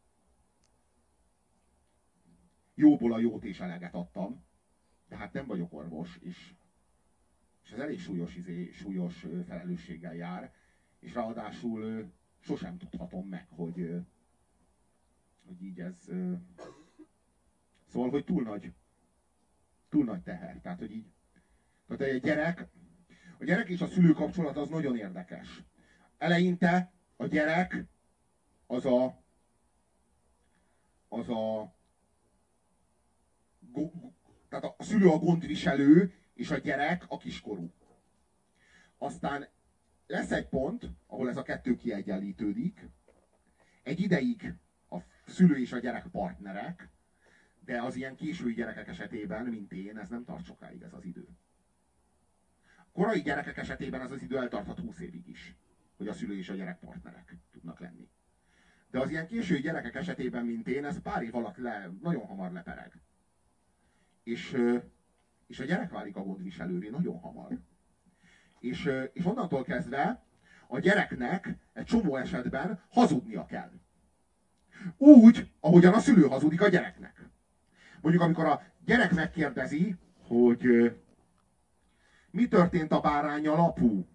jóból 2.75 3.13
a 3.13 3.19
jót 3.19 3.43
és 3.43 3.59
eleget 3.59 3.93
adtam, 3.93 4.45
de 5.07 5.15
hát 5.15 5.33
nem 5.33 5.47
vagyok 5.47 5.73
orvos, 5.73 6.17
és, 6.21 6.53
és 7.63 7.71
ez 7.71 7.79
elég 7.79 7.99
súlyos, 7.99 8.35
izé, 8.35 8.71
súlyos 8.71 9.25
felelősséggel 9.47 10.15
jár, 10.15 10.53
és 10.99 11.13
ráadásul 11.13 12.11
sosem 12.39 12.77
tudhatom 12.77 13.27
meg, 13.27 13.47
hogy, 13.49 14.01
hogy 15.45 15.63
így 15.63 15.79
ez... 15.79 16.09
Szóval, 17.87 18.09
hogy 18.09 18.23
túl 18.23 18.43
nagy, 18.43 18.73
túl 19.89 20.03
nagy 20.03 20.21
teher. 20.21 20.59
Tehát, 20.61 20.79
hogy 20.79 20.91
így... 20.91 21.05
Tehát 21.87 22.01
egy 22.01 22.21
gyerek, 22.21 22.67
a 23.39 23.43
gyerek 23.43 23.69
és 23.69 23.81
a 23.81 23.87
szülő 23.87 24.11
kapcsolat 24.11 24.57
az 24.57 24.69
nagyon 24.69 24.97
érdekes. 24.97 25.63
Eleinte 26.17 26.91
a 27.15 27.25
gyerek 27.25 27.85
az 28.65 28.85
a 28.85 29.21
az 31.07 31.29
a 31.29 31.73
tehát 34.49 34.75
a 34.77 34.83
szülő 34.83 35.09
a 35.09 35.17
gondviselő, 35.17 36.13
és 36.33 36.51
a 36.51 36.57
gyerek 36.57 37.03
a 37.07 37.17
kiskorú. 37.17 37.71
Aztán 38.97 39.47
lesz 40.07 40.31
egy 40.31 40.47
pont, 40.49 40.89
ahol 41.07 41.29
ez 41.29 41.37
a 41.37 41.41
kettő 41.41 41.75
kiegyenlítődik. 41.75 42.89
Egy 43.83 43.99
ideig 43.99 44.53
a 44.89 44.97
szülő 45.25 45.59
és 45.59 45.71
a 45.71 45.79
gyerek 45.79 46.07
partnerek, 46.07 46.89
de 47.65 47.81
az 47.81 47.95
ilyen 47.95 48.15
késői 48.15 48.53
gyerekek 48.53 48.87
esetében, 48.87 49.45
mint 49.45 49.71
én, 49.71 49.97
ez 49.97 50.09
nem 50.09 50.23
tart 50.23 50.45
sokáig 50.45 50.81
ez 50.81 50.93
az 50.93 51.05
idő. 51.05 51.27
Korai 52.91 53.21
gyerekek 53.21 53.57
esetében 53.57 54.01
ez 54.01 54.11
az 54.11 54.21
idő 54.21 54.37
eltarthat 54.37 54.79
20 54.79 54.99
évig 54.99 55.27
is, 55.27 55.55
hogy 55.97 56.07
a 56.07 56.13
szülő 56.13 56.37
és 56.37 56.49
a 56.49 56.53
gyerek 56.53 56.79
partnerek 56.79 57.37
tudnak 57.51 57.79
lenni. 57.79 58.09
De 58.91 58.99
az 58.99 59.09
ilyen 59.09 59.27
késői 59.27 59.61
gyerekek 59.61 59.95
esetében, 59.95 60.45
mint 60.45 60.67
én, 60.67 60.85
ez 60.85 61.01
pár 61.01 61.23
év 61.23 61.35
alatt 61.35 61.57
le, 61.57 61.91
nagyon 62.01 62.25
hamar 62.25 62.51
lepereg. 62.51 63.01
És, 64.23 64.57
és 65.53 65.59
a 65.59 65.63
gyerek 65.63 65.91
válik 65.91 66.15
a 66.15 66.23
gondviselővé 66.23 66.89
nagyon 66.89 67.19
hamar. 67.19 67.57
És, 68.59 68.91
és 69.13 69.25
onnantól 69.25 69.63
kezdve 69.63 70.23
a 70.67 70.79
gyereknek 70.79 71.57
egy 71.73 71.85
csomó 71.85 72.15
esetben 72.15 72.79
hazudnia 72.89 73.45
kell. 73.45 73.71
Úgy, 74.97 75.51
ahogyan 75.59 75.93
a 75.93 75.99
szülő 75.99 76.27
hazudik 76.27 76.61
a 76.61 76.67
gyereknek. 76.67 77.29
Mondjuk, 78.01 78.23
amikor 78.23 78.45
a 78.45 78.61
gyerek 78.85 79.13
megkérdezi, 79.13 79.95
hogy 80.27 80.93
mi 82.31 82.47
történt 82.47 82.91
a 82.91 82.99
bárányjal 82.99 83.59
apu, 83.59 84.05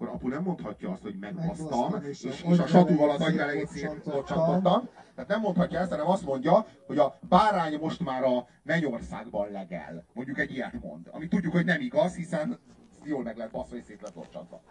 akkor 0.00 0.14
apu 0.14 0.28
nem 0.28 0.42
mondhatja 0.42 0.90
azt, 0.90 1.02
hogy 1.02 1.16
megbasztam, 1.20 2.02
és, 2.02 2.22
és, 2.22 2.44
és 2.48 2.58
a 2.58 2.66
satúval 2.66 3.10
az 3.10 3.20
agyvelejét 3.20 3.68
szétlocsantottam. 3.68 4.88
Tehát 5.14 5.30
nem 5.30 5.40
mondhatja 5.40 5.78
ezt, 5.78 5.90
hanem 5.90 6.08
azt 6.08 6.24
mondja, 6.24 6.66
hogy 6.86 6.98
a 6.98 7.18
bárány 7.28 7.78
most 7.80 8.04
már 8.04 8.22
a 8.22 8.46
mennyországban 8.62 9.50
legel. 9.50 10.04
Mondjuk 10.12 10.38
egy 10.38 10.54
ilyet 10.54 10.82
mond. 10.82 11.08
Ami 11.10 11.28
tudjuk, 11.28 11.52
hogy 11.52 11.64
nem 11.64 11.80
igaz, 11.80 12.14
hiszen 12.14 12.58
jól 13.04 13.22
meg 13.22 13.36
lehet 13.36 13.52
baszva, 13.52 13.76
és 13.76 13.84
szét 13.84 14.02
lett 14.02 14.14
locsantva. 14.14 14.62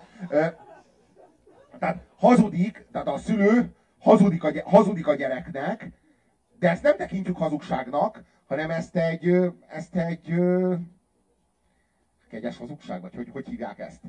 Tehát 1.79 2.05
hazudik, 2.15 2.85
tehát 2.91 3.07
a 3.07 3.17
szülő 3.17 3.75
hazudik 3.99 4.43
a, 4.43 4.51
hazudik 4.63 5.07
a 5.07 5.15
gyereknek, 5.15 5.91
de 6.59 6.69
ezt 6.69 6.83
nem 6.83 6.95
tekintjük 6.95 7.37
hazugságnak, 7.37 8.23
hanem 8.47 8.71
ezt 8.71 8.95
egy, 8.95 9.51
ezt 9.67 9.95
egy 9.95 10.33
kegyes 12.29 12.57
hazugság, 12.57 13.01
vagy 13.01 13.15
hogy, 13.15 13.29
hogy 13.31 13.47
hívják 13.47 13.79
ezt? 13.79 14.01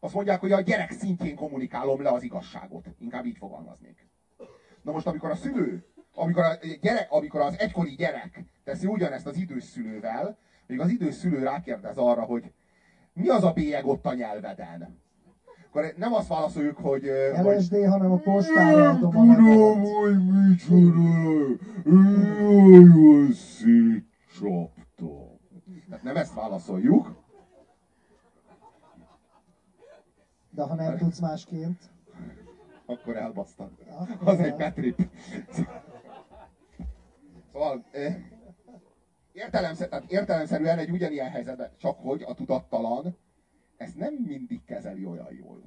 Azt 0.00 0.14
mondják, 0.14 0.40
hogy 0.40 0.52
a 0.52 0.60
gyerek 0.60 0.90
szintjén 0.90 1.36
kommunikálom 1.36 2.02
le 2.02 2.10
az 2.10 2.22
igazságot. 2.22 2.86
Inkább 2.98 3.26
így 3.26 3.36
fogalmaznék. 3.36 4.08
Na 4.82 4.92
most, 4.92 5.06
amikor 5.06 5.30
a 5.30 5.34
szülő, 5.34 5.84
amikor, 6.14 6.44
a 6.44 6.58
gyerek, 6.80 7.06
amikor 7.10 7.40
az 7.40 7.58
egykori 7.58 7.94
gyerek 7.94 8.44
teszi 8.64 8.86
ugyanezt 8.86 9.26
az 9.26 9.36
idős 9.36 9.64
szülővel, 9.64 10.38
még 10.66 10.80
az 10.80 10.90
idős 10.90 11.14
szülő 11.14 11.42
rákérdez 11.42 11.96
arra, 11.96 12.22
hogy 12.22 12.52
mi 13.12 13.28
az 13.28 13.44
a 13.44 13.52
bélyeg 13.52 13.86
ott 13.86 14.06
a 14.06 14.14
nyelveden? 14.14 15.06
Akkor 15.68 15.94
nem 15.96 16.14
azt 16.14 16.28
válaszoljuk, 16.28 16.76
hogy... 16.76 17.10
LSD, 17.42 17.74
hogy... 17.74 17.84
hanem 17.84 18.12
a 18.12 18.16
postára 18.16 18.90
adom 18.90 19.30
a 19.30 19.34
tudom, 19.34 19.80
hogy 19.80 20.16
micsoda, 20.48 21.56
szétcsaptam. 23.32 25.38
Tehát 25.88 26.02
nem 26.02 26.16
ezt 26.16 26.34
válaszoljuk. 26.34 27.26
De 30.58 30.64
ha 30.64 30.74
nem 30.74 30.96
tudsz 30.96 31.18
másként? 31.18 31.90
Akkor 32.86 33.16
elbasztam. 33.16 33.76
Az 34.24 34.40
egy 34.40 34.54
petrip. 34.54 35.08
Szóval, 37.52 37.84
értelemszerűen, 39.32 39.90
tehát 39.90 40.10
értelemszerűen 40.10 40.78
egy 40.78 40.90
ugyanilyen 40.90 41.30
helyzetben, 41.30 41.70
csak 41.76 41.98
hogy 41.98 42.22
a 42.22 42.34
tudattalan 42.34 43.16
ezt 43.76 43.96
nem 43.96 44.14
mindig 44.14 44.64
kezeli 44.64 45.04
olyan 45.04 45.32
jól. 45.32 45.62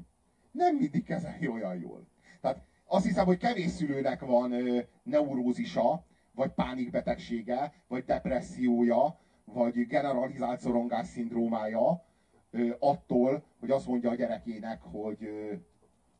Nem 0.51 0.75
mindig 0.75 1.03
kezeli 1.03 1.47
olyan 1.47 1.75
jól. 1.75 2.07
Tehát 2.41 2.63
azt 2.85 3.05
hiszem, 3.05 3.25
hogy 3.25 3.37
kevés 3.37 3.69
szülőnek 3.69 4.19
van 4.19 4.51
ö, 4.51 4.79
neurózisa, 5.03 6.05
vagy 6.31 6.51
pánikbetegsége, 6.51 7.73
vagy 7.87 8.05
depressziója, 8.05 9.19
vagy 9.45 9.87
generalizált 9.87 10.59
szorongás 10.59 11.07
szindrómája 11.07 12.09
attól, 12.79 13.43
hogy 13.59 13.71
azt 13.71 13.87
mondja 13.87 14.09
a 14.09 14.15
gyerekének, 14.15 14.81
hogy, 14.81 15.29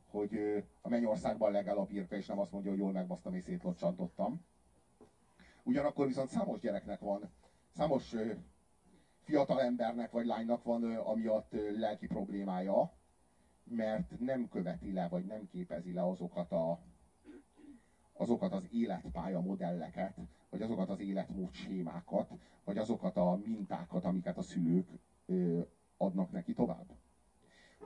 hogy 0.09 0.63
a 0.81 0.89
mennyországban 0.89 1.51
legel 1.51 1.77
a 1.77 1.87
és 2.09 2.25
nem 2.25 2.39
azt 2.39 2.51
mondja, 2.51 2.71
hogy 2.71 2.79
jól 2.79 2.91
megbasztam 2.91 3.33
és 3.33 3.43
szétlocsantottam. 3.43 4.45
Ugyanakkor 5.63 6.07
viszont 6.07 6.29
számos 6.29 6.59
gyereknek 6.59 6.99
van, 6.99 7.29
számos 7.75 8.15
fiatal 9.21 9.61
embernek 9.61 10.11
vagy 10.11 10.25
lánynak 10.25 10.63
van 10.63 10.83
amiatt 10.83 11.55
lelki 11.77 12.07
problémája, 12.07 12.91
mert 13.63 14.19
nem 14.19 14.49
követi 14.49 14.93
le, 14.93 15.07
vagy 15.07 15.25
nem 15.25 15.47
képezi 15.51 15.93
le 15.93 16.07
azokat 16.07 16.51
a 16.51 16.79
azokat 18.13 18.53
az 18.53 18.67
életpálya 18.71 19.39
modelleket, 19.39 20.17
vagy 20.49 20.61
azokat 20.61 20.89
az 20.89 20.99
életmód 20.99 21.53
sémákat, 21.53 22.31
vagy 22.63 22.77
azokat 22.77 23.17
a 23.17 23.39
mintákat, 23.43 24.05
amiket 24.05 24.37
a 24.37 24.41
szülők 24.41 24.87
adnak 26.01 26.31
neki 26.31 26.53
tovább. 26.53 26.85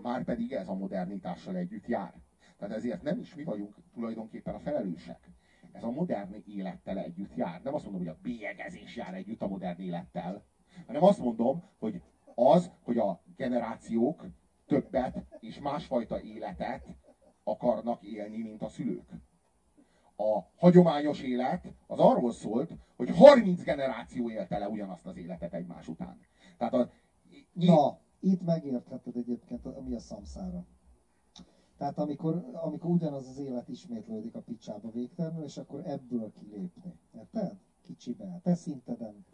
Márpedig 0.01 0.51
ez 0.51 0.67
a 0.67 0.73
modernitással 0.73 1.55
együtt 1.55 1.87
jár. 1.87 2.13
Tehát 2.57 2.75
ezért 2.75 3.01
nem 3.01 3.19
is 3.19 3.35
mi 3.35 3.43
vagyunk 3.43 3.75
tulajdonképpen 3.93 4.53
a 4.53 4.59
felelősek. 4.59 5.29
Ez 5.71 5.83
a 5.83 5.91
modern 5.91 6.43
élettel 6.47 6.97
együtt 6.97 7.35
jár. 7.35 7.61
Nem 7.63 7.73
azt 7.73 7.83
mondom, 7.83 8.01
hogy 8.01 8.15
a 8.15 8.19
bélyegezés 8.21 8.95
jár 8.95 9.13
együtt 9.13 9.41
a 9.41 9.47
modern 9.47 9.81
élettel, 9.81 10.43
hanem 10.85 11.03
azt 11.03 11.19
mondom, 11.19 11.63
hogy 11.79 12.01
az, 12.35 12.71
hogy 12.83 12.97
a 12.97 13.21
generációk 13.35 14.25
többet 14.65 15.25
és 15.39 15.59
másfajta 15.59 16.21
életet 16.21 16.87
akarnak 17.43 18.03
élni, 18.03 18.41
mint 18.41 18.61
a 18.61 18.69
szülők. 18.69 19.09
A 20.17 20.39
hagyományos 20.55 21.21
élet 21.21 21.73
az 21.87 21.99
arról 21.99 22.31
szólt, 22.31 22.71
hogy 22.95 23.09
30 23.09 23.63
generáció 23.63 24.29
élte 24.29 24.57
le 24.57 24.67
ugyanazt 24.67 25.05
az 25.05 25.17
életet 25.17 25.53
egymás 25.53 25.87
után. 25.87 26.19
Tehát 26.57 26.73
a, 26.73 26.91
Na, 27.55 27.99
itt 28.25 28.41
megértheted 28.41 29.15
egyébként, 29.15 29.65
ami 29.65 29.95
a 29.95 29.99
szamszára. 29.99 30.65
Tehát 31.77 31.97
amikor, 31.97 32.49
amikor 32.53 32.89
ugyanaz 32.89 33.27
az 33.27 33.37
élet 33.37 33.69
ismétlődik 33.69 34.35
a 34.35 34.41
picsába 34.41 34.89
végtelenül, 34.91 35.43
és 35.43 35.57
akkor 35.57 35.81
ebből 35.85 36.31
kilépni. 36.33 36.99
Érted? 37.15 37.57
Kicsibe. 37.81 38.39
Te 38.43 38.55
szinteden 38.55 39.25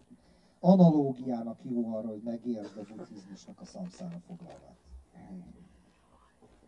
analógiának 0.59 1.59
jó 1.63 1.93
arra, 1.95 2.07
hogy 2.07 2.21
megértsd 2.21 2.77
a 2.77 2.83
buddhizmusnak 2.95 3.61
a 3.61 3.65
szamszára 3.65 4.19
foglalát. 4.19 4.75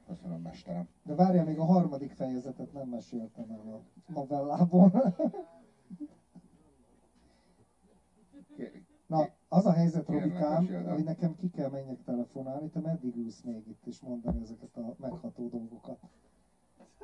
Köszönöm, 0.07 0.41
mesterem. 0.41 0.87
De 1.03 1.15
várjál, 1.15 1.45
még 1.45 1.59
a 1.59 1.63
harmadik 1.63 2.11
fejezetet 2.11 2.73
nem 2.73 2.89
meséltem 2.89 3.51
el 3.51 3.59
a 3.59 4.11
novellából. 4.13 5.15
Na, 9.13 9.29
az 9.47 9.65
a 9.65 9.71
helyzet, 9.71 10.07
Robikám, 10.07 10.67
hogy 10.87 11.03
nekem 11.03 11.35
ki 11.35 11.49
kell 11.49 11.69
menjek 11.69 12.03
telefonálni, 12.05 12.69
te 12.69 12.79
meddig 12.79 13.15
ülsz 13.15 13.41
még 13.41 13.67
itt 13.67 13.85
és 13.85 13.99
mondani 13.99 14.41
ezeket 14.41 14.75
a 14.75 14.95
megható 14.99 15.47
dolgokat? 15.47 15.99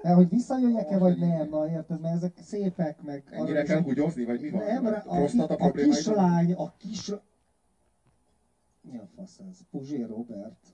Mert 0.01 0.15
hogy 0.15 0.29
visszajöjjek-e, 0.29 0.97
vagy 0.97 1.17
nem, 1.17 1.49
na 1.49 1.69
érted, 1.69 2.01
mert 2.01 2.15
ezek 2.15 2.37
szépek, 2.37 3.01
meg... 3.01 3.23
Ennyire 3.31 3.63
kell 3.63 3.81
húgyozni, 3.81 4.25
vagy 4.25 4.41
mi 4.41 4.49
van? 4.49 4.65
Nem, 4.65 4.85
a, 4.85 5.15
a, 5.15 5.55
a 5.57 5.71
kislány, 5.71 6.53
a 6.53 6.73
kis... 6.77 7.11
Mi 8.81 8.97
a 8.97 9.07
fasz 9.15 9.39
ez? 9.49 9.59
Puzsér 9.71 10.07
Robert? 10.07 10.67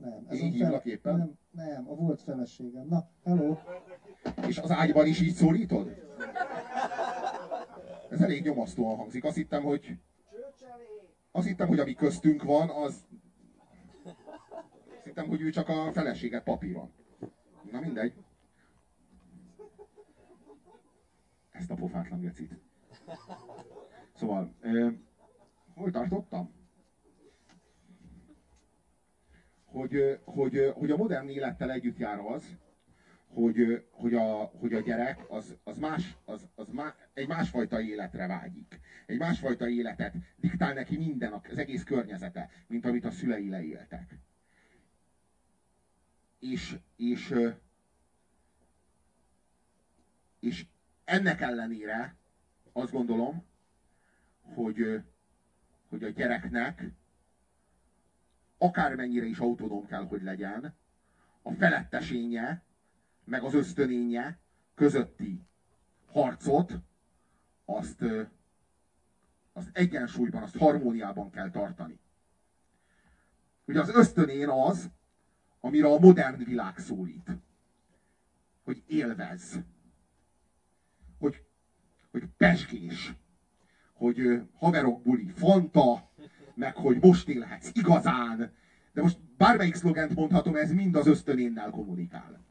Nem. 0.00 0.26
Én 0.30 0.40
a 0.40 0.50
hívlak 0.50 0.84
éppen? 0.84 1.16
Nem, 1.16 1.32
nem, 1.50 1.88
a 1.88 1.94
volt 1.94 2.22
feleségem. 2.22 2.86
Na, 2.88 3.08
hello. 3.24 3.56
És 4.46 4.58
az 4.58 4.70
ágyban 4.70 5.06
is 5.06 5.20
így 5.20 5.34
szólítod? 5.34 6.02
Ez 8.10 8.20
elég 8.20 8.42
nyomasztóan 8.42 8.96
hangzik. 8.96 9.24
Azt 9.24 9.36
hittem, 9.36 9.62
hogy... 9.62 9.98
Azt 11.36 11.46
hittem, 11.46 11.68
hogy 11.68 11.78
ami 11.78 11.94
köztünk 11.94 12.42
van, 12.42 12.70
az... 12.70 13.06
Azt 14.96 15.04
hittem, 15.04 15.26
hogy 15.26 15.40
ő 15.40 15.50
csak 15.50 15.68
a 15.68 15.92
feleséget 15.92 16.42
papíron. 16.42 16.92
Na 17.70 17.80
mindegy. 17.80 18.14
Ezt 21.50 21.70
a 21.70 21.74
pofátlan 21.74 22.20
gecit. 22.20 22.58
Szóval, 24.12 24.54
ö, 24.60 24.90
hol 25.74 25.90
tartottam? 25.90 26.52
Hogy, 29.64 30.20
hogy, 30.24 30.72
hogy 30.74 30.90
a 30.90 30.96
modern 30.96 31.28
élettel 31.28 31.70
együtt 31.70 31.98
jár 31.98 32.18
az, 32.18 32.56
hogy, 33.34 33.84
hogy, 33.90 34.14
a, 34.14 34.44
hogy 34.44 34.72
a 34.72 34.80
gyerek 34.80 35.30
az, 35.30 35.56
az, 35.64 35.78
más, 35.78 36.16
az, 36.24 36.48
az 36.54 36.68
má, 36.68 36.94
egy 37.14 37.28
másfajta 37.28 37.80
életre 37.80 38.26
vágyik. 38.26 38.80
Egy 39.06 39.18
másfajta 39.18 39.68
életet 39.68 40.14
diktál 40.36 40.72
neki 40.72 40.96
minden, 40.96 41.32
az 41.50 41.58
egész 41.58 41.82
környezete, 41.82 42.50
mint 42.66 42.86
amit 42.86 43.04
a 43.04 43.10
szülei 43.10 43.48
leéltek. 43.48 44.18
És, 46.38 46.78
és, 46.96 47.34
és 50.40 50.66
ennek 51.04 51.40
ellenére 51.40 52.16
azt 52.72 52.92
gondolom, 52.92 53.44
hogy, 54.42 55.02
hogy 55.88 56.04
a 56.04 56.08
gyereknek 56.08 56.84
akármennyire 58.58 59.26
is 59.26 59.38
autonóm 59.38 59.86
kell, 59.86 60.06
hogy 60.06 60.22
legyen, 60.22 60.74
a 61.42 61.52
felettesénye, 61.52 62.62
meg 63.24 63.42
az 63.42 63.54
ösztönénye 63.54 64.38
közötti 64.74 65.40
harcot, 66.12 66.72
azt, 67.64 68.04
azt 69.52 69.68
egyensúlyban, 69.72 70.42
azt 70.42 70.56
harmóniában 70.56 71.30
kell 71.30 71.50
tartani. 71.50 71.98
Ugye 73.64 73.80
az 73.80 73.88
ösztönén 73.88 74.48
az, 74.48 74.90
amire 75.60 75.86
a 75.86 75.98
modern 75.98 76.44
világ 76.44 76.78
szólít. 76.78 77.30
Hogy 78.64 78.82
élvez. 78.86 79.60
Hogy, 81.18 81.44
hogy 82.10 82.22
pesgés. 82.36 83.14
Hogy 83.92 84.42
haverok 84.54 85.02
buli, 85.02 85.28
fanta, 85.28 86.10
meg 86.54 86.76
hogy 86.76 86.98
most 87.00 87.28
élhetsz 87.28 87.70
igazán. 87.72 88.52
De 88.92 89.02
most 89.02 89.18
bármelyik 89.36 89.74
szlogent 89.74 90.14
mondhatom, 90.14 90.56
ez 90.56 90.72
mind 90.72 90.96
az 90.96 91.06
ösztönénnel 91.06 91.70
kommunikál. 91.70 92.44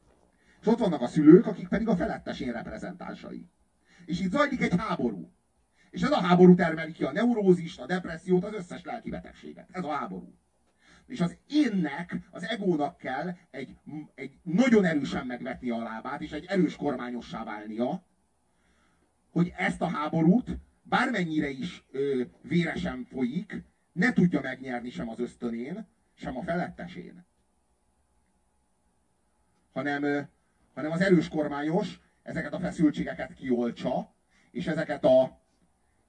És 0.63 0.69
ott 0.69 0.79
vannak 0.79 1.01
a 1.01 1.07
szülők, 1.07 1.45
akik 1.45 1.67
pedig 1.67 1.87
a 1.87 1.95
felettesén 1.95 2.51
reprezentánsai. 2.51 3.49
És 4.05 4.19
itt 4.19 4.31
zajlik 4.31 4.61
egy 4.61 4.75
háború. 4.77 5.31
És 5.89 6.01
ez 6.01 6.11
a 6.11 6.21
háború 6.21 6.55
termeli 6.55 6.91
ki 6.91 7.03
a 7.03 7.11
neurózist, 7.11 7.79
a 7.79 7.85
depressziót, 7.85 8.43
az 8.43 8.53
összes 8.53 8.83
lelki 8.83 9.09
betegséget. 9.09 9.67
Ez 9.71 9.83
a 9.83 9.91
háború. 9.91 10.33
És 11.07 11.21
az 11.21 11.37
énnek, 11.47 12.15
az 12.31 12.43
egónak 12.43 12.97
kell 12.97 13.35
egy, 13.51 13.77
egy 14.15 14.37
nagyon 14.43 14.85
erősen 14.85 15.25
megvetni 15.25 15.69
a 15.69 15.83
lábát, 15.83 16.21
és 16.21 16.31
egy 16.31 16.45
erős 16.45 16.75
kormányossá 16.75 17.43
válnia, 17.43 18.05
hogy 19.31 19.53
ezt 19.57 19.81
a 19.81 19.87
háborút, 19.87 20.57
bármennyire 20.83 21.49
is 21.49 21.83
ö, 21.91 22.21
véresen 22.41 23.05
folyik, 23.05 23.63
ne 23.91 24.13
tudja 24.13 24.41
megnyerni 24.41 24.89
sem 24.89 25.09
az 25.09 25.19
ösztönén, 25.19 25.87
sem 26.13 26.37
a 26.37 26.43
felettesén. 26.43 27.25
Hanem, 29.73 30.29
hanem 30.73 30.91
az 30.91 31.01
erős 31.01 31.27
kormányos 31.27 31.99
ezeket 32.21 32.53
a 32.53 32.59
feszültségeket 32.59 33.33
kioltsa, 33.33 34.13
és 34.51 34.67
ezeket 34.67 35.03
a, 35.03 35.41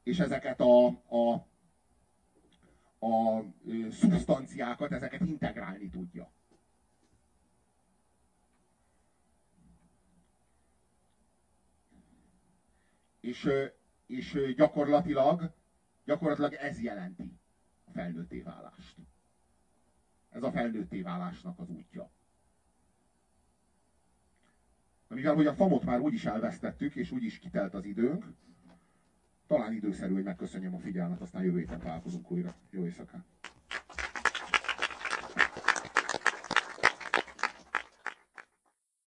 és 0.03 0.19
ezeket 0.19 0.61
a, 0.61 0.86
a, 1.09 1.32
a 3.07 3.45
szubstanciákat, 3.91 4.93
ezeket 4.93 5.20
integrálni 5.20 5.89
tudja. 5.89 6.32
És, 13.20 13.49
és 14.07 14.55
gyakorlatilag, 14.57 15.55
gyakorlatilag 16.05 16.53
ez 16.53 16.81
jelenti 16.82 17.39
a 17.85 17.91
felnőtté 17.91 18.41
válást. 18.41 18.97
Ez 20.31 20.43
a 20.43 20.51
felnőtté 20.51 21.03
válásnak 21.03 21.59
az 21.59 21.69
útja. 21.69 22.11
Na, 25.03 25.03
Mivel 25.15 25.35
hogy 25.35 25.47
a 25.47 25.55
famot 25.55 25.85
már 25.85 26.01
úgyis 26.01 26.24
elvesztettük, 26.24 26.95
és 26.95 27.11
úgyis 27.11 27.39
kitelt 27.39 27.74
az 27.74 27.85
időnk, 27.85 28.24
talán 29.47 29.73
időszerű, 29.73 30.12
hogy 30.15 30.23
megköszönjem 30.23 30.74
a 30.74 30.78
figyelmet, 30.78 31.20
aztán 31.20 31.45
jövő 31.45 31.59
héten 31.59 31.78
találkozunk 31.78 32.31
újra. 32.31 32.55
Jó 32.70 32.85
éjszakát! 32.85 33.24